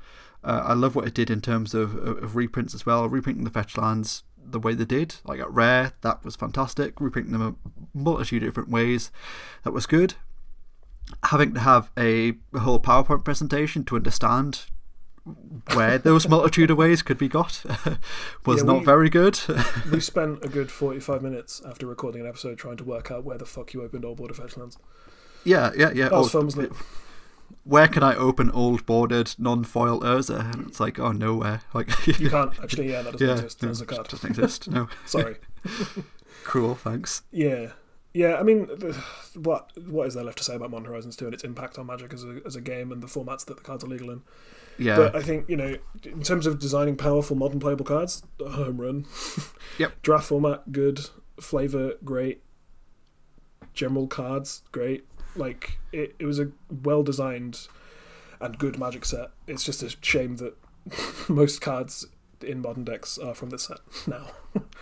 Uh, 0.44 0.64
I 0.66 0.74
love 0.74 0.96
what 0.96 1.08
it 1.08 1.16
did 1.16 1.32
in 1.32 1.42
terms 1.42 1.74
of, 1.74 1.96
of, 1.96 2.22
of 2.22 2.36
reprints 2.36 2.76
as 2.76 2.86
well. 2.86 3.08
Reprinting 3.10 3.46
the 3.46 3.50
fetch 3.50 3.78
lands 3.78 4.24
the 4.38 4.60
way 4.60 4.76
they 4.76 4.86
did, 4.86 5.16
like 5.24 5.40
at 5.40 5.52
rare, 5.52 5.94
that 6.02 6.24
was 6.24 6.36
fantastic. 6.36 7.00
Reprinting 7.00 7.34
them 7.34 7.42
a 7.42 7.98
multitude 7.98 8.44
of 8.44 8.50
different 8.50 8.70
ways, 8.70 9.12
that 9.64 9.72
was 9.72 9.88
good. 9.88 10.16
Having 11.24 11.54
to 11.56 11.62
have 11.62 11.90
a 11.98 12.34
whole 12.56 12.80
PowerPoint 12.80 13.24
presentation 13.24 13.86
to 13.86 13.96
understand 13.96 14.66
where 15.74 15.98
those 15.98 16.28
multitude 16.28 16.70
of 16.72 16.78
ways 16.78 17.02
could 17.02 17.18
be 17.18 17.28
got 17.28 17.64
was 18.46 18.58
Yeah, 18.60 18.64
not 18.64 18.86
very 18.86 19.10
good. 19.10 19.40
we 19.92 20.00
spent 20.14 20.44
a 20.46 20.48
good 20.48 20.72
forty-five 20.72 21.22
minutes 21.22 21.62
after 21.66 21.88
recording 21.88 22.22
an 22.22 22.28
episode 22.28 22.58
trying 22.58 22.78
to 22.78 22.84
work 22.84 23.10
out 23.12 23.24
where 23.24 23.38
the 23.38 23.46
fuck 23.46 23.74
you 23.74 23.82
opened 23.82 24.06
Old 24.06 24.18
border 24.18 24.34
fetch 24.36 24.56
lands. 24.58 24.78
yeah, 25.44 25.72
yeah, 25.76 25.92
yeah. 25.94 26.10
That 26.10 26.14
was 26.18 26.28
Oh, 26.36 26.40
fun, 26.40 26.46
wasn't 26.46 26.72
it? 26.72 26.78
where 27.64 27.88
can 27.88 28.04
I 28.04 28.16
open 28.16 28.50
old 28.52 28.86
bordered 28.86 29.34
non-foil 29.40 30.00
Urza? 30.02 30.54
And 30.54 30.68
it's 30.68 30.80
like, 30.80 31.00
oh 31.00 31.12
nowhere. 31.12 31.62
Like 31.74 31.90
You 32.20 32.30
can't 32.30 32.54
actually. 32.62 32.92
Yeah, 32.92 33.02
that 33.02 33.14
doesn't 33.14 33.28
yeah, 33.28 33.34
exist 33.34 33.64
no, 33.64 33.70
as 33.70 33.82
a 33.82 33.86
card. 33.88 34.08
doesn't 34.08 34.30
exist. 34.30 34.70
No, 34.70 34.88
Sorry. 35.06 35.38
cruel. 36.44 36.76
Thanks. 36.76 37.24
Yeah, 37.32 37.72
yeah. 38.14 38.36
I 38.36 38.44
mean, 38.44 38.68
what 39.36 39.72
what 39.88 40.08
is 40.08 40.14
there 40.14 40.24
left 40.24 40.38
to 40.40 40.44
say 40.44 40.56
about 40.56 40.70
Modern 40.72 40.86
Horizons 40.88 41.16
2 41.16 41.26
and 41.26 41.34
its 41.34 41.44
impact 41.44 41.80
on 41.80 41.88
Magic 41.88 42.14
as 42.14 42.24
a 42.24 42.42
as 42.46 42.56
a 42.56 42.62
game 42.62 42.92
and 42.92 43.02
the 43.02 43.08
formats 43.08 43.46
that 43.46 43.58
the 43.58 43.64
cards 43.64 43.84
are 43.84 43.88
legal 43.88 44.10
in? 44.12 44.22
Yeah, 44.78 44.98
But 44.98 45.16
I 45.16 45.22
think 45.22 45.50
you 45.50 45.56
know, 45.56 45.78
in 46.04 46.22
terms 46.22 46.46
of 46.46 46.60
designing 46.60 46.96
powerful 46.98 47.36
modern 47.36 47.60
playable 47.60 47.86
cards, 47.86 48.24
a 48.46 48.50
home 48.50 48.80
run. 48.82 49.06
Yep. 49.78 50.02
Draft 50.04 50.28
format 50.28 50.72
good, 50.72 51.02
flavor 51.40 51.96
great, 52.04 52.42
general 53.74 54.08
cards 54.08 54.62
great. 54.72 55.06
Like 55.36 55.78
it, 55.92 56.16
it 56.20 56.26
was 56.26 56.40
a 56.40 56.52
well 56.84 57.04
designed 57.04 57.68
and 58.40 58.58
good 58.58 58.80
Magic 58.80 59.04
set. 59.06 59.32
It's 59.48 59.64
just 59.64 59.84
a 59.84 59.94
shame 60.02 60.38
that 60.38 60.56
most 61.30 61.60
cards 61.62 62.06
in 62.42 62.62
modern 62.62 62.84
decks 62.84 63.18
are 63.18 63.34
from 63.34 63.50
this 63.50 63.64
set 63.64 63.80
now. 64.08 64.28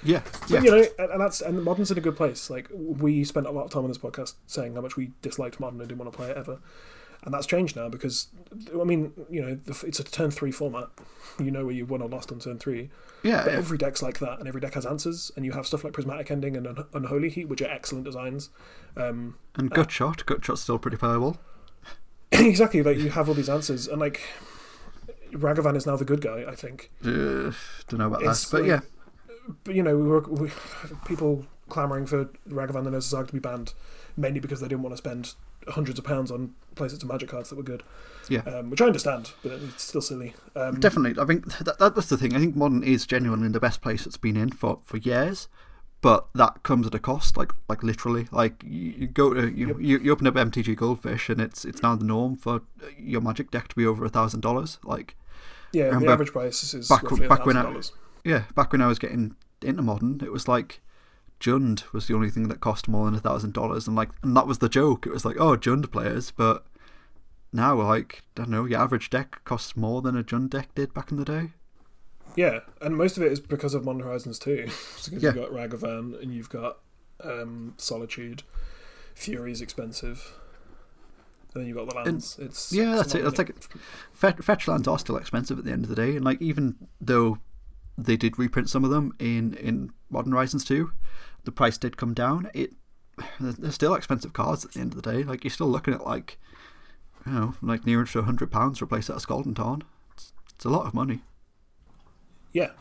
yeah, 0.03 0.21
But, 0.41 0.49
yeah. 0.51 0.61
you 0.61 0.71
know, 0.71 0.85
and, 0.99 1.11
and 1.11 1.21
that's 1.21 1.41
and 1.41 1.63
modern's 1.63 1.89
in 1.91 1.97
a 1.97 2.01
good 2.01 2.15
place. 2.15 2.49
Like 2.49 2.67
we 2.73 3.23
spent 3.23 3.47
a 3.47 3.51
lot 3.51 3.65
of 3.65 3.71
time 3.71 3.83
on 3.83 3.89
this 3.89 3.97
podcast 3.97 4.35
saying 4.45 4.75
how 4.75 4.81
much 4.81 4.95
we 4.95 5.11
disliked 5.21 5.59
modern 5.59 5.79
and 5.79 5.89
didn't 5.89 5.99
want 6.03 6.11
to 6.11 6.15
play 6.17 6.29
it 6.29 6.37
ever, 6.37 6.59
and 7.25 7.33
that's 7.33 7.45
changed 7.45 7.75
now 7.75 7.89
because 7.89 8.27
I 8.79 8.83
mean, 8.83 9.13
you 9.29 9.41
know, 9.41 9.59
it's 9.83 9.99
a 9.99 10.03
turn 10.03 10.31
three 10.31 10.51
format. 10.51 10.89
You 11.39 11.49
know 11.49 11.65
where 11.65 11.73
you 11.73 11.85
won 11.87 12.01
or 12.03 12.07
lost 12.09 12.31
on 12.31 12.39
turn 12.39 12.59
three. 12.59 12.91
yeah, 13.23 13.43
But 13.43 13.51
yeah. 13.53 13.57
every 13.57 13.77
deck's 13.79 14.03
like 14.03 14.19
that, 14.19 14.37
and 14.39 14.47
every 14.47 14.61
deck 14.61 14.75
has 14.75 14.85
answers. 14.85 15.31
And 15.35 15.43
you 15.45 15.51
have 15.53 15.65
stuff 15.65 15.83
like 15.83 15.93
Prismatic 15.93 16.29
Ending 16.29 16.55
and 16.55 16.67
Un- 16.67 16.85
Unholy 16.93 17.29
Heat, 17.29 17.49
which 17.49 17.61
are 17.61 17.71
excellent 17.71 18.05
designs. 18.05 18.49
Um, 18.95 19.37
And 19.55 19.71
gut 19.71 19.89
shot, 19.89 20.25
gut 20.27 20.45
shot's 20.45 20.61
still 20.61 20.77
pretty 20.77 20.97
playable. 20.97 21.37
exactly, 22.31 22.83
like 22.83 22.97
you 22.97 23.09
have 23.09 23.27
all 23.29 23.33
these 23.35 23.49
answers, 23.49 23.87
and 23.87 23.99
like 23.99 24.21
Ragavan 25.31 25.75
is 25.75 25.85
now 25.87 25.95
the 25.95 26.05
good 26.05 26.21
guy. 26.21 26.45
I 26.47 26.55
think. 26.55 26.91
Uh, 27.03 27.51
don't 27.87 27.93
know 27.93 28.07
about 28.07 28.23
It's 28.23 28.49
that, 28.49 28.57
but 28.57 28.61
like- 28.61 28.69
yeah, 28.69 28.79
but 29.63 29.75
you 29.75 29.81
know, 29.83 29.97
we 29.97 30.03
were 30.07 30.21
we, 30.21 30.51
people 31.05 31.45
clamoring 31.69 32.05
for 32.05 32.25
Ragavan 32.49 32.85
and 32.85 33.01
Zag 33.01 33.27
to 33.27 33.33
be 33.33 33.39
banned, 33.39 33.73
mainly 34.15 34.39
because 34.39 34.59
they 34.61 34.67
didn't 34.67 34.83
want 34.83 34.93
to 34.93 34.97
spend 34.97 35.33
hundreds 35.69 35.99
of 35.99 36.05
pounds 36.05 36.31
on 36.31 36.53
playsets 36.75 37.01
and 37.01 37.07
magic 37.09 37.29
cards 37.29 37.49
that 37.49 37.55
were 37.55 37.63
good. 37.63 37.83
Yeah. 38.29 38.39
um, 38.41 38.69
which 38.69 38.81
I 38.81 38.85
understand, 38.85 39.31
but 39.43 39.51
it's 39.53 39.83
still 39.83 40.01
silly. 40.01 40.33
Um, 40.55 40.79
definitely. 40.79 41.21
I 41.21 41.25
think 41.25 41.45
that, 41.59 41.77
that 41.79 41.95
that's 41.95 42.07
the 42.07 42.17
thing. 42.17 42.33
I 42.35 42.39
think 42.39 42.55
modern 42.55 42.81
is 42.81 43.05
genuinely 43.05 43.49
the 43.49 43.59
best 43.59 43.81
place 43.81 44.05
it's 44.05 44.15
been 44.17 44.37
in 44.37 44.51
for, 44.51 44.79
for 44.83 44.95
years, 44.97 45.49
but 46.01 46.27
that 46.33 46.63
comes 46.63 46.87
at 46.87 46.95
a 46.95 46.99
cost. 46.99 47.35
Like 47.35 47.51
like 47.67 47.83
literally, 47.83 48.27
like 48.31 48.63
you, 48.65 48.93
you 48.97 49.07
go 49.07 49.33
to 49.33 49.47
you, 49.53 49.67
Yep. 49.67 49.75
you 49.81 49.99
you 49.99 50.11
open 50.13 50.25
up 50.27 50.35
MTG 50.35 50.75
Goldfish 50.77 51.27
and 51.29 51.41
it's 51.41 51.65
it's 51.65 51.83
now 51.83 51.95
the 51.97 52.05
norm 52.05 52.37
for 52.37 52.61
your 52.97 53.19
Magic 53.19 53.51
deck 53.51 53.67
to 53.69 53.75
be 53.75 53.85
over 53.85 54.05
a 54.05 54.09
thousand 54.09 54.39
dollars. 54.39 54.79
Like 54.85 55.15
yeah, 55.73 55.97
the 55.99 56.07
average 56.07 56.31
price 56.31 56.73
is 56.73 56.87
back- 56.87 57.03
back 57.27 57.45
when 57.45 57.57
I- 57.57 57.81
yeah, 58.23 58.43
back 58.55 58.71
when 58.71 58.81
I 58.81 58.87
was 58.87 58.99
getting 58.99 59.35
into 59.61 59.81
modern, 59.81 60.21
it 60.23 60.31
was 60.31 60.47
like 60.47 60.81
Jund 61.43 61.91
was 61.91 62.07
the 62.07 62.13
only 62.13 62.29
thing 62.29 62.47
that 62.47 62.61
cost 62.61 62.87
more 62.87 63.05
than 63.05 63.15
a 63.15 63.19
thousand 63.19 63.53
dollars, 63.53 63.85
and 63.87 63.95
like, 63.97 64.09
and 64.21 64.35
that 64.37 64.47
was 64.47 64.59
the 64.59 64.69
joke. 64.69 65.05
It 65.05 65.11
was 65.11 65.25
like, 65.25 65.35
oh, 65.39 65.57
Jund 65.57 65.91
players, 65.91 66.31
but 66.31 66.65
now, 67.51 67.75
like, 67.81 68.23
I 68.37 68.41
don't 68.41 68.49
know, 68.49 68.65
your 68.65 68.79
average 68.79 69.09
deck 69.09 69.43
costs 69.43 69.75
more 69.75 70.01
than 70.01 70.17
a 70.17 70.23
Jund 70.23 70.49
deck 70.51 70.73
did 70.73 70.93
back 70.93 71.11
in 71.11 71.17
the 71.17 71.25
day. 71.25 71.49
Yeah, 72.35 72.61
and 72.81 72.95
most 72.97 73.17
of 73.17 73.23
it 73.23 73.31
is 73.31 73.39
because 73.39 73.73
of 73.73 73.83
Modern 73.83 74.01
Horizons 74.03 74.39
too. 74.39 74.63
because 74.65 75.09
Yeah. 75.11 75.33
you've 75.33 75.35
got 75.35 75.51
Ragavan 75.51 76.19
and 76.21 76.33
you've 76.33 76.49
got 76.49 76.79
um, 77.23 77.73
Solitude. 77.77 78.43
Fury's 79.13 79.61
expensive. 79.61 80.33
And 81.53 81.61
then 81.61 81.67
you've 81.67 81.77
got 81.77 81.87
the 81.89 81.95
lands. 81.95 82.39
it's 82.41 82.71
yeah, 82.73 82.95
that's 82.95 83.13
it. 83.13 83.23
That's 83.23 83.37
like 83.37 83.53
fet- 84.11 84.43
fetch 84.43 84.67
lands 84.67 84.87
are 84.87 84.97
still 84.97 85.17
expensive 85.17 85.59
at 85.59 85.65
the 85.65 85.71
end 85.71 85.83
of 85.83 85.89
the 85.89 85.95
day, 85.95 86.15
and 86.15 86.25
like 86.25 86.41
even 86.41 86.87
though 86.99 87.37
they 87.95 88.17
did 88.17 88.39
reprint 88.39 88.69
some 88.69 88.83
of 88.83 88.89
them 88.89 89.13
in 89.19 89.53
in 89.53 89.91
Modern 90.09 90.31
Horizons 90.31 90.65
2, 90.65 90.91
the 91.43 91.51
price 91.51 91.77
did 91.77 91.97
come 91.97 92.13
down. 92.13 92.49
It 92.53 92.73
they're 93.39 93.71
still 93.71 93.93
expensive 93.93 94.33
cards 94.33 94.65
at 94.65 94.71
the 94.71 94.79
end 94.79 94.93
of 94.95 95.01
the 95.01 95.11
day. 95.11 95.23
Like 95.23 95.43
you're 95.43 95.51
still 95.51 95.67
looking 95.69 95.93
at 95.93 96.05
like 96.05 96.37
you 97.25 97.31
know 97.31 97.55
like 97.61 97.85
near 97.85 98.03
to 98.03 98.21
hundred 98.23 98.51
pounds 98.51 98.79
to 98.79 98.85
replace 98.85 99.07
that 99.07 99.19
Scalding 99.21 99.53
Tarn. 99.53 99.83
It's, 100.13 100.33
it's 100.55 100.65
a 100.65 100.69
lot 100.69 100.85
of 100.87 100.93
money. 100.93 101.21
Yeah. 102.51 102.71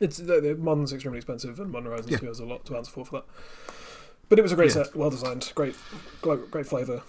It's 0.00 0.18
the, 0.18 0.40
the 0.40 0.54
modern's 0.56 0.92
extremely 0.92 1.18
expensive, 1.18 1.58
and 1.58 1.70
Modern 1.70 1.86
Horizons 1.88 2.12
Yeah. 2.12 2.18
2 2.18 2.26
has 2.26 2.40
a 2.40 2.44
lot 2.44 2.66
to 2.66 2.76
answer 2.76 2.90
for 2.90 3.04
for 3.06 3.12
that. 3.18 3.24
But 4.28 4.38
it 4.38 4.42
was 4.42 4.52
a 4.52 4.56
great 4.56 4.74
Yeah. 4.74 4.84
set, 4.84 4.94
well 4.96 5.08
designed, 5.10 5.50
great, 5.54 5.74
great, 6.20 6.50
great 6.50 6.66
flavor, 6.66 7.02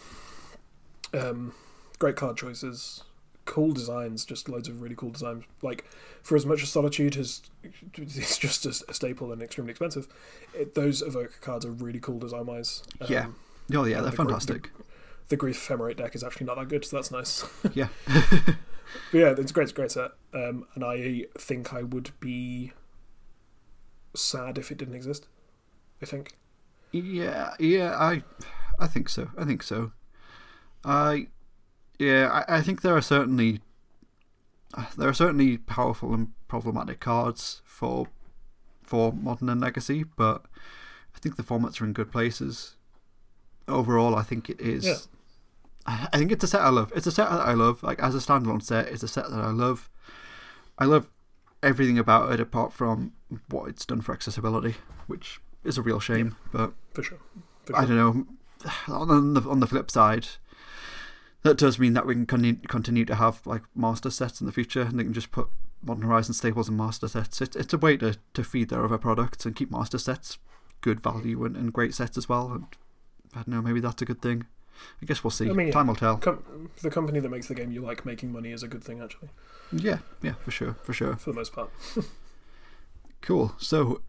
um, 1.13 1.53
great 1.99 2.15
card 2.15 2.37
choices, 2.37 3.03
cool 3.47 3.71
designs, 3.71 4.23
just 4.25 4.47
loads 4.47 4.67
of 4.67 4.81
really 4.81 4.95
cool 4.95 5.09
designs. 5.09 5.45
Like 5.63 5.85
for 6.21 6.35
as 6.35 6.45
much 6.45 6.61
as 6.61 6.69
Solitude 6.69 7.15
has, 7.15 7.41
it's 7.95 8.37
just 8.37 8.65
a, 8.65 8.69
a 8.89 8.93
staple 8.93 9.31
and 9.31 9.41
extremely 9.41 9.71
expensive. 9.71 10.07
It, 10.53 10.75
those 10.75 11.01
Evoke 11.01 11.39
cards 11.41 11.65
are 11.65 11.71
really 11.71 11.99
cool 11.99 12.19
design 12.19 12.45
wise. 12.45 12.83
Yeah. 13.09 13.27
Oh 13.73 13.83
yeah, 13.85 14.01
they're 14.01 14.11
the 14.11 14.17
gr- 14.17 14.23
fantastic. 14.23 14.69
The 15.29 15.35
Grief 15.35 15.57
Ephemerate 15.57 15.97
deck 15.97 16.15
is 16.15 16.23
actually 16.23 16.45
not 16.45 16.57
that 16.57 16.69
good, 16.69 16.85
so 16.85 16.95
that's 16.95 17.11
nice. 17.11 17.43
Yeah, 17.73 17.89
But 19.11 19.17
yeah, 19.17 19.33
it's 19.37 19.51
a 19.51 19.53
great, 19.53 19.73
great 19.73 19.91
set, 19.91 20.11
um, 20.33 20.65
and 20.73 20.83
I 20.85 21.25
think 21.37 21.73
I 21.73 21.83
would 21.83 22.11
be 22.21 22.71
sad 24.15 24.57
if 24.57 24.71
it 24.71 24.77
didn't 24.77 24.95
exist. 24.95 25.27
I 26.01 26.05
think. 26.05 26.33
Yeah, 26.91 27.53
yeah, 27.59 27.97
I, 27.97 28.23
I 28.79 28.87
think 28.87 29.09
so. 29.09 29.29
I 29.37 29.43
think 29.43 29.63
so. 29.63 29.91
I, 30.85 31.27
yeah, 31.99 32.43
I, 32.47 32.57
I 32.57 32.61
think 32.61 32.81
there 32.81 32.95
are 32.95 33.01
certainly, 33.01 33.61
uh, 34.73 34.85
there 34.97 35.09
are 35.09 35.13
certainly 35.13 35.57
powerful 35.57 36.13
and 36.13 36.33
problematic 36.47 36.99
cards 36.99 37.61
for, 37.65 38.07
for 38.83 39.11
modern 39.11 39.49
and 39.49 39.61
legacy, 39.61 40.03
but 40.03 40.45
I 41.15 41.19
think 41.19 41.35
the 41.35 41.43
formats 41.43 41.81
are 41.81 41.85
in 41.85 41.93
good 41.93 42.11
places. 42.11 42.75
Overall, 43.67 44.15
I 44.15 44.23
think 44.23 44.49
it 44.49 44.61
is. 44.61 44.85
Yeah. 44.85 44.95
I 45.85 46.07
I 46.13 46.17
think 46.17 46.31
it's 46.31 46.43
a 46.43 46.47
set 46.47 46.61
I 46.61 46.69
love. 46.69 46.91
It's 46.95 47.07
a 47.07 47.11
set 47.11 47.29
that 47.29 47.41
I 47.45 47.53
love. 47.53 47.81
Like 47.81 47.99
as 47.99 48.13
a 48.15 48.19
standalone 48.19 48.61
set, 48.61 48.87
it's 48.87 49.03
a 49.03 49.07
set 49.07 49.29
that 49.29 49.39
I 49.39 49.49
love. 49.49 49.89
I 50.77 50.85
love 50.85 51.09
everything 51.63 51.97
about 51.97 52.31
it 52.31 52.39
apart 52.39 52.71
from 52.71 53.13
what 53.49 53.67
it's 53.67 53.85
done 53.85 54.01
for 54.01 54.13
accessibility, 54.13 54.75
which 55.07 55.41
is 55.63 55.77
a 55.77 55.81
real 55.81 55.99
shame. 55.99 56.35
But 56.51 56.73
For 56.93 57.03
sure. 57.03 57.19
For 57.65 57.75
I 57.75 57.85
don't 57.85 57.97
know. 57.97 58.25
On 58.87 59.33
the 59.33 59.41
on 59.41 59.59
the 59.59 59.67
flip 59.67 59.91
side, 59.91 60.27
that 61.47 61.57
does 61.57 61.79
mean 61.79 61.93
that 61.93 62.05
we 62.05 62.13
can 62.13 62.25
continue, 62.25 62.55
continue 62.67 63.05
to 63.05 63.15
have 63.15 63.45
like 63.45 63.63
master 63.75 64.09
sets 64.09 64.41
in 64.41 64.47
the 64.47 64.53
future, 64.53 64.81
and 64.81 64.99
they 64.99 65.03
can 65.03 65.13
just 65.13 65.31
put 65.31 65.47
Modern 65.83 66.03
Horizon 66.03 66.33
staples 66.33 66.67
and 66.69 66.77
master 66.77 67.07
sets. 67.07 67.41
It's 67.41 67.55
it's 67.55 67.73
a 67.73 67.77
way 67.77 67.97
to, 67.97 68.17
to 68.33 68.43
feed 68.43 68.69
their 68.69 68.83
other 68.83 68.97
products 68.97 69.45
and 69.45 69.55
keep 69.55 69.71
master 69.71 69.97
sets 69.97 70.37
good 70.81 70.99
value 71.01 71.43
and, 71.45 71.55
and 71.55 71.73
great 71.73 71.93
sets 71.93 72.17
as 72.17 72.29
well. 72.29 72.51
And 72.51 72.65
I 73.33 73.37
don't 73.37 73.47
know, 73.49 73.61
maybe 73.61 73.79
that's 73.79 74.01
a 74.01 74.05
good 74.05 74.21
thing. 74.21 74.45
I 75.01 75.05
guess 75.05 75.23
we'll 75.23 75.31
see. 75.31 75.49
I 75.49 75.53
mean, 75.53 75.67
yeah. 75.67 75.73
Time 75.73 75.87
will 75.87 75.95
tell. 75.95 76.17
Com- 76.17 76.69
the 76.83 76.91
company 76.91 77.19
that 77.19 77.29
makes 77.29 77.47
the 77.47 77.55
game 77.55 77.71
you 77.71 77.81
like 77.81 78.05
making 78.05 78.31
money 78.31 78.51
is 78.51 78.61
a 78.61 78.67
good 78.67 78.83
thing, 78.83 79.01
actually, 79.01 79.29
Yeah, 79.71 79.99
yeah, 80.21 80.33
for 80.33 80.51
sure, 80.51 80.75
for 80.83 80.93
sure. 80.93 81.15
for 81.15 81.31
the 81.31 81.35
most 81.35 81.53
part. 81.53 81.71
Cool. 83.21 83.53
So, 83.57 84.01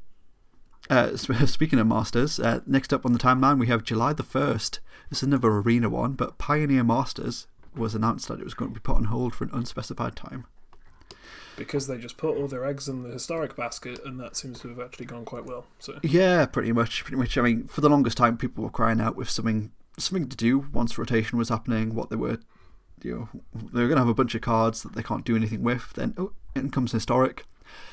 uh, 0.91 1.17
speaking 1.17 1.79
of 1.79 1.87
Masters, 1.87 2.39
uh, 2.41 2.61
next 2.67 2.93
up 2.93 3.05
on 3.05 3.13
the 3.13 3.19
timeline 3.19 3.59
we 3.59 3.67
have 3.69 3.85
July 3.85 4.13
the 4.13 4.23
1st. 4.23 4.81
This 5.11 5.19
is 5.19 5.23
another 5.23 5.49
arena 5.49 5.89
one, 5.89 6.13
but 6.13 6.39
Pioneer 6.39 6.85
Masters 6.85 7.47
was 7.75 7.95
announced 7.95 8.29
that 8.29 8.41
it 8.41 8.45
was 8.45 8.55
going 8.55 8.71
to 8.71 8.75
be 8.75 8.83
put 8.83 8.97
on 8.97 9.05
hold 9.05 9.35
for 9.35 9.45
an 9.45 9.51
unspecified 9.53 10.17
time. 10.17 10.45
Because 11.57 11.87
they 11.87 11.99
just 11.99 12.17
put 12.17 12.37
all 12.37 12.47
their 12.47 12.65
eggs 12.65 12.89
in 12.89 13.03
the 13.03 13.11
historic 13.11 13.57
basket, 13.57 13.99
and 14.05 14.21
that 14.21 14.37
seems 14.37 14.61
to 14.61 14.69
have 14.69 14.81
actually 14.81 15.07
gone 15.07 15.25
quite 15.25 15.45
well. 15.45 15.67
So 15.81 15.99
Yeah, 16.03 16.47
pretty 16.47 16.73
much. 16.73 17.05
Pretty 17.05 17.17
much. 17.17 17.37
I 17.37 17.43
mean, 17.43 17.67
for 17.67 17.81
the 17.81 17.89
longest 17.89 18.17
time, 18.17 18.37
people 18.37 18.63
were 18.63 18.71
crying 18.71 19.01
out 19.01 19.17
with 19.17 19.29
something, 19.29 19.73
something 19.99 20.29
to 20.29 20.37
do 20.37 20.69
once 20.73 20.97
rotation 20.97 21.37
was 21.37 21.49
happening. 21.49 21.97
What 21.97 22.11
they 22.11 22.17
were, 22.17 22.39
you 23.03 23.29
know, 23.35 23.41
they 23.73 23.81
were 23.81 23.89
going 23.89 23.97
to 23.97 24.03
have 24.03 24.09
a 24.09 24.15
bunch 24.15 24.37
of 24.37 24.41
cards 24.41 24.85
that 24.85 24.95
they 24.95 25.03
can't 25.03 25.25
do 25.25 25.35
anything 25.35 25.65
with. 25.65 25.93
Then, 25.95 26.15
oh, 26.17 26.33
in 26.55 26.71
comes 26.71 26.93
historic. 26.93 27.45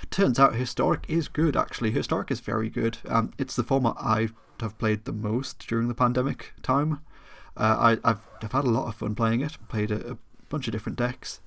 Turns 0.10 0.40
out 0.40 0.56
historic 0.56 1.06
is 1.08 1.28
good. 1.28 1.56
Actually, 1.56 1.92
historic 1.92 2.32
is 2.32 2.40
very 2.40 2.70
good. 2.70 3.00
Um, 3.08 3.34
it's 3.38 3.56
the 3.56 3.64
format 3.64 3.96
I 3.98 4.30
have 4.60 4.78
played 4.78 5.06
the 5.06 5.12
most 5.12 5.68
during 5.68 5.88
the 5.88 5.96
pandemic 5.96 6.54
time. 6.62 7.02
Uh, 7.58 7.98
I, 8.04 8.10
I've 8.10 8.28
I've 8.42 8.52
had 8.52 8.66
a 8.66 8.70
lot 8.70 8.88
of 8.88 8.96
fun 8.96 9.16
playing 9.16 9.42
it. 9.42 9.58
Played 9.68 9.92
a, 9.92 10.12
a 10.12 10.18
bunch 10.50 10.68
of 10.68 10.72
different 10.72 10.98
decks, 10.98 11.42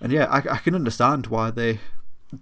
and 0.00 0.12
yeah, 0.12 0.26
I, 0.26 0.38
I 0.38 0.58
can 0.58 0.74
understand 0.74 1.26
why 1.26 1.50
they 1.50 1.80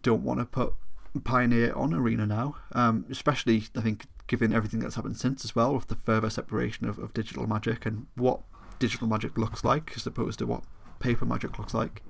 don't 0.03 0.25
want 0.25 0.41
to 0.41 0.47
put 0.47 0.75
Pioneer 1.23 1.73
on 1.75 1.95
Arena 1.95 2.27
now. 2.27 2.57
Um, 2.73 3.07
especially, 3.11 3.65
I 3.77 3.81
think, 3.81 4.07
given 4.27 4.53
everything 4.53 4.81
that's 4.81 4.97
happened 4.97 5.17
since 5.17 5.45
as 5.45 5.55
well, 5.55 5.75
with 5.75 5.87
the 5.87 5.95
further 5.95 6.31
separation 6.31 6.89
of, 6.89 6.99
of 6.99 7.15
digital 7.15 7.47
magic 7.47 7.87
and 7.87 8.07
what 8.17 8.41
digital 8.79 9.07
magic 9.07 9.39
looks 9.39 9.65
like 9.65 9.93
as 9.97 10.07
opposed 10.07 10.41
to 10.41 10.47
what 10.47 10.65
paper 10.99 11.25
magic 11.25 11.59
looks 11.59 11.75
like. 11.75 12.03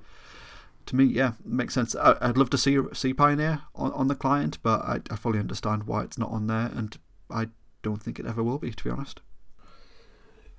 To 0.87 0.95
me, 0.95 1.05
yeah, 1.05 1.33
makes 1.43 1.73
sense. 1.73 1.95
I, 1.95 2.15
I'd 2.21 2.37
love 2.37 2.49
to 2.51 2.57
see 2.57 2.77
see 2.93 3.13
Pioneer 3.13 3.61
on, 3.73 3.91
on 3.93 4.07
the 4.07 4.15
client, 4.15 4.59
but 4.61 4.81
I, 4.81 5.01
I 5.09 5.15
fully 5.15 5.39
understand 5.39 5.83
why 5.83 6.03
it's 6.03 6.17
not 6.17 6.29
on 6.29 6.47
there, 6.47 6.71
and 6.75 6.95
I 7.29 7.47
don't 7.81 8.01
think 8.03 8.19
it 8.19 8.25
ever 8.25 8.43
will 8.43 8.59
be, 8.59 8.71
to 8.71 8.83
be 8.83 8.89
honest. 8.89 9.21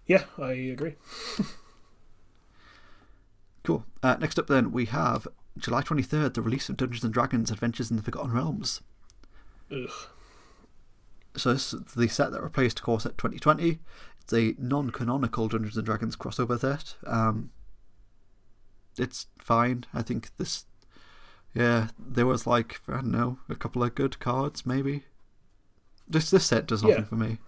yeah, 0.06 0.24
I 0.38 0.52
agree. 0.52 0.94
Cool. 3.66 3.84
Uh, 4.00 4.14
next 4.20 4.38
up, 4.38 4.46
then, 4.46 4.70
we 4.70 4.84
have 4.84 5.26
July 5.58 5.82
23rd, 5.82 6.34
the 6.34 6.40
release 6.40 6.68
of 6.68 6.76
Dungeons 6.76 7.02
and 7.02 7.12
Dragons 7.12 7.50
Adventures 7.50 7.90
in 7.90 7.96
the 7.96 8.02
Forgotten 8.04 8.30
Realms. 8.30 8.80
Ugh. 9.72 9.90
So, 11.36 11.52
this 11.52 11.74
is 11.74 11.80
the 11.96 12.06
set 12.06 12.30
that 12.30 12.44
replaced 12.44 12.80
Core 12.80 13.00
Set 13.00 13.18
2020. 13.18 13.80
It's 14.20 14.32
a 14.32 14.54
non 14.60 14.90
canonical 14.90 15.48
Dungeons 15.48 15.76
and 15.76 15.84
Dragons 15.84 16.14
crossover 16.14 16.60
set. 16.60 16.94
Um, 17.08 17.50
it's 18.98 19.26
fine. 19.38 19.84
I 19.94 20.02
think 20.02 20.30
this. 20.36 20.64
Yeah, 21.54 21.88
there 21.98 22.26
was 22.26 22.46
like, 22.46 22.80
I 22.86 22.96
don't 22.96 23.10
know, 23.12 23.38
a 23.48 23.54
couple 23.54 23.82
of 23.82 23.94
good 23.94 24.18
cards, 24.20 24.66
maybe. 24.66 25.04
This, 26.06 26.30
this 26.30 26.44
set 26.44 26.66
does 26.66 26.82
nothing 26.82 26.98
Yeah. 26.98 27.04
for 27.04 27.14
me. 27.16 27.38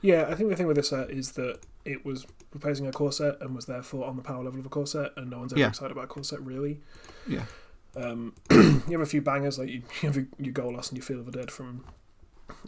Yeah, 0.00 0.26
I 0.28 0.36
think 0.36 0.48
the 0.50 0.54
thing 0.56 0.68
with 0.68 0.76
this 0.76 0.90
set 0.90 1.10
is 1.10 1.32
that 1.32 1.58
it 1.84 2.04
was 2.04 2.24
replacing 2.52 2.86
a 2.86 2.92
core 2.92 3.10
set 3.10 3.40
and 3.40 3.56
was 3.56 3.66
therefore 3.66 4.06
on 4.06 4.14
the 4.16 4.22
power 4.22 4.44
level 4.44 4.60
of 4.60 4.66
a 4.66 4.68
core 4.68 4.86
set, 4.86 5.10
and 5.16 5.28
no 5.28 5.40
one's 5.40 5.52
ever 5.52 5.58
Yeah. 5.60 5.68
excited 5.70 5.90
about 5.90 6.04
a 6.04 6.06
core 6.06 6.22
set 6.22 6.40
really. 6.40 6.80
Yeah. 7.26 7.46
Um, 7.96 8.34
you 8.50 8.82
have 8.92 9.00
a 9.00 9.06
few 9.06 9.20
bangers 9.22 9.58
like 9.58 9.68
you, 9.70 9.82
you 10.02 10.08
have 10.08 10.16
your 10.38 10.52
Golos 10.54 10.90
and 10.90 10.98
your 10.98 11.04
Field 11.04 11.20
of 11.20 11.26
the 11.26 11.32
Dead 11.32 11.50
from 11.50 11.84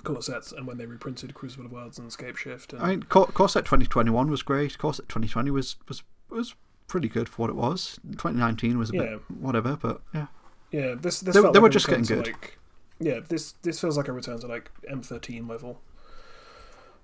core 0.02 0.22
sets, 0.22 0.50
and 0.50 0.66
when 0.66 0.76
they 0.78 0.86
reprinted 0.86 1.34
Crucible 1.34 1.66
of 1.66 1.72
Worlds 1.72 2.00
and 2.00 2.10
Scapeshift, 2.10 2.72
and 2.72 2.82
I 2.82 2.88
mean, 2.88 3.04
Core, 3.04 3.26
Core 3.28 3.48
Set 3.48 3.64
2021 3.64 4.28
was 4.28 4.42
great. 4.42 4.76
Core 4.76 4.92
Set 4.94 5.08
2020 5.08 5.52
was, 5.52 5.76
was, 5.88 6.02
was 6.28 6.54
pretty 6.90 7.08
good 7.08 7.28
for 7.28 7.42
what 7.42 7.50
it 7.50 7.56
was. 7.56 7.98
2019 8.12 8.78
was 8.78 8.90
a 8.90 8.94
Yeah. 8.94 9.00
bit 9.02 9.20
whatever, 9.30 9.76
but 9.80 10.02
yeah. 10.14 10.26
yeah, 10.70 10.94
this 10.94 11.20
this 11.20 11.34
They- 11.34 11.40
felt 11.42 11.54
they 11.54 11.58
like 11.60 11.62
were 11.62 11.68
just 11.70 11.86
getting 11.88 12.04
good. 12.04 12.26
Like, 12.26 12.58
yeah, 12.98 13.20
this 13.26 13.52
this 13.62 13.80
feels 13.80 13.96
like 13.96 14.08
a 14.08 14.12
return 14.12 14.38
to 14.40 14.46
like 14.46 14.70
M13 14.90 15.48
level. 15.48 15.80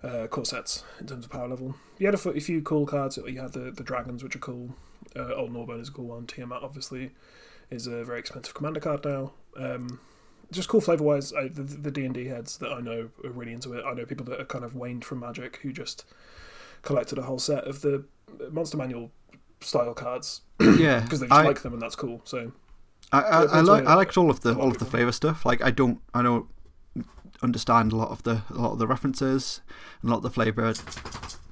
Uh, 0.03 0.27
core 0.27 0.45
sets 0.45 0.85
in 1.01 1.07
terms 1.07 1.25
of 1.25 1.31
power 1.31 1.49
level. 1.49 1.75
You 1.99 2.07
had 2.07 2.15
a 2.15 2.19
few 2.41 2.61
cool 2.63 2.87
cards. 2.87 3.17
You 3.17 3.41
had 3.41 3.55
the, 3.55 3.71
the 3.71 3.83
dragons, 3.83 4.23
which 4.23 4.37
are 4.37 4.41
cool. 4.41 4.77
Uh, 5.17 5.33
Old 5.35 5.53
Gnawbone 5.53 5.81
is 5.81 5.89
a 5.89 5.93
cool 5.93 6.07
one. 6.09 6.27
Tiamat, 6.27 6.63
obviously, 6.63 7.13
is 7.71 7.87
a 7.87 8.05
very 8.05 8.21
expensive 8.21 8.55
commander 8.55 8.79
card 8.79 9.05
now. 9.05 9.33
Um, 9.57 9.99
just 10.53 10.69
cool 10.69 10.83
flavor 10.83 11.03
wise. 11.03 11.33
I, 11.33 11.49
the 11.49 11.63
the 11.63 11.91
D 11.91 12.05
and 12.05 12.15
D 12.15 12.27
heads 12.27 12.59
that 12.59 12.71
I 12.73 12.81
know 12.81 13.09
are 13.25 13.31
really 13.31 13.53
into 13.55 13.73
it. 13.73 13.85
I 13.85 13.95
know 13.95 14.05
people 14.05 14.27
that 14.27 14.39
are 14.41 14.45
kind 14.45 14.65
of 14.65 14.75
waned 14.77 15.05
from 15.05 15.21
Magic 15.21 15.57
who 15.63 15.73
just 15.73 16.05
collected 16.83 17.19
a 17.19 17.23
whole 17.23 17.39
set 17.41 17.65
of 17.65 17.81
the 17.81 18.05
Monster 18.53 18.77
Manual 18.77 19.11
style 19.61 19.95
cards 19.95 20.43
Yeah, 20.61 21.01
because 21.01 21.21
they 21.21 21.27
just 21.27 21.39
I, 21.39 21.45
like 21.45 21.63
them 21.63 21.73
and 21.73 21.83
that's 21.83 21.97
cool. 21.97 22.21
So 22.25 22.53
I, 23.13 23.21
I, 23.21 23.43
I, 23.45 23.61
like, 23.61 23.87
I 23.87 23.95
liked 23.95 24.17
all 24.17 24.31
of 24.31 24.41
the 24.41 24.55
all 24.55 24.69
of 24.69 24.73
of 24.73 24.79
the 24.79 24.85
flavor 24.85 25.13
stuff. 25.13 25.47
Like 25.47 25.63
I 25.63 25.71
don't 25.71 26.01
I 26.15 26.23
don't 26.23 26.47
understand 27.43 27.93
a 27.93 27.97
lot 27.97 28.11
of 28.11 28.23
the 28.23 28.43
a 28.51 28.55
lot 28.55 28.73
of 28.73 28.79
the 28.79 28.87
references, 28.87 29.61
and 30.03 30.11
a 30.11 30.13
lot 30.13 30.19
of 30.19 30.23
the 30.25 30.31
flavor. 30.31 30.73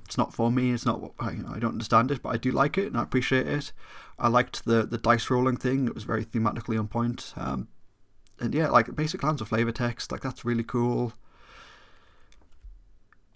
It's 0.04 0.18
not 0.18 0.34
for 0.34 0.50
me. 0.50 0.72
It's 0.72 0.86
not. 0.86 1.00
what- 1.00 1.12
I, 1.18 1.30
I 1.48 1.58
don't 1.58 1.72
understand 1.72 2.10
it, 2.10 2.22
but 2.22 2.28
I 2.30 2.36
do 2.36 2.52
like 2.52 2.76
it 2.78 2.86
and 2.86 2.96
I 2.96 3.02
appreciate 3.02 3.46
it. 3.46 3.72
I 4.18 4.28
liked 4.28 4.64
the 4.64 4.84
the 4.84 4.98
dice 4.98 5.30
rolling 5.30 5.56
thing. 5.56 5.86
It 5.86 5.94
was 5.94 6.04
very 6.04 6.24
thematically 6.24 6.78
on 6.78 6.88
point. 6.88 7.32
Um, 7.36 7.68
and 8.40 8.54
yeah, 8.54 8.68
like 8.68 8.94
basic 8.94 9.22
lands 9.22 9.40
of 9.40 9.48
flavor 9.48 9.72
text, 9.72 10.12
like 10.12 10.20
that's 10.20 10.44
really 10.44 10.62
cool. 10.64 11.12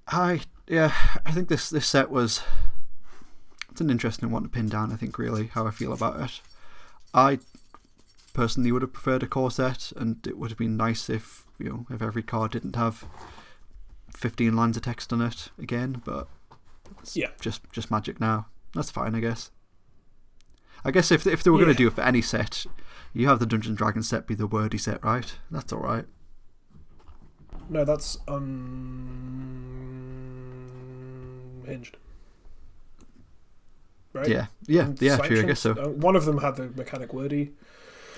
I 0.06 0.40
yeah, 0.66 0.92
I 1.24 1.32
think 1.32 1.48
this 1.48 1.70
this 1.70 1.86
set 1.86 2.10
was. 2.10 2.42
It's 3.78 3.80
an 3.84 3.90
interesting 3.90 4.32
one 4.32 4.42
to 4.42 4.48
pin 4.48 4.68
down. 4.68 4.90
I 4.92 4.96
think 4.96 5.18
really 5.18 5.46
how 5.54 5.64
I 5.64 5.70
feel 5.70 5.92
about 5.92 6.18
it. 6.20 6.40
I 7.14 7.38
personally 8.34 8.72
would 8.72 8.82
have 8.82 8.92
preferred 8.92 9.22
a 9.22 9.28
core 9.28 9.52
set, 9.52 9.92
and 9.94 10.16
it 10.26 10.36
would 10.36 10.50
have 10.50 10.58
been 10.58 10.76
nice 10.76 11.08
if 11.08 11.44
you 11.60 11.68
know 11.68 11.86
if 11.88 12.02
every 12.02 12.24
card 12.24 12.50
didn't 12.50 12.74
have 12.74 13.04
fifteen 14.12 14.56
lines 14.56 14.76
of 14.76 14.82
text 14.82 15.12
on 15.12 15.20
it 15.22 15.50
again. 15.60 16.02
But 16.04 16.26
Yeah. 17.14 17.28
just 17.40 17.70
just 17.70 17.88
magic 17.88 18.18
now. 18.18 18.48
That's 18.74 18.90
fine, 18.90 19.14
I 19.14 19.20
guess. 19.20 19.52
I 20.84 20.90
guess 20.90 21.12
if 21.12 21.24
if 21.24 21.44
they 21.44 21.50
were 21.50 21.58
going 21.58 21.68
to 21.68 21.74
do 21.74 21.86
it 21.86 21.92
for 21.94 22.00
any 22.02 22.20
set, 22.20 22.66
you 23.12 23.28
have 23.28 23.38
the 23.38 23.46
Dungeon 23.46 23.76
Dragon 23.76 24.02
set 24.02 24.26
be 24.26 24.34
the 24.34 24.48
wordy 24.48 24.78
set, 24.78 25.04
right? 25.04 25.38
That's 25.52 25.72
all 25.72 25.82
right. 25.82 26.06
no, 27.68 27.84
that's 27.84 28.18
unhinged. 31.62 31.96
Right? 34.18 34.28
Yeah, 34.28 34.46
yeah, 34.66 34.92
yeah. 35.00 35.16
True, 35.18 35.40
I 35.40 35.42
guess 35.44 35.60
so. 35.60 35.72
Uh, 35.72 35.88
one 35.88 36.16
of 36.16 36.24
them 36.24 36.38
had 36.38 36.56
the 36.56 36.68
mechanic 36.70 37.12
wordy. 37.12 37.52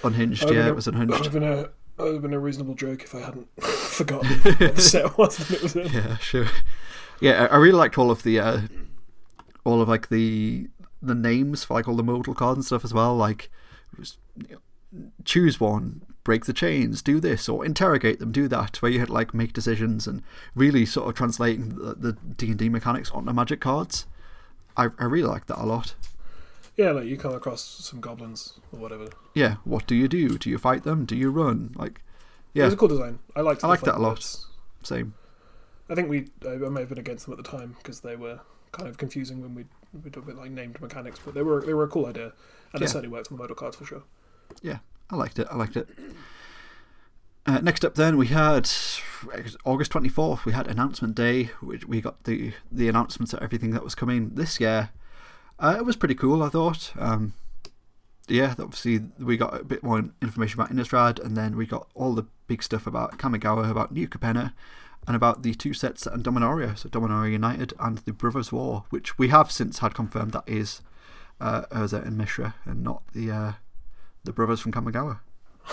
Unhinged, 0.03 0.43
yeah, 0.45 0.51
mean, 0.51 0.67
it 0.69 0.75
was 0.75 0.85
That 0.87 0.95
would 0.95 1.03
unhinged. 1.11 1.25
have 1.25 1.33
been 1.35 1.43
a 1.43 1.57
that 1.97 2.05
would 2.05 2.13
have 2.15 2.23
been 2.23 2.33
a 2.33 2.39
reasonable 2.41 2.75
joke 2.75 3.03
if 3.03 3.15
I 3.15 3.21
hadn't 3.21 3.49
forgotten 3.63 4.29
what 4.41 4.77
the 4.77 4.81
set 4.81 5.19
was 5.19 5.37
that 5.37 5.51
it 5.51 5.63
was 5.63 5.77
in. 5.77 5.89
Yeah, 5.93 6.17
sure. 6.17 6.47
Yeah, 7.21 7.45
I 7.51 7.55
I 7.55 7.57
really 7.59 7.77
liked 7.77 7.99
all 7.99 8.11
of 8.11 8.23
the, 8.23 8.41
uh, 8.41 8.61
all 9.65 9.83
of 9.83 9.89
like 9.89 10.09
the 10.09 10.69
the 11.03 11.15
names 11.15 11.65
for 11.65 11.75
like 11.75 11.87
all 11.89 11.97
the 11.97 12.03
modal 12.03 12.35
cards 12.35 12.57
and 12.57 12.65
stuff 12.65 12.85
as 12.85 12.95
well. 12.95 13.15
Like, 13.17 13.51
was, 13.99 14.17
you 14.49 14.55
know, 14.55 15.11
choose 15.27 15.61
one, 15.61 16.03
break 16.25 16.47
the 16.47 16.53
chains, 16.55 17.03
do 17.03 17.21
this, 17.21 17.47
or 17.49 17.65
interrogate 17.65 18.19
them, 18.21 18.33
do 18.33 18.49
that. 18.49 18.81
Where 18.81 18.91
you 18.91 19.01
had 19.01 19.11
like 19.11 19.35
make 19.35 19.53
decisions 19.53 20.07
and 20.07 20.23
really 20.55 20.87
sort 20.87 21.09
of 21.09 21.15
translating 21.15 21.71
the 21.77 21.95
the 21.95 22.13
D 22.15 22.49
and 22.49 22.59
D 22.59 22.69
mechanics 22.71 23.11
onto 23.11 23.33
Magic 23.35 23.61
cards. 23.61 24.07
I 24.81 24.89
I 24.99 25.05
really 25.05 25.29
like 25.29 25.47
that 25.47 25.59
a 25.63 25.67
lot. 25.67 25.95
Yeah, 26.77 26.93
like 26.93 27.07
you 27.07 27.17
come 27.19 27.35
across 27.35 27.63
some 27.63 28.01
goblins 28.01 28.59
or 28.73 28.79
whatever. 28.81 29.09
Yeah, 29.35 29.57
what 29.65 29.87
do 29.87 29.95
you 29.95 30.09
do? 30.09 30.39
Do 30.39 30.49
you 30.49 30.59
fight 30.59 30.83
them? 30.85 31.05
Do 31.05 31.15
you 31.17 31.31
run? 31.31 31.73
Like, 31.77 32.01
It 32.55 32.59
yeah, 32.61 32.65
was 32.65 32.75
a 32.75 32.77
cool 32.77 32.89
design. 32.89 33.19
I 33.37 33.41
liked. 33.43 33.63
I 33.63 33.67
the 33.67 33.69
liked 33.69 33.85
that 33.85 33.97
a 33.97 34.03
lot. 34.03 34.17
bits. 34.17 34.47
same. 34.83 35.15
I 35.91 35.95
think 35.95 36.09
we 36.09 36.29
I 36.49 36.57
may 36.57 36.81
have 36.81 36.89
been 36.89 36.99
against 36.99 37.27
them 37.27 37.37
at 37.37 37.43
the 37.45 37.51
time 37.51 37.75
because 37.79 38.01
they 38.01 38.17
were 38.17 38.41
kind 38.73 38.89
of 38.89 38.97
confusing 38.97 39.41
when 39.43 39.55
we 39.55 39.65
we 39.93 40.01
did 40.11 40.17
a 40.17 40.23
bit 40.23 40.37
like 40.37 40.51
named 40.53 40.81
mechanics, 40.81 41.19
but 41.25 41.35
they 41.35 41.43
were 41.43 41.61
they 41.61 41.75
were 41.75 41.85
a 41.85 41.89
cool 41.89 42.07
idea, 42.07 42.33
and 42.73 42.81
Yeah. 42.81 42.85
it 42.87 42.89
certainly 42.91 43.09
worked 43.15 43.31
on 43.31 43.37
the 43.37 43.43
model 43.43 43.57
cards 43.57 43.77
for 43.77 43.85
sure. 43.85 44.03
Yeah, 44.63 44.79
I 45.11 45.17
liked 45.17 45.39
it. 45.39 45.49
I 45.51 45.57
liked 45.57 45.77
it. 45.77 45.89
Uh, 47.47 47.59
next 47.63 47.85
up, 47.85 47.95
then 47.95 48.17
we 48.17 48.27
had 48.29 48.71
August 49.65 49.91
twenty 49.91 50.09
fourth. 50.09 50.45
We 50.45 50.53
had 50.53 50.69
announcement 50.69 51.15
day, 51.15 51.45
which 51.61 51.87
we 51.87 52.01
got 52.01 52.25
the 52.25 52.53
the 52.71 52.89
announcements 52.89 53.33
of 53.33 53.43
everything 53.43 53.71
that 53.71 53.83
was 53.83 53.95
coming 53.95 54.31
this 54.35 54.61
year. 54.61 54.91
Uh, 55.59 55.77
it 55.79 55.85
was 55.85 55.97
pretty 55.97 56.15
cool, 56.15 56.43
I 56.43 56.49
thought. 56.49 56.93
Um, 56.99 57.35
yeah, 58.29 58.55
obviously 58.59 59.01
we 59.19 59.37
got 59.37 59.61
a 59.61 59.65
bit 59.65 59.83
more 59.83 60.05
information 60.23 60.61
about 60.61 60.73
Innistrad, 60.73 61.19
and 61.19 61.37
then 61.37 61.57
we 61.57 61.67
got 61.67 61.89
all 61.95 62.15
the 62.15 62.27
big 62.47 62.63
stuff 62.63 62.87
about 62.87 63.19
Kamigawa, 63.19 63.71
about 63.71 63.93
New 63.93 64.07
Capenna, 64.07 64.53
and 65.07 65.17
about 65.17 65.43
the 65.43 65.55
two 65.55 65.75
sets 65.75 66.07
and 66.07 66.23
Dominaria, 66.23 66.79
so 66.79 66.89
Dominaria 66.89 67.33
United 67.33 67.73
and 67.81 67.99
the 67.99 68.13
Brothers 68.13 68.53
War, 68.53 68.85
which 68.91 69.19
we 69.19 69.29
have 69.29 69.51
since 69.51 69.81
had 69.81 69.95
confirmed 69.95 70.33
that 70.33 70.45
is 70.47 70.83
uh, 71.41 71.63
Urza 71.73 72.07
and 72.07 72.17
Mishra, 72.17 72.55
and 72.65 72.85
not 72.85 73.03
the 73.13 73.31
uh, 73.31 73.53
the 74.25 74.33
brothers 74.33 74.61
from 74.61 74.73
Kamigawa. 74.73 75.21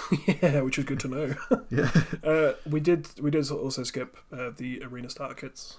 yeah, 0.42 0.62
which 0.62 0.78
is 0.78 0.86
good 0.86 1.00
to 1.02 1.08
know. 1.08 1.36
Yeah. 1.70 1.92
Uh, 2.24 2.54
we 2.70 2.80
did 2.80 3.08
we 3.22 3.30
did 3.32 3.50
also 3.52 3.84
skip 3.84 4.18
uh, 4.32 4.52
the 4.56 4.82
arena 4.84 5.10
starter 5.10 5.36
kits, 5.36 5.78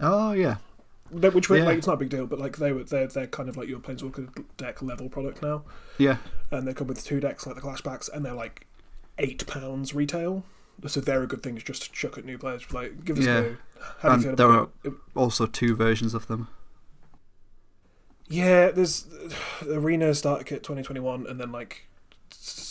Oh 0.00 0.32
yeah. 0.32 0.56
That- 1.12 1.34
which 1.34 1.48
were, 1.48 1.58
Yeah. 1.58 1.64
like 1.66 1.78
it's 1.78 1.86
not 1.86 1.94
a 1.94 1.98
big 1.98 2.08
deal, 2.10 2.26
but 2.26 2.38
like 2.40 2.56
they 2.56 2.72
were 2.72 2.82
they're 2.84 3.06
they're 3.06 3.26
kind 3.28 3.48
of 3.48 3.56
like 3.56 3.68
your 3.68 3.78
planeswalker 3.78 4.28
deck 4.56 4.82
level 4.82 5.08
product 5.08 5.40
now, 5.42 5.62
Yeah. 5.98 6.16
and 6.50 6.66
they 6.66 6.74
come 6.74 6.88
with 6.88 7.04
two 7.04 7.20
decks 7.20 7.46
like 7.46 7.54
the 7.54 7.60
clash 7.60 7.82
packs, 7.82 8.08
and 8.08 8.24
they're 8.24 8.32
like 8.34 8.66
eight 9.18 9.46
pounds 9.46 9.94
retail. 9.94 10.44
So 10.86 11.00
they're 11.00 11.22
a 11.22 11.26
good 11.26 11.42
thing 11.42 11.56
just 11.58 11.84
to 11.84 11.92
chuck 11.92 12.18
at 12.18 12.24
new 12.26 12.36
players. 12.36 12.70
Like, 12.72 13.04
give 13.04 13.16
this 13.16 13.24
Yeah. 13.26 13.38
a 13.38 13.42
go. 13.42 13.56
How 14.00 14.10
And 14.10 14.22
you 14.24 14.36
there 14.36 14.46
about 14.50 14.72
it? 14.84 14.92
Also 15.14 15.46
two 15.46 15.74
versions 15.76 16.12
of 16.12 16.26
them. 16.26 16.48
Yeah, 18.28 18.70
there's 18.72 19.06
Arena 19.66 20.14
Starter 20.14 20.44
Kit 20.44 20.62
2021 20.62 21.26
and 21.26 21.40
then 21.40 21.52
like 21.52 21.86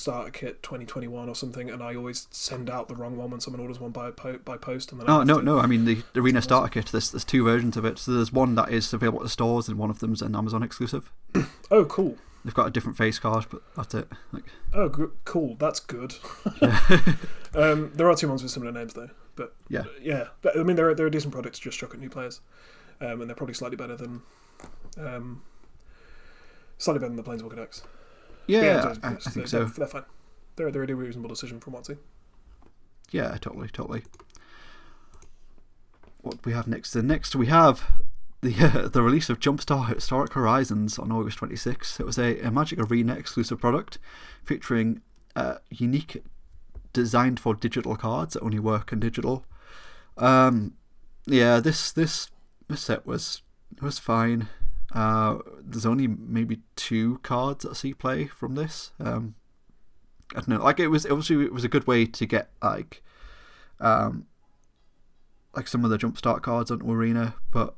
Starter 0.05 0.29
Kit 0.29 0.61
2021 0.61 1.27
or 1.27 1.33
something, 1.33 1.67
and 1.67 1.81
I 1.81 1.95
always 1.95 2.27
send 2.29 2.69
out 2.69 2.87
the 2.87 2.95
wrong 2.95 3.17
one 3.17 3.31
when 3.31 3.39
someone 3.39 3.59
orders 3.59 3.79
one 3.79 3.89
by 3.89 4.11
po- 4.11 4.37
by 4.37 4.55
post. 4.55 4.91
And 4.91 5.01
then 5.01 5.09
Oh 5.09 5.23
no, 5.23 5.39
to- 5.39 5.43
no. 5.43 5.57
I 5.59 5.65
mean 5.65 5.85
the, 5.85 6.03
Arena 6.15 6.43
Starter 6.43 6.69
Kit. 6.69 6.91
There's 6.91 7.09
there's 7.09 7.23
two 7.25 7.43
versions 7.43 7.75
of 7.75 7.85
it. 7.85 7.97
So 7.97 8.11
there's 8.11 8.31
one 8.31 8.53
that 8.53 8.71
is 8.71 8.93
available 8.93 9.19
at 9.19 9.23
the 9.23 9.29
stores, 9.29 9.67
and 9.67 9.79
one 9.79 9.89
of 9.89 9.97
them's 9.99 10.21
an 10.21 10.35
Amazon 10.35 10.61
exclusive. 10.63 11.11
Oh, 11.71 11.83
cool. 11.85 12.17
They've 12.43 12.53
got 12.53 12.67
a 12.67 12.69
different 12.69 12.95
face 12.95 13.17
card, 13.17 13.47
but 13.49 13.63
that's 13.75 13.95
it. 13.95 14.07
Like, 14.31 14.43
Oh, 14.71 14.87
gr- 14.87 15.05
cool. 15.23 15.55
That's 15.55 15.79
good. 15.79 16.13
um, 17.55 17.91
there 17.95 18.07
are 18.07 18.15
two 18.15 18.27
ones 18.27 18.43
with 18.43 18.51
similar 18.51 18.71
names 18.71 18.93
though, 18.93 19.09
but 19.35 19.55
Yeah. 19.67 19.85
yeah. 19.99 20.25
But, 20.43 20.57
I 20.59 20.61
mean, 20.61 20.75
they're 20.75 20.93
they're 20.93 21.07
a 21.07 21.11
decent 21.11 21.33
product 21.33 21.55
to 21.55 21.61
just 21.63 21.79
chuck 21.79 21.95
at 21.95 21.99
new 21.99 22.09
players, 22.11 22.41
um, 23.01 23.19
and 23.21 23.27
they're 23.29 23.35
probably 23.35 23.55
slightly 23.55 23.77
better 23.77 23.95
than, 23.95 24.21
um, 24.99 25.41
slightly 26.77 26.99
better 26.99 27.15
than 27.15 27.17
the 27.17 27.23
Planeswalker 27.23 27.55
decks. 27.55 27.81
Yeah, 28.47 28.95
I, 29.03 29.07
I 29.07 29.15
think 29.15 29.33
they're, 29.33 29.47
so. 29.47 29.65
They're 29.65 29.87
fine. 29.87 30.03
They're 30.55 30.71
they're 30.71 30.83
a 30.83 30.95
reasonable 30.95 31.29
decision 31.29 31.59
from 31.59 31.75
see. 31.83 31.95
Yeah, 33.11 33.37
totally, 33.39 33.67
totally. 33.69 34.03
What 36.21 36.43
we 36.45 36.53
have 36.53 36.67
next? 36.67 36.91
The 36.93 37.03
next 37.03 37.35
we 37.35 37.47
have 37.47 37.83
the 38.41 38.55
uh, 38.59 38.87
the 38.93 39.01
release 39.01 39.29
of 39.29 39.39
Jumpstart 39.39 39.93
Historic 39.93 40.33
Horizons 40.33 40.97
on 40.97 41.11
August 41.11 41.39
26th. 41.39 41.99
It 41.99 42.05
was 42.05 42.17
a, 42.17 42.39
a 42.39 42.51
Magic 42.51 42.79
Arena 42.79 43.13
exclusive 43.15 43.59
product 43.59 43.97
featuring 44.43 45.01
uh, 45.35 45.55
unique 45.69 46.23
designed 46.93 47.39
for 47.39 47.53
digital 47.53 47.95
cards 47.95 48.33
that 48.33 48.43
only 48.43 48.59
work 48.59 48.91
in 48.91 48.99
digital. 48.99 49.45
Um, 50.17 50.75
yeah, 51.25 51.59
this 51.59 51.91
this 51.91 52.29
this 52.67 52.81
set 52.81 53.05
was 53.05 53.41
was 53.81 53.99
fine. 53.99 54.47
Uh, 54.95 55.39
there's 55.61 55.85
only 55.85 56.07
maybe 56.07 56.61
two 56.77 57.19
cards 57.21 57.63
that 57.63 57.71
I 57.71 57.73
see 57.73 57.93
play 57.93 58.27
from 58.27 58.55
this. 58.55 58.93
Um, 58.99 59.35
I 60.31 60.39
don't 60.39 60.47
know. 60.47 60.63
Like 60.63 60.79
it 60.79 60.87
was, 60.87 61.05
obviously, 61.05 61.43
it 61.43 61.53
was 61.53 61.65
a 61.65 61.69
good 61.69 61.85
way 61.85 62.05
to 62.05 62.25
get 62.25 62.49
like, 62.63 63.03
um, 63.79 64.25
like 65.53 65.67
some 65.67 65.83
of 65.83 65.91
the 65.91 65.97
jumpstart 65.97 66.41
cards 66.41 66.71
onto 66.71 66.89
Arena, 66.89 67.35
but 67.51 67.75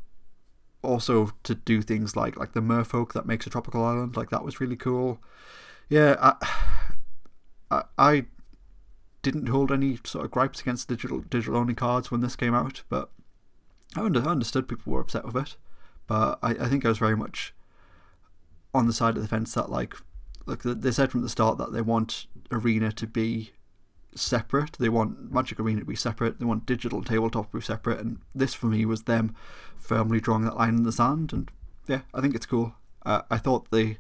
also 0.83 1.31
to 1.43 1.55
do 1.55 1.81
things 1.81 2.15
like 2.15 2.37
like 2.37 2.53
the 2.53 2.61
Merfolk 2.61 3.13
that 3.13 3.25
makes 3.25 3.47
a 3.47 3.49
tropical 3.49 3.83
island. 3.83 4.15
Like 4.15 4.29
that 4.29 4.43
was 4.43 4.61
really 4.61 4.75
cool. 4.75 5.19
Yeah, 5.89 6.15
I, 6.19 6.47
I, 7.71 7.83
I 7.97 8.25
didn't 9.21 9.49
hold 9.49 9.71
any 9.71 9.99
sort 10.03 10.25
of 10.25 10.31
gripes 10.31 10.61
against 10.61 10.87
digital 10.87 11.21
digital 11.21 11.57
only 11.57 11.73
cards 11.73 12.11
when 12.11 12.21
this 12.21 12.35
came 12.35 12.53
out, 12.53 12.83
but 12.89 13.09
I, 13.95 14.01
under, 14.01 14.21
I 14.21 14.31
understood 14.31 14.67
people 14.67 14.93
were 14.93 15.01
upset 15.01 15.25
with 15.25 15.35
it. 15.35 15.55
But 16.07 16.39
I, 16.41 16.51
I 16.51 16.67
think 16.67 16.85
I 16.85 16.89
was 16.89 16.97
very 16.97 17.15
much 17.15 17.53
on 18.73 18.87
the 18.87 18.93
side 18.93 19.15
of 19.15 19.21
the 19.21 19.27
fence 19.27 19.53
that 19.53 19.69
like 19.69 19.95
look 20.45 20.63
they 20.63 20.91
said 20.91 21.11
from 21.11 21.21
the 21.21 21.29
start 21.29 21.57
that 21.57 21.73
they 21.73 21.81
want 21.81 22.27
arena 22.51 22.91
to 22.93 23.07
be 23.07 23.51
separate. 24.15 24.77
They 24.79 24.89
want 24.89 25.31
magic 25.31 25.59
arena 25.59 25.81
to 25.81 25.85
be 25.85 25.95
separate. 25.95 26.39
They 26.39 26.45
want 26.45 26.65
digital 26.65 27.03
tabletop 27.03 27.51
to 27.51 27.57
be 27.57 27.63
separate. 27.63 27.99
And 27.99 28.19
this 28.33 28.53
for 28.53 28.67
me 28.67 28.85
was 28.85 29.03
them 29.03 29.35
firmly 29.77 30.19
drawing 30.19 30.45
that 30.45 30.57
line 30.57 30.75
in 30.75 30.83
the 30.83 30.91
sand. 30.91 31.33
And 31.33 31.51
yeah 31.87 32.01
i 32.13 32.21
think 32.21 32.35
it's 32.35 32.45
cool. 32.45 32.75
Uh, 33.05 33.21
i 33.31 33.37
thought 33.37 33.71
the 33.71 33.97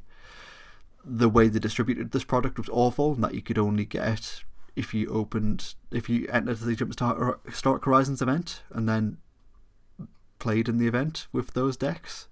the 1.03 1.29
way 1.29 1.47
they 1.47 1.59
distributed 1.59 2.11
this 2.11 2.25
product 2.25 2.57
was 2.57 2.69
awful 2.69 3.13
and 3.13 3.23
that 3.23 3.33
you 3.33 3.41
could 3.41 3.57
only 3.57 3.85
get 3.85 4.43
if 4.75 4.93
you 4.93 5.07
opened 5.07 5.73
if 5.91 6.09
you 6.09 6.27
entered 6.27 6.59
the 6.59 6.75
jumpstart 6.75 7.39
historic 7.45 7.85
horizons 7.85 8.21
event 8.21 8.61
and 8.71 8.89
then 8.89 9.17
played 10.39 10.67
in 10.69 10.77
the 10.77 10.87
event 10.87 11.27
with 11.31 11.53
those 11.53 11.75
decks 11.77 12.27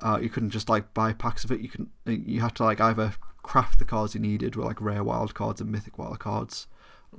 uh, 0.00 0.18
you 0.22 0.28
couldn't 0.28 0.50
just 0.50 0.68
like 0.68 0.94
buy 0.94 1.12
packs 1.12 1.44
of 1.44 1.50
it. 1.50 1.60
You 1.60 1.68
can 1.68 1.90
you 2.06 2.40
had 2.40 2.54
to 2.56 2.62
like 2.64 2.80
either 2.80 3.14
craft 3.42 3.78
the 3.80 3.84
cards 3.84 4.14
you 4.14 4.20
needed 4.20 4.54
with 4.54 4.64
like 4.64 4.80
rare 4.80 5.02
wild 5.02 5.34
cards 5.34 5.60
and 5.60 5.72
mythic 5.72 5.98
wild 5.98 6.20
cards, 6.20 6.68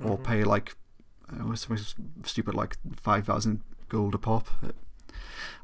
or 0.02 0.16
Mhm. 0.16 0.24
pay 0.24 0.44
like 0.44 0.74
something 1.54 1.78
stupid 2.24 2.54
like 2.54 2.76
five 2.96 3.26
thousand 3.26 3.60
gold 3.90 4.14
a 4.14 4.18
pop. 4.18 4.48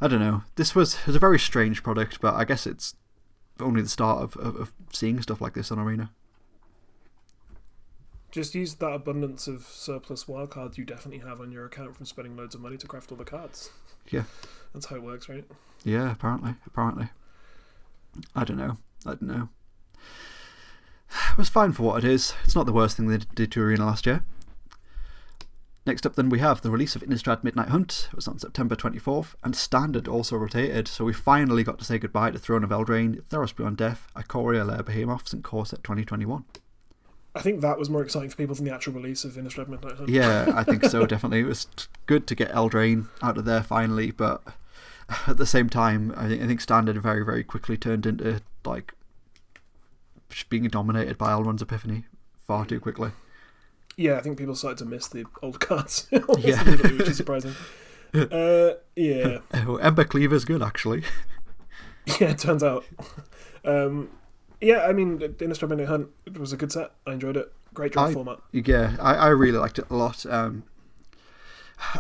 I 0.01 0.09
don't 0.09 0.21
know. 0.21 0.43
This 0.57 0.75
was 0.75 1.07
was 1.07 1.17
a 1.17 1.19
very 1.19 1.39
strange 1.39 1.83
product, 1.83 2.21
but 2.21 2.35
I 2.35 2.45
guess 2.45 2.67
it's 2.67 2.95
only 3.61 3.81
the 3.81 3.89
start 3.89 4.23
of, 4.23 4.37
of, 4.37 4.57
of 4.57 4.73
seeing 4.93 5.21
stuff 5.23 5.41
like 5.41 5.55
this 5.55 5.73
on 5.73 5.79
Arena. 5.79 6.11
Just 8.37 8.55
use 8.55 8.75
that 8.75 8.93
abundance 8.93 9.47
of 9.47 9.63
surplus 9.63 10.25
wildcards 10.25 10.77
you 10.77 10.85
definitely 10.85 11.27
have 11.27 11.41
on 11.41 11.51
your 11.51 11.65
account 11.65 11.97
from 11.97 12.05
spending 12.05 12.37
loads 12.37 12.55
of 12.55 12.61
money 12.61 12.77
to 12.77 12.87
craft 12.87 13.11
all 13.11 13.17
the 13.17 13.25
cards. 13.25 13.71
Yeah. 14.11 14.25
That's 14.75 14.85
how 14.85 14.97
it 14.97 15.03
works, 15.03 15.27
right? 15.31 15.47
Yeah, 15.85 16.13
apparently, 16.13 16.57
apparently. 16.67 17.09
I 18.35 18.45
don't 18.45 18.59
know. 18.59 18.77
I 19.07 19.15
don't 19.15 19.23
know. 19.23 19.49
It 21.31 21.39
was 21.39 21.49
fine 21.49 21.73
for 21.73 21.85
what 21.85 22.05
it 22.05 22.11
is. 22.11 22.35
It's 22.45 22.55
not 22.55 22.67
the 22.67 22.75
worst 22.75 22.99
thing 22.99 23.07
they 23.07 23.21
did 23.35 23.53
to 23.53 23.63
Arena 23.63 23.87
last 23.87 24.05
year. 24.05 24.23
Next 25.87 26.05
up, 26.05 26.17
then, 26.17 26.29
we 26.29 26.41
have 26.41 26.61
the 26.61 26.71
release 26.71 26.95
of 26.95 27.01
Innistrad 27.01 27.43
Midnight 27.43 27.69
Hunt. 27.69 28.11
It 28.13 28.17
was 28.17 28.29
on 28.29 28.39
September 28.39 28.77
24th, 28.77 29.35
and 29.45 29.57
Standard 29.57 30.09
also 30.09 30.37
rotated, 30.37 30.89
so 30.89 31.07
we 31.07 31.15
finally 31.15 31.65
got 31.65 31.79
to 31.79 31.87
say 31.87 31.99
goodbye 31.99 32.33
to 32.33 32.39
Throne 32.39 32.65
of 32.65 32.69
Eldraine, 32.69 33.23
Theros 33.31 33.57
Beyond 33.57 33.79
Death, 33.79 34.09
Ikoria 34.15 34.67
Lair 34.67 34.83
Behemoths, 34.83 35.33
and 35.33 35.43
Core 35.43 35.65
Set 35.65 35.83
2021. 35.83 36.45
I 37.37 37.43
think 37.43 37.61
that 37.61 37.79
was 37.79 37.89
more 37.91 38.03
exciting 38.03 38.31
for 38.31 38.37
people 38.37 38.55
than 38.55 38.65
the 38.65 38.75
actual 38.75 38.95
release 38.95 39.25
of 39.25 39.33
Innistrad 39.35 39.69
Midnight 39.69 39.97
Hunt. 39.97 40.09
Yeah, 40.09 40.53
I 40.55 40.65
think 40.65 40.85
so, 40.85 41.07
definitely. 41.13 41.41
It 41.41 41.45
was 41.47 41.67
good 42.07 42.27
to 42.29 42.35
get 42.35 42.51
Eldraine 42.53 43.09
out 43.23 43.37
of 43.39 43.45
there 43.45 43.63
finally, 43.63 44.11
but 44.11 44.43
at 45.27 45.37
the 45.37 45.47
same 45.47 45.69
time, 45.69 46.13
I 46.17 46.29
think, 46.29 46.43
I 46.43 46.47
think 46.47 46.61
Standard 46.61 47.01
very, 47.03 47.25
very 47.25 47.45
quickly 47.45 47.77
turned 47.77 48.07
into 48.07 48.41
like 48.65 48.95
being 50.49 50.65
dominated 50.69 51.17
by 51.19 51.31
Alrund's 51.33 51.63
Epiphany 51.63 52.05
far 52.47 52.65
too 52.67 52.81
quickly. 52.81 53.11
Yeah, 53.97 54.17
I 54.17 54.21
think 54.21 54.37
people 54.39 54.55
started 54.55 54.79
to 54.79 54.85
miss 54.85 55.09
the 55.09 55.25
old 55.43 55.61
cards, 55.61 56.09
Yeah. 56.39 56.63
which 56.65 57.09
is 57.09 57.17
surprising. 57.17 57.55
Uh, 58.15 58.73
yeah, 58.95 59.39
Oh, 59.55 59.79
Embercleave's 59.83 60.45
good, 60.45 60.63
actually. 60.63 61.03
yeah, 62.21 62.31
it 62.31 62.39
turns 62.39 62.63
out. 62.63 62.85
Um, 63.65 64.11
yeah, 64.61 64.87
I 64.87 64.93
mean, 64.93 65.19
Innistrad 65.19 65.69
Midnight 65.69 65.89
Hunt 65.89 66.09
it 66.25 66.39
was 66.39 66.53
a 66.53 66.57
good 66.57 66.73
set. 66.73 66.93
I 67.07 67.13
enjoyed 67.13 67.37
it. 67.37 67.53
Great 67.75 67.93
draw 67.93 68.07
I- 68.07 68.13
format. 68.15 68.39
Yeah, 68.53 68.97
I, 69.01 69.15
I 69.15 69.29
really 69.29 69.59
liked 69.59 69.79
it 69.79 69.87
a 69.91 69.95
lot. 69.97 70.25
Um, 70.27 70.65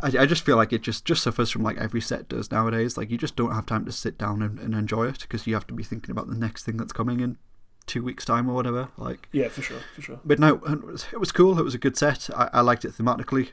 I, 0.02 0.12
I 0.20 0.26
just 0.26 0.44
feel 0.44 0.56
like 0.56 0.72
it 0.72 0.80
just, 0.82 1.04
just 1.04 1.22
suffers 1.22 1.50
from 1.50 1.62
like 1.62 1.76
every 1.76 2.00
set 2.00 2.28
does 2.28 2.50
nowadays. 2.50 2.96
Like 2.96 3.10
you 3.10 3.18
just 3.18 3.36
don't 3.36 3.52
have 3.52 3.66
time 3.66 3.84
to 3.84 3.92
sit 3.92 4.16
down 4.16 4.40
and, 4.42 4.58
and 4.58 4.74
enjoy 4.74 5.08
it 5.08 5.20
because 5.20 5.46
you 5.46 5.54
have 5.54 5.66
to 5.66 5.74
be 5.74 5.82
thinking 5.82 6.10
about 6.10 6.28
the 6.28 6.34
next 6.34 6.64
thing 6.64 6.76
that's 6.78 6.92
coming 6.94 7.20
in 7.20 7.36
two 7.84 8.02
weeks' 8.02 8.24
time 8.24 8.48
or 8.48 8.54
whatever. 8.54 8.88
Like 8.96 9.28
Yeah, 9.32 9.48
for 9.48 9.62
sure, 9.62 9.80
for 9.94 10.00
sure. 10.00 10.20
But 10.24 10.38
no, 10.38 10.54
it 10.66 10.82
was, 10.82 11.06
it 11.12 11.20
was 11.20 11.30
cool. 11.30 11.58
It 11.58 11.62
was 11.62 11.74
a 11.74 11.78
good 11.78 11.96
set. 11.96 12.30
I, 12.34 12.48
I 12.54 12.60
liked 12.62 12.84
it 12.84 12.92
thematically. 12.92 13.50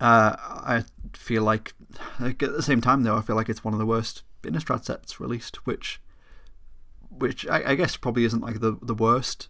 Uh, 0.00 0.36
I 0.38 0.84
feel 1.12 1.42
like, 1.42 1.74
like, 2.20 2.42
at 2.42 2.52
the 2.52 2.62
same 2.62 2.80
time, 2.80 3.02
though, 3.02 3.16
I 3.16 3.20
feel 3.20 3.34
like 3.36 3.48
it's 3.48 3.64
one 3.64 3.74
of 3.74 3.78
the 3.80 3.86
worst 3.86 4.22
Innistrad 4.44 4.84
sets 4.84 5.18
released, 5.18 5.66
which 5.66 6.00
which 7.18 7.46
I, 7.46 7.70
I 7.70 7.74
guess 7.74 7.96
probably 7.96 8.24
isn't 8.24 8.42
like 8.42 8.60
the 8.60 8.78
the 8.80 8.94
worst, 8.94 9.48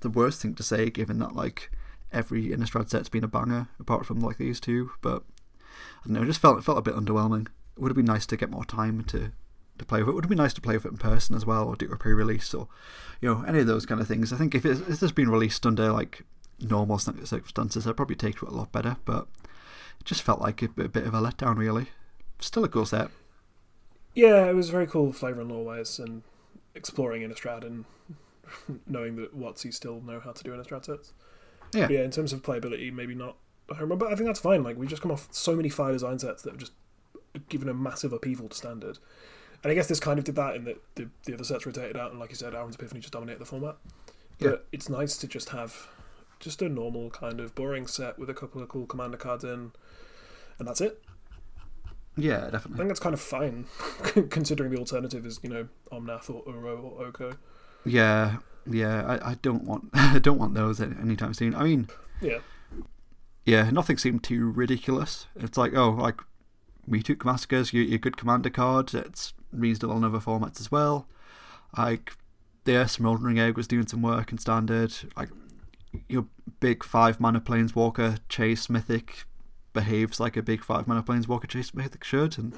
the 0.00 0.10
worst 0.10 0.42
thing 0.42 0.54
to 0.54 0.62
say, 0.62 0.90
given 0.90 1.18
that 1.18 1.34
like 1.34 1.70
every 2.12 2.48
Innistrad 2.48 2.88
set's 2.88 3.08
been 3.08 3.24
a 3.24 3.28
banger 3.28 3.68
apart 3.78 4.06
from 4.06 4.20
like 4.20 4.38
these 4.38 4.60
two. 4.60 4.92
But 5.00 5.22
I 6.04 6.06
don't 6.08 6.14
know, 6.14 6.22
it 6.22 6.26
just 6.26 6.40
felt 6.40 6.58
it 6.58 6.64
felt 6.64 6.78
a 6.78 6.82
bit 6.82 6.94
underwhelming. 6.94 7.48
It 7.76 7.80
would 7.80 7.90
have 7.90 7.96
been 7.96 8.06
nice 8.06 8.26
to 8.26 8.36
get 8.36 8.50
more 8.50 8.64
time 8.64 9.04
to 9.04 9.32
to 9.78 9.84
play 9.84 10.00
with 10.00 10.08
it. 10.08 10.10
It 10.10 10.14
would 10.14 10.24
have 10.24 10.30
been 10.30 10.38
nice 10.38 10.54
to 10.54 10.60
play 10.60 10.74
with 10.74 10.84
it 10.84 10.92
in 10.92 10.98
person 10.98 11.36
as 11.36 11.46
well, 11.46 11.68
or 11.68 11.76
do 11.76 11.90
a 11.90 11.96
pre-release, 11.96 12.52
or 12.52 12.68
you 13.20 13.32
know 13.32 13.44
any 13.46 13.60
of 13.60 13.66
those 13.66 13.86
kind 13.86 14.00
of 14.00 14.08
things. 14.08 14.32
I 14.32 14.36
think 14.36 14.54
if 14.54 14.64
it's, 14.64 14.80
if 14.80 15.02
it's 15.02 15.12
been 15.12 15.30
released 15.30 15.64
under 15.66 15.92
like 15.92 16.24
normal 16.60 16.98
circumstances, 16.98 17.86
I'd 17.86 17.96
probably 17.96 18.16
take 18.16 18.36
it 18.36 18.48
a 18.48 18.50
lot 18.50 18.72
better. 18.72 18.96
But 19.04 19.28
it 20.00 20.04
just 20.04 20.22
felt 20.22 20.40
like 20.40 20.62
a, 20.62 20.66
a 20.78 20.88
bit 20.88 21.06
of 21.06 21.14
a 21.14 21.20
letdown, 21.20 21.56
really. 21.56 21.88
Still 22.40 22.64
a 22.64 22.68
cool 22.68 22.86
set. 22.86 23.10
Yeah, 24.14 24.46
it 24.46 24.54
was 24.54 24.70
very 24.70 24.86
cool 24.86 25.12
flavour 25.12 25.40
and 25.40 25.50
lore 25.50 25.64
wise, 25.64 25.98
and 25.98 26.22
exploring 26.78 27.22
Innistrad 27.22 27.64
and 27.64 27.84
knowing 28.86 29.16
that 29.16 29.38
WotC 29.38 29.74
still 29.74 30.00
know 30.00 30.20
how 30.20 30.32
to 30.32 30.42
do 30.42 30.50
Innistrad 30.52 30.84
sets. 30.86 31.12
Yeah. 31.74 31.86
But 31.86 31.90
yeah, 31.92 32.00
in 32.02 32.10
terms 32.10 32.32
of 32.32 32.42
playability, 32.42 32.92
maybe 32.92 33.14
not 33.14 33.36
home 33.70 33.90
run, 33.90 33.98
but 33.98 34.10
I 34.10 34.14
think 34.14 34.26
that's 34.26 34.40
fine. 34.40 34.62
Like 34.62 34.76
we've 34.78 34.88
just 34.88 35.02
come 35.02 35.10
off 35.10 35.28
so 35.30 35.54
many 35.54 35.68
fire 35.68 35.92
design 35.92 36.18
sets 36.18 36.42
that 36.42 36.50
have 36.52 36.58
just 36.60 36.72
given 37.50 37.68
a 37.68 37.74
massive 37.74 38.12
upheaval 38.12 38.48
to 38.48 38.56
standard. 38.56 38.98
And 39.62 39.70
I 39.70 39.74
guess 39.74 39.88
this 39.88 40.00
kind 40.00 40.18
of 40.18 40.24
did 40.24 40.36
that 40.36 40.56
in 40.56 40.64
that 40.64 40.80
the, 40.94 41.08
the 41.24 41.34
other 41.34 41.44
sets 41.44 41.66
rotated 41.66 41.96
out, 41.96 42.10
and 42.12 42.20
like 42.20 42.30
you 42.30 42.36
said, 42.36 42.54
Alrund's 42.54 42.76
Epiphany 42.76 43.00
just 43.00 43.12
dominated 43.12 43.40
the 43.40 43.44
format. 43.44 43.76
But 44.38 44.48
Yeah. 44.50 44.56
it's 44.72 44.88
nice 44.88 45.16
to 45.18 45.26
just 45.26 45.48
have 45.50 45.88
just 46.40 46.62
a 46.62 46.68
normal 46.68 47.10
kind 47.10 47.40
of 47.40 47.54
boring 47.56 47.86
set 47.88 48.18
with 48.18 48.30
a 48.30 48.34
couple 48.34 48.62
of 48.62 48.68
cool 48.68 48.86
commander 48.86 49.16
cards 49.18 49.42
in, 49.44 49.72
and 50.58 50.66
that's 50.68 50.80
it. 50.80 51.02
Yeah, 52.18 52.50
definitely. 52.50 52.74
I 52.74 52.78
think 52.78 52.88
that's 52.88 53.00
kind 53.00 53.14
of 53.14 53.20
fine, 53.20 53.66
considering 54.30 54.70
the 54.72 54.78
alternative 54.78 55.24
is 55.24 55.38
you 55.42 55.48
know 55.50 55.68
Omnath 55.92 56.28
or 56.28 56.42
Uro 56.52 56.82
or 56.82 57.06
Oko. 57.06 57.32
Yeah, 57.84 58.38
yeah. 58.66 59.04
I, 59.22 59.30
I 59.30 59.34
don't 59.40 59.64
want 59.64 59.90
I 59.94 60.18
don't 60.18 60.38
want 60.38 60.54
those 60.54 60.80
any- 60.80 60.96
anytime 61.00 61.32
soon. 61.34 61.54
I 61.54 61.62
mean, 61.64 61.88
Yeah, 62.20 62.38
yeah, 63.44 63.70
nothing 63.70 63.96
seemed 63.98 64.22
too 64.24 64.50
ridiculous. 64.50 65.26
It's 65.36 65.56
like, 65.56 65.74
oh, 65.74 65.90
like 65.90 66.20
we 66.86 67.02
took 67.02 67.24
massacres, 67.24 67.72
you 67.72 67.82
your 67.82 67.98
good 67.98 68.16
commander 68.16 68.50
card. 68.50 68.92
It's 68.94 69.32
reasonable 69.52 69.96
in 69.98 70.04
other 70.04 70.18
formats 70.18 70.60
as 70.60 70.70
well. 70.72 71.06
Like, 71.76 72.12
the 72.64 72.86
Smoldering 72.86 73.38
Egg 73.38 73.56
was 73.56 73.68
doing 73.68 73.86
some 73.86 74.02
work 74.02 74.32
in 74.32 74.38
standard. 74.38 74.92
Like, 75.16 75.28
your 76.08 76.26
big 76.60 76.82
five 76.84 77.20
mana 77.20 77.40
planeswalker 77.40 78.18
chase 78.28 78.68
mythic 78.70 79.24
behaves 79.72 80.18
like 80.20 80.36
a 80.36 80.42
big 80.42 80.62
five 80.64 80.86
mana 80.86 81.02
planeswalker 81.02 81.46
chase 81.48 81.74
mythic 81.74 82.04
should, 82.04 82.38
and 82.38 82.52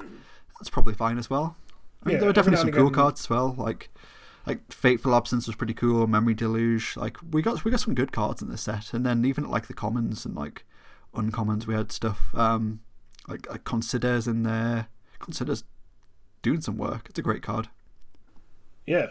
that's 0.58 0.70
probably 0.70 0.94
fine 0.94 1.18
as 1.18 1.28
well. 1.30 1.56
I 2.02 2.06
mean, 2.08 2.14
Yeah, 2.14 2.20
there 2.20 2.30
are 2.30 2.32
definitely 2.32 2.61
some 2.61 2.72
cool 2.72 2.86
again- 2.88 2.94
cards 2.94 3.20
as 3.22 3.30
well. 3.30 3.54
Like, 3.58 3.90
like 4.46 4.72
Fateful 4.72 5.14
Absence 5.14 5.46
was 5.46 5.56
pretty 5.56 5.74
cool. 5.74 6.06
Memory 6.06 6.34
Deluge. 6.34 6.96
Like, 6.96 7.18
we 7.30 7.42
got 7.42 7.64
we 7.64 7.70
got 7.70 7.80
some 7.80 7.94
good 7.94 8.12
cards 8.12 8.40
in 8.42 8.48
this 8.48 8.62
set, 8.62 8.94
and 8.94 9.04
then 9.04 9.24
even 9.24 9.44
like 9.50 9.66
the 9.66 9.74
commons 9.74 10.24
and 10.24 10.34
like 10.34 10.64
uncommons, 11.14 11.66
we 11.66 11.74
had 11.74 11.90
stuff 11.92 12.34
um 12.34 12.80
like, 13.28 13.48
like 13.50 13.64
Considers 13.64 14.26
in 14.26 14.42
there. 14.44 14.88
Considers 15.18 15.64
doing 16.42 16.61
some 16.62 16.78
work. 16.78 17.06
It's 17.11 17.18
a 17.18 17.22
great 17.22 17.42
card. 17.42 17.68
yeah, 18.86 19.08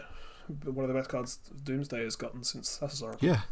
one 0.64 0.84
of 0.84 0.88
the 0.88 0.94
best 0.94 1.08
cards 1.08 1.38
Doomsday 1.62 2.02
has 2.02 2.16
gotten 2.16 2.42
since 2.42 2.78
Thassa's 2.78 3.02
Oracle. 3.02 3.28
Yeah, 3.28 3.42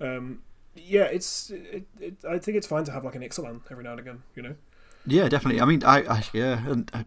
Um, 0.00 0.42
yeah, 0.76 1.04
it's 1.04 1.50
it, 1.50 1.86
it, 2.00 2.14
I 2.28 2.38
think 2.38 2.56
it's 2.56 2.66
fine 2.66 2.84
to 2.84 2.92
have 2.92 3.04
like 3.04 3.14
an 3.14 3.22
Ixalan 3.22 3.60
every 3.70 3.84
now 3.84 3.92
and 3.92 4.00
again. 4.00 4.22
You 4.34 4.42
know. 4.42 4.54
yeah, 5.06 5.28
definitely. 5.28 5.60
I 5.60 5.64
mean, 5.64 5.82
I, 5.84 5.98
I 6.02 6.24
yeah, 6.32 6.66
and 6.68 6.90
I, 6.94 7.04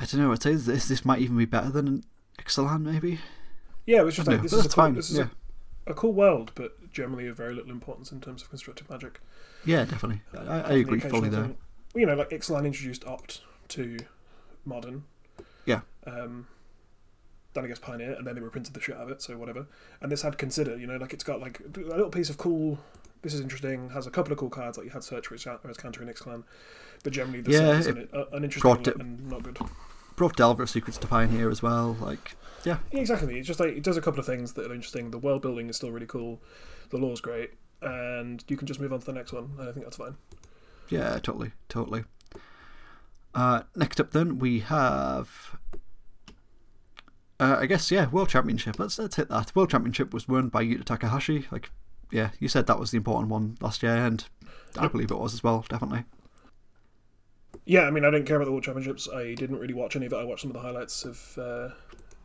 I 0.00 0.04
don't 0.06 0.20
know. 0.20 0.32
I'd 0.32 0.42
say 0.42 0.54
this 0.54 0.88
this 0.88 1.04
might 1.04 1.20
even 1.20 1.36
be 1.36 1.44
better 1.44 1.70
than 1.70 1.88
an 1.88 2.04
Ixalan, 2.38 2.82
maybe. 2.82 3.20
Yeah, 3.86 4.00
it 4.00 4.04
was 4.04 4.16
just 4.16 4.28
like 4.28 4.38
know, 4.38 4.42
this 4.42 4.52
is 4.52 4.66
a 4.66 4.68
cool, 4.68 4.84
fine. 4.84 4.94
this 4.94 5.10
is 5.10 5.18
Yeah, 5.18 5.28
a, 5.86 5.92
a 5.92 5.94
cool 5.94 6.12
world, 6.12 6.52
but 6.54 6.90
generally 6.92 7.26
of 7.28 7.36
very 7.36 7.54
little 7.54 7.70
importance 7.70 8.12
in 8.12 8.20
terms 8.20 8.42
of 8.42 8.48
constructive 8.50 8.88
magic. 8.88 9.20
yeah, 9.64 9.84
definitely. 9.84 10.22
I, 10.36 10.40
I 10.42 10.60
Often 10.60 10.80
agree 10.80 11.00
fully 11.00 11.28
there. 11.28 11.50
You 11.94 12.06
know, 12.06 12.14
like 12.14 12.30
Ixalan 12.30 12.66
introduced 12.66 13.06
Opt 13.06 13.42
to 13.68 13.96
modern. 14.64 15.04
Yeah. 15.66 15.80
Um, 16.06 16.46
I 17.62 17.66
guess 17.68 17.78
Pioneer, 17.78 18.14
and 18.14 18.26
then 18.26 18.34
they 18.34 18.40
reprinted 18.40 18.74
the 18.74 18.80
shit 18.80 18.96
out 18.96 19.02
of 19.02 19.10
it, 19.10 19.22
so 19.22 19.36
whatever. 19.36 19.66
And 20.00 20.10
this 20.10 20.22
had 20.22 20.38
Consider, 20.38 20.76
you 20.76 20.86
know, 20.86 20.96
like 20.96 21.12
it's 21.12 21.22
got 21.24 21.40
like 21.40 21.60
a 21.60 21.80
little 21.80 22.10
piece 22.10 22.30
of 22.30 22.38
cool. 22.38 22.78
This 23.22 23.32
is 23.34 23.40
interesting. 23.40 23.90
Has 23.90 24.06
a 24.06 24.10
couple 24.10 24.32
of 24.32 24.38
cool 24.38 24.50
cards, 24.50 24.76
like 24.76 24.84
you 24.86 24.90
had 24.92 25.04
Search, 25.04 25.30
which 25.30 25.44
has 25.44 25.76
counter 25.76 26.02
in 26.02 26.08
X 26.08 26.20
Clan, 26.20 26.44
but 27.04 27.12
generally 27.12 27.40
the 27.40 27.52
Yeah, 27.52 27.58
set 27.58 27.76
is 27.80 27.86
it 27.86 27.96
un- 27.96 28.08
uh, 28.20 28.24
uninteresting 28.32 28.80
it- 28.94 28.96
and 29.00 29.28
not 29.30 29.42
good. 29.42 29.58
Brought 30.16 30.36
Delver 30.36 30.66
Secrets 30.66 30.98
to 30.98 31.06
Pioneer 31.06 31.50
as 31.50 31.62
well. 31.62 31.96
Like, 32.00 32.36
Yeah, 32.64 32.78
exactly. 32.92 33.38
It's 33.38 33.46
just 33.48 33.60
like 33.60 33.70
it 33.76 33.82
does 33.82 33.96
a 33.96 34.00
couple 34.00 34.20
of 34.20 34.26
things 34.26 34.52
that 34.54 34.70
are 34.70 34.74
interesting. 34.74 35.10
The 35.10 35.18
world 35.18 35.42
building 35.42 35.68
is 35.68 35.76
still 35.76 35.90
really 35.90 36.06
cool. 36.06 36.40
The 36.90 36.98
lore's 36.98 37.20
great, 37.20 37.50
and 37.82 38.44
you 38.48 38.56
can 38.56 38.66
just 38.66 38.78
move 38.80 38.92
on 38.92 39.00
to 39.00 39.06
the 39.06 39.12
next 39.12 39.32
one. 39.32 39.50
And 39.58 39.68
I 39.68 39.72
think 39.72 39.84
that's 39.86 39.96
fine. 39.96 40.16
yeah, 40.88 41.14
totally, 41.18 41.52
totally. 41.68 42.04
Uh, 43.34 43.62
next 43.74 43.98
up, 44.00 44.12
then 44.12 44.38
we 44.38 44.60
have. 44.60 45.56
Uh, 47.40 47.56
I 47.60 47.66
guess 47.66 47.90
yeah, 47.90 48.08
World 48.10 48.28
Championship. 48.28 48.78
Let's 48.78 48.98
let's 48.98 49.16
hit 49.16 49.28
that. 49.28 49.54
World 49.56 49.70
Championship 49.70 50.14
was 50.14 50.28
won 50.28 50.48
by 50.48 50.64
Yuta 50.64 50.84
Takahashi. 50.84 51.46
Like, 51.50 51.70
yeah, 52.12 52.30
you 52.38 52.48
said 52.48 52.66
that 52.68 52.78
was 52.78 52.90
the 52.92 52.96
important 52.96 53.28
one 53.30 53.56
last 53.60 53.82
year, 53.82 53.94
and 53.96 54.24
I 54.78 54.82
Yep. 54.82 54.92
believe 54.92 55.10
it 55.10 55.18
was 55.18 55.34
as 55.34 55.42
well. 55.42 55.64
Definitely. 55.68 56.04
Yeah, 57.66 57.82
I 57.82 57.90
mean, 57.90 58.04
I 58.04 58.10
didn't 58.10 58.26
care 58.26 58.36
about 58.36 58.44
the 58.46 58.50
World 58.52 58.64
Championships. 58.64 59.08
I 59.08 59.34
didn't 59.34 59.58
really 59.58 59.74
watch 59.74 59.96
any 59.96 60.06
of 60.06 60.12
it. 60.12 60.16
I 60.16 60.24
watched 60.24 60.42
some 60.42 60.50
of 60.50 60.54
the 60.54 60.60
highlights 60.60 61.04
of 61.04 61.38
uh, 61.38 61.68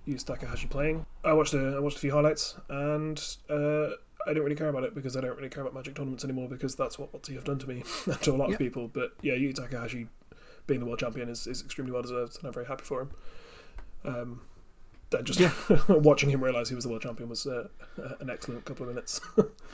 Yusuke 0.08 0.26
Takahashi 0.26 0.68
playing. 0.68 1.06
I 1.24 1.34
watched 1.34 1.54
a, 1.54 1.76
I 1.76 1.80
watched 1.80 1.98
a 1.98 2.02
few 2.02 2.12
highlights, 2.12 2.56
and 2.70 3.18
uh, 3.50 3.86
I 4.28 4.28
didn't 4.30 4.44
really 4.44 4.56
care 4.56 4.70
about 4.70 4.84
it 4.84 4.94
because 4.96 5.16
I 5.16 5.22
don't 5.22 5.36
really 5.38 5.50
care 5.50 5.62
about 5.62 5.74
Magic 5.74 5.96
tournaments 5.96 6.24
anymore 6.24 6.50
because 6.50 6.76
that's 6.76 7.00
what 7.00 7.12
WotC 7.14 7.34
have 7.36 7.46
done 7.46 7.58
to 7.60 7.68
me 7.68 7.84
and 8.06 8.22
to 8.22 8.32
a 8.32 8.36
lot 8.36 8.50
Yeah. 8.50 8.56
of 8.56 8.60
people. 8.60 8.90
But 8.90 9.14
yeah, 9.22 9.34
Yusuke 9.34 9.56
Takahashi 9.56 10.08
being 10.68 10.82
the 10.82 10.86
world 10.86 11.00
champion 11.00 11.30
is, 11.30 11.48
is 11.48 11.64
extremely 11.64 11.92
well 11.94 12.02
deserved, 12.02 12.38
and 12.38 12.46
I'm 12.48 12.54
very 12.54 12.66
happy 12.66 12.84
for 12.84 13.02
him. 13.04 13.12
Um, 14.04 14.42
just 15.24 15.40
Yeah. 15.40 15.52
watching 15.90 16.30
him 16.30 16.44
realize 16.44 16.70
he 16.70 16.76
was 16.76 16.84
the 16.84 16.90
world 16.90 17.02
champion 17.02 17.30
was 17.30 17.46
uh, 17.48 17.68
an 18.20 18.30
excellent 18.30 18.66
couple 18.66 18.84
of 18.88 18.90
minutes. 18.96 19.20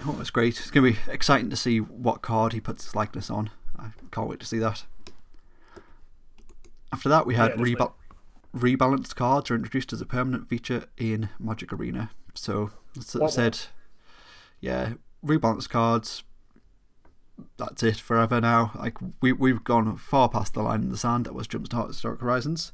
Oh, 0.07 0.17
it's 0.19 0.29
great. 0.29 0.59
It's 0.59 0.69
gonna 0.71 0.91
be 0.91 0.97
exciting 1.07 1.49
to 1.49 1.55
see 1.55 1.79
what 1.79 2.21
card 2.21 2.53
he 2.53 2.59
puts 2.59 2.83
his 2.85 2.95
likeness 2.95 3.29
on. 3.29 3.49
I 3.79 3.87
can't 4.11 4.27
wait 4.29 4.39
to 4.41 4.45
see 4.45 4.59
that. 4.59 4.83
After 6.91 7.09
that, 7.09 7.25
we 7.25 7.35
had 7.35 7.49
definitely. 7.57 7.75
reba- 7.75 7.93
rebalanced 8.77 9.15
cards 9.15 9.49
are 9.51 9.55
introduced 9.55 9.91
as 9.93 10.01
a 10.01 10.05
permanent 10.05 10.47
feature 10.49 10.85
in 10.97 11.29
Magic 11.39 11.73
Arena. 11.73 12.11
So, 12.33 12.71
as 12.97 13.15
I 13.15 13.19
What, 13.19 13.31
said, 13.33 13.59
yeah, 14.59 14.93
rebalanced 15.25 15.69
cards. 15.69 16.23
That's 17.57 17.83
it 17.83 17.97
forever 17.97 18.39
now. 18.39 18.71
Like 18.75 18.97
we 19.21 19.33
we've 19.33 19.63
gone 19.63 19.97
far 19.97 20.29
past 20.29 20.53
the 20.53 20.61
line 20.61 20.83
in 20.83 20.89
the 20.89 20.97
sand 20.97 21.25
that 21.25 21.33
was 21.33 21.47
Jumpstart 21.47 21.87
Historic 21.87 22.21
Horizons. 22.21 22.71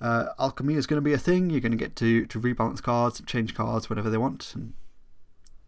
Uh, 0.00 0.26
alchemy 0.38 0.74
is 0.74 0.86
going 0.86 0.96
to 0.96 1.04
be 1.04 1.12
a 1.12 1.18
thing. 1.18 1.50
You're 1.50 1.60
going 1.60 1.72
to 1.72 1.78
get 1.78 1.96
to 1.96 2.26
to 2.26 2.40
rebalance 2.40 2.82
cards, 2.82 3.20
change 3.26 3.54
cards, 3.54 3.90
whatever 3.90 4.10
they 4.10 4.18
want, 4.18 4.54
and 4.54 4.72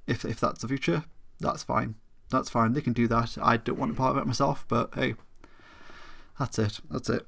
if 0.06 0.24
if 0.24 0.40
that's 0.40 0.62
the 0.62 0.68
future, 0.68 1.04
that's 1.40 1.62
fine. 1.62 1.96
That's 2.30 2.48
fine. 2.48 2.72
They 2.72 2.80
can 2.80 2.94
do 2.94 3.06
that. 3.08 3.36
I 3.40 3.58
don't 3.58 3.78
want 3.78 3.92
a 3.92 3.94
part 3.94 4.16
of 4.16 4.22
it 4.22 4.26
myself, 4.26 4.64
but 4.68 4.94
hey, 4.94 5.14
that's 6.38 6.58
it. 6.58 6.80
That's 6.90 7.10
it. 7.10 7.26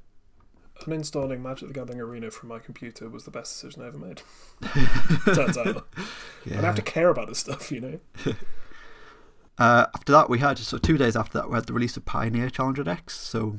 Uninstalling 0.80 1.40
Magic 1.40 1.68
the 1.68 1.74
Gathering 1.74 2.00
Arena 2.00 2.30
from 2.30 2.48
my 2.48 2.58
computer 2.58 3.08
was 3.08 3.24
the 3.24 3.30
best 3.30 3.52
decision 3.52 3.82
I 3.82 3.86
ever 3.86 3.98
made. 3.98 4.22
Turns 5.34 5.56
out. 5.56 5.86
I 5.96 6.48
don't 6.48 6.64
have 6.64 6.74
to 6.74 6.82
care 6.82 7.10
about 7.10 7.28
this 7.28 7.38
stuff, 7.38 7.70
you 7.70 7.80
know? 7.80 8.00
Uh, 9.56 9.86
after 9.94 10.10
that, 10.10 10.28
we 10.28 10.40
had 10.40 10.58
so 10.58 10.78
two 10.78 10.98
days 10.98 11.14
after 11.14 11.38
that 11.38 11.48
we 11.48 11.54
had 11.54 11.66
the 11.66 11.72
release 11.72 11.96
of 11.96 12.04
Pioneer 12.04 12.50
Challenger 12.50 12.82
decks. 12.82 13.16
So 13.16 13.58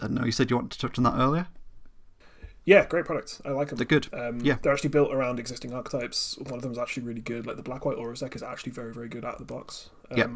I 0.00 0.06
don't 0.06 0.14
know. 0.14 0.24
You 0.24 0.32
said 0.32 0.50
you 0.50 0.56
wanted 0.56 0.70
to 0.72 0.78
touch 0.78 0.96
on 0.96 1.04
that 1.04 1.18
earlier. 1.18 1.48
Yeah, 2.66 2.86
great 2.86 3.04
products. 3.04 3.42
I 3.44 3.50
like 3.50 3.68
them. 3.68 3.76
They're 3.76 3.86
good. 3.86 4.08
Um, 4.12 4.40
Yeah. 4.40 4.56
They're 4.62 4.72
actually 4.72 4.88
built 4.90 5.12
around 5.12 5.38
existing 5.38 5.74
archetypes. 5.74 6.38
One 6.38 6.54
of 6.54 6.62
them 6.62 6.72
is 6.72 6.78
actually 6.78 7.02
really 7.02 7.20
good. 7.20 7.46
Like 7.46 7.56
the 7.56 7.62
Black 7.62 7.84
White 7.84 7.98
Aura 7.98 8.16
deck 8.16 8.34
is 8.34 8.42
actually 8.42 8.72
very, 8.72 8.92
very 8.92 9.08
good 9.08 9.24
out 9.24 9.34
of 9.34 9.46
the 9.46 9.52
box. 9.54 9.90
Um, 10.10 10.16
Yep. 10.18 10.30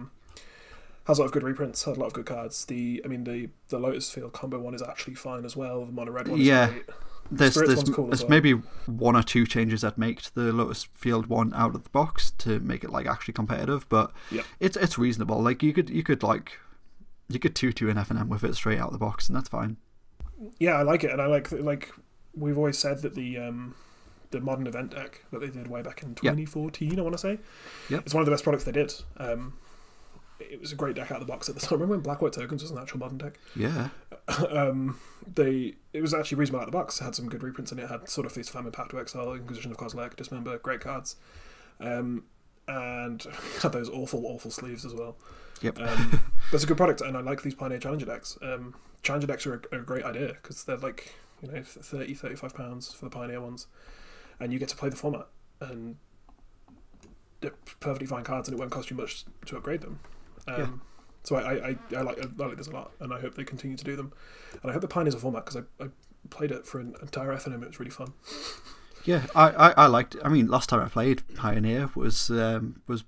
Has 1.06 1.18
a 1.18 1.22
lot 1.22 1.26
of 1.26 1.32
good 1.32 1.42
reprints, 1.42 1.84
has 1.84 1.96
a 1.96 2.00
lot 2.00 2.08
of 2.08 2.12
good 2.12 2.26
cards. 2.26 2.66
The 2.66 3.00
I 3.02 3.08
mean 3.08 3.24
the 3.24 3.48
the 3.68 3.78
Lotus 3.78 4.10
Field 4.10 4.34
combo 4.34 4.58
one 4.58 4.74
is 4.74 4.82
actually 4.82 5.14
fine 5.14 5.46
as 5.46 5.56
well. 5.56 5.86
The 5.86 5.92
mono 5.92 6.12
red 6.12 6.28
one 6.28 6.38
is 6.38 6.46
Yeah. 6.46 6.68
great. 6.68 6.84
There's 7.30 7.56
one's 7.56 7.88
cool 7.90 8.04
as 8.12 8.20
there's 8.20 8.22
well. 8.22 8.30
maybe 8.30 8.52
one 8.86 9.16
or 9.16 9.22
two 9.22 9.46
changes 9.46 9.82
I'd 9.84 9.96
make 9.96 10.20
to 10.22 10.34
the 10.34 10.52
Lotus 10.52 10.84
Field 10.94 11.26
one 11.26 11.52
out 11.54 11.74
of 11.74 11.82
the 11.84 11.90
box 11.90 12.32
to 12.38 12.60
make 12.60 12.84
it 12.84 12.90
like 12.90 13.06
actually 13.06 13.32
competitive, 13.34 13.86
but 13.88 14.12
yeah. 14.30 14.42
it's 14.60 14.76
it's 14.76 14.98
reasonable. 14.98 15.40
Like 15.42 15.62
you 15.62 15.72
could 15.72 15.88
you 15.88 16.02
could 16.02 16.22
like 16.22 16.58
you 17.30 17.38
could 17.38 17.54
two 17.54 17.72
two 17.72 17.88
an 17.88 17.96
F 17.96 18.10
and 18.10 18.18
M 18.20 18.28
with 18.28 18.44
it 18.44 18.54
straight 18.54 18.78
out 18.78 18.88
of 18.88 18.92
the 18.92 18.98
box, 18.98 19.28
and 19.28 19.36
that's 19.36 19.48
fine. 19.48 19.78
Yeah, 20.58 20.72
I 20.74 20.82
like 20.82 21.04
it, 21.04 21.10
and 21.10 21.22
I 21.22 21.26
like 21.26 21.50
like 21.52 21.90
we've 22.38 22.58
always 22.58 22.78
said 22.78 23.02
that 23.02 23.14
the 23.14 23.38
um, 23.38 23.74
the 24.30 24.40
modern 24.40 24.66
event 24.66 24.90
deck 24.90 25.24
that 25.32 25.40
they 25.40 25.48
did 25.48 25.68
way 25.68 25.82
back 25.82 26.02
in 26.02 26.10
Yeah. 26.22 26.30
2014, 26.32 26.98
I 26.98 27.02
want 27.02 27.14
to 27.14 27.18
say, 27.18 27.38
Yep. 27.88 28.02
it's 28.04 28.14
one 28.14 28.20
of 28.20 28.26
the 28.26 28.30
best 28.32 28.44
products 28.44 28.64
they 28.64 28.72
did. 28.72 28.92
Um, 29.16 29.54
it 30.38 30.60
was 30.60 30.70
a 30.70 30.76
great 30.76 30.94
deck 30.94 31.10
out 31.10 31.20
of 31.20 31.26
the 31.26 31.32
box 31.32 31.48
at 31.48 31.54
the 31.56 31.60
time. 31.60 31.70
Remember 31.80 31.94
when 31.94 32.02
Black 32.02 32.20
White 32.22 32.32
Tokens 32.34 32.62
was 32.62 32.70
an 32.70 32.78
actual 32.78 32.98
modern 33.00 33.18
deck? 33.18 33.38
Yeah. 33.56 33.88
um, 34.50 34.98
they 35.34 35.74
it 35.92 36.00
was 36.02 36.12
actually 36.14 36.38
reasonable 36.38 36.60
out 36.60 36.68
of 36.68 36.72
the 36.72 36.78
box. 36.78 37.00
It 37.00 37.04
had 37.04 37.14
some 37.14 37.28
good 37.28 37.42
reprints 37.42 37.72
in 37.72 37.78
it. 37.78 37.84
it 37.84 37.90
had 37.90 38.08
sort 38.08 38.26
of 38.26 38.32
Feast 38.32 38.50
of 38.50 38.54
Famine, 38.54 38.70
Path 38.72 38.88
to 38.88 39.00
Exile, 39.00 39.32
Inquisition 39.32 39.70
of 39.72 39.78
Kozilek, 39.78 40.14
Dismember, 40.16 40.58
great 40.58 40.80
cards, 40.80 41.16
um, 41.80 42.24
and 42.68 43.22
had 43.62 43.72
those 43.72 43.88
awful, 43.88 44.26
awful 44.26 44.50
sleeves 44.50 44.84
as 44.84 44.94
well. 44.94 45.16
Yep. 45.62 45.80
Um, 45.80 46.20
that's 46.52 46.62
a 46.64 46.66
good 46.68 46.76
product, 46.76 47.00
and 47.00 47.16
I 47.16 47.20
like 47.20 47.42
these 47.42 47.54
Pioneer 47.54 47.78
Challenger 47.78 48.06
decks. 48.06 48.38
Um, 48.42 48.74
Challenger 49.02 49.26
decks 49.26 49.44
are 49.46 49.54
a, 49.54 49.76
are 49.76 49.80
a 49.80 49.84
great 49.84 50.04
idea 50.04 50.36
because 50.40 50.62
they're 50.64 50.76
like 50.76 51.14
you 51.42 51.52
know 51.52 51.62
30 51.62 52.14
35 52.14 52.54
pounds 52.54 52.92
for 52.92 53.06
the 53.06 53.10
Pioneer 53.10 53.40
ones, 53.40 53.66
and 54.40 54.52
you 54.52 54.58
get 54.58 54.68
to 54.68 54.76
play 54.76 54.88
the 54.88 54.96
format 54.96 55.26
and 55.60 55.96
they're 57.40 57.54
perfectly 57.80 58.06
fine 58.06 58.24
cards, 58.24 58.48
and 58.48 58.56
it 58.56 58.58
won't 58.58 58.72
cost 58.72 58.90
you 58.90 58.96
much 58.96 59.24
to 59.46 59.56
upgrade 59.56 59.80
them. 59.80 60.00
Um, 60.46 60.56
Yeah. 60.56 60.68
So 61.24 61.36
I, 61.36 61.68
I, 61.70 61.76
I, 61.96 62.00
like 62.00 62.18
I 62.24 62.26
like 62.36 62.56
this 62.56 62.68
a 62.68 62.72
lot, 62.72 62.92
and 63.00 63.12
I 63.12 63.20
hope 63.20 63.34
they 63.34 63.44
continue 63.44 63.76
to 63.76 63.84
do 63.84 63.96
them. 63.96 64.12
And 64.62 64.70
I 64.70 64.72
hope 64.72 64.80
the 64.80 64.88
Pioneers 64.88 65.14
are 65.14 65.18
format 65.18 65.44
because 65.44 65.62
I, 65.80 65.84
I 65.84 65.88
played 66.30 66.50
it 66.50 66.66
for 66.66 66.80
an 66.80 66.94
entire 67.02 67.34
FNM. 67.36 67.62
It 67.62 67.68
was 67.68 67.78
really 67.78 67.90
fun. 67.90 68.12
Yeah, 69.04 69.26
I, 69.34 69.50
I, 69.50 69.70
I 69.70 69.86
liked. 69.86 70.16
I 70.24 70.28
mean, 70.28 70.48
last 70.48 70.68
time 70.68 70.80
I 70.80 70.88
played 70.88 71.22
Pioneer 71.34 71.90
was 71.94 72.30
um, 72.30 72.80
was 72.86 73.04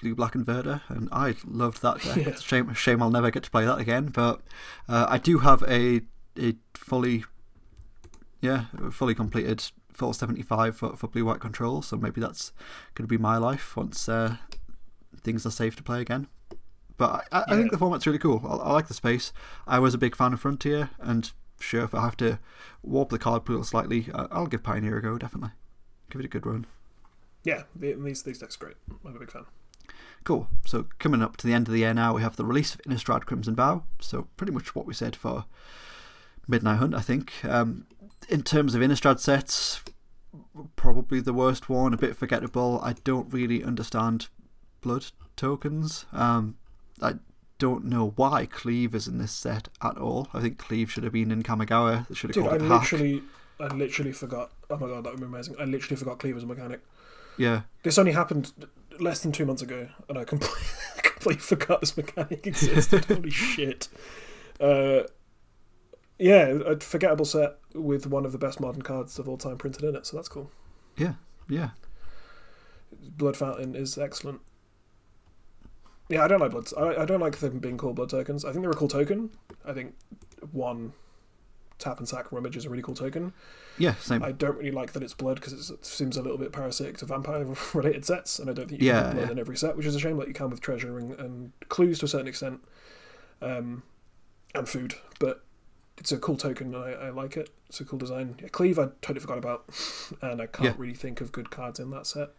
Blue 0.00 0.14
Black 0.14 0.34
Inverter, 0.34 0.82
and 0.88 1.08
I 1.12 1.34
loved 1.44 1.82
that 1.82 2.00
deck. 2.04 2.16
Yeah. 2.16 2.28
It's 2.28 2.40
a 2.40 2.44
shame, 2.44 2.74
shame 2.74 3.02
I'll 3.02 3.10
never 3.10 3.30
get 3.30 3.44
to 3.44 3.50
play 3.50 3.64
that 3.64 3.78
again. 3.78 4.06
But 4.06 4.42
uh, 4.88 5.06
I 5.08 5.18
do 5.18 5.38
have 5.38 5.62
a 5.62 6.02
a 6.38 6.54
fully, 6.74 7.24
yeah, 8.42 8.66
fully 8.90 9.14
completed 9.14 9.64
full 9.94 10.12
seventy 10.12 10.42
five 10.42 10.76
for, 10.76 10.94
for 10.96 11.06
Blue 11.08 11.24
White 11.24 11.40
Control. 11.40 11.80
So 11.80 11.96
maybe 11.96 12.20
that's 12.20 12.52
going 12.94 13.04
to 13.08 13.10
be 13.10 13.16
my 13.16 13.38
life 13.38 13.74
once 13.76 14.08
uh, 14.08 14.36
things 15.22 15.46
are 15.46 15.50
safe 15.50 15.74
to 15.76 15.82
play 15.82 16.00
again. 16.02 16.26
But 16.98 17.26
I, 17.32 17.38
I 17.38 17.44
Yeah. 17.48 17.56
think 17.56 17.70
the 17.70 17.78
format's 17.78 18.06
really 18.06 18.18
cool. 18.18 18.42
I, 18.46 18.56
I 18.68 18.72
like 18.72 18.88
the 18.88 18.94
space. 18.94 19.32
I 19.66 19.78
was 19.78 19.94
a 19.94 19.98
big 19.98 20.14
fan 20.14 20.32
of 20.34 20.40
Frontier, 20.40 20.90
and 21.00 21.30
sure, 21.58 21.84
if 21.84 21.94
I 21.94 22.02
have 22.02 22.16
to 22.18 22.38
warp 22.82 23.08
the 23.08 23.18
card 23.18 23.44
pool 23.46 23.64
slightly, 23.64 24.08
I- 24.14 24.26
I'll 24.30 24.46
give 24.46 24.62
Pioneer 24.62 24.98
a 24.98 25.02
go. 25.02 25.16
Definitely, 25.16 25.52
give 26.10 26.20
it 26.20 26.26
a 26.26 26.28
good 26.28 26.44
run. 26.46 26.66
Yeah, 27.44 27.62
these 27.74 28.22
these 28.22 28.38
decks 28.38 28.56
are 28.56 28.64
great. 28.66 28.76
I'm 29.04 29.16
a 29.16 29.18
big 29.18 29.32
fan. 29.32 29.46
Cool. 30.24 30.46
So 30.66 30.86
coming 31.00 31.22
up 31.22 31.36
to 31.38 31.46
the 31.46 31.52
end 31.52 31.66
of 31.66 31.72
the 31.72 31.80
year 31.80 31.92
now, 31.92 32.14
we 32.14 32.22
have 32.22 32.36
the 32.36 32.44
release 32.44 32.74
of 32.74 32.80
Innistrad 32.82 33.24
Crimson 33.24 33.56
Vow. 33.56 33.82
So 34.00 34.28
pretty 34.36 34.52
much 34.52 34.74
what 34.76 34.86
we 34.86 34.94
said 34.94 35.16
for 35.16 35.46
Midnight 36.46 36.76
Hunt, 36.76 36.94
I 36.94 37.00
think. 37.00 37.32
Um, 37.44 37.86
in 38.28 38.42
terms 38.42 38.74
of 38.74 38.80
Innistrad 38.82 39.18
sets, 39.20 39.82
probably 40.76 41.20
the 41.20 41.32
worst 41.32 41.68
one, 41.68 41.92
a 41.94 41.96
bit 41.96 42.16
forgettable. 42.16 42.80
I 42.82 42.94
don't 43.04 43.32
really 43.32 43.62
understand 43.64 44.28
blood 44.80 45.06
tokens. 45.36 46.06
Um, 46.12 46.56
I 47.00 47.14
don't 47.58 47.84
know 47.84 48.12
why 48.16 48.46
Cleave 48.46 48.94
is 48.94 49.06
in 49.06 49.18
this 49.18 49.32
set 49.32 49.68
at 49.82 49.96
all. 49.98 50.28
I 50.34 50.40
think 50.40 50.58
Cleave 50.58 50.90
should 50.90 51.04
have 51.04 51.12
been 51.12 51.30
in 51.30 51.42
Kamigawa. 51.42 52.08
They 52.08 52.14
should 52.14 52.30
have 52.30 52.34
Dude, 52.34 52.46
I 52.46 52.48
called 52.58 52.62
it 52.62 52.68
Hack. 52.68 52.80
literally, 52.92 53.22
I 53.60 53.66
literally 53.68 54.12
forgot. 54.12 54.50
Oh 54.70 54.76
my 54.76 54.88
god, 54.88 55.04
that 55.04 55.12
would 55.12 55.20
be 55.20 55.26
amazing. 55.26 55.56
I 55.58 55.64
literally 55.64 55.96
forgot 55.96 56.18
Cleave 56.18 56.36
as 56.36 56.42
a 56.42 56.46
mechanic. 56.46 56.80
Yeah, 57.38 57.62
This 57.82 57.96
only 57.96 58.12
happened 58.12 58.52
less 59.00 59.20
than 59.20 59.32
two 59.32 59.46
months 59.46 59.62
ago, 59.62 59.88
and 60.08 60.18
I 60.18 60.24
completely, 60.24 60.60
completely 61.02 61.40
forgot 61.40 61.80
this 61.80 61.96
mechanic 61.96 62.46
existed. 62.46 63.04
Holy 63.08 63.30
shit! 63.30 63.88
Uh, 64.60 65.04
yeah, 66.18 66.48
a 66.66 66.78
forgettable 66.78 67.24
set 67.24 67.58
with 67.74 68.06
one 68.06 68.24
of 68.24 68.32
the 68.32 68.38
best 68.38 68.60
modern 68.60 68.82
cards 68.82 69.18
of 69.18 69.28
all 69.28 69.36
time 69.38 69.58
printed 69.58 69.84
in 69.84 69.94
it, 69.96 70.06
so 70.06 70.16
that's 70.16 70.28
cool. 70.28 70.50
yeah, 70.96 71.14
yeah. 71.48 71.70
Blood 73.16 73.36
Fountain 73.36 73.74
is 73.74 73.96
excellent. 73.96 74.40
Yeah, 76.08 76.24
I 76.24 76.28
don't 76.28 76.40
like 76.40 76.50
bloods. 76.50 76.74
I, 76.74 77.02
I 77.02 77.04
don't 77.06 77.20
like 77.20 77.38
them 77.38 77.58
being 77.58 77.78
called 77.78 77.96
blood 77.96 78.10
tokens. 78.10 78.44
I 78.44 78.52
think 78.52 78.62
they're 78.62 78.70
a 78.70 78.74
cool 78.76 78.88
token. 78.88 79.30
I 79.64 79.72
think 79.72 79.94
one 80.50 80.92
tap 81.78 81.98
and 81.98 82.08
sack 82.08 82.30
rummage 82.30 82.56
is 82.56 82.64
a 82.66 82.70
really 82.70 82.82
cool 82.82 82.94
token. 82.94 83.32
Yeah, 83.78 83.94
same. 83.94 84.22
I 84.22 84.32
don't 84.32 84.58
really 84.58 84.70
like 84.70 84.92
that 84.92 85.02
it's 85.02 85.14
blood 85.14 85.36
because 85.36 85.70
it 85.70 85.84
seems 85.86 86.16
a 86.18 86.22
little 86.22 86.36
bit 86.38 86.52
parasitic 86.52 86.98
to 86.98 87.06
vampire 87.06 87.46
related 87.74 88.04
sets, 88.04 88.38
and 88.38 88.50
I 88.50 88.52
don't 88.52 88.68
think 88.68 88.82
you 88.82 88.88
Yeah, 88.88 89.02
can 89.04 89.12
blood 89.14 89.26
yeah. 89.26 89.32
in 89.32 89.38
every 89.38 89.56
set, 89.56 89.76
which 89.76 89.86
is 89.86 89.94
a 89.96 90.00
shame. 90.00 90.18
Like 90.18 90.28
you 90.28 90.34
can 90.34 90.50
with 90.50 90.60
treasure 90.60 90.98
and, 90.98 91.18
and 91.18 91.52
clues 91.70 91.98
to 92.00 92.04
a 92.04 92.08
certain 92.08 92.28
extent, 92.28 92.60
um, 93.40 93.82
and 94.54 94.68
food. 94.68 94.96
But 95.18 95.42
it's 96.02 96.10
a 96.12 96.18
cool 96.18 96.36
token, 96.36 96.74
and 96.74 96.84
I, 96.84 96.90
I 97.06 97.10
like 97.10 97.36
it. 97.36 97.48
It's 97.68 97.80
a 97.80 97.84
cool 97.84 97.98
design. 97.98 98.34
Yeah, 98.42 98.48
Cleave, 98.48 98.76
I 98.78 98.88
totally 99.02 99.20
forgot 99.20 99.38
about, 99.38 99.64
and 100.22 100.42
I 100.42 100.46
can't 100.46 100.64
Yeah. 100.64 100.74
really 100.76 100.94
think 100.94 101.20
of 101.20 101.30
good 101.30 101.50
cards 101.50 101.78
in 101.78 101.90
that 101.92 102.06
set. 102.08 102.30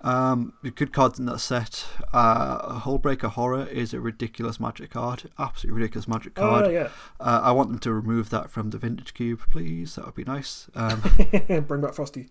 Um, 0.00 0.52
good 0.76 0.92
cards 0.92 1.18
in 1.18 1.26
that 1.26 1.40
set. 1.40 1.84
Uh, 2.12 2.78
Hullbreaker 2.82 3.30
Horror 3.30 3.66
is 3.66 3.92
a 3.92 4.00
ridiculous 4.00 4.60
magic 4.60 4.90
card. 4.90 5.28
Absolutely 5.40 5.80
ridiculous 5.80 6.06
magic 6.06 6.34
card. 6.36 6.66
Oh 6.66 6.68
yeah, 6.68 6.90
uh, 7.18 7.40
I 7.42 7.50
want 7.50 7.70
them 7.70 7.80
to 7.80 7.92
remove 7.92 8.30
that 8.30 8.48
from 8.48 8.70
the 8.70 8.78
Vintage 8.78 9.12
Cube, 9.12 9.40
please. 9.50 9.96
That 9.96 10.06
would 10.06 10.14
be 10.14 10.22
nice. 10.22 10.70
Um, 10.76 11.00
bring 11.66 11.80
back 11.80 11.94
Frosty. 11.94 12.28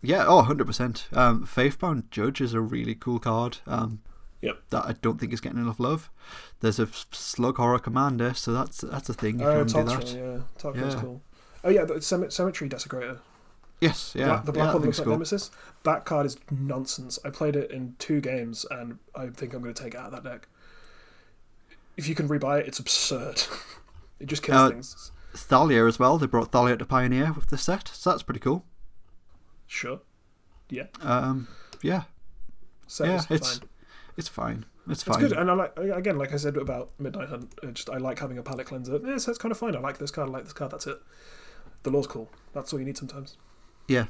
yeah, 0.00 0.26
oh, 0.28 0.44
100%. 0.48 1.16
Um, 1.16 1.44
Faithbound 1.44 2.04
Judge 2.12 2.40
is 2.40 2.54
a 2.54 2.60
really 2.60 2.94
cool 2.94 3.18
card. 3.18 3.58
Um, 3.66 3.98
Yep. 4.40 4.56
That 4.70 4.84
I 4.86 4.92
don't 4.92 5.18
think 5.18 5.32
is 5.32 5.40
getting 5.40 5.58
enough 5.58 5.80
love. 5.80 6.10
There's 6.60 6.78
a 6.78 6.86
Slug 7.10 7.56
Horror 7.56 7.78
Commander, 7.80 8.34
so 8.34 8.52
that's 8.52 8.78
that's 8.82 9.08
a 9.08 9.14
thing. 9.14 9.40
You 9.40 9.46
Oh, 9.46 9.64
can 9.64 9.66
do 9.66 9.84
that. 9.84 10.06
Yeah, 10.14 10.38
Toxrill's 10.58 10.94
Yeah. 10.94 11.00
cool. 11.00 11.22
Oh 11.64 11.70
yeah, 11.70 11.84
the 11.84 12.00
Cem- 12.00 12.30
Cemetery 12.30 12.70
Desecrator. 12.70 13.18
Yes, 13.80 14.12
yeah. 14.16 14.26
Black, 14.26 14.44
the 14.44 14.52
black 14.52 14.66
yeah, 14.66 14.72
one 14.72 14.80
that 14.82 14.86
looks 14.86 14.98
like 14.98 15.04
cool. 15.06 15.14
Nemesis. 15.14 15.50
That 15.84 16.04
card 16.04 16.26
is 16.26 16.36
nonsense. 16.50 17.18
I 17.24 17.30
played 17.30 17.56
it 17.56 17.70
in 17.70 17.94
two 17.98 18.20
games, 18.20 18.64
and 18.70 18.98
I 19.14 19.28
think 19.28 19.54
I'm 19.54 19.62
going 19.62 19.74
to 19.74 19.82
take 19.82 19.94
it 19.94 19.98
out 20.00 20.12
of 20.12 20.22
that 20.22 20.28
deck. 20.28 20.48
If 21.96 22.08
you 22.08 22.14
can 22.14 22.28
rebuy 22.28 22.60
it, 22.60 22.66
it's 22.68 22.78
absurd. 22.78 23.42
it 24.20 24.26
just 24.26 24.42
kills 24.42 24.56
Uh, 24.58 24.68
things. 24.70 25.12
Thalia 25.34 25.86
as 25.86 25.98
well. 25.98 26.18
They 26.18 26.26
brought 26.26 26.50
Thalia 26.52 26.76
to 26.76 26.84
Pioneer 26.86 27.32
with 27.32 27.46
the 27.48 27.58
set, 27.58 27.88
so 27.88 28.10
that's 28.10 28.22
pretty 28.22 28.40
cool. 28.40 28.64
Sure. 29.66 30.00
Yeah. 30.70 30.86
Um, 31.00 31.48
yeah, 31.82 32.04
So 32.86 33.04
Yeah, 33.04 33.16
it's, 33.16 33.30
it's 33.30 33.58
fine. 33.58 33.68
It's 34.18 34.28
fine. 34.28 34.66
It's 34.90 35.02
fine. 35.02 35.14
It's 35.14 35.22
fine. 35.22 35.28
good, 35.28 35.32
and 35.32 35.50
I 35.50 35.54
like 35.54 35.78
again, 35.78 36.18
like 36.18 36.32
I 36.34 36.36
said 36.36 36.56
about 36.56 36.90
Midnight 36.98 37.28
Hunt. 37.28 37.54
I 37.62 37.66
just 37.68 37.88
I 37.88 37.96
like 37.98 38.18
having 38.18 38.36
a 38.36 38.42
palette 38.42 38.66
cleanser. 38.66 39.00
Yeah, 39.02 39.16
so 39.18 39.30
it's 39.30 39.38
kind 39.38 39.52
of 39.52 39.58
fine. 39.58 39.74
I 39.76 39.78
like 39.80 39.98
this 39.98 40.10
card. 40.10 40.28
I 40.28 40.32
like 40.32 40.44
this 40.44 40.52
card. 40.52 40.72
That's 40.72 40.86
it. 40.86 40.98
The 41.84 41.90
lore's 41.90 42.06
cool. 42.06 42.28
That's 42.52 42.72
all 42.72 42.78
you 42.80 42.84
need 42.84 42.98
sometimes. 42.98 43.36
Yeah, 43.86 44.06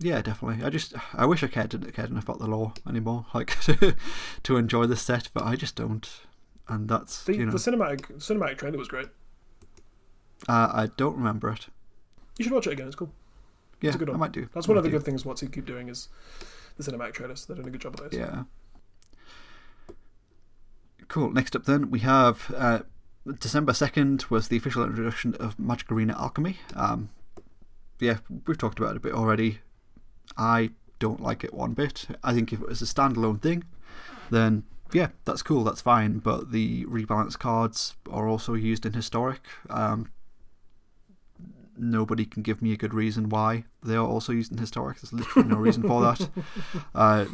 yeah, 0.00 0.20
definitely. 0.20 0.64
I 0.64 0.68
just 0.70 0.94
I 1.14 1.24
wish 1.26 1.42
I 1.44 1.46
cared 1.46 1.70
cared 1.94 2.10
enough 2.10 2.24
about 2.24 2.40
the 2.40 2.46
law 2.48 2.74
anymore, 2.88 3.26
like 3.34 3.56
to 4.42 4.56
enjoy 4.56 4.86
the 4.86 4.96
set, 4.96 5.28
but 5.32 5.44
I 5.44 5.54
just 5.56 5.76
don't. 5.76 6.08
And 6.68 6.88
that's 6.88 7.24
The, 7.24 7.36
you 7.36 7.46
know, 7.46 7.52
the 7.52 7.58
cinematic 7.58 8.12
cinematic 8.18 8.58
trailer 8.58 8.78
was 8.78 8.88
great. 8.88 9.08
uh, 10.48 10.70
I 10.72 10.88
don't 10.96 11.16
remember 11.16 11.50
it. 11.50 11.68
You 12.38 12.44
should 12.44 12.52
watch 12.52 12.66
it 12.66 12.72
again. 12.72 12.86
It's 12.86 12.96
cool. 12.96 13.12
Yeah, 13.80 13.94
a 13.94 13.98
good 13.98 14.10
I 14.10 14.16
might 14.16 14.32
do. 14.32 14.48
That's 14.54 14.66
I 14.66 14.70
one 14.70 14.78
of 14.78 14.84
the 14.84 14.90
do. 14.90 14.96
good 14.96 15.04
things. 15.04 15.24
WotC 15.24 15.52
keep 15.52 15.66
doing 15.66 15.88
is 15.88 16.08
the 16.76 16.82
cinematic 16.84 17.12
trailers. 17.14 17.44
They're 17.46 17.56
doing 17.56 17.68
a 17.68 17.70
good 17.70 17.80
job 17.80 17.94
of 17.94 18.10
those. 18.10 18.18
Yeah. 18.18 18.44
Cool. 21.12 21.30
Next 21.30 21.54
up, 21.54 21.66
then 21.66 21.90
we 21.90 21.98
have 21.98 22.50
uh, 22.56 22.78
December 23.38 23.74
second 23.74 24.24
was 24.30 24.48
the 24.48 24.56
official 24.56 24.82
introduction 24.82 25.34
of 25.34 25.58
Magic 25.58 25.92
Arena 25.92 26.16
Alchemy. 26.18 26.56
Um, 26.74 27.10
yeah, 28.00 28.20
we've 28.46 28.56
talked 28.56 28.78
about 28.78 28.92
it 28.92 28.96
a 28.96 29.00
bit 29.00 29.12
already. 29.12 29.58
I 30.38 30.70
don't 30.98 31.20
like 31.20 31.44
it 31.44 31.52
one 31.52 31.74
bit. 31.74 32.06
I 32.24 32.32
think 32.32 32.50
if 32.50 32.62
it 32.62 32.66
was 32.66 32.80
a 32.80 32.86
standalone 32.86 33.42
thing, 33.42 33.64
then 34.30 34.62
yeah, 34.94 35.08
that's 35.26 35.42
cool, 35.42 35.64
that's 35.64 35.82
fine. 35.82 36.16
But 36.16 36.50
the 36.50 36.86
rebalance 36.86 37.38
cards 37.38 37.94
are 38.10 38.26
also 38.26 38.54
used 38.54 38.86
in 38.86 38.94
historic. 38.94 39.42
Um, 39.68 40.10
nobody 41.76 42.24
can 42.24 42.42
give 42.42 42.62
me 42.62 42.72
a 42.72 42.78
good 42.78 42.94
reason 42.94 43.28
why 43.28 43.64
they 43.84 43.96
are 43.96 44.06
also 44.06 44.32
used 44.32 44.50
in 44.50 44.56
historic. 44.56 45.02
There's 45.02 45.12
literally 45.12 45.50
no 45.50 45.56
reason 45.56 45.82
for 45.82 46.00
that. 46.00 46.30
Uh, 46.94 47.26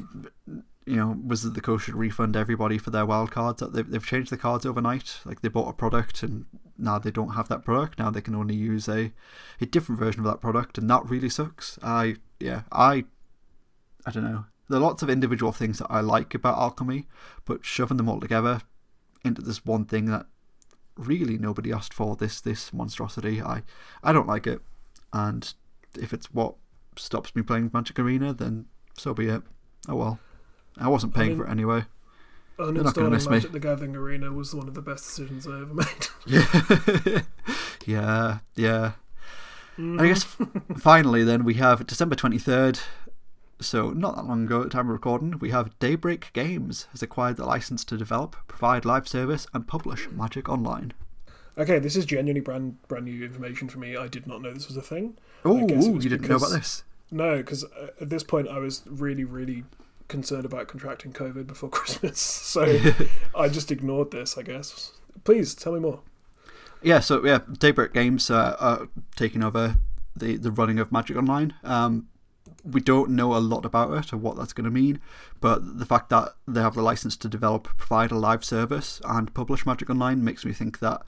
you 0.89 0.97
know, 0.97 1.17
Wizard 1.23 1.51
of 1.51 1.55
the 1.55 1.61
Coast 1.61 1.85
should 1.85 1.95
refund 1.95 2.35
everybody 2.37 2.79
for 2.79 2.91
their 2.91 3.05
wild 3.05 3.31
cards. 3.31 3.63
They've, 3.73 3.89
they've 3.89 4.05
changed 4.05 4.31
the 4.31 4.39
cards 4.39 4.65
overnight. 4.65 5.21
Like 5.25 5.43
they 5.43 5.49
bought 5.49 5.69
a 5.69 5.75
product 5.75 6.23
and 6.23 6.47
now 6.79 6.99
they 6.99 7.11
don't 7.11 7.35
have 7.35 7.49
that 7.49 7.65
product. 7.65 7.99
Now 7.99 8.11
they 8.11 8.21
can 8.21 8.35
only 8.35 8.55
use 8.55 8.89
a, 8.89 9.13
a 9.61 9.67
different 9.67 9.99
version 9.99 10.21
of 10.21 10.27
that 10.27 10.41
product, 10.41 10.79
and 10.79 10.89
that 10.89 11.09
really 11.09 11.29
sucks. 11.29 11.79
I 11.83 12.17
yeah, 12.41 12.63
I 12.73 13.05
I 14.07 14.11
don't 14.11 14.25
know. 14.25 14.47
There 14.69 14.79
are 14.79 14.83
lots 14.83 15.03
of 15.03 15.11
individual 15.11 15.53
things 15.53 15.79
that 15.79 15.91
I 15.91 16.01
like 16.01 16.35
about 16.35 16.59
alchemy, 16.59 17.07
but 17.45 17.65
shoving 17.65 17.97
them 17.97 18.09
all 18.09 18.21
together 18.21 18.63
into 19.25 19.43
this 19.43 19.65
one 19.65 19.85
thing 19.85 20.07
that 20.07 20.27
really 20.97 21.39
nobody 21.39 21.73
asked 21.73 21.93
for 21.93 22.17
this 22.17 22.41
this 22.41 22.73
monstrosity. 22.73 23.43
I 23.43 23.63
I 24.03 24.13
don't 24.13 24.29
like 24.29 24.47
it, 24.47 24.61
and 25.13 25.53
if 25.99 26.13
it's 26.13 26.33
what 26.33 26.55
stops 26.97 27.37
me 27.37 27.43
playing 27.43 27.71
Magic 27.75 27.99
Arena, 27.99 28.33
then 28.33 28.67
so 28.97 29.13
be 29.13 29.29
it. 29.29 29.43
Oh 29.89 29.97
well. 29.97 30.21
I 30.81 30.89
wasn't 30.89 31.15
paying 31.15 31.31
mean- 31.31 31.39
for 31.39 31.47
it 31.47 31.51
anyway. 31.51 31.85
not 32.59 32.95
gonna 32.95 33.11
miss 33.11 33.27
Uninstalling 33.27 33.31
me. 33.31 33.37
Magic 33.37 33.53
the 33.53 33.61
Gathering 33.61 33.97
Arena 33.97 34.33
was 34.33 34.55
one 34.55 34.69
of 34.69 34.75
the 34.75 34.83
best 34.83 35.05
decisions 35.05 35.47
I 35.47 35.61
ever 35.61 35.75
made. 35.75 36.07
Yeah, 36.27 37.21
yeah, 37.87 38.39
yeah. 38.57 38.93
And 39.77 40.01
I 40.01 40.09
guess 40.09 40.25
mm-hmm. 40.25 40.75
finally, 40.79 41.23
then 41.25 41.45
we 41.45 41.55
have 41.55 41.87
December 41.87 42.15
twenty 42.17 42.39
third. 42.39 42.81
So, 43.61 43.91
not 43.91 44.15
that 44.15 44.25
long 44.25 44.45
ago, 44.45 44.61
at 44.61 44.65
the 44.65 44.71
time 44.71 44.87
of 44.87 44.93
recording, 44.93 45.37
we 45.41 45.51
have 45.51 45.77
Daybreak 45.81 46.33
Games 46.33 46.87
has 46.93 47.03
acquired 47.03 47.37
the 47.37 47.45
license 47.45 47.85
to 47.87 47.97
develop, 47.97 48.37
provide 48.47 48.85
live 48.85 49.09
service, 49.09 49.49
and 49.53 49.67
publish 49.67 50.09
Magic 50.11 50.49
Online. 50.49 50.93
Okay, 51.57 51.81
this 51.81 51.97
is 51.97 52.05
genuinely 52.05 52.41
brand 52.41 52.81
brand 52.87 53.07
new 53.07 53.25
information 53.25 53.69
for 53.69 53.81
me. 53.81 53.97
I 53.97 54.07
did 54.07 54.29
not 54.29 54.43
know 54.43 54.55
this 54.55 54.69
was 54.69 54.77
a 54.77 54.83
thing. 54.83 55.19
Oh, 55.45 55.67
you 55.67 55.99
didn't 56.09 56.29
know 56.29 56.37
about 56.37 56.51
this? 56.51 56.85
No, 57.11 57.39
because 57.39 57.65
uh, 57.65 57.89
at 58.01 58.11
this 58.11 58.23
point 58.23 58.49
I 58.49 58.59
was 58.59 58.83
really, 58.87 59.25
really 59.25 59.65
concerned 60.09 60.45
about 60.45 60.69
contracting 60.69 61.13
COVID 61.13 61.47
before 61.47 61.69
Christmas, 61.71 62.21
so 62.21 62.93
I 63.35 63.49
just 63.49 63.71
ignored 63.71 64.11
this. 64.11 64.37
I 64.37 64.43
guess. 64.43 64.93
Please 65.25 65.55
tell 65.55 65.73
me 65.73 65.81
more. 65.81 66.01
Yeah, 66.83 67.01
so 67.01 67.25
yeah, 67.25 67.41
Daybreak 67.59 67.93
Games 67.93 68.31
uh, 68.31 68.57
are 68.61 68.89
taking 69.17 69.43
over 69.43 69.77
the, 70.17 70.37
the 70.37 70.51
running 70.51 70.79
of 70.79 70.93
Magic 70.93 71.17
Online. 71.17 71.55
Um, 71.65 72.09
we 72.65 72.81
don't 72.81 73.11
know 73.11 73.35
a 73.35 73.39
lot 73.39 73.65
about 73.65 73.93
it 73.95 74.13
or 74.13 74.17
what 74.17 74.37
that's 74.37 74.53
going 74.53 74.65
to 74.65 74.71
mean, 74.71 75.01
but 75.41 75.79
the 75.79 75.87
fact 75.87 76.11
that 76.11 76.35
they 76.47 76.61
have 76.61 76.75
the 76.75 76.83
license 76.83 77.17
to 77.17 77.29
develop, 77.29 77.65
provide 77.77 78.11
a 78.11 78.19
live 78.19 78.45
service, 78.45 79.01
and 79.05 79.35
publish 79.35 79.67
Magic 79.67 79.91
Online 79.91 80.23
makes 80.23 80.45
me 80.45 80.53
think 80.53 80.79
that 80.81 81.03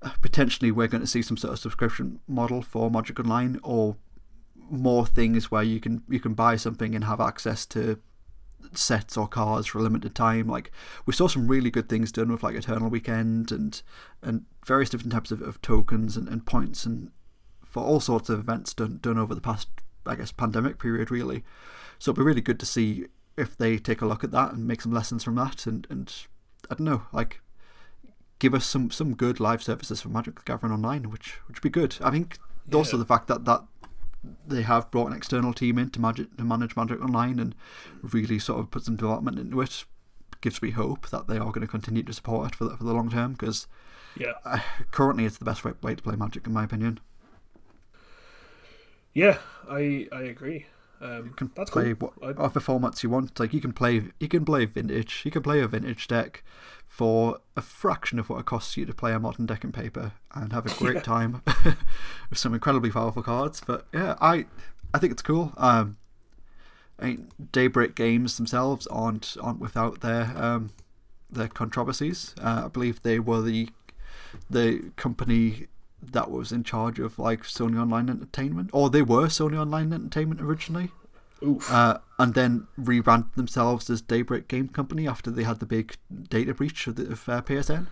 uh, 0.00 0.10
potentially 0.20 0.70
we're 0.70 0.88
going 0.88 1.00
to 1.00 1.06
see 1.06 1.22
some 1.22 1.36
sort 1.36 1.52
of 1.52 1.58
subscription 1.58 2.20
model 2.26 2.62
for 2.62 2.90
Magic 2.90 3.18
Online 3.20 3.58
or 3.62 3.96
more 4.70 5.04
things 5.04 5.50
where 5.50 5.62
you 5.62 5.80
can 5.80 6.02
you 6.08 6.18
can 6.18 6.32
buy 6.32 6.56
something 6.56 6.94
and 6.94 7.04
have 7.04 7.20
access 7.20 7.66
to 7.66 7.98
sets 8.72 9.16
or 9.16 9.28
cards 9.28 9.66
for 9.66 9.78
a 9.78 9.82
limited 9.82 10.14
time. 10.14 10.48
Like 10.48 10.70
we 11.06 11.12
saw 11.12 11.28
some 11.28 11.48
really 11.48 11.70
good 11.70 11.88
things 11.88 12.12
done 12.12 12.30
with 12.30 12.42
like 12.42 12.54
Eternal 12.54 12.88
Weekend 12.88 13.52
and 13.52 13.80
and 14.22 14.44
various 14.64 14.90
different 14.90 15.12
types 15.12 15.30
of, 15.30 15.42
of 15.42 15.60
tokens 15.62 16.16
and, 16.16 16.28
and 16.28 16.46
points 16.46 16.86
and 16.86 17.10
for 17.64 17.82
all 17.82 18.00
sorts 18.00 18.28
of 18.28 18.38
events 18.38 18.74
done 18.74 18.98
done 19.02 19.18
over 19.18 19.34
the 19.34 19.40
past 19.40 19.68
I 20.06 20.14
guess 20.14 20.32
pandemic 20.32 20.78
period 20.78 21.10
really. 21.10 21.44
So 21.98 22.10
it'd 22.10 22.18
be 22.18 22.24
really 22.24 22.40
good 22.40 22.60
to 22.60 22.66
see 22.66 23.06
if 23.36 23.56
they 23.56 23.78
take 23.78 24.02
a 24.02 24.06
look 24.06 24.24
at 24.24 24.30
that 24.32 24.52
and 24.52 24.66
make 24.66 24.82
some 24.82 24.92
lessons 24.92 25.24
from 25.24 25.36
that 25.36 25.66
and, 25.66 25.86
and 25.88 26.12
I 26.70 26.74
don't 26.74 26.84
know, 26.86 27.02
like 27.12 27.40
give 28.38 28.54
us 28.54 28.66
some, 28.66 28.90
some 28.90 29.14
good 29.14 29.38
live 29.38 29.62
services 29.62 30.02
for 30.02 30.08
Magic 30.08 30.34
the 30.34 30.42
Gathering 30.44 30.72
Online, 30.72 31.10
which 31.10 31.38
which 31.46 31.58
would 31.58 31.62
be 31.62 31.70
good. 31.70 31.96
I 32.00 32.10
think 32.10 32.38
also 32.72 32.96
the 32.96 33.04
fact 33.04 33.28
that, 33.28 33.44
that 33.44 33.62
they 34.46 34.62
have 34.62 34.90
brought 34.90 35.08
an 35.08 35.16
external 35.16 35.52
team 35.52 35.78
in 35.78 35.90
to, 35.90 36.00
magic, 36.00 36.36
to 36.36 36.44
manage 36.44 36.76
Magic 36.76 37.00
Online 37.02 37.38
and 37.38 37.54
really 38.02 38.38
sort 38.38 38.60
of 38.60 38.70
put 38.70 38.84
some 38.84 38.96
development 38.96 39.38
into 39.38 39.60
it 39.60 39.84
gives 40.40 40.60
me 40.60 40.70
hope 40.70 41.08
that 41.10 41.28
they 41.28 41.36
are 41.38 41.52
going 41.52 41.60
to 41.60 41.66
continue 41.68 42.02
to 42.02 42.12
support 42.12 42.48
it 42.48 42.54
for 42.56 42.64
the, 42.64 42.76
for 42.76 42.84
the 42.84 42.92
long 42.92 43.08
term 43.10 43.32
because 43.32 43.66
Yeah, 44.14 44.34
uh, 44.44 44.58
currently 44.90 45.24
it's 45.24 45.38
the 45.38 45.44
best 45.44 45.64
way, 45.64 45.72
way 45.82 45.94
to 45.94 46.02
play 46.02 46.16
Magic 46.16 46.46
in 46.46 46.52
my 46.52 46.64
opinion. 46.64 47.00
yeah, 49.14 49.38
I 49.68 50.08
I 50.12 50.22
agree. 50.22 50.66
Um, 51.02 51.32
can 51.34 51.50
that's 51.56 51.70
play 51.70 51.94
cool. 51.94 52.12
what 52.20 52.28
I- 52.28 52.32
whatever 52.40 52.60
formats 52.60 53.02
you 53.02 53.10
want. 53.10 53.38
Like 53.40 53.52
you 53.52 53.60
can 53.60 53.72
play, 53.72 54.04
you 54.20 54.28
can 54.28 54.44
play 54.44 54.64
vintage. 54.64 55.22
You 55.24 55.30
can 55.32 55.42
play 55.42 55.60
a 55.60 55.66
vintage 55.66 56.06
deck 56.08 56.44
for 56.86 57.38
a 57.56 57.62
fraction 57.62 58.18
of 58.18 58.28
what 58.28 58.38
it 58.40 58.46
costs 58.46 58.76
you 58.76 58.84
to 58.86 58.92
play 58.94 59.12
a 59.12 59.18
modern 59.18 59.46
deck 59.46 59.64
and 59.64 59.72
paper 59.74 60.12
and 60.34 60.52
have 60.52 60.66
a 60.66 60.74
great 60.78 60.96
Yeah. 60.96 61.00
time 61.02 61.42
with 62.30 62.38
some 62.38 62.54
incredibly 62.54 62.90
powerful 62.90 63.22
cards. 63.22 63.60
But 63.66 63.86
yeah, 63.92 64.14
I 64.20 64.46
I 64.94 64.98
think 64.98 65.12
it's 65.12 65.22
cool. 65.22 65.52
Um, 65.56 65.96
I 67.00 67.06
mean, 67.06 67.28
Daybreak 67.50 67.94
Games 67.96 68.36
themselves 68.36 68.86
aren't 68.86 69.36
aren't 69.42 69.58
without 69.58 70.02
their 70.02 70.32
um 70.36 70.70
their 71.30 71.48
controversies. 71.48 72.34
Uh, 72.40 72.62
I 72.66 72.68
believe 72.68 73.02
they 73.02 73.18
were 73.18 73.40
the 73.42 73.70
the 74.50 74.92
company 74.96 75.66
that 76.02 76.30
was 76.30 76.52
in 76.52 76.64
charge 76.64 76.98
of 76.98 77.18
like 77.18 77.42
Sony 77.42 77.80
Online 77.80 78.10
Entertainment, 78.10 78.70
or 78.72 78.90
they 78.90 79.02
were 79.02 79.26
Sony 79.26 79.60
Online 79.60 79.92
Entertainment 79.92 80.40
originally 80.40 80.90
uh, 81.70 81.98
and 82.18 82.34
then 82.34 82.66
rebranded 82.76 83.34
themselves 83.34 83.90
as 83.90 84.00
Daybreak 84.00 84.48
Game 84.48 84.68
Company 84.68 85.08
after 85.08 85.30
they 85.30 85.42
had 85.42 85.60
the 85.60 85.66
big 85.66 85.96
data 86.28 86.54
breach 86.54 86.86
of, 86.86 86.96
the, 86.96 87.10
of 87.10 87.28
uh, 87.28 87.42
PSN. 87.42 87.86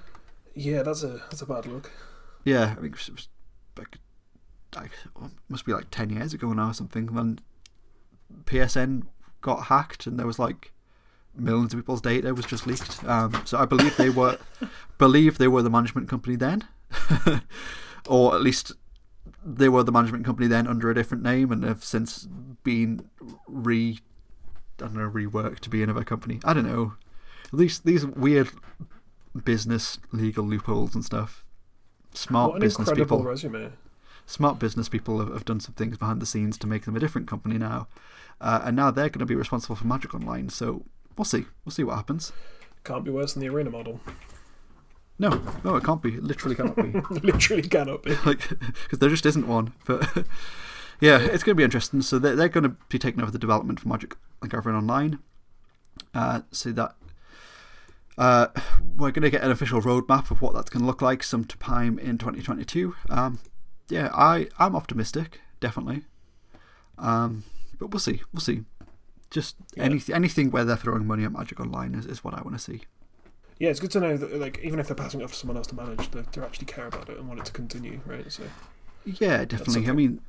yeah, 0.55 0.83
that's 0.83 1.03
a 1.03 1.23
that's 1.31 1.43
a 1.43 1.47
bad 1.47 1.67
look. 1.67 1.91
Yeah, 2.45 2.75
I 2.77 2.81
think 2.81 2.97
it 2.97 3.11
was 3.11 3.29
like, 3.77 3.99
like 4.77 4.91
must 5.49 5.65
be 5.65 5.73
like 5.73 5.91
ten 5.91 6.11
years 6.11 6.33
ago 6.33 6.53
now 6.53 6.71
or 6.71 6.75
something 6.75 7.13
when 7.13 7.41
PSN 8.45 9.07
got 9.41 9.65
hacked 9.65 10.07
and 10.07 10.19
there 10.19 10.27
was 10.27 10.39
like 10.39 10.73
millions 11.35 11.73
of 11.73 11.79
people's 11.79 12.01
data 12.01 12.35
was 12.35 12.45
just 12.45 12.67
leaked. 12.67 13.03
Um, 13.05 13.43
so 13.45 13.59
I 13.59 13.65
believe 13.65 13.97
they 13.97 14.11
were 14.11 14.39
believe 14.99 15.39
they 15.39 15.49
were 15.49 15.63
the 15.63 15.71
management 15.71 16.09
company 16.09 16.37
then, 16.37 16.65
or 18.07 18.35
at 18.35 18.41
least 18.41 18.73
they 19.45 19.69
were 19.69 19.83
the 19.83 19.93
management 19.93 20.25
company 20.25 20.47
then 20.47 20.67
under 20.67 20.91
a 20.91 20.95
different 20.95 21.23
name 21.23 21.51
and 21.53 21.65
have 21.65 21.85
since 21.85 22.27
been 22.63 23.09
re 23.47 23.99
I 24.79 24.85
don't 24.85 24.95
know 24.95 25.11
reworked 25.11 25.61
to 25.61 25.71
be 25.71 25.83
another 25.83 26.05
company. 26.05 26.41
I 26.45 26.55
don't 26.55 26.67
know. 26.67 26.95
These 27.53 27.81
these 27.81 28.07
weird 28.07 28.51
business 29.45 29.99
legal 30.13 30.45
loopholes 30.45 30.95
and 30.95 31.05
stuff. 31.05 31.45
Smart 32.15 32.53
what 32.53 32.61
business 32.61 32.91
people 32.93 33.23
resume. 33.23 33.73
smart 34.27 34.59
business 34.59 34.89
people 34.89 35.19
have, 35.21 35.33
have 35.33 35.45
done 35.45 35.61
some 35.61 35.75
things 35.75 35.97
behind 35.97 36.21
the 36.21 36.27
scenes 36.27 36.59
to 36.59 36.67
make 36.67 36.85
them 36.85 36.97
a 36.97 37.01
different 37.01 37.29
company 37.29 37.59
now, 37.59 37.89
uh, 38.41 38.61
and 38.65 38.75
now 38.77 38.91
they're 38.91 39.09
going 39.09 39.21
to 39.21 39.27
be 39.27 39.35
responsible 39.35 39.77
for 39.77 39.87
Magic 39.87 40.15
Online. 40.15 40.49
So 40.49 40.85
we'll 41.17 41.25
see. 41.25 41.47
We'll 41.65 41.73
see 41.73 41.85
what 41.85 41.97
happens. 41.97 42.33
Can't 42.85 43.05
be 43.05 43.11
worse 43.11 43.35
than 43.35 43.43
the 43.43 43.49
arena 43.49 43.71
model. 43.71 44.01
No, 45.21 45.43
no, 45.65 45.77
it 45.77 45.85
can't 45.85 46.01
be. 46.01 46.15
It 46.15 46.25
literally 46.25 46.57
cannot 46.57 46.77
be. 46.77 46.83
Literally 47.21 47.63
cannot 47.63 48.03
be. 48.03 48.15
like, 48.25 48.49
because 48.49 48.99
there 49.01 49.11
just 49.11 49.27
isn't 49.27 49.47
one. 49.47 49.75
But 49.85 50.09
yeah, 51.01 51.19
it's 51.19 51.43
going 51.45 51.55
to 51.55 51.61
be 51.61 51.63
interesting. 51.63 52.01
So 52.01 52.19
they're, 52.19 52.35
they're 52.35 52.49
going 52.49 52.65
to 52.65 52.75
be 52.89 52.99
taking 52.99 53.21
over 53.21 53.31
the 53.31 53.39
development 53.39 53.81
for 53.81 53.89
Magic 53.89 54.17
the 54.41 54.49
Gathering 54.49 54.77
Online. 54.77 55.19
Uh, 56.15 56.41
so 56.51 56.73
that 56.73 56.95
uh, 58.17 58.47
we're 58.97 59.11
going 59.11 59.23
to 59.23 59.29
get 59.31 59.43
an 59.43 59.51
official 59.51 59.83
roadmap 59.83 60.31
of 60.31 60.41
what 60.41 60.55
that's 60.55 60.71
going 60.71 60.81
to 60.81 60.87
look 60.87 61.03
like 61.03 61.23
sometime 61.23 61.99
in 61.99 62.17
2022. 62.17 62.95
Um, 63.11 63.41
yeah, 63.91 64.09
I 64.15 64.49
I'm 64.59 64.75
optimistic, 64.75 65.41
definitely. 65.61 66.05
Um, 66.97 67.45
but 67.79 67.91
we'll 67.91 68.01
see. 68.01 68.23
We'll 68.33 68.41
see. 68.41 68.63
Just 69.31 69.57
Yeah. 69.77 69.85
any, 69.85 70.01
anything 70.13 70.51
where 70.51 70.65
they're 70.65 70.77
throwing 70.77 71.07
money 71.07 71.25
at 71.25 71.33
Magic 71.33 71.61
Online 71.61 71.95
is, 71.95 72.07
is 72.07 72.25
what 72.25 72.33
I 72.33 72.41
want 72.41 72.55
to 72.55 72.59
see. 72.59 72.83
Yeah, 73.61 73.69
it's 73.69 73.79
good 73.79 73.91
to 73.91 74.01
know 74.01 74.17
that 74.17 74.35
like 74.41 74.59
even 74.65 74.81
if 74.81 74.89
they're 74.89 74.97
passing 74.97 75.21
it 75.21 75.25
off 75.25 75.33
to 75.33 75.37
someone 75.37 75.59
else 75.59 75.67
to 75.69 75.75
manage, 75.77 76.11
they, 76.11 76.23
they 76.33 76.41
actually 76.41 76.65
care 76.65 76.87
about 76.87 77.11
it 77.11 77.19
and 77.19 77.29
want 77.29 77.41
it 77.41 77.47
to 77.47 77.53
continue, 77.53 78.01
right? 78.07 78.33
So 78.33 78.45
Yeah, 79.05 79.45
definitely. 79.45 79.87
I 79.87 79.93
mean, 79.93 80.23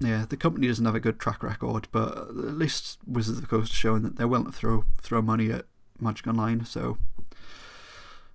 yeah, 0.00 0.26
the 0.28 0.36
company 0.36 0.66
doesn't 0.66 0.84
have 0.84 0.96
a 0.96 1.00
good 1.00 1.20
track 1.20 1.44
record, 1.44 1.86
but 1.92 2.18
at 2.18 2.34
least 2.34 2.98
Wizards 3.06 3.38
of 3.38 3.42
the 3.44 3.48
Coast 3.48 3.70
is 3.70 3.76
showing 3.78 4.02
that 4.02 4.16
they're 4.16 4.26
willing 4.26 4.46
to 4.46 4.52
throw 4.52 4.84
throw 5.00 5.22
money 5.22 5.52
at 5.52 5.66
Magic 6.00 6.26
Online. 6.26 6.64
So, 6.64 6.98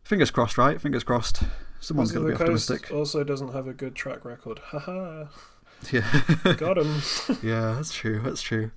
fingers 0.05 0.31
crossed, 0.31 0.57
right? 0.57 0.79
Fingers 0.79 1.03
crossed. 1.03 1.43
Someone's 1.81 2.13
going 2.13 2.25
to 2.25 2.31
be 2.31 2.37
the 2.37 2.43
Coast 2.45 2.71
optimistic. 2.71 2.95
also 2.95 3.25
doesn't 3.25 3.53
have 3.53 3.67
a 3.67 3.73
good 3.73 3.95
track 3.95 4.23
record. 4.23 4.59
Haha, 4.59 5.25
Yeah, 5.91 6.23
got 6.57 6.77
him. 6.77 7.01
yeah, 7.43 7.73
that's 7.75 7.93
true. 7.93 8.21
That's 8.23 8.41
true. 8.41 8.71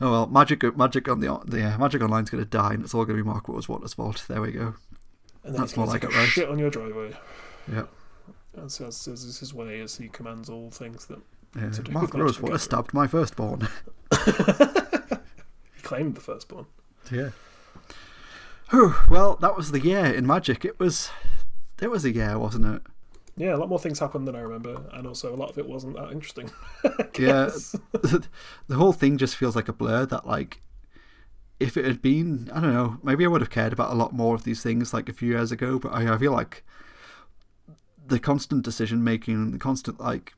Oh 0.00 0.10
well, 0.10 0.26
Magic, 0.26 0.76
Magic 0.76 1.08
on 1.08 1.20
the, 1.20 1.40
yeah, 1.56 1.76
Magic 1.76 2.02
Online's 2.02 2.30
going 2.30 2.42
to 2.42 2.48
die, 2.48 2.74
and 2.74 2.84
it's 2.84 2.94
all 2.94 3.04
going 3.04 3.16
to 3.16 3.22
be 3.22 3.28
Mark 3.28 3.48
Waters 3.48 3.68
Waters' 3.68 3.94
fault. 3.94 4.24
There 4.28 4.40
we 4.40 4.52
go. 4.52 4.74
And 5.44 5.54
That's 5.54 5.76
more 5.76 5.86
like 5.86 6.04
it, 6.04 6.14
right? 6.14 6.28
Shit 6.28 6.48
on 6.48 6.58
your 6.58 6.70
driveway. 6.70 7.14
Yeah, 7.70 7.84
And 8.54 8.64
That's, 8.64 8.78
that's, 8.78 9.04
that's 9.04 9.38
his 9.38 9.54
way 9.54 9.80
as 9.80 9.96
he 9.96 10.08
commands 10.08 10.48
all 10.48 10.70
things 10.70 11.06
that 11.06 11.20
yeah. 11.54 11.62
Mark 11.62 11.76
with 11.76 11.90
Magic 11.90 12.14
Rose 12.14 12.36
the 12.38 12.42
Waters 12.42 12.62
stabbed 12.62 12.94
my 12.94 13.06
firstborn. 13.06 13.68
he 14.26 15.82
claimed 15.82 16.16
the 16.16 16.20
firstborn. 16.20 16.66
Yeah. 17.12 17.30
Whew, 18.70 18.94
well, 19.08 19.36
that 19.36 19.56
was 19.56 19.70
the 19.70 19.80
year 19.80 20.06
in 20.06 20.26
Magic. 20.26 20.64
It 20.64 20.80
was, 20.80 21.10
it 21.80 21.90
was 21.90 22.04
a 22.04 22.10
year, 22.12 22.38
wasn't 22.38 22.66
it? 22.66 22.82
Yeah, 23.36 23.54
a 23.54 23.58
lot 23.58 23.68
more 23.68 23.78
things 23.80 23.98
happened 23.98 24.28
than 24.28 24.36
I 24.36 24.40
remember, 24.40 24.82
and 24.92 25.06
also 25.06 25.34
a 25.34 25.36
lot 25.36 25.50
of 25.50 25.58
it 25.58 25.68
wasn't 25.68 25.96
that 25.96 26.12
interesting. 26.12 26.50
Yeah, 27.18 27.50
the 27.92 28.74
whole 28.76 28.92
thing 28.92 29.18
just 29.18 29.36
feels 29.36 29.54
like 29.56 29.68
a 29.68 29.72
blur. 29.72 30.04
That 30.06 30.26
like, 30.26 30.60
if 31.60 31.76
it 31.76 31.84
had 31.84 32.02
been, 32.02 32.50
I 32.52 32.60
don't 32.60 32.72
know, 32.74 32.98
maybe 33.02 33.24
I 33.24 33.28
would 33.28 33.40
have 33.40 33.50
cared 33.50 33.72
about 33.72 33.92
a 33.92 33.94
lot 33.94 34.12
more 34.12 34.34
of 34.34 34.42
these 34.44 34.62
things 34.62 34.92
like 34.92 35.08
a 35.08 35.12
few 35.12 35.30
years 35.30 35.50
ago. 35.52 35.78
But 35.78 35.92
I, 35.92 36.12
I 36.14 36.18
feel 36.18 36.32
like 36.32 36.64
the 38.06 38.18
constant 38.18 38.64
decision 38.64 39.02
making, 39.04 39.34
and 39.34 39.54
the 39.54 39.58
constant 39.58 40.00
like 40.00 40.34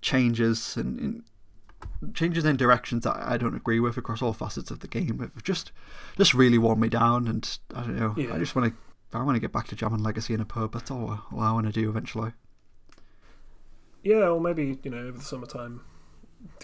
changes 0.00 0.76
and, 0.76 0.98
and 1.00 2.14
changes 2.14 2.44
in 2.44 2.56
directions 2.56 3.04
that 3.04 3.16
I 3.16 3.36
don't 3.36 3.56
agree 3.56 3.80
with 3.80 3.96
across 3.96 4.22
all 4.22 4.32
facets 4.32 4.70
of 4.70 4.80
the 4.80 4.88
game 4.88 5.18
have 5.18 5.42
just 5.42 5.72
just 6.16 6.32
really 6.34 6.58
worn 6.58 6.80
me 6.80 6.88
down. 6.88 7.26
And 7.28 7.58
I 7.74 7.80
don't 7.82 7.96
know, 7.96 8.14
Yeah. 8.16 8.34
I 8.34 8.38
just 8.38 8.54
want 8.54 8.72
to. 8.72 8.80
I 9.12 9.22
want 9.22 9.36
to 9.36 9.40
get 9.40 9.52
back 9.52 9.66
to 9.68 9.76
jamming 9.76 10.02
Legacy 10.02 10.34
in 10.34 10.40
a 10.40 10.44
pub. 10.44 10.72
That's 10.72 10.90
all, 10.90 11.20
all 11.32 11.40
I 11.40 11.52
want 11.52 11.66
to 11.66 11.72
do 11.72 11.88
eventually. 11.88 12.32
Yeah, 14.02 14.28
or 14.28 14.40
maybe 14.40 14.78
you 14.82 14.90
know 14.90 14.98
over 14.98 15.18
the 15.18 15.24
summertime, 15.24 15.82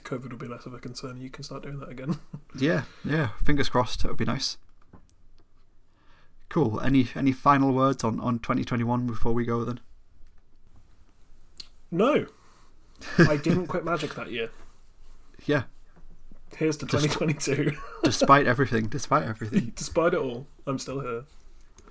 COVID 0.03 0.31
will 0.31 0.39
be 0.39 0.47
less 0.47 0.65
of 0.65 0.73
a 0.73 0.79
concern. 0.79 1.21
You 1.21 1.29
can 1.31 1.45
start 1.45 1.63
doing 1.63 1.81
that 1.81 1.89
again. 1.89 2.19
Yeah, 2.59 2.85
yeah. 3.05 3.31
Fingers 3.45 3.69
crossed. 3.69 4.03
It 4.03 4.09
would 4.09 4.17
be 4.17 4.25
nice. 4.25 4.57
Cool. 6.49 6.81
Any 6.81 7.09
any 7.15 7.33
final 7.33 7.75
words 7.75 8.03
on 8.03 8.19
on 8.21 8.39
2021 8.39 9.07
before 9.07 9.35
we 9.35 9.45
go 9.45 9.63
then? 9.63 9.81
no, 11.91 12.27
I 13.19 13.37
didn't 13.37 13.67
quit 13.67 13.85
Magic 13.85 14.15
that 14.15 14.31
year. 14.31 14.51
Yeah. 15.45 15.65
Here's 16.57 16.79
to 16.79 16.87
2022. 16.87 17.77
despite 18.05 18.47
everything, 18.47 18.87
despite 18.87 19.25
everything. 19.25 19.73
Despite 19.77 20.15
it 20.15 20.21
all, 20.21 20.47
I'm 20.67 20.79
still 20.79 21.01
here. 21.01 21.25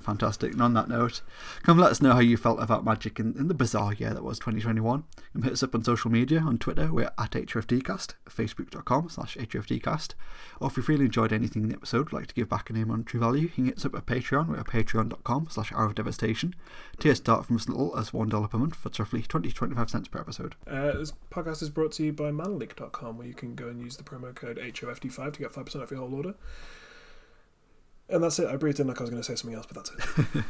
Fantastic. 0.05 0.53
And 0.53 0.61
on 0.61 0.73
that 0.75 0.87
note, 0.87 1.21
come 1.63 1.79
let 1.79 1.89
us 1.89 1.99
know 1.99 2.13
how 2.13 2.19
you 2.19 2.37
felt 2.37 2.61
about 2.61 2.85
Magic 2.85 3.19
in, 3.19 3.35
in 3.39 3.47
the 3.47 3.55
bizarre 3.55 3.93
year 3.93 4.13
that 4.13 4.23
was 4.23 4.37
2021. 4.37 5.03
And 5.33 5.43
hit 5.43 5.53
us 5.53 5.63
up 5.63 5.73
on 5.73 5.83
social 5.83 6.11
media. 6.11 6.41
On 6.41 6.59
Twitter, 6.59 6.93
we're 6.93 7.11
at 7.17 7.31
HFDcast, 7.31 8.13
facebook.com 8.29 9.09
slash 9.09 9.35
HFDcast. 9.35 10.13
Or 10.59 10.67
if 10.67 10.77
you've 10.77 10.87
really 10.87 11.05
enjoyed 11.05 11.33
anything 11.33 11.63
in 11.63 11.69
the 11.69 11.75
episode, 11.75 12.13
like 12.13 12.27
to 12.27 12.35
give 12.35 12.47
back 12.47 12.69
a 12.69 12.73
name 12.73 12.91
on 12.91 13.03
True 13.03 13.19
Value, 13.19 13.41
you 13.41 13.49
can 13.49 13.65
hit 13.65 13.77
us 13.77 13.85
up 13.85 13.95
at 13.95 14.05
Patreon. 14.05 14.47
We're 14.47 14.59
at 14.59 14.67
patreon.com 14.67 15.47
slash 15.49 15.71
hour 15.73 15.85
of 15.87 15.95
devastation. 15.95 16.53
Tiers 16.99 17.17
start 17.17 17.47
from 17.47 17.55
as 17.55 17.67
little 17.67 17.97
as 17.97 18.11
$1 18.11 18.49
per 18.51 18.57
month. 18.59 18.75
for 18.75 18.91
roughly 18.99 19.23
20 19.23 19.49
to 19.49 19.55
25 19.55 19.89
cents 19.89 20.07
per 20.07 20.19
episode. 20.19 20.53
Uh, 20.67 20.91
this 20.91 21.13
podcast 21.31 21.63
is 21.63 21.71
brought 21.71 21.93
to 21.93 22.03
you 22.03 22.13
by 22.13 22.29
manaleak.com, 22.29 23.17
where 23.17 23.27
you 23.27 23.33
can 23.33 23.55
go 23.55 23.67
and 23.69 23.81
use 23.81 23.97
the 23.97 24.03
promo 24.03 24.35
code 24.35 24.57
HOFD5 24.57 25.33
to 25.33 25.39
get 25.39 25.51
5% 25.51 25.81
off 25.81 25.89
your 25.89 26.01
whole 26.01 26.13
order. 26.13 26.35
And 28.09 28.23
that's 28.23 28.39
it. 28.39 28.47
I 28.47 28.55
breathed 28.55 28.79
in 28.79 28.87
like 28.87 28.99
I 28.99 29.03
was 29.03 29.09
going 29.09 29.21
to 29.21 29.25
say 29.25 29.35
something 29.35 29.57
else, 29.57 29.65
but 29.65 29.83
that's 29.83 29.91
it. 30.17 30.45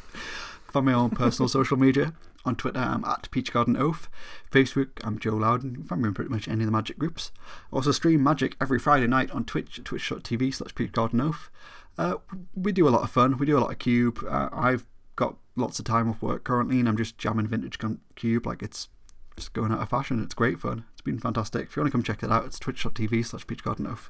Find 0.71 0.85
my 0.85 0.93
own 0.93 1.11
personal 1.11 1.47
social 1.47 1.77
media. 1.77 2.13
On 2.43 2.55
Twitter, 2.55 2.79
I'm 2.79 3.05
at 3.05 3.29
PeachGardenOath. 3.31 4.07
Facebook, 4.51 4.89
I'm 5.03 5.17
Joe 5.17 5.35
Loudon. 5.35 5.71
You 5.71 5.75
can 5.77 5.85
find 5.85 6.01
me 6.01 6.09
in 6.09 6.13
pretty 6.13 6.29
much 6.29 6.47
any 6.47 6.63
of 6.63 6.65
the 6.65 6.71
Magic 6.71 6.99
groups. 6.99 7.31
I 7.71 7.77
also 7.77 7.91
stream 7.91 8.21
Magic 8.21 8.55
every 8.61 8.77
Friday 8.77 9.07
night 9.07 9.31
on 9.31 9.45
Twitch, 9.45 9.81
twitch.tv 9.83 10.53
slash 10.53 10.73
PeachGardenOath. 10.75 11.49
Uh, 11.97 12.15
we 12.53 12.71
do 12.71 12.87
a 12.87 12.91
lot 12.91 13.03
of 13.03 13.09
fun. 13.09 13.37
We 13.37 13.45
do 13.45 13.57
a 13.57 13.61
lot 13.61 13.71
of 13.71 13.79
Cube. 13.79 14.23
Uh, 14.29 14.49
I've 14.51 14.85
got 15.15 15.37
lots 15.55 15.79
of 15.79 15.85
time 15.85 16.09
off 16.09 16.21
work 16.21 16.43
currently, 16.43 16.79
and 16.79 16.89
I'm 16.89 16.97
just 16.97 17.17
jamming 17.17 17.47
vintage 17.47 17.79
Cube 18.15 18.45
like 18.45 18.61
it's 18.61 18.89
just 19.37 19.53
going 19.53 19.71
out 19.71 19.81
of 19.81 19.89
fashion. 19.89 20.21
It's 20.21 20.33
great 20.33 20.59
fun. 20.59 20.83
It's 20.91 21.01
been 21.01 21.19
fantastic. 21.19 21.69
If 21.69 21.75
you 21.75 21.81
want 21.81 21.91
to 21.91 21.97
come 21.97 22.03
check 22.03 22.21
it 22.21 22.31
out, 22.31 22.45
it's 22.45 22.59
twitch.tv 22.59 23.25
slash 23.25 23.47
PeachGardenOath. 23.47 24.09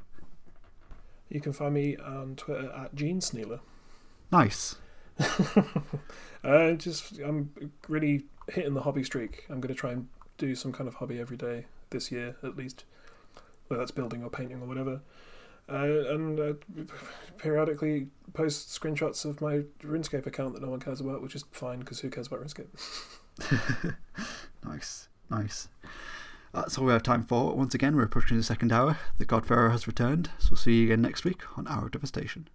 You 1.30 1.42
can 1.42 1.54
find 1.54 1.74
me 1.74 1.98
on 1.98 2.36
Twitter 2.36 2.72
at 2.72 2.96
Gene 2.96 3.22
Snealer. 3.22 3.60
Nice. 4.32 4.76
uh, 6.44 6.72
just 6.74 7.20
I'm 7.20 7.52
really 7.88 8.26
hitting 8.50 8.74
the 8.74 8.82
hobby 8.82 9.04
streak. 9.04 9.46
I'm 9.50 9.60
going 9.60 9.74
to 9.74 9.80
try 9.80 9.92
and 9.92 10.08
do 10.38 10.56
some 10.56 10.72
kind 10.72 10.88
of 10.88 10.96
hobby 10.96 11.20
every 11.20 11.38
day 11.38 11.66
this 11.90 12.12
year, 12.12 12.36
at 12.44 12.58
least, 12.58 12.84
whether 13.68 13.82
that's 13.82 13.92
building 13.92 14.24
or 14.24 14.30
painting 14.30 14.62
or 14.62 14.68
whatever. 14.68 15.02
Uh, 15.68 16.14
and 16.14 16.40
uh, 16.40 16.54
periodically 17.38 18.08
post 18.34 18.70
screenshots 18.70 19.26
of 19.26 19.42
my 19.42 19.64
RuneScape 19.84 20.28
account 20.28 20.54
that 20.54 20.62
no 20.62 20.70
one 20.70 20.80
cares 20.80 21.02
about, 21.02 21.24
which 21.24 21.34
is 21.34 21.44
fine 21.52 21.80
because 21.80 22.00
who 22.00 22.10
cares 22.10 22.28
about 22.28 22.42
RuneScape? 22.42 23.96
nice, 24.66 25.08
nice. 25.32 25.68
That's 26.56 26.78
all 26.78 26.86
we 26.86 26.94
have 26.94 27.04
time 27.04 27.26
for. 27.26 27.54
Once 27.54 27.76
again, 27.76 27.98
we're 27.98 28.04
approaching 28.04 28.38
the 28.38 28.44
second 28.44 28.72
hour. 28.72 28.98
The 29.18 29.26
Godfarer 29.26 29.72
has 29.72 29.88
returned, 29.88 30.30
so 30.40 30.50
we'll 30.52 30.58
see 30.58 30.80
you 30.80 30.86
again 30.86 31.02
next 31.02 31.26
week 31.26 31.42
on 31.58 31.68
Hour 31.68 31.88
of 31.88 31.92
Devastation. 31.92 32.48